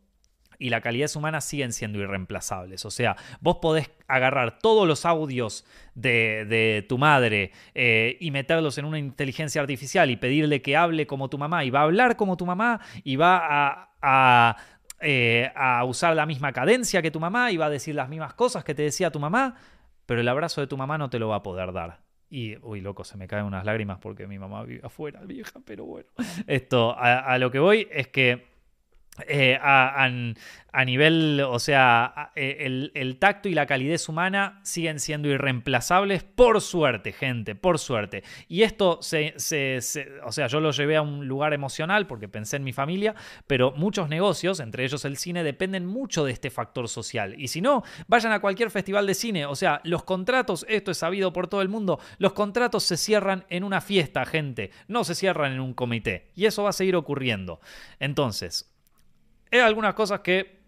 y 0.62 0.70
la 0.70 0.80
calidad 0.80 1.10
humana 1.16 1.42
siguen 1.42 1.74
siendo 1.74 1.98
irreemplazables. 1.98 2.86
O 2.86 2.92
sea, 2.92 3.18
vos 3.40 3.58
podés 3.60 3.90
agarrar 4.08 4.60
todos 4.60 4.88
los 4.88 5.08
audios 5.08 5.66
de, 5.96 6.86
tu 6.88 7.00
madre 7.00 7.52
eh, 7.74 8.18
y 8.20 8.30
meterlos 8.30 8.78
en 8.78 8.86
una 8.86 9.00
inteligencia 9.00 9.60
artificial 9.60 10.12
y 10.12 10.18
pedirle 10.18 10.62
que 10.62 10.78
hable 10.78 11.08
como 11.08 11.30
tu 11.30 11.40
mamá 11.40 11.66
y 11.66 11.72
va 11.72 11.80
a 11.80 11.84
hablar 11.84 12.16
como 12.16 12.38
tu 12.38 12.46
mamá 12.46 12.80
y 13.04 13.16
va 13.16 13.90
a, 14.04 14.58
eh, 15.00 15.52
a 15.56 15.84
usar 15.84 16.16
la 16.16 16.28
misma 16.28 16.54
cadencia 16.54 17.02
que 17.02 17.10
tu 17.10 17.20
mamá 17.20 17.52
y 17.52 17.58
va 17.58 17.66
a 17.66 17.72
decir 17.72 17.96
las 17.96 18.08
mismas 18.08 18.36
cosas 18.36 18.64
que 18.64 18.76
te 18.76 18.84
decía 18.84 19.10
tu 19.10 19.20
mamá, 19.20 19.56
pero 20.06 20.22
el 20.22 20.28
abrazo 20.28 20.62
de 20.62 20.68
tu 20.68 20.78
mamá 20.78 21.00
no 21.00 21.10
te 21.10 21.18
lo 21.18 21.30
va 21.30 21.38
a 21.38 21.44
poder 21.44 21.74
dar. 21.74 22.02
Y, 22.30 22.56
uy, 22.62 22.82
loco, 22.82 23.04
se 23.04 23.18
me 23.18 23.28
caen 23.28 23.46
unas 23.46 23.66
lágrimas 23.66 23.98
porque 23.98 24.28
mi 24.28 24.38
mamá 24.38 24.64
vive 24.64 24.82
afuera, 24.86 25.22
vieja, 25.22 25.60
pero 25.66 25.86
bueno. 25.86 26.08
Esto, 26.46 26.96
a 26.98 27.38
lo 27.40 27.50
que 27.50 27.60
voy 27.60 27.88
es 27.92 28.08
que 28.08 28.51
eh, 29.28 29.60
a, 29.62 30.86
nivel, 30.86 31.42
o 31.42 31.60
sea, 31.60 32.32
eh, 32.34 32.90
el, 32.94 33.18
tacto 33.18 33.50
y 33.50 33.54
la 33.54 33.66
calidez 33.66 34.08
humana 34.08 34.62
siguen 34.64 35.02
siendo 35.02 35.28
irreemplazables, 35.28 36.24
por 36.24 36.62
suerte, 36.62 37.12
gente, 37.12 37.54
por 37.54 37.78
suerte. 37.78 38.24
Y 38.48 38.64
esto, 38.64 39.00
se, 39.02 39.36
o 40.24 40.32
sea, 40.32 40.48
yo 40.48 40.62
lo 40.62 40.72
llevé 40.72 40.96
a 40.96 41.02
un 41.02 41.28
lugar 41.28 41.54
emocional 41.54 42.08
porque 42.08 42.30
pensé 42.30 42.56
en 42.56 42.64
mi 42.64 42.72
familia, 42.72 43.14
pero 43.48 43.74
muchos 43.74 44.08
negocios, 44.08 44.62
entre 44.62 44.86
ellos 44.86 45.04
el 45.04 45.18
cine, 45.18 45.44
dependen 45.44 45.86
mucho 45.86 46.24
de 46.24 46.32
este 46.32 46.50
factor 46.50 46.88
social. 46.88 47.36
Y 47.38 47.50
si 47.50 47.60
no, 47.60 47.84
vayan 48.08 48.32
a 48.32 48.40
cualquier 48.40 48.72
festival 48.72 49.06
de 49.06 49.14
cine, 49.14 49.46
o 49.46 49.56
sea, 49.56 49.82
los 49.84 50.06
contratos, 50.06 50.66
esto 50.70 50.90
es 50.90 50.98
sabido 50.98 51.34
por 51.34 51.50
todo 51.50 51.62
el 51.62 51.70
mundo, 51.70 52.00
los 52.18 52.32
contratos 52.32 52.84
se 52.84 52.96
cierran 52.96 53.44
en 53.50 53.66
una 53.66 53.82
fiesta, 53.82 54.26
gente, 54.26 54.72
no 54.88 55.04
se 55.04 55.16
cierran 55.16 55.52
en 55.52 55.60
un 55.60 55.74
comité. 55.74 56.30
Y 56.34 56.46
eso 56.46 56.64
va 56.64 56.70
a 56.70 56.74
seguir 56.74 56.96
ocurriendo. 56.96 57.60
Entonces, 58.00 58.71
hay 59.58 59.64
algunas 59.64 59.94
cosas 59.94 60.22
que 60.22 60.60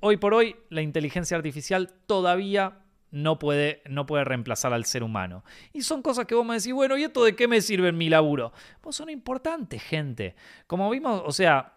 hoy 0.00 0.16
por 0.16 0.34
hoy 0.34 0.56
la 0.68 0.82
inteligencia 0.82 1.36
artificial 1.36 1.92
todavía 2.06 2.78
no 3.10 3.38
puede, 3.38 3.82
no 3.88 4.06
puede 4.06 4.24
reemplazar 4.24 4.72
al 4.72 4.84
ser 4.84 5.02
humano. 5.02 5.44
Y 5.72 5.82
son 5.82 6.02
cosas 6.02 6.26
que 6.26 6.34
vos 6.34 6.44
me 6.44 6.54
decís, 6.54 6.72
bueno, 6.72 6.96
¿y 6.96 7.04
esto 7.04 7.24
de 7.24 7.34
qué 7.34 7.48
me 7.48 7.60
sirve 7.60 7.88
en 7.88 7.98
mi 7.98 8.08
laburo? 8.08 8.52
Pues 8.80 8.96
son 8.96 9.10
importantes, 9.10 9.82
gente. 9.82 10.34
Como 10.66 10.90
vimos, 10.90 11.22
o 11.24 11.32
sea, 11.32 11.74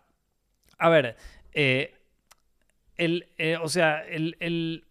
a 0.78 0.90
ver, 0.90 1.16
eh, 1.54 1.96
el, 2.98 3.30
eh, 3.38 3.58
o 3.58 3.70
sea, 3.70 4.04
el, 4.06 4.86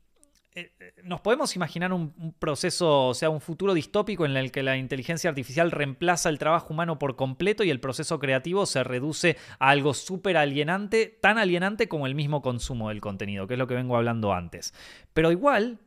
nos 1.04 1.20
podemos 1.20 1.54
imaginar 1.54 1.92
un, 1.92 2.34
proceso, 2.38 3.08
o 3.08 3.14
sea, 3.14 3.30
un 3.30 3.40
futuro 3.40 3.72
distópico 3.74 4.24
en 4.26 4.36
el 4.36 4.50
que 4.50 4.62
la 4.62 4.76
inteligencia 4.76 5.30
artificial 5.30 5.70
reemplaza 5.70 6.28
el 6.28 6.38
trabajo 6.38 6.72
humano 6.72 6.98
por 6.98 7.16
completo 7.16 7.62
y 7.62 7.70
el 7.70 7.80
proceso 7.80 8.18
creativo 8.18 8.66
se 8.66 8.82
reduce 8.82 9.36
a 9.58 9.70
algo 9.70 9.94
súper 9.94 10.36
alienante, 10.36 11.06
tan 11.06 11.38
alienante 11.38 11.88
como 11.88 12.06
el 12.06 12.14
mismo 12.14 12.42
consumo 12.42 12.88
del 12.88 13.00
contenido, 13.00 13.46
que 13.46 13.54
es 13.54 13.58
lo 13.58 13.66
que 13.66 13.74
vengo 13.74 13.96
hablando 13.96 14.32
antes. 14.32 14.74
Pero 15.12 15.30
igual, 15.30 15.78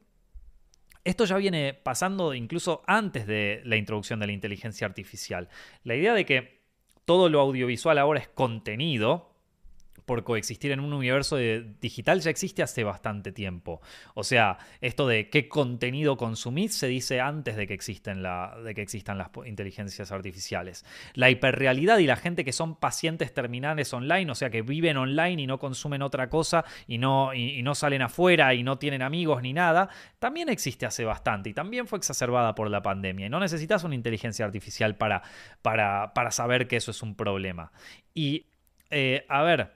esto 1.04 1.26
ya 1.26 1.38
viene 1.38 1.74
pasando 1.74 2.34
incluso 2.34 2.84
antes 2.88 3.28
de 3.28 3.62
la 3.66 3.76
introducción 3.76 4.20
de 4.20 4.28
la 4.28 4.34
inteligencia 4.34 4.88
artificial. 4.88 5.50
La 5.84 5.96
idea 5.96 6.14
de 6.14 6.26
que 6.26 6.64
todo 7.06 7.28
lo 7.28 7.42
audiovisual 7.42 7.98
ahora 7.98 8.22
es 8.22 8.30
contenido, 8.30 9.33
por 10.06 10.24
coexistir 10.24 10.72
en 10.72 10.80
un 10.80 10.94
universo 10.94 11.38
digital 11.38 12.22
ya 12.22 12.30
existe 12.30 12.64
hace 12.64 12.84
bastante 12.84 13.32
tiempo. 13.32 13.82
O 14.14 14.24
sea, 14.24 14.58
esto 14.82 15.08
de 15.08 15.30
qué 15.30 15.48
contenido 15.48 16.18
consumís 16.18 16.76
se 16.76 16.88
dice 16.88 17.22
antes 17.22 17.56
de 17.56 17.68
que, 17.68 17.74
existen 17.74 18.24
la, 18.24 18.58
de 18.64 18.74
que 18.74 18.82
existan 18.82 19.18
las 19.18 19.30
inteligencias 19.46 20.12
artificiales. 20.12 20.86
La 21.14 21.30
hiperrealidad 21.30 21.98
y 22.00 22.06
la 22.06 22.16
gente 22.16 22.44
que 22.44 22.52
son 22.52 22.76
pacientes 22.76 23.34
terminales 23.34 23.94
online, 23.94 24.32
o 24.32 24.36
sea, 24.36 24.50
que 24.50 24.62
viven 24.62 24.98
online 24.98 25.42
y 25.42 25.48
no 25.48 25.60
consumen 25.60 26.02
otra 26.02 26.30
cosa 26.30 26.66
y 26.88 26.98
no, 26.98 27.34
y, 27.34 27.62
no 27.64 27.76
salen 27.76 28.02
afuera 28.02 28.54
y 28.54 28.64
no 28.64 28.78
tienen 28.78 29.02
amigos 29.02 29.42
ni 29.42 29.54
nada, 29.54 29.90
también 30.20 30.50
existe 30.50 30.86
hace 30.86 31.06
bastante 31.06 31.50
y 31.50 31.54
también 31.54 31.88
fue 31.88 31.98
exacerbada 31.98 32.56
por 32.56 32.70
la 32.70 32.82
pandemia. 32.82 33.28
Y 33.28 33.30
no 33.30 33.40
necesitas 33.40 33.84
una 33.84 33.96
inteligencia 33.96 34.46
artificial 34.46 34.96
para, 34.96 35.22
para, 35.62 36.14
para 36.14 36.32
saber 36.32 36.68
que 36.68 36.78
eso 36.78 36.92
es 36.92 37.02
un 37.02 37.16
problema. 37.16 37.72
Y, 38.14 38.48
eh, 38.90 39.26
a 39.30 39.42
ver, 39.44 39.72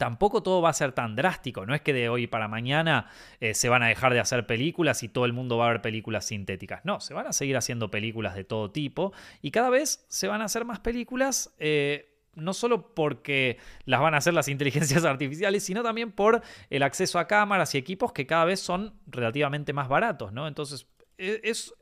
tampoco 0.00 0.42
todo 0.42 0.62
va 0.62 0.70
a 0.70 0.72
ser 0.72 0.92
tan 0.92 1.14
drástico. 1.14 1.66
No 1.66 1.74
es 1.74 1.82
que 1.82 1.92
de 1.92 2.08
hoy 2.08 2.26
para 2.26 2.48
mañana 2.48 3.10
eh, 3.38 3.52
se 3.52 3.68
van 3.68 3.82
a 3.82 3.88
dejar 3.88 4.14
de 4.14 4.20
hacer 4.20 4.46
películas 4.46 5.02
y 5.02 5.10
todo 5.10 5.26
el 5.26 5.34
mundo 5.34 5.58
va 5.58 5.66
a 5.66 5.72
ver 5.72 5.82
películas 5.82 6.24
sintéticas. 6.24 6.80
No, 6.86 7.00
se 7.00 7.12
van 7.12 7.26
a 7.26 7.34
seguir 7.34 7.54
haciendo 7.58 7.90
películas 7.90 8.34
de 8.34 8.44
todo 8.44 8.70
tipo 8.70 9.12
y 9.42 9.50
cada 9.50 9.68
vez 9.68 10.06
se 10.08 10.26
van 10.26 10.40
a 10.40 10.46
hacer 10.46 10.64
más 10.64 10.80
películas. 10.80 11.54
Eh, 11.58 12.16
no 12.34 12.54
solo 12.54 12.94
porque 12.94 13.58
las 13.84 14.00
van 14.00 14.14
a 14.14 14.16
hacer 14.16 14.32
las 14.32 14.48
inteligencias 14.48 15.04
artificiales, 15.04 15.64
sino 15.64 15.82
también 15.82 16.12
por 16.12 16.40
el 16.70 16.82
acceso 16.82 17.18
a 17.18 17.26
cámaras 17.26 17.74
y 17.74 17.78
equipos 17.78 18.14
que 18.14 18.26
cada 18.26 18.46
vez 18.46 18.58
son 18.58 18.94
relativamente 19.06 19.74
más 19.74 19.88
baratos, 19.88 20.32
¿no? 20.32 20.48
Entonces, 20.48 20.86
e, 21.18 21.42
eso 21.44 21.74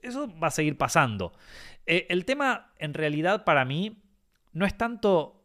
va 0.43 0.49
a 0.49 0.51
seguir 0.51 0.77
pasando. 0.77 1.33
Eh, 1.87 2.07
el 2.09 2.25
tema, 2.25 2.73
en 2.79 2.95
realidad, 2.95 3.45
para 3.45 3.65
mí, 3.65 4.03
no 4.53 4.67
es 4.67 4.77
tanto 4.77 5.38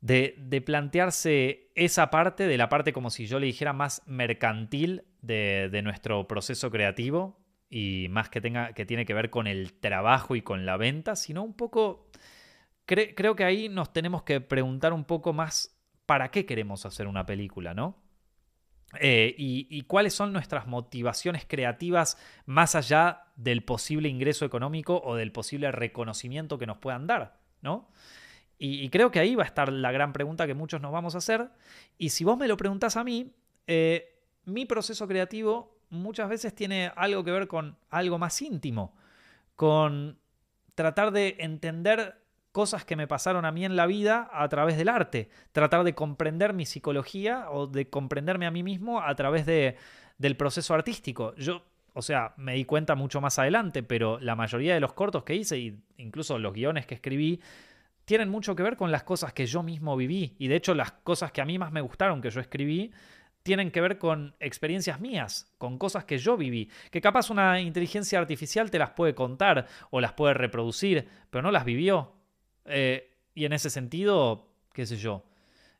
de, 0.00 0.62
plantearse 0.64 1.70
esa 1.74 2.10
parte, 2.10 2.46
de 2.46 2.56
la 2.56 2.68
parte 2.68 2.92
como 2.92 3.10
si 3.10 3.26
yo 3.26 3.38
le 3.38 3.46
dijera 3.46 3.72
más 3.72 4.02
mercantil 4.06 5.04
de, 5.22 5.80
nuestro 5.82 6.28
proceso 6.28 6.70
creativo 6.70 7.40
y 7.70 8.06
más 8.10 8.28
que, 8.30 8.40
tenga, 8.40 8.72
que 8.72 8.86
tiene 8.86 9.04
que 9.04 9.14
ver 9.14 9.30
con 9.30 9.46
el 9.46 9.74
trabajo 9.74 10.36
y 10.36 10.42
con 10.42 10.64
la 10.66 10.76
venta, 10.76 11.16
sino 11.16 11.42
un 11.42 11.54
poco, 11.54 12.10
creo 12.86 13.36
que 13.36 13.44
ahí 13.44 13.68
nos 13.68 13.92
tenemos 13.92 14.22
que 14.22 14.40
preguntar 14.40 14.92
un 14.92 15.04
poco 15.04 15.32
más 15.32 15.78
para 16.06 16.30
qué 16.30 16.46
queremos 16.46 16.86
hacer 16.86 17.06
una 17.06 17.26
película, 17.26 17.74
¿no? 17.74 18.08
Eh, 18.98 19.34
y, 19.36 19.82
cuáles 19.82 20.14
son 20.14 20.32
nuestras 20.32 20.66
motivaciones 20.66 21.44
creativas 21.46 22.16
más 22.46 22.74
allá 22.74 23.24
del 23.36 23.62
posible 23.62 24.08
ingreso 24.08 24.46
económico 24.46 25.02
o 25.04 25.14
del 25.14 25.30
posible 25.30 25.70
reconocimiento 25.70 26.58
que 26.58 26.66
nos 26.66 26.78
puedan 26.78 27.06
dar, 27.06 27.38
¿no? 27.60 27.90
Y, 28.60 28.88
creo 28.90 29.12
que 29.12 29.20
ahí 29.20 29.36
va 29.36 29.44
a 29.44 29.46
estar 29.46 29.72
la 29.72 29.92
gran 29.92 30.12
pregunta 30.12 30.46
que 30.46 30.54
muchos 30.54 30.80
nos 30.80 30.90
vamos 30.90 31.14
a 31.14 31.18
hacer. 31.18 31.48
Y 31.96 32.10
si 32.10 32.24
vos 32.24 32.36
me 32.36 32.48
lo 32.48 32.56
preguntás 32.56 32.96
a 32.96 33.04
mí, 33.04 33.32
eh, 33.68 34.16
mi 34.46 34.66
proceso 34.66 35.06
creativo 35.06 35.78
muchas 35.90 36.28
veces 36.28 36.54
tiene 36.54 36.90
algo 36.96 37.22
que 37.22 37.30
ver 37.30 37.46
con 37.46 37.76
algo 37.88 38.18
más 38.18 38.42
íntimo, 38.42 38.94
con 39.54 40.18
tratar 40.74 41.12
de 41.12 41.36
entender 41.38 42.20
cosas 42.52 42.84
que 42.84 42.96
me 42.96 43.06
pasaron 43.06 43.44
a 43.44 43.52
mí 43.52 43.64
en 43.64 43.76
la 43.76 43.86
vida 43.86 44.28
a 44.32 44.48
través 44.48 44.76
del 44.76 44.88
arte, 44.88 45.28
tratar 45.52 45.84
de 45.84 45.94
comprender 45.94 46.52
mi 46.52 46.66
psicología 46.66 47.50
o 47.50 47.68
de 47.68 47.88
comprenderme 47.88 48.46
a 48.46 48.50
mí 48.50 48.62
mismo 48.62 49.00
a 49.00 49.14
través 49.14 49.46
de, 49.46 49.76
del 50.18 50.36
proceso 50.36 50.74
artístico. 50.74 51.34
Yo, 51.36 51.62
o 51.94 52.02
sea, 52.02 52.34
me 52.36 52.54
di 52.54 52.64
cuenta 52.64 52.96
mucho 52.96 53.20
más 53.20 53.38
adelante, 53.38 53.82
pero 53.82 54.18
la 54.18 54.34
mayoría 54.34 54.74
de 54.74 54.80
los 54.80 54.92
cortos 54.92 55.22
que 55.24 55.36
hice, 55.36 55.76
incluso 55.98 56.38
los 56.38 56.52
guiones 56.52 56.86
que 56.86 56.94
escribí, 56.96 57.40
tienen 58.08 58.30
mucho 58.30 58.56
que 58.56 58.62
ver 58.62 58.78
con 58.78 58.90
las 58.90 59.02
cosas 59.02 59.34
que 59.34 59.44
yo 59.44 59.62
mismo 59.62 59.94
viví. 59.94 60.34
Y 60.38 60.48
de 60.48 60.56
hecho 60.56 60.74
las 60.74 60.92
cosas 60.92 61.30
que 61.30 61.42
a 61.42 61.44
mí 61.44 61.58
más 61.58 61.72
me 61.72 61.82
gustaron 61.82 62.22
que 62.22 62.30
yo 62.30 62.40
escribí 62.40 62.90
tienen 63.42 63.70
que 63.70 63.82
ver 63.82 63.98
con 63.98 64.34
experiencias 64.40 64.98
mías, 64.98 65.52
con 65.58 65.76
cosas 65.76 66.06
que 66.06 66.16
yo 66.16 66.38
viví, 66.38 66.70
que 66.90 67.02
capaz 67.02 67.28
una 67.28 67.60
inteligencia 67.60 68.18
artificial 68.18 68.70
te 68.70 68.78
las 68.78 68.92
puede 68.92 69.14
contar 69.14 69.66
o 69.90 70.00
las 70.00 70.14
puede 70.14 70.32
reproducir, 70.32 71.06
pero 71.28 71.42
no 71.42 71.50
las 71.50 71.66
vivió. 71.66 72.14
Eh, 72.64 73.14
y 73.34 73.44
en 73.44 73.52
ese 73.52 73.68
sentido, 73.68 74.54
qué 74.72 74.86
sé 74.86 74.96
yo, 74.96 75.26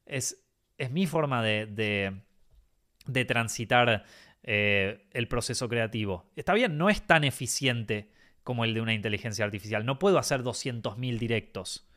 es, 0.05 0.45
es 0.77 0.91
mi 0.91 1.07
forma 1.07 1.43
de, 1.43 2.13
de, 3.07 3.25
transitar 3.25 4.05
eh, 4.43 5.09
el 5.13 5.29
proceso 5.29 5.67
creativo. 5.67 6.31
Está 6.37 6.53
bien, 6.53 6.77
no 6.77 6.91
es 6.91 7.07
tan 7.07 7.25
eficiente 7.25 8.11
como 8.43 8.67
el 8.67 8.75
de 8.75 8.83
una 8.83 8.93
inteligencia 8.93 9.47
artificial. 9.47 9.87
No 9.87 9.99
puedo 9.99 10.19
hacer 10.19 10.43
200.000 10.43 11.19
directos. 11.19 11.88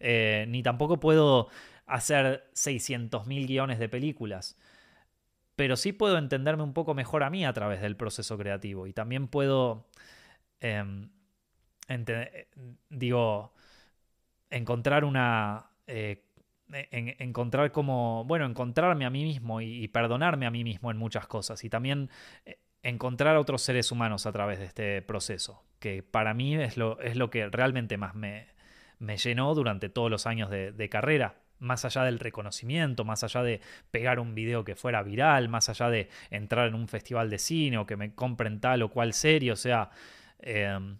Eh, 0.00 0.46
ni 0.48 0.62
tampoco 0.62 1.00
puedo 1.00 1.48
hacer 1.86 2.50
600.000 2.54 3.46
guiones 3.46 3.78
de 3.78 3.88
películas. 3.88 4.58
Pero 5.56 5.76
sí 5.76 5.92
puedo 5.92 6.18
entenderme 6.18 6.62
un 6.62 6.74
poco 6.74 6.94
mejor 6.94 7.22
a 7.22 7.30
mí 7.30 7.46
a 7.46 7.52
través 7.52 7.80
del 7.80 7.96
proceso 7.96 8.36
creativo. 8.36 8.86
Y 8.86 8.92
también 8.92 9.28
puedo, 9.28 9.88
em, 10.60 11.10
digo, 12.90 13.54
encontrar 14.50 15.04
una... 15.04 15.70
Eh, 15.86 16.22
encontrar 16.68 17.70
como, 17.70 18.24
bueno, 18.24 18.44
encontrarme 18.44 19.04
a 19.04 19.10
mí 19.10 19.22
mismo 19.22 19.60
y, 19.60 19.86
perdonarme 19.86 20.46
a 20.46 20.50
mí 20.50 20.64
mismo 20.64 20.90
en 20.90 20.96
muchas 20.96 21.28
cosas. 21.28 21.62
Y 21.62 21.70
también 21.70 22.10
eh, 22.44 22.58
encontrar 22.82 23.36
a 23.36 23.40
otros 23.40 23.62
seres 23.62 23.92
humanos 23.92 24.26
a 24.26 24.32
través 24.32 24.58
de 24.58 24.64
este 24.66 25.02
proceso. 25.02 25.64
Que 25.78 26.02
para 26.02 26.34
mí 26.34 26.56
es 26.56 26.76
lo, 26.76 26.98
es 27.00 27.16
lo 27.16 27.30
que 27.30 27.48
realmente 27.48 27.96
más 27.98 28.16
me, 28.16 28.48
me 28.98 29.16
llenó 29.16 29.54
durante 29.54 29.88
todos 29.88 30.10
los 30.10 30.26
años 30.26 30.50
de, 30.50 30.88
carrera 30.88 31.36
más 31.58 31.84
allá 31.86 32.04
del 32.04 32.18
reconocimiento, 32.18 33.04
más 33.04 33.24
allá 33.24 33.42
de 33.42 33.60
pegar 33.90 34.20
un 34.20 34.34
video 34.34 34.64
que 34.64 34.76
fuera 34.76 35.02
viral, 35.02 35.48
más 35.48 35.70
allá 35.70 35.88
de 35.88 36.10
entrar 36.30 36.68
en 36.68 36.74
un 36.74 36.86
festival 36.86 37.30
de 37.30 37.38
cine 37.38 37.78
o 37.78 37.86
que 37.86 37.96
me 37.96 38.14
compren 38.14 38.60
tal 38.60 38.82
o 38.82 38.90
cual 38.90 39.14
serie, 39.14 39.52
o 39.52 39.56
sea, 39.56 39.90
em, 40.38 40.98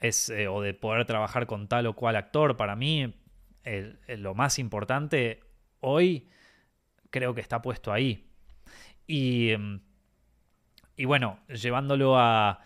es, 0.00 0.30
eh, 0.30 0.48
o 0.48 0.62
de 0.62 0.72
poder 0.72 1.04
trabajar 1.04 1.46
con 1.46 1.68
tal 1.68 1.86
o 1.86 1.94
cual 1.94 2.16
actor, 2.16 2.56
para 2.56 2.76
mí 2.76 3.14
lo 4.06 4.34
más 4.34 4.58
importante 4.58 5.40
hoy 5.80 6.30
creo 7.10 7.34
que 7.34 7.42
está 7.42 7.60
puesto 7.60 7.92
ahí. 7.92 8.26
Y, 9.06 9.50
em, 9.50 9.80
y 10.96 11.04
bueno, 11.04 11.40
llevándolo 11.48 12.18
a 12.18 12.60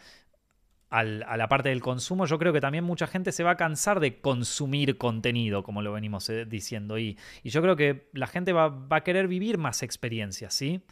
a 0.93 1.37
la 1.39 1.49
parte 1.49 1.71
del 1.71 1.81
consumo, 1.81 2.27
yo 2.27 2.39
creo 2.39 2.53
que 2.53 2.61
también 2.61 2.85
mucha 2.85 3.07
gente 3.07 3.33
se 3.33 3.43
va 3.43 3.53
a 3.53 3.57
cansar 3.57 3.99
de 3.99 4.21
consumir 4.21 4.99
contenido, 4.99 5.63
como 5.63 5.81
lo 5.81 5.91
venimos 5.91 6.29
eh, 6.29 6.45
diciendo. 6.45 6.99
Y, 6.99 7.19
y 7.43 7.49
yo 7.49 7.63
creo 7.63 7.77
que 7.77 8.11
la 8.13 8.27
gente 8.27 8.53
va, 8.53 8.87
a 8.91 9.01
querer 9.03 9.27
vivir 9.27 9.57
más 9.57 9.83
experiencias, 9.83 10.53
¿sí? 10.53 10.83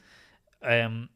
Em, 0.63 1.09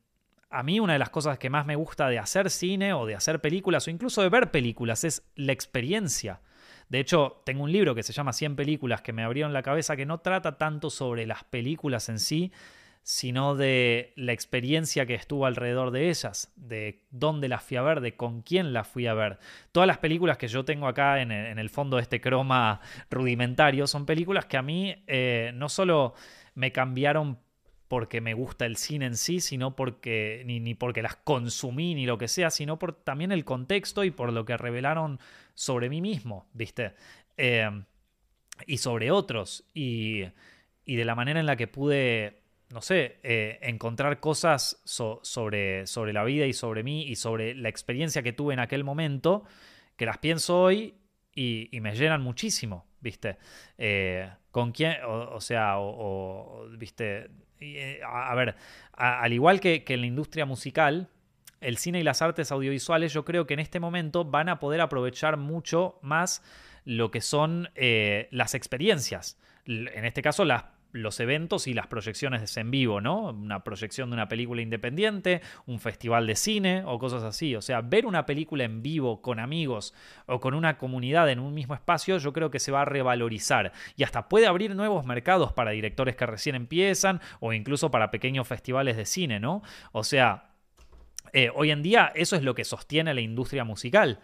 a 0.50 0.62
mí 0.62 0.80
una 0.80 0.92
de 0.92 0.98
las 0.98 1.08
cosas 1.08 1.38
que 1.38 1.48
más 1.48 1.64
me 1.64 1.76
gusta 1.76 2.08
de 2.10 2.18
hacer 2.18 2.50
cine 2.50 2.92
o 2.92 3.06
de 3.06 3.14
hacer 3.14 3.40
películas 3.40 3.86
o 3.86 3.90
incluso 3.90 4.20
de 4.20 4.28
ver 4.28 4.50
películas 4.50 5.04
es 5.04 5.22
la 5.34 5.52
experiencia 5.52 6.40
De 6.88 7.00
hecho, 7.00 7.42
tengo 7.44 7.64
un 7.64 7.72
libro 7.72 7.94
que 7.94 8.02
se 8.02 8.12
llama 8.12 8.32
100 8.34 8.54
películas 8.54 9.00
que 9.00 9.14
me 9.14 9.24
abrieron 9.24 9.54
la 9.54 9.62
cabeza 9.62 9.96
que 9.96 10.04
no 10.04 10.18
trata 10.18 10.58
tanto 10.58 10.90
sobre 10.90 11.26
las 11.26 11.42
películas 11.44 12.10
en 12.10 12.18
sí, 12.18 12.52
sino 13.04 13.54
de 13.54 14.14
la 14.16 14.32
experiencia 14.32 15.04
que 15.04 15.14
estuvo 15.14 15.44
alrededor 15.44 15.90
de 15.90 16.08
ellas, 16.08 16.50
de 16.56 17.04
dónde 17.10 17.48
las 17.48 17.62
fui 17.62 17.76
a 17.76 17.82
ver, 17.82 18.00
de 18.00 18.16
con 18.16 18.40
quién 18.40 18.72
las 18.72 18.88
fui 18.88 19.06
a 19.06 19.12
ver. 19.12 19.38
Todas 19.72 19.86
las 19.86 19.98
películas 19.98 20.38
que 20.38 20.48
yo 20.48 20.64
tengo 20.64 20.88
acá 20.88 21.20
en 21.20 21.30
el, 21.30 21.68
fondo 21.68 21.96
de 21.96 22.02
este 22.02 22.22
croma 22.22 22.80
rudimentario 23.10 23.86
son 23.86 24.06
películas 24.06 24.46
que 24.46 24.56
a 24.56 24.62
mí 24.62 25.04
eh, 25.06 25.52
no 25.54 25.68
solo 25.68 26.14
me 26.54 26.72
cambiaron 26.72 27.38
porque 27.88 28.22
me 28.22 28.32
gusta 28.32 28.64
el 28.64 28.76
cine 28.76 29.04
en 29.04 29.18
sí, 29.18 29.40
sino 29.40 29.76
porque 29.76 30.42
ni, 30.46 30.74
porque 30.74 31.02
las 31.02 31.16
consumí 31.16 31.94
ni 31.94 32.06
lo 32.06 32.16
que 32.16 32.28
sea, 32.28 32.48
sino 32.48 32.78
por 32.78 32.94
también 32.94 33.32
el 33.32 33.44
contexto 33.44 34.02
y 34.04 34.10
por 34.10 34.32
lo 34.32 34.46
que 34.46 34.56
revelaron 34.56 35.20
sobre 35.52 35.90
mí 35.90 36.00
mismo, 36.00 36.48
¿viste? 36.54 36.94
Eh, 37.36 37.68
y 38.66 38.78
sobre 38.78 39.10
otros, 39.10 39.68
y, 39.74 40.24
y 40.86 40.96
de 40.96 41.04
la 41.04 41.14
manera 41.14 41.38
en 41.38 41.46
la 41.46 41.56
que 41.56 41.66
pude 41.66 42.43
no 42.74 42.82
sé, 42.82 43.20
eh, 43.22 43.60
encontrar 43.62 44.18
cosas 44.18 44.80
sobre, 44.84 45.86
sobre 45.86 46.12
la 46.12 46.24
vida 46.24 46.44
y 46.44 46.52
sobre 46.52 46.82
mí 46.82 47.04
y 47.04 47.14
sobre 47.14 47.54
la 47.54 47.68
experiencia 47.68 48.24
que 48.24 48.32
tuve 48.32 48.52
en 48.52 48.58
aquel 48.58 48.82
momento, 48.82 49.44
que 49.96 50.04
las 50.04 50.18
pienso 50.18 50.60
hoy 50.60 50.96
y, 51.32 51.68
me 51.80 51.94
llenan 51.94 52.20
muchísimo, 52.20 52.84
¿viste? 52.98 53.38
Eh, 53.78 54.28
¿Con 54.50 54.72
quién? 54.72 54.96
O, 55.06 55.40
sea, 55.40 55.78
o, 55.78 56.66
¿viste? 56.76 57.30
Eh, 57.60 58.00
a, 58.04 58.34
ver, 58.34 58.56
al 58.92 59.32
igual 59.32 59.60
que, 59.60 59.84
en 59.86 60.00
la 60.00 60.06
industria 60.06 60.44
musical, 60.44 61.08
el 61.60 61.76
cine 61.76 62.00
y 62.00 62.02
las 62.02 62.22
artes 62.22 62.50
audiovisuales 62.50 63.12
yo 63.12 63.24
creo 63.24 63.46
que 63.46 63.54
en 63.54 63.60
este 63.60 63.78
momento 63.78 64.24
van 64.24 64.48
a 64.48 64.58
poder 64.58 64.80
aprovechar 64.80 65.36
mucho 65.36 66.00
más 66.02 66.42
lo 66.84 67.12
que 67.12 67.20
son 67.20 67.70
las 67.76 68.54
experiencias. 68.54 69.38
En 69.64 70.04
este 70.04 70.22
caso, 70.22 70.44
las 70.44 70.73
los 70.94 71.18
eventos 71.18 71.66
y 71.66 71.74
las 71.74 71.88
proyecciones 71.88 72.56
en 72.56 72.70
vivo, 72.70 73.00
¿no? 73.00 73.30
Una 73.30 73.64
proyección 73.64 74.10
de 74.10 74.14
una 74.14 74.28
película 74.28 74.62
independiente, 74.62 75.42
un 75.66 75.80
festival 75.80 76.26
de 76.26 76.36
cine 76.36 76.84
o 76.86 77.00
cosas 77.00 77.24
así. 77.24 77.56
O 77.56 77.62
sea, 77.62 77.80
ver 77.80 78.06
una 78.06 78.26
película 78.26 78.62
en 78.62 78.80
vivo 78.80 79.20
con 79.20 79.40
amigos 79.40 79.92
o 80.26 80.38
con 80.38 80.54
una 80.54 80.78
comunidad 80.78 81.28
en 81.30 81.40
un 81.40 81.52
mismo 81.52 81.74
espacio, 81.74 82.16
yo 82.18 82.32
creo 82.32 82.50
que 82.50 82.60
se 82.60 82.70
va 82.70 82.82
a 82.82 82.84
revalorizar 82.84 83.72
y 83.96 84.04
hasta 84.04 84.28
puede 84.28 84.46
abrir 84.46 84.76
nuevos 84.76 85.04
mercados 85.04 85.52
para 85.52 85.72
directores 85.72 86.14
que 86.14 86.26
recién 86.26 86.54
empiezan 86.54 87.20
o 87.40 87.52
incluso 87.52 87.90
para 87.90 88.12
pequeños 88.12 88.46
festivales 88.46 88.96
de 88.96 89.04
cine, 89.04 89.40
¿no? 89.40 89.62
O 89.90 90.04
sea, 90.04 90.54
eh, 91.32 91.50
hoy 91.52 91.72
en 91.72 91.82
día 91.82 92.12
eso 92.14 92.36
es 92.36 92.44
lo 92.44 92.54
que 92.54 92.62
sostiene 92.62 93.12
la 93.12 93.20
industria 93.20 93.64
musical. 93.64 94.20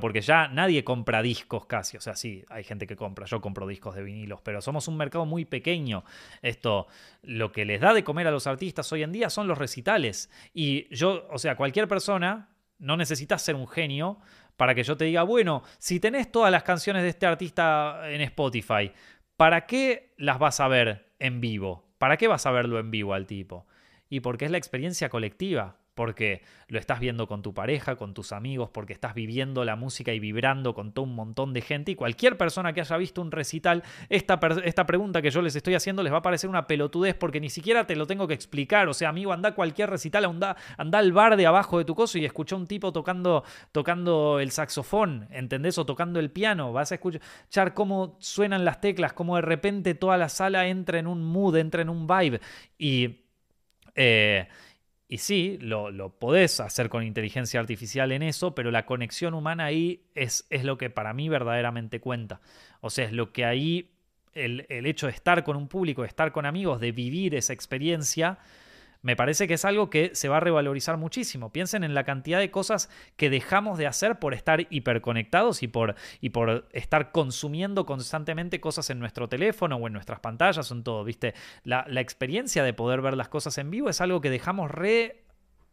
Porque 0.00 0.20
ya 0.20 0.48
nadie 0.48 0.84
compra 0.84 1.22
discos 1.22 1.66
casi. 1.66 1.96
O 1.96 2.00
sea, 2.00 2.16
sí, 2.16 2.44
hay 2.48 2.64
gente 2.64 2.86
que 2.86 2.96
compra. 2.96 3.26
Yo 3.26 3.40
compro 3.40 3.66
discos 3.66 3.94
de 3.94 4.02
vinilos, 4.02 4.40
pero 4.42 4.60
somos 4.60 4.88
un 4.88 4.96
mercado 4.96 5.24
muy 5.26 5.44
pequeño. 5.44 6.04
Esto, 6.42 6.86
lo 7.22 7.52
que 7.52 7.64
les 7.64 7.80
da 7.80 7.94
de 7.94 8.04
comer 8.04 8.26
a 8.26 8.30
los 8.30 8.46
artistas 8.46 8.90
hoy 8.92 9.02
en 9.02 9.12
día 9.12 9.30
son 9.30 9.46
los 9.46 9.58
recitales. 9.58 10.30
Y 10.52 10.92
yo, 10.94 11.26
o 11.30 11.38
sea, 11.38 11.56
cualquier 11.56 11.88
persona, 11.88 12.50
no 12.78 12.96
necesitas 12.96 13.42
ser 13.42 13.54
un 13.54 13.68
genio 13.68 14.18
para 14.56 14.74
que 14.74 14.82
yo 14.82 14.96
te 14.96 15.04
diga, 15.04 15.22
bueno, 15.22 15.62
si 15.78 16.00
tenés 16.00 16.30
todas 16.32 16.50
las 16.50 16.62
canciones 16.62 17.02
de 17.02 17.10
este 17.10 17.26
artista 17.26 18.00
en 18.10 18.20
Spotify, 18.22 18.92
¿para 19.36 19.66
qué 19.66 20.14
las 20.16 20.38
vas 20.38 20.60
a 20.60 20.68
ver 20.68 21.12
en 21.18 21.40
vivo? 21.40 21.86
¿Para 21.98 22.16
qué 22.16 22.28
vas 22.28 22.46
a 22.46 22.50
verlo 22.50 22.78
en 22.78 22.90
vivo 22.90 23.14
al 23.14 23.26
tipo? 23.26 23.66
Y 24.08 24.20
porque 24.20 24.46
es 24.46 24.50
la 24.50 24.58
experiencia 24.58 25.08
colectiva 25.08 25.78
porque 25.96 26.42
lo 26.68 26.78
estás 26.78 27.00
viendo 27.00 27.26
con 27.26 27.40
tu 27.40 27.54
pareja, 27.54 27.96
con 27.96 28.12
tus 28.12 28.32
amigos, 28.32 28.68
porque 28.70 28.92
estás 28.92 29.14
viviendo 29.14 29.64
la 29.64 29.76
música 29.76 30.12
y 30.12 30.20
vibrando 30.20 30.74
con 30.74 30.92
todo 30.92 31.06
un 31.06 31.14
montón 31.14 31.54
de 31.54 31.62
gente. 31.62 31.92
Y 31.92 31.94
cualquier 31.94 32.36
persona 32.36 32.74
que 32.74 32.82
haya 32.82 32.96
visto 32.98 33.22
un 33.22 33.32
recital, 33.32 33.82
esta, 34.10 34.38
esta 34.62 34.84
pregunta 34.84 35.22
que 35.22 35.30
yo 35.30 35.40
les 35.40 35.56
estoy 35.56 35.74
haciendo 35.74 36.02
les 36.02 36.12
va 36.12 36.18
a 36.18 36.22
parecer 36.22 36.50
una 36.50 36.66
pelotudez 36.66 37.14
porque 37.14 37.40
ni 37.40 37.48
siquiera 37.48 37.86
te 37.86 37.96
lo 37.96 38.06
tengo 38.06 38.28
que 38.28 38.34
explicar. 38.34 38.88
O 38.88 38.94
sea, 38.94 39.08
amigo, 39.08 39.32
anda 39.32 39.48
a 39.48 39.54
cualquier 39.54 39.88
recital, 39.88 40.26
anda, 40.26 40.56
anda 40.76 40.98
al 40.98 41.12
bar 41.12 41.34
de 41.38 41.46
abajo 41.46 41.78
de 41.78 41.86
tu 41.86 41.94
coso 41.94 42.18
y 42.18 42.26
escucha 42.26 42.56
a 42.56 42.58
un 42.58 42.66
tipo 42.66 42.92
tocando, 42.92 43.42
tocando 43.72 44.38
el 44.38 44.50
saxofón, 44.50 45.28
¿entendés? 45.30 45.78
O 45.78 45.86
tocando 45.86 46.20
el 46.20 46.30
piano. 46.30 46.74
Vas 46.74 46.92
a 46.92 46.96
escuchar 46.96 47.72
cómo 47.72 48.18
suenan 48.20 48.66
las 48.66 48.82
teclas, 48.82 49.14
cómo 49.14 49.36
de 49.36 49.42
repente 49.42 49.94
toda 49.94 50.18
la 50.18 50.28
sala 50.28 50.68
entra 50.68 50.98
en 50.98 51.06
un 51.06 51.24
mood, 51.24 51.56
entra 51.56 51.80
en 51.80 51.88
un 51.88 52.06
vibe. 52.06 52.40
Y... 52.76 53.22
Eh, 53.98 54.46
y 55.08 55.18
sí, 55.18 55.58
lo, 55.60 55.90
lo, 55.90 56.18
podés 56.18 56.58
hacer 56.58 56.88
con 56.88 57.04
inteligencia 57.04 57.60
artificial 57.60 58.10
en 58.10 58.22
eso, 58.22 58.54
pero 58.54 58.72
la 58.72 58.86
conexión 58.86 59.34
humana 59.34 59.66
ahí 59.66 60.04
es, 60.14 60.46
es 60.50 60.64
lo 60.64 60.78
que 60.78 60.90
para 60.90 61.12
mí 61.12 61.28
verdaderamente 61.28 62.00
cuenta. 62.00 62.40
O 62.80 62.90
sea, 62.90 63.04
es 63.04 63.12
lo 63.12 63.32
que 63.32 63.44
ahí, 63.44 63.92
el, 64.32 64.66
el 64.68 64.84
hecho 64.84 65.06
de 65.06 65.12
estar 65.12 65.44
con 65.44 65.56
un 65.56 65.68
público, 65.68 66.02
de 66.02 66.08
estar 66.08 66.32
con 66.32 66.44
amigos, 66.44 66.80
de 66.80 66.90
vivir 66.90 67.36
esa 67.36 67.52
experiencia, 67.52 68.38
me 69.02 69.16
parece 69.16 69.46
que 69.46 69.54
es 69.54 69.64
algo 69.64 69.90
que 69.90 70.14
se 70.14 70.28
va 70.28 70.38
a 70.38 70.40
revalorizar 70.40 70.96
muchísimo. 70.96 71.52
Piensen 71.52 71.84
en 71.84 71.94
la 71.94 72.04
cantidad 72.04 72.38
de 72.38 72.50
cosas 72.50 72.90
que 73.16 73.30
dejamos 73.30 73.78
de 73.78 73.86
hacer 73.86 74.18
por 74.18 74.34
estar 74.34 74.66
hiperconectados 74.70 75.62
y 75.62 75.68
por, 75.68 75.94
y 76.20 76.30
por 76.30 76.68
estar 76.72 77.12
consumiendo 77.12 77.86
constantemente 77.86 78.60
cosas 78.60 78.90
en 78.90 78.98
nuestro 78.98 79.28
teléfono 79.28 79.76
o 79.76 79.86
en 79.86 79.92
nuestras 79.92 80.20
pantallas 80.20 80.70
en 80.70 80.82
todo, 80.82 81.04
¿viste? 81.04 81.34
La, 81.64 81.84
la 81.88 82.00
experiencia 82.00 82.62
de 82.64 82.72
poder 82.72 83.00
ver 83.00 83.16
las 83.16 83.28
cosas 83.28 83.58
en 83.58 83.70
vivo 83.70 83.88
es 83.88 84.00
algo 84.00 84.20
que 84.20 84.30
dejamos 84.30 84.70
re 84.70 85.22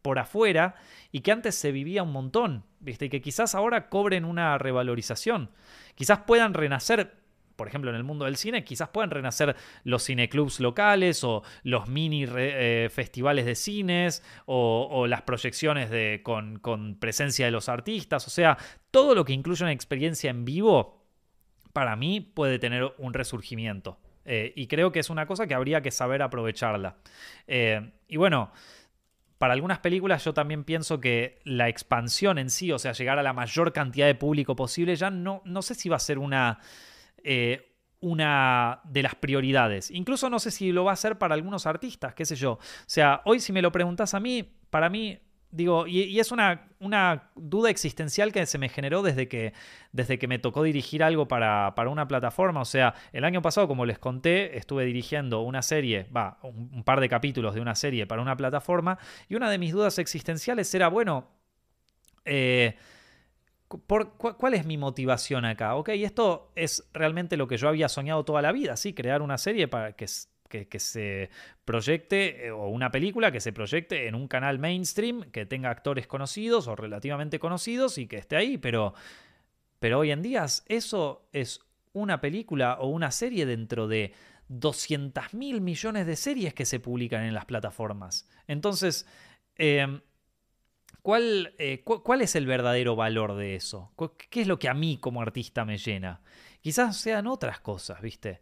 por 0.01 0.19
afuera 0.19 0.75
y 1.11 1.21
que 1.21 1.31
antes 1.31 1.55
se 1.55 1.71
vivía 1.71 2.03
un 2.03 2.11
montón, 2.11 2.65
¿viste? 2.79 3.05
Y 3.05 3.09
que 3.09 3.21
quizás 3.21 3.55
ahora 3.55 3.89
cobren 3.89 4.25
una 4.25 4.57
revalorización. 4.57 5.49
Quizás 5.95 6.19
puedan 6.19 6.53
renacer 6.53 7.22
por 7.55 7.67
ejemplo, 7.67 7.89
en 7.89 7.95
el 7.95 8.03
mundo 8.03 8.25
del 8.25 8.35
cine, 8.35 8.63
quizás 8.63 8.89
puedan 8.89 9.11
renacer 9.11 9.55
los 9.83 10.05
cineclubs 10.05 10.59
locales 10.59 11.23
o 11.23 11.43
los 11.63 11.87
mini 11.87 12.25
eh, 12.27 12.89
festivales 12.91 13.45
de 13.45 13.55
cines 13.55 14.23
o, 14.45 15.05
las 15.07 15.21
proyecciones 15.23 15.89
de, 15.89 16.21
con, 16.23 16.97
presencia 16.99 17.45
de 17.45 17.51
los 17.51 17.69
artistas. 17.69 18.25
O 18.27 18.29
sea, 18.29 18.57
todo 18.91 19.15
lo 19.15 19.25
que 19.25 19.33
incluye 19.33 19.63
una 19.63 19.71
experiencia 19.71 20.29
en 20.29 20.45
vivo, 20.45 21.05
para 21.73 21.95
mí 21.95 22.21
puede 22.21 22.59
tener 22.59 22.93
un 22.97 23.13
resurgimiento. 23.13 23.99
Eh, 24.25 24.53
y 24.55 24.67
creo 24.67 24.91
que 24.91 24.99
es 24.99 25.09
una 25.09 25.25
cosa 25.25 25.47
que 25.47 25.53
habría 25.53 25.81
que 25.81 25.91
saber 25.91 26.21
aprovecharla. 26.21 26.95
Eh, 27.47 27.91
y 28.07 28.17
bueno, 28.17 28.51
para 29.37 29.53
algunas 29.53 29.79
películas 29.79 30.23
yo 30.23 30.33
también 30.33 30.63
pienso 30.63 31.01
que 31.01 31.39
la 31.43 31.67
expansión 31.67 32.37
en 32.37 32.49
sí, 32.49 32.71
o 32.71 32.79
sea, 32.79 32.93
llegar 32.93 33.19
a 33.19 33.23
la 33.23 33.33
mayor 33.33 33.73
cantidad 33.73 34.07
de 34.07 34.15
público 34.15 34.55
posible, 34.55 34.95
ya 34.95 35.09
no, 35.09 35.41
no 35.43 35.61
sé 35.61 35.75
si 35.75 35.89
va 35.89 35.97
a 35.97 35.99
ser 35.99 36.17
una 36.17 36.59
eh, 37.23 37.73
una 37.99 38.81
de 38.83 39.01
las 39.01 39.15
prioridades. 39.15 39.89
Incluso 39.89 40.29
no 40.29 40.39
sé 40.39 40.51
si 40.51 40.71
lo 40.71 40.83
va 40.83 40.91
a 40.91 40.93
hacer 40.93 41.17
para 41.17 41.35
algunos 41.35 41.65
artistas, 41.65 42.13
qué 42.13 42.25
sé 42.25 42.35
yo. 42.35 42.53
O 42.53 42.59
sea, 42.85 43.21
hoy 43.23 43.39
si 43.39 43.53
me 43.53 43.61
lo 43.61 43.71
preguntas 43.71 44.13
a 44.13 44.19
mí, 44.19 44.43
para 44.69 44.89
mí, 44.89 45.19
digo, 45.51 45.87
y, 45.87 46.19
es 46.19 46.33
una, 46.33 46.67
una, 46.79 47.29
duda 47.35 47.69
existencial 47.69 48.33
que 48.33 48.45
se 48.45 48.57
me 48.57 48.67
generó 48.67 49.03
desde 49.03 49.29
que, 49.29 49.53
desde 49.93 50.19
que 50.19 50.27
me 50.27 50.37
tocó 50.37 50.63
dirigir 50.63 51.01
algo 51.01 51.29
para, 51.29 51.75
para, 51.75 51.89
una 51.89 52.07
plataforma. 52.07 52.59
O 52.59 52.65
sea, 52.65 52.93
el 53.13 53.23
año 53.23 53.41
pasado, 53.41 53.69
como 53.69 53.85
les 53.85 53.99
conté, 53.99 54.57
estuve 54.57 54.83
dirigiendo 54.83 55.41
una 55.41 55.61
serie, 55.61 56.07
va, 56.15 56.39
un 56.43 56.83
par 56.83 56.99
de 56.99 57.07
capítulos 57.07 57.55
de 57.55 57.61
una 57.61 57.75
serie 57.75 58.05
para 58.05 58.21
una 58.21 58.35
plataforma, 58.35 58.97
y 59.29 59.35
una 59.35 59.49
de 59.49 59.57
mis 59.57 59.71
dudas 59.71 59.97
existenciales 59.97 60.73
era, 60.75 60.89
bueno, 60.89 61.29
eh, 62.25 62.75
¿Cuál 63.77 64.53
es 64.53 64.65
mi 64.65 64.77
motivación 64.77 65.45
acá? 65.45 65.75
Ok, 65.75 65.89
esto 65.89 66.51
es 66.55 66.87
realmente 66.93 67.37
lo 67.37 67.47
que 67.47 67.57
yo 67.57 67.69
había 67.69 67.89
soñado 67.89 68.23
toda 68.25 68.41
la 68.41 68.51
vida, 68.51 68.77
¿sí? 68.77 68.93
Crear 68.93 69.21
una 69.21 69.37
serie 69.37 69.67
para 69.67 69.93
que, 69.93 70.07
que, 70.47 70.79
se 70.79 71.29
proyecte, 71.65 72.47
eh, 72.47 72.51
o 72.51 72.67
una 72.67 72.91
película 72.91 73.31
que 73.31 73.39
se 73.39 73.53
proyecte 73.53 74.07
en 74.07 74.15
un 74.15 74.27
canal 74.27 74.59
mainstream, 74.59 75.31
que 75.31 75.45
tenga 75.45 75.69
actores 75.69 76.07
conocidos 76.07 76.67
o 76.67 76.75
relativamente 76.75 77.39
conocidos 77.39 77.97
y 77.97 78.07
que 78.07 78.17
esté 78.17 78.35
ahí, 78.35 78.57
pero, 78.57 78.93
pero 79.79 79.99
hoy 79.99 80.11
en 80.11 80.21
día 80.21 80.45
eso 80.67 81.27
es 81.31 81.59
una 81.93 82.21
película 82.21 82.77
o 82.79 82.87
una 82.87 83.11
serie 83.11 83.45
dentro 83.45 83.87
de 83.87 84.13
200 84.49 85.33
mil 85.33 85.61
millones 85.61 86.05
de 86.05 86.15
series 86.15 86.53
que 86.53 86.65
se 86.65 86.79
publican 86.79 87.23
en 87.23 87.33
las 87.33 87.45
plataformas. 87.45 88.27
Entonces, 88.47 89.07
em, 89.55 90.01
¿Cuál, 91.03 91.53
eh, 91.57 91.83
¿Cuál 91.83 92.21
es 92.21 92.33
el 92.35 92.45
verdadero 92.45 92.95
valor 92.95 93.35
de 93.35 93.55
eso? 93.55 93.91
¿Qué 94.29 94.41
es 94.41 94.47
lo 94.47 94.57
que 94.57 94.69
a 94.69 94.73
mí 94.73 94.97
como 94.97 95.21
artista 95.21 95.65
me 95.65 95.77
llena? 95.77 96.21
Quizás 96.61 96.95
sean 96.95 97.27
otras 97.27 97.59
cosas, 97.59 98.01
¿viste? 98.01 98.39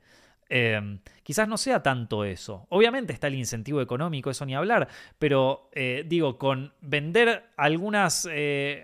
Em, 0.48 1.00
quizás 1.24 1.48
no 1.48 1.58
sea 1.58 1.82
tanto 1.82 2.24
eso. 2.24 2.68
Obviamente 2.70 3.14
está 3.14 3.28
el 3.28 3.34
incentivo 3.34 3.82
económico, 3.82 4.30
eso 4.30 4.46
ni 4.46 4.54
hablar, 4.54 4.88
pero 5.18 5.72
eh, 5.72 6.04
digo, 6.06 6.38
con 6.38 6.72
vender 6.82 7.46
algunas, 7.58 8.28
eh, 8.32 8.84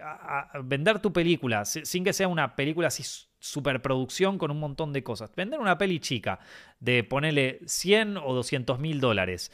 vender 0.63 0.97
tu 0.99 1.13
película, 1.13 1.63
sin 1.63 2.03
que 2.03 2.13
sea 2.13 2.27
una 2.29 2.55
película 2.55 2.87
así 2.87 3.03
superproducción 3.37 4.39
con 4.39 4.49
un 4.49 4.59
montón 4.59 4.91
de 4.91 5.03
cosas. 5.03 5.29
Vender 5.35 5.59
una 5.59 5.77
peli 5.77 5.99
chica 5.99 6.39
de 6.79 7.03
ponerle 7.03 7.59
100 7.67 8.17
o 8.17 8.33
200 8.33 8.79
mil 8.79 8.99
dólares 8.99 9.51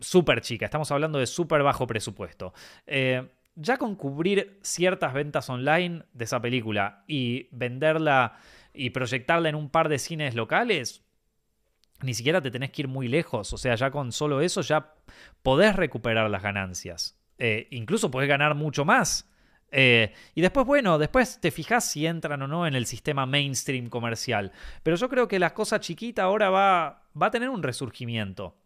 súper 0.00 0.40
chica, 0.40 0.64
estamos 0.64 0.90
hablando 0.90 1.18
de 1.18 1.26
súper 1.26 1.62
bajo 1.62 1.86
presupuesto. 1.86 2.52
Eh, 2.86 3.28
ya 3.56 3.76
con 3.76 3.94
cubrir 3.96 4.58
ciertas 4.62 5.12
ventas 5.12 5.48
online 5.50 6.04
de 6.12 6.24
esa 6.24 6.40
película 6.40 7.04
y 7.06 7.48
venderla 7.52 8.38
y 8.72 8.90
proyectarla 8.90 9.48
en 9.48 9.54
un 9.54 9.68
par 9.70 9.88
de 9.88 9.98
cines 9.98 10.34
locales, 10.34 11.02
ni 12.02 12.14
siquiera 12.14 12.40
te 12.40 12.50
tenés 12.50 12.70
que 12.70 12.82
ir 12.82 12.88
muy 12.88 13.08
lejos. 13.08 13.52
O 13.52 13.58
sea, 13.58 13.74
ya 13.74 13.90
con 13.90 14.12
solo 14.12 14.40
eso 14.40 14.62
ya 14.62 14.94
podés 15.42 15.76
recuperar 15.76 16.30
las 16.30 16.42
ganancias. 16.42 17.18
Eh, 17.38 17.68
incluso 17.70 18.10
podés 18.10 18.28
ganar 18.28 18.54
mucho 18.54 18.84
más. 18.84 19.28
Eh, 19.72 20.12
y 20.34 20.40
después, 20.40 20.66
bueno, 20.66 20.98
después 20.98 21.40
te 21.40 21.50
fijas 21.50 21.88
si 21.88 22.06
entran 22.06 22.42
o 22.42 22.48
no 22.48 22.66
en 22.66 22.74
el 22.74 22.86
sistema 22.86 23.26
mainstream 23.26 23.88
comercial. 23.88 24.52
Pero 24.82 24.96
yo 24.96 25.08
creo 25.08 25.28
que 25.28 25.38
la 25.38 25.54
cosa 25.54 25.80
chiquita 25.80 26.24
ahora 26.24 26.50
va, 26.50 27.02
va 27.20 27.26
a 27.26 27.30
tener 27.30 27.48
un 27.48 27.62
resurgimiento 27.62 28.56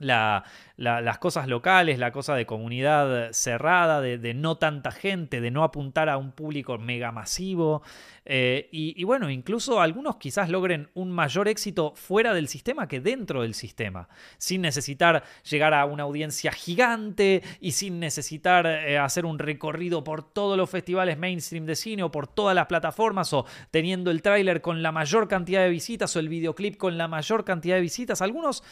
las 0.00 1.18
cosas 1.18 1.46
locales, 1.46 1.98
la 1.98 2.10
cosa 2.10 2.34
de 2.34 2.46
comunidad 2.46 3.32
cerrada, 3.32 4.00
de, 4.00 4.34
no 4.34 4.56
tanta 4.56 4.90
gente, 4.90 5.40
de 5.40 5.50
no 5.50 5.62
apuntar 5.62 6.08
a 6.08 6.16
un 6.16 6.32
público 6.32 6.78
mega 6.78 7.12
masivo. 7.12 7.82
Eh, 8.24 8.68
y, 8.72 9.02
bueno, 9.04 9.30
incluso 9.30 9.80
algunos 9.80 10.16
quizás 10.16 10.48
logren 10.48 10.88
un 10.94 11.10
mayor 11.10 11.48
éxito 11.48 11.92
fuera 11.96 12.32
del 12.32 12.48
sistema 12.48 12.88
que 12.88 13.00
dentro 13.00 13.42
del 13.42 13.54
sistema, 13.54 14.08
sin 14.38 14.62
necesitar 14.62 15.24
llegar 15.48 15.74
a 15.74 15.84
una 15.84 16.04
audiencia 16.04 16.52
gigante 16.52 17.42
y 17.60 17.72
sin 17.72 18.00
necesitar 18.00 18.66
eh, 18.66 18.98
hacer 18.98 19.26
un 19.26 19.38
recorrido 19.38 20.04
por 20.04 20.22
todos 20.22 20.56
los 20.56 20.70
festivales 20.70 21.18
mainstream 21.18 21.66
de 21.66 21.76
cine 21.76 22.02
o 22.02 22.10
por 22.10 22.26
todas 22.26 22.54
las 22.54 22.66
plataformas 22.66 23.32
o 23.32 23.46
teniendo 23.70 24.10
el 24.10 24.22
tráiler 24.22 24.60
con 24.60 24.82
la 24.82 24.92
mayor 24.92 25.28
cantidad 25.28 25.62
de 25.62 25.70
visitas 25.70 26.14
o 26.16 26.20
el 26.20 26.28
videoclip 26.28 26.76
con 26.76 26.96
la 26.96 27.08
mayor 27.08 27.44
cantidad 27.44 27.76
de 27.76 27.82
visitas. 27.82 28.22
Algunos 28.22 28.62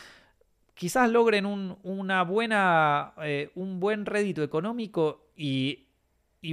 quizás 0.79 1.11
logren 1.11 1.45
un, 1.45 1.77
una 1.83 2.23
buena, 2.23 3.13
eh, 3.21 3.51
un 3.57 3.81
buen 3.81 4.07
rédito 4.07 4.45
económico 4.45 5.33
y, 5.37 5.89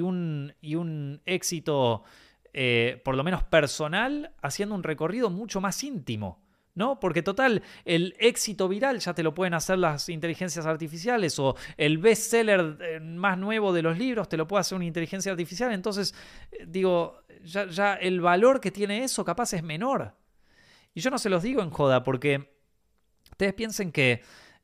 un, 0.02 0.52
y 0.62 0.74
un, 0.74 1.22
éxito, 1.28 2.04
eh, 2.52 3.00
por 3.06 3.16
lo 3.16 3.24
menos 3.24 3.44
personal, 3.44 4.34
haciendo 4.42 4.74
un 4.74 4.82
recorrido 4.82 5.30
mucho 5.30 5.62
más 5.62 5.82
íntimo. 5.84 6.44
¿No? 6.74 7.00
Porque 7.00 7.22
total, 7.22 7.64
el 7.86 8.18
éxito 8.20 8.68
viral 8.68 9.00
ya 9.00 9.14
te 9.14 9.24
lo 9.24 9.34
pueden 9.34 9.54
hacer 9.54 9.78
las 9.78 10.10
inteligencias 10.10 10.66
artificiales 10.66 11.40
o 11.40 11.56
el 11.78 12.00
bestseller 12.00 12.78
eh, 12.82 13.00
más 13.00 13.38
nuevo 13.38 13.72
de 13.72 13.82
los 13.82 13.98
libros 13.98 14.28
te 14.28 14.36
lo 14.36 14.46
puede 14.46 14.60
hacer 14.60 14.76
una 14.76 14.84
inteligencia 14.84 15.32
artificial. 15.32 15.72
Entonces, 15.72 16.14
digo, 16.68 17.22
ya, 17.46 17.68
ya 17.68 17.94
el 17.94 18.20
valor 18.20 18.60
que 18.60 18.72
tiene 18.72 19.06
eso 19.06 19.24
capaz 19.24 19.54
es 19.54 19.64
menor. 19.64 20.16
Y 20.94 21.00
yo 21.00 21.12
no 21.12 21.18
se 21.18 21.30
los 21.30 21.44
digo 21.44 21.62
en 21.62 21.70
joda 21.70 22.04
porque 22.04 22.55
Ustedes 23.36 23.54
piensen 23.54 23.92
que 23.92 24.22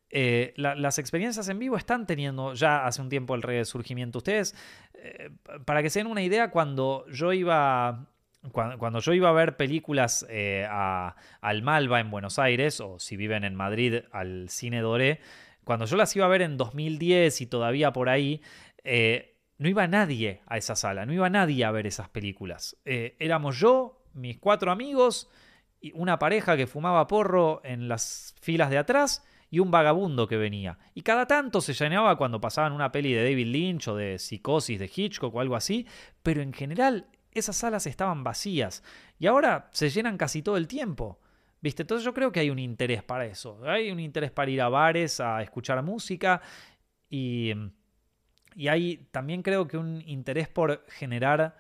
eh, 0.10 0.54
las 0.56 0.98
experiencias 0.98 1.50
en 1.50 1.60
vivo 1.60 1.76
están 1.76 2.08
teniendo 2.08 2.54
ya 2.54 2.86
hace 2.86 3.02
un 3.02 3.10
tiempo 3.10 3.36
el 3.36 3.42
resurgimiento. 3.42 4.20
Ustedes, 4.20 4.56
eh, 4.94 5.30
para 5.66 5.84
que 5.84 5.90
se 5.90 6.00
den 6.00 6.08
una 6.08 6.22
idea, 6.22 6.52
cuando 6.52 7.06
yo 7.10 7.34
iba 7.34 8.08
cuando, 8.54 9.00
yo 9.00 9.14
iba 9.14 9.28
a 9.28 9.34
ver 9.34 9.58
películas 9.58 10.26
eh, 10.30 10.66
al 10.70 11.64
Malva 11.64 12.00
en 12.00 12.10
Buenos 12.10 12.40
Aires, 12.40 12.80
o 12.80 12.98
si 12.98 13.18
viven 13.18 13.44
en 13.44 13.56
Madrid, 13.56 14.04
al 14.14 14.48
Cine 14.48 14.80
Doré, 14.80 15.20
cuando 15.66 15.86
yo 15.86 15.98
las 15.98 16.16
iba 16.16 16.26
a 16.26 16.30
ver 16.30 16.42
en 16.42 16.56
2010 16.56 17.42
y 17.42 17.46
todavía 17.46 17.92
por 17.92 18.08
ahí, 18.08 18.42
no 18.86 19.70
iba 19.70 19.86
nadie 19.88 20.42
a 20.48 20.58
esa 20.58 20.78
sala, 20.78 21.06
no 21.06 21.14
iba 21.14 21.30
nadie 21.30 21.66
a 21.66 21.72
ver 21.72 21.86
esas 21.86 22.08
películas. 22.08 22.78
éramos 22.86 23.60
yo, 23.60 24.02
mis 24.14 24.40
cuatro 24.40 24.72
amigos, 24.72 25.30
una 25.94 26.20
pareja 26.20 26.56
que 26.56 26.68
fumaba 26.68 27.08
porro 27.08 27.62
en 27.64 27.88
las 27.88 28.36
filas 28.42 28.70
de 28.70 28.78
atrás 28.78 29.26
y 29.50 29.60
un 29.60 29.70
vagabundo 29.70 30.28
que 30.28 30.38
venía. 30.38 30.78
Y 30.94 31.02
cada 31.02 31.28
tanto 31.28 31.60
se 31.60 31.74
llenaba 31.74 32.18
cuando 32.18 32.40
pasaban 32.40 32.72
una 32.72 32.92
peli 32.92 33.14
de 33.14 33.24
David 33.24 33.48
Lynch 33.48 33.88
o 33.90 33.96
de 33.96 34.18
Psicosis 34.18 34.80
de 34.80 34.90
Hitchcock 34.94 35.36
o 35.36 35.42
algo 35.42 35.56
así, 35.56 35.86
pero 36.24 36.42
en 36.42 36.54
general 36.54 37.08
esas 37.34 37.58
salas 37.58 37.86
estaban 37.86 38.24
vacías 38.24 38.84
y 39.20 39.28
ahora 39.28 39.70
se 39.72 39.90
llenan 39.90 40.18
casi 40.18 40.42
todo 40.42 40.58
el 40.58 40.68
tiempo. 40.68 41.20
¿Viste? 41.62 41.84
Entonces 41.84 42.04
yo 42.04 42.14
creo 42.14 42.32
que 42.32 42.40
hay 42.40 42.50
un 42.50 42.58
interés 42.58 43.04
para 43.04 43.26
eso. 43.26 43.60
Hay 43.66 43.92
un 43.92 44.00
interés 44.00 44.32
para 44.32 44.50
ir 44.50 44.62
a 44.62 44.70
bares, 44.70 45.20
a 45.20 45.44
escuchar 45.44 45.84
música 45.84 46.42
y, 47.08 47.54
y 48.56 48.68
hay 48.68 49.08
también 49.12 49.44
creo 49.44 49.68
que 49.68 49.78
un 49.78 50.02
interés 50.08 50.48
por 50.48 50.84
generar 50.90 51.58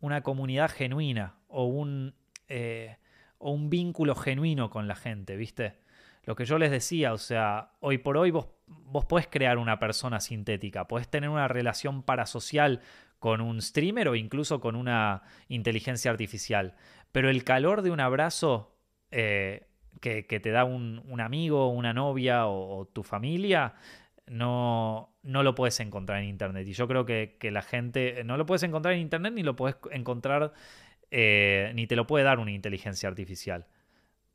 una 0.00 0.22
comunidad 0.22 0.70
genuina 0.70 1.34
o 1.48 1.64
un... 1.64 2.14
Eh, 2.48 2.96
o 3.38 3.50
un 3.50 3.70
vínculo 3.70 4.14
genuino 4.14 4.70
con 4.70 4.88
la 4.88 4.96
gente, 4.96 5.36
¿viste? 5.36 5.78
Lo 6.24 6.34
que 6.34 6.44
yo 6.44 6.58
les 6.58 6.70
decía, 6.70 7.12
o 7.12 7.18
sea, 7.18 7.70
hoy 7.80 7.98
por 7.98 8.16
hoy 8.16 8.32
vos, 8.32 8.48
vos 8.66 9.04
podés 9.04 9.28
crear 9.28 9.58
una 9.58 9.78
persona 9.78 10.18
sintética, 10.20 10.88
podés 10.88 11.08
tener 11.08 11.30
una 11.30 11.46
relación 11.46 12.02
parasocial 12.02 12.80
con 13.20 13.40
un 13.40 13.62
streamer 13.62 14.08
o 14.08 14.16
incluso 14.16 14.60
con 14.60 14.74
una 14.74 15.22
inteligencia 15.48 16.10
artificial, 16.10 16.74
pero 17.12 17.30
el 17.30 17.44
calor 17.44 17.82
de 17.82 17.90
un 17.90 18.00
abrazo 18.00 18.76
eh, 19.10 19.68
que, 20.00 20.22
te 20.22 20.50
da 20.50 20.64
un, 20.64 21.20
amigo, 21.20 21.68
una 21.68 21.92
novia 21.92 22.46
o, 22.46 22.86
tu 22.86 23.02
familia, 23.02 23.74
no, 24.26 25.16
no, 25.22 25.42
lo 25.42 25.54
puedes 25.54 25.78
encontrar 25.80 26.20
en 26.22 26.28
Internet. 26.28 26.66
Y 26.66 26.72
yo 26.72 26.88
creo 26.88 27.06
que, 27.06 27.36
que, 27.40 27.50
la 27.50 27.62
gente 27.62 28.22
no 28.24 28.36
lo 28.36 28.46
puedes 28.46 28.62
encontrar 28.64 28.94
en 28.94 29.00
Internet 29.00 29.32
ni 29.34 29.42
lo 29.42 29.56
puedes 29.56 29.76
encontrar 29.92 30.52
eh, 31.10 31.72
ni 31.74 31.86
te 31.86 31.96
lo 31.96 32.06
puede 32.06 32.24
dar 32.24 32.38
una 32.38 32.52
inteligencia 32.52 33.08
artificial. 33.08 33.66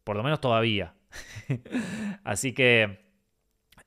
Por 0.03 0.15
lo 0.15 0.23
menos 0.23 0.41
todavía. 0.41 0.93
Así 2.23 2.53
que, 2.53 2.99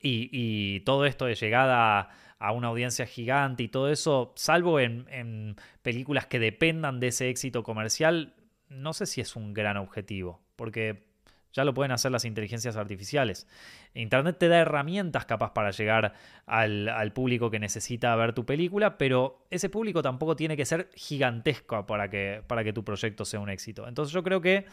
y, 0.01 0.81
todo 0.81 1.07
esto 1.07 1.27
de 1.27 1.35
llegada 1.35 2.11
a, 2.39 2.53
una 2.53 2.69
audiencia 2.69 3.07
gigante 3.07 3.63
y 3.63 3.69
todo 3.69 3.91
eso, 3.91 4.33
salvo 4.37 4.81
en, 4.81 5.57
películas 5.83 6.27
que 6.27 6.39
dependan 6.39 7.01
de 7.01 7.09
ese 7.09 7.31
éxito 7.31 7.63
comercial, 7.63 8.35
no 8.69 8.93
sé 8.93 9.07
si 9.07 9.21
es 9.21 9.37
un 9.37 9.55
gran 9.55 9.77
objetivo, 9.77 10.43
porque 10.57 11.14
ya 11.55 11.65
lo 11.65 11.73
pueden 11.73 11.93
hacer 11.93 12.11
las 12.11 12.25
inteligencias 12.25 12.77
artificiales. 12.77 13.47
Internet 13.95 14.37
te 14.39 14.49
da 14.49 14.59
herramientas 14.59 15.25
capaz 15.25 15.53
para 15.55 15.71
llegar 15.71 16.13
al, 16.47 17.13
público 17.13 17.49
que 17.49 17.61
necesita 17.61 18.15
ver 18.17 18.35
tu 18.35 18.45
película, 18.45 18.99
pero 18.99 19.47
ese 19.51 19.71
público 19.71 20.03
tampoco 20.03 20.35
tiene 20.35 20.57
que 20.57 20.67
ser 20.67 20.91
gigantesco 20.95 21.87
para 21.87 22.11
que, 22.11 22.43
para 22.49 22.65
que 22.65 22.73
tu 22.73 22.85
proyecto 22.85 23.25
sea 23.25 23.39
un 23.39 23.51
éxito. 23.51 23.87
Entonces 23.87 24.13
yo 24.13 24.25
creo 24.25 24.41
que, 24.41 24.67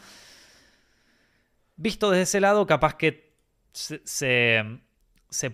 visto 1.76 2.10
desde 2.10 2.22
ese 2.22 2.40
lado, 2.40 2.66
capaz 2.66 2.96
que 2.96 3.32
se, 3.72 4.64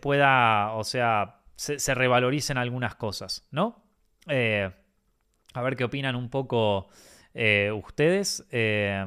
pueda, 0.01 0.73
o 0.73 0.85
sea, 0.85 1.43
se, 1.57 1.95
revaloricen 1.95 2.57
algunas 2.57 2.95
cosas, 2.95 3.47
¿no? 3.51 3.85
Eh, 4.29 4.71
a 5.53 5.63
ver 5.63 5.77
qué 5.77 5.85
opinan 5.85 6.17
un 6.17 6.31
poco 6.31 6.89
eh, 7.35 7.71
ustedes. 7.71 8.47
Eh, 8.51 9.07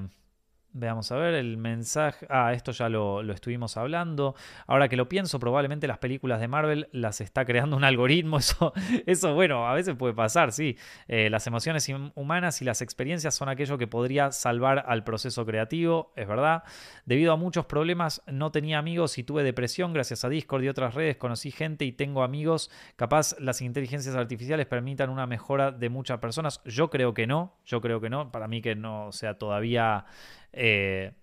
Veamos 0.73 1.11
a 1.11 1.17
ver 1.17 1.33
el 1.33 1.57
mensaje. 1.57 2.25
Ah, 2.29 2.53
esto 2.53 2.71
ya 2.71 2.87
lo, 2.87 3.21
estuvimos 3.33 3.75
hablando. 3.75 4.35
Ahora 4.67 4.87
que 4.87 4.95
lo 4.95 5.09
pienso, 5.09 5.37
probablemente 5.37 5.85
las 5.85 5.97
películas 5.97 6.39
de 6.39 6.47
Marvel 6.47 6.87
las 6.93 7.19
está 7.19 7.43
creando 7.43 7.75
un 7.75 7.83
algoritmo. 7.83 8.37
Eso, 8.41 8.73
eso 9.05 9.33
bueno, 9.35 9.67
a 9.67 9.73
veces 9.73 9.95
puede 9.95 10.13
pasar, 10.13 10.51
sí. 10.51 10.77
Eh, 11.07 11.29
las 11.29 11.45
emociones 11.45 11.87
humanas 12.15 12.61
y 12.61 12.65
las 12.65 12.81
experiencias 12.81 13.35
son 13.35 13.49
aquello 13.49 13.77
que 13.77 13.87
podría 13.87 14.31
salvar 14.31 14.83
al 14.87 15.03
proceso 15.03 15.45
creativo, 15.45 16.11
es 16.15 16.27
verdad. 16.27 16.63
Debido 17.05 17.33
a 17.33 17.35
muchos 17.35 17.65
problemas, 17.65 18.21
no 18.27 18.51
tenía 18.51 18.79
amigos 18.79 19.17
y 19.17 19.23
tuve 19.23 19.43
depresión. 19.43 19.93
Gracias 19.93 20.23
a 20.25 20.29
Discord 20.29 20.63
y 20.63 20.69
otras 20.69 20.95
redes 20.95 21.17
conocí 21.17 21.51
gente 21.51 21.85
y 21.85 21.91
tengo 21.91 22.23
amigos. 22.23 22.71
Capaz 22.95 23.35
las 23.39 23.61
inteligencias 23.61 24.15
artificiales 24.15 24.65
permitan 24.65 25.09
una 25.09 25.27
mejora 25.27 25.71
de 25.71 25.89
muchas 25.89 26.19
personas. 26.19 26.61
Yo 26.65 26.89
creo 26.89 27.13
que 27.13 27.27
no. 27.27 27.57
Yo 27.65 27.81
creo 27.81 28.01
que 28.01 28.09
no. 28.09 28.31
Para 28.31 28.47
mí 28.47 28.61
que 28.61 28.75
no 28.75 29.11
sea 29.11 29.37
todavía 29.37 30.05
eh, 30.53 31.13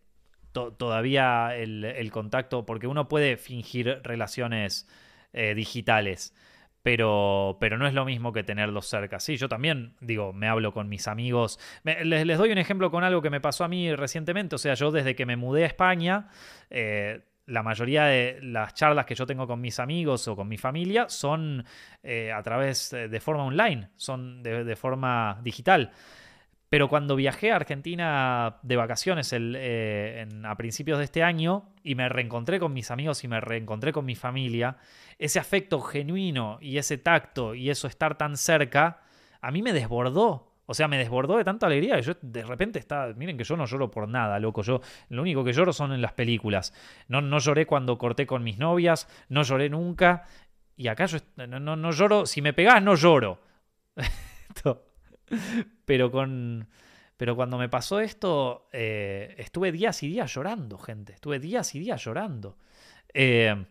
todavía 0.53 1.55
el, 1.55 2.11
contacto, 2.11 2.67
porque 2.67 2.87
uno 2.87 3.09
puede 3.09 3.37
fingir 3.37 4.01
relaciones 4.03 4.89
eh, 5.33 5.55
digitales. 5.55 6.35
Pero, 6.83 7.59
pero, 7.61 7.77
no 7.77 7.87
es 7.87 7.93
lo 7.93 8.05
mismo 8.05 8.33
que 8.33 8.45
tenerlos 8.45 8.87
cerca. 8.87 9.21
Sí, 9.21 9.37
yo 9.37 9.49
también, 9.49 9.95
digo, 10.01 10.33
me 10.33 10.49
hablo 10.49 10.73
con 10.73 10.89
mis 10.89 11.07
amigos. 11.07 11.59
les, 11.85 12.39
doy 12.39 12.51
un 12.51 12.59
ejemplo 12.59 12.91
con 12.91 13.05
algo 13.05 13.21
que 13.21 13.31
me 13.31 13.41
pasó 13.41 13.65
a 13.65 13.69
mí 13.69 13.95
recientemente. 13.95 14.55
O 14.55 14.59
sea, 14.59 14.75
yo 14.75 14.91
desde 14.91 15.15
que 15.15 15.27
me 15.27 15.37
mudé 15.37 15.65
a 15.65 15.67
España, 15.67 16.29
eh, 16.71 17.21
la 17.47 17.63
mayoría 17.63 18.05
de 18.05 18.39
las 18.43 18.75
charlas 18.75 19.07
que 19.07 19.15
yo 19.15 19.27
tengo 19.27 19.47
con 19.47 19.61
mis 19.61 19.79
amigos 19.81 20.29
o 20.29 20.37
con 20.37 20.49
mi 20.49 20.57
familia 20.57 21.09
son 21.09 21.65
a 22.05 22.43
través 22.43 22.91
de 22.91 23.21
forma 23.21 23.45
online, 23.45 23.91
son 23.97 24.43
de 24.43 24.77
forma 24.77 25.41
digital. 25.43 25.93
Pero 26.69 26.89
cuando 26.89 27.16
viajé 27.16 27.51
a 27.51 27.57
Argentina 27.57 28.59
de 28.62 28.77
vacaciones 28.77 29.32
eh, 29.35 30.28
a 30.45 30.57
principios 30.57 30.99
de 30.99 31.05
este 31.05 31.23
año 31.23 31.70
y 31.82 31.95
me 31.95 32.09
reencontré 32.09 32.61
con 32.61 32.74
mis 32.74 32.90
amigos 32.90 33.24
y 33.24 33.28
me 33.28 33.40
reencontré 33.40 33.93
con 33.93 34.05
mi 34.05 34.15
familia, 34.15 34.77
ese 35.19 35.39
afecto 35.39 35.81
genuino 35.81 36.59
y 36.61 36.77
ese 36.77 36.99
tacto 36.99 37.55
y 37.55 37.70
eso 37.70 37.89
estar 37.89 38.19
tan 38.19 38.36
cerca, 38.36 39.01
a 39.40 39.51
mí 39.51 39.62
me 39.62 39.73
desbordó. 39.73 40.49
O 40.70 40.74
sea, 40.74 40.86
me 40.86 40.99
desbordó 40.99 41.39
de 41.39 41.45
tanta 41.45 41.65
alegría 41.66 41.99
yo 42.01 42.12
de 42.20 42.43
repente 42.45 42.78
estaba. 42.78 43.15
Miren 43.15 43.39
que 43.39 43.45
yo 43.45 43.57
no 43.57 43.65
lloro 43.65 43.90
por 43.90 44.07
nada, 44.07 44.39
loco. 44.39 44.61
Yo 44.62 44.82
lo 45.09 45.23
único 45.23 45.43
que 45.43 45.55
lloro 45.55 45.73
son 45.73 45.93
en 45.93 46.03
las 46.03 46.12
películas. 46.12 46.74
No, 47.09 47.23
no 47.23 47.39
lloré 47.39 47.65
cuando 47.65 47.97
corté 47.97 48.27
con 48.27 48.45
mis 48.45 48.59
novias, 48.59 49.09
no 49.31 49.43
lloré 49.43 49.70
nunca. 49.70 50.27
Y 50.77 50.89
acá 50.89 51.07
yo 51.07 51.19
no, 51.36 51.59
no, 51.59 51.90
lloro, 51.93 52.27
si 52.27 52.43
me 52.43 52.53
pegás 52.53 52.82
no 52.82 52.95
lloro. 52.97 53.40
pero 55.85 56.11
con... 56.11 56.69
Pero 57.19 57.35
cuando 57.35 57.59
me 57.59 57.69
pasó 57.69 57.99
esto, 57.99 58.69
eh, 58.73 59.35
estuve 59.39 59.73
días 59.73 60.05
y 60.05 60.09
días 60.09 60.33
llorando, 60.33 60.79
gente. 60.79 61.13
Estuve 61.15 61.41
días 61.41 61.75
y 61.75 61.81
días 61.81 62.03
llorando. 62.03 62.57
Eh, 63.13 63.67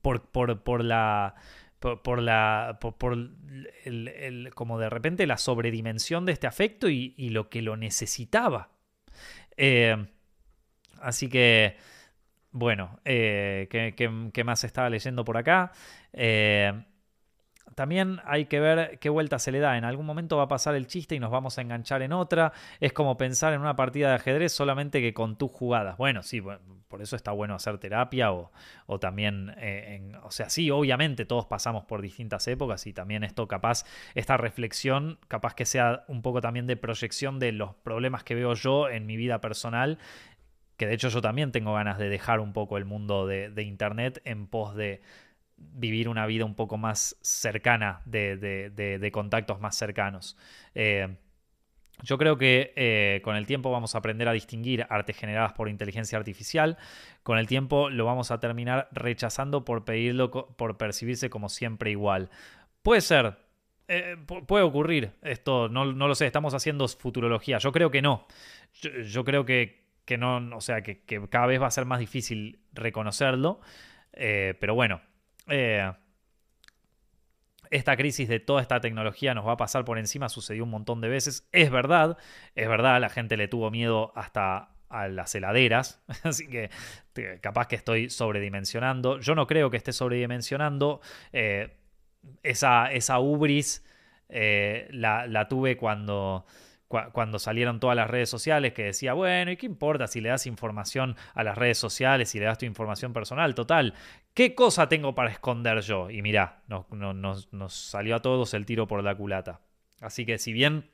por, 0.00 0.30
por, 0.30 0.82
la. 0.82 1.34
Por, 1.78 2.22
la. 2.22 2.78
Por, 2.80 3.18
el, 3.84 4.50
como 4.54 4.78
de 4.78 4.88
repente 4.88 5.26
la 5.26 5.36
sobredimensión 5.36 6.24
de 6.24 6.32
este 6.32 6.46
afecto 6.46 6.88
y, 6.88 7.28
lo 7.28 7.50
que 7.50 7.60
lo 7.60 7.76
necesitaba. 7.76 8.70
Eh, 9.58 10.02
así 11.02 11.28
que. 11.28 11.76
Bueno, 12.50 12.98
¿qué, 13.04 13.94
qué, 14.32 14.44
más 14.44 14.64
estaba 14.64 14.88
leyendo 14.88 15.22
por 15.22 15.36
acá? 15.36 15.72
También 17.74 18.20
hay 18.24 18.46
que 18.46 18.60
ver 18.60 18.98
qué 18.98 19.08
vuelta 19.08 19.38
se 19.38 19.52
le 19.52 19.60
da. 19.60 19.76
En 19.76 19.84
algún 19.84 20.06
momento 20.06 20.36
va 20.36 20.44
a 20.44 20.48
pasar 20.48 20.74
el 20.74 20.86
chiste 20.86 21.14
y 21.14 21.20
nos 21.20 21.30
vamos 21.30 21.58
a 21.58 21.62
enganchar 21.62 22.02
en 22.02 22.12
otra. 22.12 22.52
Es 22.80 22.92
como 22.92 23.16
pensar 23.16 23.52
en 23.52 23.60
una 23.60 23.76
partida 23.76 24.08
de 24.08 24.14
ajedrez 24.14 24.52
solamente 24.52 25.00
que 25.00 25.14
con 25.14 25.36
tus 25.36 25.50
jugadas. 25.50 25.96
Bueno, 25.96 26.22
sí, 26.22 26.40
por 26.88 27.02
eso 27.02 27.16
está 27.16 27.32
bueno 27.32 27.54
hacer 27.54 27.78
terapia 27.78 28.32
o, 28.32 28.50
también, 29.00 29.52
eh, 29.58 30.12
o 30.22 30.30
sea, 30.30 30.48
sí, 30.48 30.70
obviamente 30.70 31.24
todos 31.24 31.46
pasamos 31.46 31.84
por 31.84 32.00
distintas 32.02 32.46
épocas 32.46 32.86
y 32.86 32.92
también 32.92 33.24
esto 33.24 33.48
capaz, 33.48 33.84
esta 34.14 34.36
reflexión, 34.36 35.18
capaz 35.28 35.54
que 35.54 35.66
sea 35.66 36.04
un 36.08 36.22
poco 36.22 36.40
también 36.40 36.66
de 36.66 36.76
proyección 36.76 37.38
de 37.38 37.52
los 37.52 37.74
problemas 37.74 38.22
que 38.22 38.34
veo 38.34 38.54
yo 38.54 38.88
en 38.88 39.06
mi 39.06 39.16
vida 39.16 39.40
personal 39.40 39.98
que 40.76 40.86
de 40.88 40.94
hecho 40.94 41.08
yo 41.08 41.20
también 41.20 41.52
tengo 41.52 41.72
ganas 41.74 41.98
de 41.98 42.08
dejar 42.08 42.40
un 42.40 42.52
poco 42.52 42.76
el 42.76 42.84
mundo 42.84 43.28
de 43.28 43.62
Internet 43.62 44.20
en 44.24 44.48
pos 44.48 44.74
de 44.74 45.02
vivir 45.56 46.08
una 46.08 46.26
vida 46.26 46.44
un 46.44 46.54
poco 46.54 46.76
más 46.76 47.16
cercana, 47.22 48.02
de, 48.04 49.10
contactos 49.12 49.60
más 49.60 49.76
cercanos. 49.76 50.36
Eh, 50.74 51.16
yo 52.02 52.18
creo 52.18 52.36
que 52.36 52.72
eh, 52.76 53.20
con 53.22 53.36
el 53.36 53.46
tiempo 53.46 53.70
vamos 53.70 53.94
a 53.94 53.98
aprender 53.98 54.28
a 54.28 54.32
distinguir 54.32 54.86
artes 54.90 55.16
generadas 55.16 55.52
por 55.52 55.68
inteligencia 55.68 56.18
artificial. 56.18 56.76
Con 57.22 57.38
el 57.38 57.46
tiempo 57.46 57.88
lo 57.88 58.04
vamos 58.04 58.30
a 58.30 58.40
terminar 58.40 58.88
rechazando 58.92 59.64
por 59.64 59.84
pedirlo, 59.84 60.30
por 60.30 60.76
percibirse 60.76 61.30
como 61.30 61.48
siempre 61.48 61.90
igual. 61.92 62.30
Puede 62.82 63.00
ser, 63.00 63.36
eh, 63.86 64.16
puede 64.46 64.64
ocurrir. 64.64 65.12
Esto 65.22 65.68
no, 65.68 65.84
lo 65.84 66.14
sé. 66.14 66.26
Estamos 66.26 66.52
haciendo 66.52 66.86
futurología. 66.88 67.58
Yo 67.58 67.70
creo 67.70 67.90
que 67.90 68.02
no. 68.02 68.26
Yo, 69.06 69.24
creo 69.24 69.44
que, 69.44 69.84
no, 70.18 70.56
o 70.56 70.60
sea, 70.60 70.82
que, 70.82 71.04
cada 71.30 71.46
vez 71.46 71.62
va 71.62 71.68
a 71.68 71.70
ser 71.70 71.84
más 71.84 72.00
difícil 72.00 72.58
reconocerlo. 72.72 73.60
pero 74.12 74.74
bueno, 74.74 75.00
eh, 75.48 75.92
esta 77.70 77.96
crisis 77.96 78.28
de 78.28 78.40
toda 78.40 78.62
esta 78.62 78.80
tecnología 78.80 79.34
nos 79.34 79.46
va 79.46 79.52
a 79.52 79.56
pasar 79.56 79.84
por 79.84 79.98
encima, 79.98 80.28
sucedió 80.28 80.64
un 80.64 80.70
montón 80.70 81.00
de 81.00 81.08
veces. 81.08 81.48
Es 81.52 81.70
verdad, 81.70 82.16
es 82.54 82.68
verdad, 82.68 83.00
la 83.00 83.08
gente 83.08 83.36
le 83.36 83.48
tuvo 83.48 83.70
miedo 83.70 84.12
hasta 84.14 84.70
a 84.88 85.08
las 85.08 85.34
heladeras, 85.34 86.02
así 86.22 86.46
que 86.46 86.70
capaz 87.40 87.66
que 87.66 87.76
estoy 87.76 88.10
sobredimensionando. 88.10 89.18
Yo 89.18 89.34
no 89.34 89.46
creo 89.46 89.70
que 89.70 89.76
esté 89.76 89.92
sobredimensionando. 89.92 91.00
Eh, 91.32 91.76
esa, 92.42 92.90
esa 92.92 93.18
ubris 93.18 93.84
eh, 94.28 94.88
la, 94.90 95.26
la, 95.26 95.48
tuve 95.48 95.76
cuando 95.76 96.46
cuando 96.88 97.38
salieron 97.38 97.80
todas 97.80 97.96
las 97.96 98.08
redes 98.08 98.28
sociales 98.28 98.72
que 98.72 98.84
decía, 98.84 99.14
bueno, 99.14 99.50
¿y 99.50 99.56
qué 99.56 99.66
importa 99.66 100.06
si 100.06 100.20
le 100.20 100.28
das 100.28 100.46
información 100.46 101.16
a 101.34 101.42
las 101.42 101.56
redes 101.56 101.78
sociales 101.78 102.34
y 102.34 102.38
le 102.38 102.44
das 102.44 102.58
tu 102.58 102.66
información 102.66 103.12
personal? 103.12 103.54
Total, 103.54 103.94
¿qué 104.32 104.54
cosa 104.54 104.88
tengo 104.88 105.14
para 105.14 105.30
esconder 105.30 105.80
yo? 105.80 106.10
Y 106.10 106.22
mirá, 106.22 106.62
nos, 106.68 107.74
salió 107.74 108.16
a 108.16 108.22
todos 108.22 108.54
el 108.54 108.66
tiro 108.66 108.86
por 108.86 109.02
la 109.02 109.16
culata. 109.16 109.60
Así 110.00 110.24
que 110.26 110.38
si 110.38 110.52
bien 110.52 110.90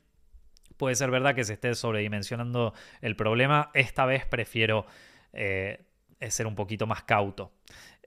puede 0.77 0.95
ser 0.95 1.11
verdad 1.11 1.35
que 1.35 1.45
se 1.45 1.55
esté 1.55 1.75
sobredimensionando 1.75 2.73
el 3.03 3.17
problema, 3.17 3.71
esta 3.75 4.07
vez 4.07 4.25
prefiero 4.25 4.87
eh, 5.33 5.85
ser 6.29 6.47
un 6.47 6.55
poquito 6.55 6.87
más 6.87 7.03
cauto. 7.03 7.53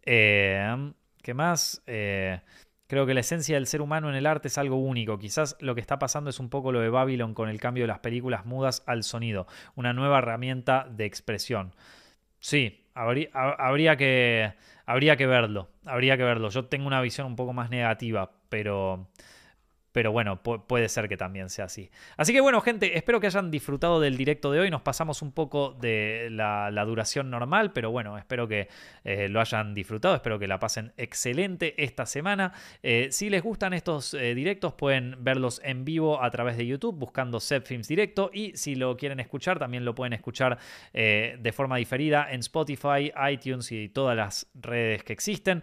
Eh, 0.05 0.93
¿Qué 1.21 1.33
más? 1.33 1.81
Eh, 1.87 2.41
Creo 2.93 3.07
que 3.07 3.15
la 3.15 3.21
esencia 3.21 3.55
del 3.55 3.65
ser 3.65 3.81
humano 3.81 4.07
en 4.07 4.13
el 4.13 4.27
arte 4.27 4.49
es 4.49 4.59
algo 4.59 4.75
único. 4.75 5.17
Quizás 5.17 5.57
lo 5.59 5.73
que 5.73 5.81
está 5.81 5.97
pasando 5.97 6.29
es 6.29 6.39
un 6.39 6.49
poco 6.51 6.71
lo 6.71 6.79
de 6.79 6.89
Babylon 6.89 7.33
con 7.33 7.49
el 7.49 7.59
cambio 7.59 7.85
de 7.85 7.87
las 7.87 7.97
películas 7.97 8.45
mudas 8.45 8.83
al 8.85 9.01
sonido, 9.01 9.47
una 9.73 9.93
nueva 9.93 10.19
herramienta 10.19 10.85
de 10.91 11.05
expresión. 11.05 11.73
Sí, 12.39 12.85
habría, 12.93 13.97
que, 13.97 14.53
habría 14.85 15.17
que 15.17 15.25
verlo, 15.25 15.69
habría 15.85 16.17
que 16.17 16.23
verlo. 16.23 16.49
Yo 16.49 16.65
tengo 16.65 16.85
una 16.85 17.01
visión 17.01 17.25
un 17.25 17.35
poco 17.35 17.51
más 17.51 17.71
negativa, 17.71 18.29
pero 18.49 19.07
pero 19.93 20.11
bueno, 20.11 20.41
puede 20.41 20.89
ser 20.89 21.07
que 21.07 21.17
también 21.17 21.49
sea 21.49 21.65
así. 21.65 21.91
Así 22.17 22.33
que 22.33 22.41
bueno, 22.41 22.59
gente, 22.61 22.97
espero 22.97 23.19
que 23.19 23.27
hayan 23.27 23.51
disfrutado 23.51 24.01
del 24.01 24.17
directo 24.17 24.51
de 24.51 24.59
hoy. 24.59 24.71
Nos 24.71 24.81
pasamos 24.81 25.21
un 25.21 25.31
poco 25.31 25.77
de 25.79 26.29
la, 26.31 26.71
duración 26.83 27.29
normal, 27.29 27.71
pero 27.73 27.91
bueno, 27.91 28.17
espero 28.17 28.47
que 28.47 28.67
eh, 29.03 29.29
lo 29.29 29.39
hayan 29.39 29.75
disfrutado. 29.75 30.15
Espero 30.15 30.39
que 30.39 30.47
la 30.47 30.59
pasen 30.59 30.93
excelente 30.97 31.81
esta 31.81 32.07
semana. 32.07 32.53
Eh, 32.81 33.09
si 33.11 33.29
les 33.29 33.43
gustan 33.43 33.73
estos 33.73 34.15
eh, 34.15 34.33
directos, 34.33 34.73
pueden 34.73 35.15
verlos 35.19 35.61
en 35.63 35.85
vivo 35.85 36.21
a 36.23 36.31
través 36.31 36.57
de 36.57 36.65
YouTube 36.65 36.97
buscando 36.97 37.39
Films 37.39 37.87
Directo. 37.87 38.31
Y 38.33 38.57
si 38.57 38.73
lo 38.73 38.97
quieren 38.97 39.19
escuchar, 39.19 39.59
también 39.59 39.85
lo 39.85 39.93
pueden 39.93 40.13
escuchar 40.13 40.57
de 40.93 41.51
forma 41.53 41.77
diferida 41.77 42.31
en 42.31 42.39
Spotify, 42.39 43.11
iTunes 43.31 43.71
y 43.71 43.89
todas 43.89 44.17
las 44.17 44.47
redes 44.55 45.03
que 45.03 45.13
existen. 45.13 45.61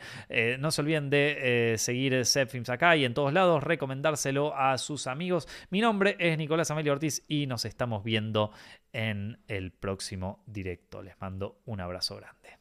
no 0.58 0.70
se 0.70 0.80
olviden 0.80 1.10
de 1.10 1.74
seguir 1.78 2.24
Films 2.24 2.68
acá 2.68 2.96
y 2.96 3.04
en 3.04 3.14
todos 3.14 3.32
lados, 3.32 3.62
recomendarse 3.62 4.19
a 4.54 4.76
sus 4.78 5.06
amigos. 5.06 5.48
Mi 5.70 5.80
nombre 5.80 6.16
es 6.18 6.36
Nicolás 6.36 6.70
Amelio 6.70 6.92
Ortiz 6.92 7.24
y 7.26 7.46
nos 7.46 7.64
estamos 7.64 8.04
viendo 8.04 8.52
en 8.92 9.38
el 9.48 9.72
próximo 9.72 10.42
directo. 10.46 11.02
Les 11.02 11.18
mando 11.20 11.62
un 11.64 11.80
abrazo 11.80 12.16
grande. 12.16 12.59